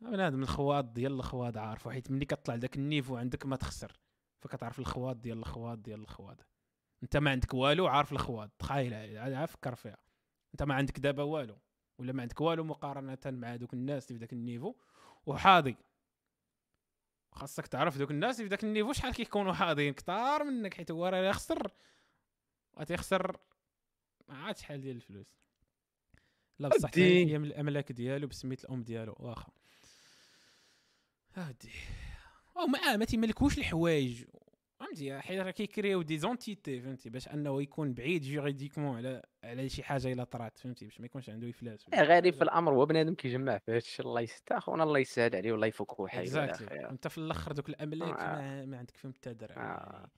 بنادم 0.00 0.42
الخواض 0.42 0.92
ديال 0.92 1.12
الخواض 1.12 1.58
عارفو 1.58 1.90
حيت 1.90 2.10
ملي 2.10 2.24
كطلع 2.24 2.54
لذاك 2.54 2.76
النيفو 2.76 3.16
عندك 3.16 3.46
ما 3.46 3.56
تخسر. 3.56 4.00
فكتعرف 4.40 4.78
الخواض 4.78 5.20
ديال 5.20 5.38
الخواض 5.38 5.82
ديال 5.82 6.00
الخواض 6.00 6.40
انت 7.02 7.16
ما 7.16 7.30
عندك 7.30 7.54
والو 7.54 7.86
عارف 7.86 8.12
الخواض 8.12 8.50
تخيل 8.58 9.48
فكر 9.48 9.74
فيها. 9.74 9.98
انت 10.54 10.62
ما 10.62 10.74
عندك 10.74 10.98
دابا 10.98 11.22
والو 11.22 11.58
ولا 11.98 12.12
ما 12.12 12.22
عندك 12.22 12.40
والو 12.40 12.64
مقارنة 12.64 13.18
مع 13.26 13.56
دوك 13.56 13.74
الناس 13.74 14.10
اللي 14.10 14.18
في 14.18 14.24
ذاك 14.24 14.32
النيفو 14.32 14.74
وحاضي. 15.26 15.76
خاصك 17.32 17.66
تعرف 17.66 17.98
دوك 17.98 18.10
الناس 18.10 18.36
اللي 18.36 18.48
في 18.48 18.50
ذاك 18.50 18.64
ال 18.64 18.68
niveau 18.68 18.92
شحال 18.92 19.14
كيكونوا 19.14 19.52
حاضيين 19.52 19.94
كتار 19.94 20.44
منك 20.44 20.74
حيت 20.74 20.90
هو 20.90 21.06
راه 21.06 21.18
يخسر 21.18 21.70
غتيخسر 22.78 23.36
ما 24.28 24.36
عاد 24.36 24.56
شحال 24.56 24.80
ديال 24.80 24.96
الفلوس. 24.96 25.40
لا 26.58 26.68
بصح. 26.68 26.90
هي 26.94 27.38
من 27.38 27.44
الأملاك 27.44 27.92
ديالو 27.92 28.26
بسميت 28.26 28.64
الأم 28.64 28.82
ديالو 28.82 29.14
واخا. 29.18 29.52
اودي 31.36 31.72
أو 32.60 32.66
ما 32.66 32.96
ما 32.96 33.04
تيملكوش 33.04 33.58
الحوايج. 33.58 34.24
فهمتي 34.80 35.20
حيت 35.20 35.40
راه 35.40 35.50
كيكريو 35.50 36.02
des 36.02 36.18
entités 36.18 36.80
فهمتي؟ 36.80 37.10
باش 37.10 37.28
أنه 37.28 37.62
يكون 37.62 37.94
بعيد 37.94 38.22
juridiquement 38.22 38.96
على 38.96 39.22
على 39.44 39.68
شي 39.68 39.82
حاجة 39.82 40.12
إلا 40.12 40.24
طرات 40.24 40.58
فهمتي؟ 40.58 40.84
باش 40.84 41.00
ما 41.00 41.06
يكونش 41.06 41.30
عنده 41.30 41.50
افلاس 41.50 41.86
إيه، 41.94 42.02
غريب 42.02 42.34
في. 42.34 42.42
الأمر 42.42 42.72
هو 42.72 42.86
بنادم 42.86 43.14
كيجمع 43.14 43.58
في 43.58 43.72
هادشي 43.72 44.02
الله 44.02 44.20
يستر 44.20 44.58
اخونا 44.58 44.84
الله 44.84 44.98
يسهل 44.98 45.36
عليه 45.36 45.52
والله 45.52 45.66
يفكو 45.66 46.06
حي 46.06 46.22
انت 46.90 47.08
في 47.08 47.18
الأخر 47.18 47.52
دوك 47.52 47.68
الأملاك 47.68 48.20
آه. 48.20 48.36
ما, 48.36 48.66
ما 48.66 48.78
عندك 48.78 48.96
فيهم 48.96 49.12
حتى 49.12 49.32
درهم 49.32 49.58
آه. 49.58 50.10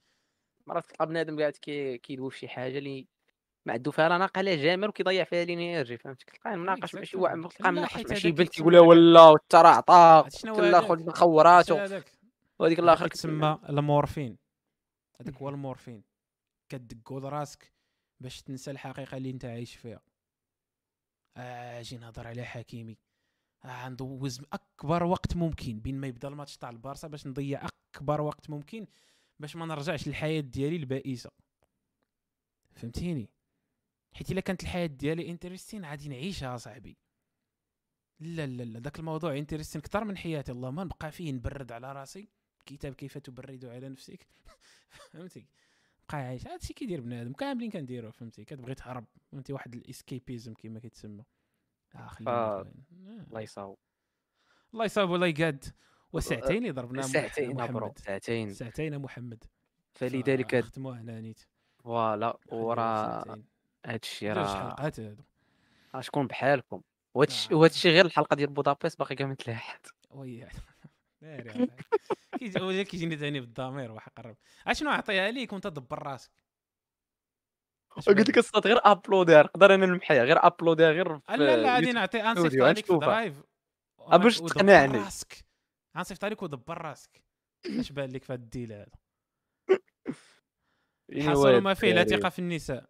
مرات 0.67 0.85
تلقى 0.85 1.07
بنادم 1.07 1.39
قاعد 1.39 1.51
كي 1.51 1.97
كيدوي 1.97 2.31
في 2.31 2.37
شي 2.37 2.47
حاجة 2.47 2.77
اللي 2.77 3.07
ما 3.65 3.73
عنده 3.73 3.91
فيها 3.91 4.09
لا 4.09 4.17
ناقة 4.17 4.41
لا 4.41 4.55
جمل 4.55 4.89
وكيضيع 4.89 5.23
فيها 5.23 5.43
ال 5.43 5.50
énergie 5.50 5.97
فهمتي؟ 5.97 6.25
كتلقاه 6.25 6.55
مناقش 6.55 6.95
ماشي 6.95 7.17
تلقاه 7.17 7.71
مناقش 7.71 7.93
حيت 7.93 8.11
مع 8.11 8.17
شي 8.17 8.27
هذاك 8.27 8.37
بنت 8.37 8.59
يقول 8.59 8.77
ولا 8.77 9.21
وانت 9.21 9.55
راه 9.55 9.69
عطاك 9.69 10.31
شنو؟ 10.31 10.81
خذ 10.81 10.99
مخورات 10.99 11.71
وهذيك 12.59 12.79
هذاك 12.79 12.89
الآخر 12.89 13.07
تسمى 13.07 13.59
المورفين. 13.69 14.37
هذاك 15.21 15.35
هو 15.35 15.49
المورفين. 15.49 16.03
كدقو 16.69 17.19
لراسك 17.19 17.73
باش 18.19 18.41
تنسى 18.41 18.71
الحقيقة 18.71 19.17
اللي 19.17 19.29
انت 19.29 19.45
عايش 19.45 19.75
فيها. 19.75 20.01
آه 21.37 21.79
آجي 21.79 21.97
نهضر 21.97 22.27
على 22.27 22.43
حكيمي. 22.43 22.97
آه 23.65 23.89
ندوز 23.89 24.41
أكبر 24.53 25.03
وقت 25.03 25.35
ممكن. 25.35 25.79
بين 25.79 25.99
ما 25.99 26.07
يبدا 26.07 26.27
الماتش 26.27 26.57
تاع 26.57 26.69
البارسا 26.69 27.07
باش 27.07 27.27
نضيع 27.27 27.67
أكبر 27.95 28.21
وقت 28.21 28.49
ممكن 28.49 28.87
باش 29.39 29.55
ما 29.55 29.65
نرجعش 29.65 30.07
للحياة 30.07 30.41
ديالي 30.41 30.75
البائسة. 30.75 31.31
فهمتيني؟ 32.75 33.29
حيت 34.13 34.31
إلا 34.31 34.41
كانت 34.41 34.63
الحياة 34.63 34.85
ديالي 34.85 35.29
intéressante 35.29 35.85
غادي 35.85 36.09
نعيشها 36.09 36.57
صاحبي. 36.57 36.97
لا 38.19 38.45
لا 38.45 38.63
لا 38.63 38.79
داك 38.79 38.99
الموضوع 38.99 39.37
intéressant 39.37 39.81
أكثر 39.81 40.03
من 40.03 40.17
حياتي. 40.17 40.51
الله 40.51 40.71
ما 40.71 40.83
نبقى 40.83 41.11
فيه 41.11 41.31
نبرد 41.31 41.71
على 41.71 41.93
راسي. 41.93 42.29
كتاب 42.65 42.93
كيف 42.93 43.17
تبرد 43.17 43.65
على 43.65 43.89
نفسك؟ 43.89 44.27
فهمتي؟ 45.11 45.45
بقى 46.09 46.21
عايش 46.21 46.47
هادشي 46.47 46.73
كيدير 46.73 47.01
بنادم. 47.01 47.33
كاملين 47.33 47.71
كنديرو 47.71 48.11
فهمتي؟ 48.11 48.45
كتبغي 48.45 48.75
تهرب 48.75 49.05
فهمتي؟ 49.31 49.53
واحد 49.53 49.75
ال 49.75 49.84
escapism 49.84 50.53
كما 50.53 50.79
كيتسمى. 50.79 51.23
آه 51.95 52.07
خلينا 52.07 52.31
آه. 52.31 52.59
آه. 52.59 52.65
الله 53.27 53.41
يصاوب. 53.41 53.77
الله 54.73 54.85
يصاب 54.85 55.09
ولا 55.09 55.27
يقاد. 55.27 55.65
وساعتين 56.13 56.57
اللي 56.57 56.71
ضربنا 56.71 57.01
ساعتين 57.01 57.55
محمد. 57.55 57.97
ساعتين 57.99 58.53
ساعتين 58.53 58.99
محمد. 58.99 59.43
فلذلك 59.93 60.65
ختموها 60.65 61.01
هنا 61.01 61.21
نيت. 61.21 61.41
voilà 61.83 62.37
وراه. 62.51 63.43
هادشي 63.85 64.31
راه 64.31 64.61
حلقات 64.61 64.99
هادو. 64.99 65.23
شكون 65.99 66.27
بحالكم. 66.27 66.81
وهادشي 67.13 67.53
آه. 67.53 67.57
وهادشي 67.57 67.89
غير 67.89 68.05
الحلقة 68.05 68.35
ديال 68.35 68.49
بودابست 68.49 68.99
باقي 68.99 69.15
كاع 69.15 69.27
ما 69.27 69.33
تلاحت 69.33 69.87
oui 70.11 70.47
ناري 71.23 71.49
هذا. 71.49 71.75
كيجي 72.39 72.83
كيجيني 72.83 73.17
ثاني 73.17 73.39
بالضمير 73.39 73.91
واحد 73.91 74.11
قرب 74.17 74.37
اشنو 74.67 74.89
نعطيها 74.89 75.31
ليك 75.31 75.53
وانت 75.53 75.67
دبر 75.67 76.03
راسك 76.03 76.31
قلت؟ 78.07 78.29
لك 78.29 78.37
الصوت 78.37 78.67
غير 78.67 78.79
ابلوديها 78.83 79.43
نقدر 79.43 79.73
أنا 79.75 79.85
نمحيها 79.85 80.23
غير 80.23 80.45
ابلوديها 80.47 80.91
غير 80.91 81.19
في 81.19 81.37
لا 81.37 81.57
لا 81.57 81.73
غادي. 81.73 81.91
نعطي 81.91 82.35
ستوديو، 82.35 82.65
عليك 82.65 82.85
في. 82.85 82.97
درايف 82.97 83.43
باش 84.11 84.39
تقنعني. 84.39 84.97
راسك 84.97 85.45
غنصيفط 85.97 86.23
عليك 86.23 86.43
ودبر 86.43 86.81
راسك 86.81 87.23
اش 87.79 87.91
بان 87.91 88.09
لك 88.09 88.23
في 88.23 88.33
هاد 88.33 88.41
الديل 88.41 88.73
هذا 88.73 88.91
حصل 91.31 91.57
ما 91.61 91.73
فيه 91.73 91.93
لا. 91.93 92.03
ثقة 92.03 92.29
في 92.29 92.39
النساء 92.39 92.89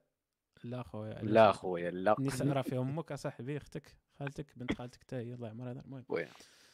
لا 0.64 0.84
خويا؟ 0.84 1.14
لا 1.14 1.52
خويا 1.52 1.92
لا 1.92 2.16
النساء 2.20 2.48
راه 2.58 2.62
فيهم 2.62 2.90
أمك 2.90 3.12
اصاحبي 3.12 3.58
أختك 3.58 3.96
خالتك 4.20 4.58
بنت 4.58 4.74
خالتك 4.74 5.02
حتى 5.02 5.16
هي 5.16 5.34
الله 5.34 5.48
يعمر 5.48 5.72
هذا 5.72 5.80
المهم 5.80 6.06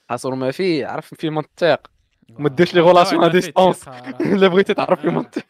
حصل 0.10 0.34
ما 0.34 0.52
فيه 0.52 0.88
عرف 0.88 1.14
في 1.14 1.30
منطق 1.30 1.92
ما 2.30 2.46
آه، 2.46 2.50
ديرش 2.50 2.74
لي 2.74 2.80
آه، 2.80 2.84
relation 2.84 3.24
à 3.24 3.28
distance. 3.28 3.88
الا 4.22 4.48
بغيتي 4.48 4.74
تعرف 4.74 5.02
في 5.02 5.08
آه. 5.08 5.12
منطق 5.12 5.44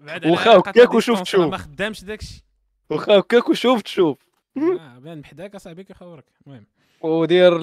بعد 0.00 0.24
على 0.24 0.32
وخا 0.32 0.50
علاقة 0.50 0.70
هكاك 0.70 0.94
وشوف 0.94 1.20
تشوف. 1.20 1.50
ما 1.50 1.56
خدامش 1.56 2.04
داكشي 2.04 2.44
واخا 2.90 3.18
هكاك 3.18 3.48
وشوف 3.48 3.82
تشوف 3.82 4.18
آه، 4.56 4.98
بان 4.98 5.20
بحداك 5.20 5.54
اصاحبي 5.54 5.84
كيخورك 5.84 6.24
المهم 6.46 6.66
ودير 7.00 7.60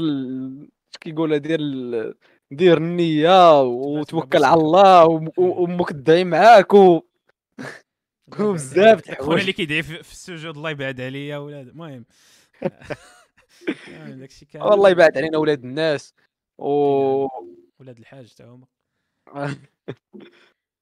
كيقولها 1.01 1.37
دير 1.37 1.59
دير 2.51 2.77
النية 2.77 3.61
وتوكل 3.61 4.43
على. 4.43 4.61
الله 4.61 5.05
وامك 5.37 5.89
تدعي 5.89 6.23
معاك 6.23 6.73
و... 6.73 7.01
وبزاف 8.39 8.99
د 8.99 9.01
خويا 9.05 9.13
الحوايج 9.19 9.39
اللي 9.39 9.53
كيدعي 9.53 9.83
في 9.83 10.11
السجود 10.11 10.57
الله 10.57 10.69
يبعد 10.69 11.01
عليا 11.01 11.37
ولاد 11.37 11.67
المهم 11.67 12.05
المهم 13.87 14.19
داكشي 14.19 14.45
كامل 14.45 14.65
والله 14.65 14.89
يبعد 14.89 15.17
علينا 15.17 15.37
ولاد 15.37 15.63
الناس 15.63 16.13
و... 16.63 17.27
ولاد 17.79 17.97
الحاج 17.97 18.33
تا 18.33 18.45
هما. 18.45 18.67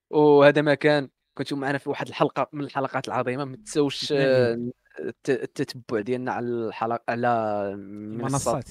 وهذا 0.10 0.62
ما 0.62 0.74
كان 0.76 1.10
كنتو 1.38 1.56
معنا 1.56 1.78
في 1.78 1.90
واحد 1.90 2.08
الحلقة 2.08 2.50
من 2.54 2.64
الحلقات 2.64 3.08
العظيمة 3.08 3.46
ما 3.46 3.56
تنساوش 3.56 4.12
الت- 4.12 5.30
التتبع 5.30 6.00
ديالنا 6.02 6.32
على 6.32 6.46
الحلقة 6.46 7.04
على 7.10 7.28
منصات 7.76 8.66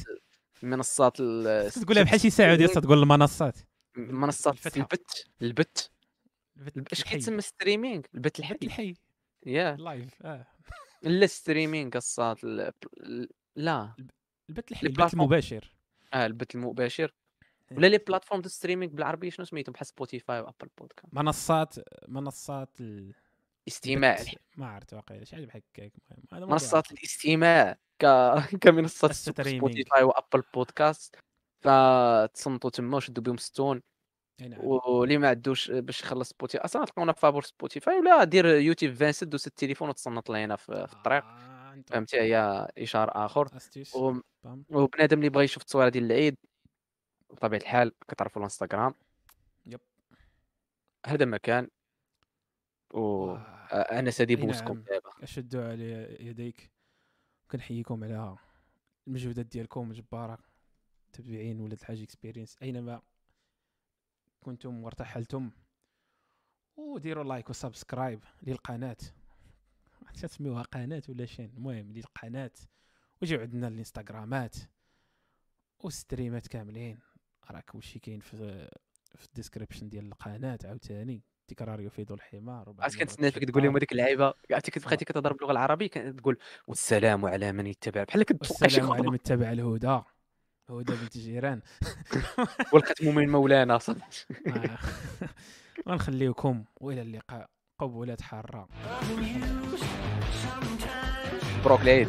المنصات. 0.62 1.16
منصات 1.16 1.82
تقولها 1.84 2.02
بحال 2.02 2.20
شي 2.20 2.30
ساعة 2.30 2.54
ديال 2.54 2.70
تقول 2.70 3.02
المنصات. 3.02 3.58
منصات. 3.96 4.76
البت 4.76 5.26
البت. 5.42 5.90
البت 6.56 6.92
اش. 6.92 7.04
كيتسمى 7.04 7.40
streaming 7.40 8.02
البت 8.14 8.38
الحي. 8.38 8.58
الحي. 8.62 8.94
يا. 9.46 9.76
live 9.76 10.22
آه. 10.22 10.46
لا 11.02 11.26
streaming 11.26 11.90
ال- 12.44 12.72
لا. 13.56 13.94
البت 14.50 14.70
الحي 14.72 14.88
plateforme. 14.88 15.20
المباشر. 15.22 15.79
آه 16.14 16.26
البث 16.26 16.54
المباشر. 16.54 17.14
إيه. 17.72 17.76
ولا 17.78 17.86
لي 17.86 17.98
plateforme 17.98 18.40
ديال 18.40 18.50
streaming 18.50 18.92
بالعربية؟ 18.92 19.30
شنو 19.30 19.46
سميتهم؟ 19.46 19.72
بحال 19.72 19.86
Spotify 19.86 20.40
و 20.40 20.45
Apple 20.45 20.68
Podcasts 20.78 21.14
منصات 21.14 21.74
منصات 22.08 22.80
ال- 22.80 23.14
استماع 23.68 24.18
البت- 24.20 24.38
ما 24.56 24.66
عرفت 24.66 24.94
واقيلا 24.94 25.24
شي 25.24 25.36
حاجة 25.36 25.46
بحال 25.46 25.62
هكاك 25.74 25.92
منصات. 26.32 26.92
الاستماع 26.92 27.76
ك... 27.98 28.04
كمنصات. 28.62 29.12
Spotify 29.12 30.02
و 30.02 30.09
Apple 30.09 30.42
Podcasts 30.54 31.16
فتصنتوا 31.60 32.70
تما 32.70 32.96
وشدوا 32.96 33.22
بهم 33.22 33.36
ستون. 33.36 33.82
نعم. 34.40 34.60
واللي 34.64 35.18
ما 35.18 35.28
عندوش 35.28 35.70
باش 35.70 36.00
يخلص 36.00 36.28
Spotify 36.30 36.64
أصلا 36.64 36.84
تلقاونا 36.84 37.12
في 37.12 37.20
فابور 37.20 37.42
Spotify 37.42 37.98
ولا 37.98 38.24
دير 38.24 38.46
YouTube 38.46 38.94
Vanced 38.94 39.30
دوز 39.30 39.44
التليفون 39.46 39.88
وتصنت 39.88 40.30
لينا 40.30 40.56
في, 40.56 40.86
في 40.86 40.92
الطريق. 40.92 41.24
آه، 41.24 41.82
فهمتي؟ 41.86 42.20
هي 42.20 42.68
اشهار 42.78 43.10
آخر. 43.26 43.48
و... 43.94 44.20
وبنادم 44.44 45.18
اللي 45.18 45.28
بغى 45.28 45.44
يشوف 45.44 45.62
التصويره 45.62 45.88
ديال 45.88 46.04
العيد 46.04 46.36
بطبيعة 47.30 47.60
الحال 47.60 47.92
كتعرفوا 48.08 48.42
ال 48.42 48.47
Instagram. 48.47 48.94
Yep. 49.66 49.80
هذا 51.06 51.24
مكان 51.24 51.68
و 52.94 53.34
أنا 53.72 54.10
سادي 54.10 54.36
بوسكم 54.36 54.74
نعم. 54.74 54.82
دابا. 54.82 55.10
اشدوا 55.22 55.64
على 55.64 56.16
يديك؟ 56.20 56.70
كنحييكم 57.50 58.04
على 58.04 58.36
المجهودات 59.06 59.46
ديالكم 59.46 59.92
جبارة 59.92 60.38
متابعين 61.08 61.60
ولاد 61.60 61.78
الحاج 61.78 62.02
Experience 62.02 62.56
أينما 62.62 63.02
كنتم 64.40 64.84
وارتحلتم 64.84 65.50
وديروا 66.76 67.24
like 67.24 67.50
و 67.50 67.58
subscribe 67.58 68.24
للقناة. 68.42 68.96
تسميوها 70.22 70.62
قناة 70.62 71.02
ولا 71.08 71.26
chaîne؟ 71.26 71.52
المهم 71.56 71.92
للقناة. 71.92 72.50
وجيو 73.22 73.40
عندنا 73.40 73.68
الانستغرامات 73.68 74.56
والستريمات 75.80 76.46
كاملين. 76.46 76.98
راه 77.50 77.60
كلشي 77.60 77.98
كاين 77.98 78.20
في 78.20 78.68
في 79.14 79.26
ال 79.26 79.32
description 79.32 79.88
ديال 79.88 80.06
القناة 80.06 80.58
عاوتاني. 80.64 81.22
تكرار 81.48 81.80
يفيد 81.80 82.12
الحمار. 82.12 82.58
عرفت 82.68 82.78
المرات 82.78 82.96
كنتسنى 82.96 83.30
فيك 83.30 83.44
تقول 83.44 83.62
لهم. 83.62 83.76
هذيك 83.76 83.92
اللعيبة؟ 83.92 84.34
عرفتي 84.50 84.70
كنت 84.70 84.84
بقيتي 84.84 85.04
كتهضر 85.04 85.32
باللغة 85.32 85.52
العربية 85.52 85.88
تقول 85.88 86.38
والسلام 86.66 87.26
على 87.26 87.52
من 87.52 87.66
يتبع. 87.66 88.04
بحال 88.04 88.22
كتوقع 88.22 88.46
شي 88.46 88.64
والسلام 88.64 88.90
على 88.90 88.98
خطبة. 89.02 89.10
من 89.10 89.22
تبع 89.22 89.52
الهدى. 89.52 90.00
هدى 90.70 90.92
بنت 90.92 91.18
جيران. 91.18 91.62
والختم 92.72 93.14
من 93.14 93.28
مولانا 93.28 93.78
صافي. 93.78 94.24
آه. 94.46 94.78
ونخليكم 95.86 96.64
وإلى 96.80 97.02
اللقاء. 97.02 97.50
قبولات 97.78 98.20
حارة. 98.20 98.68
مبروك 101.60 101.80
العيد 101.80 101.98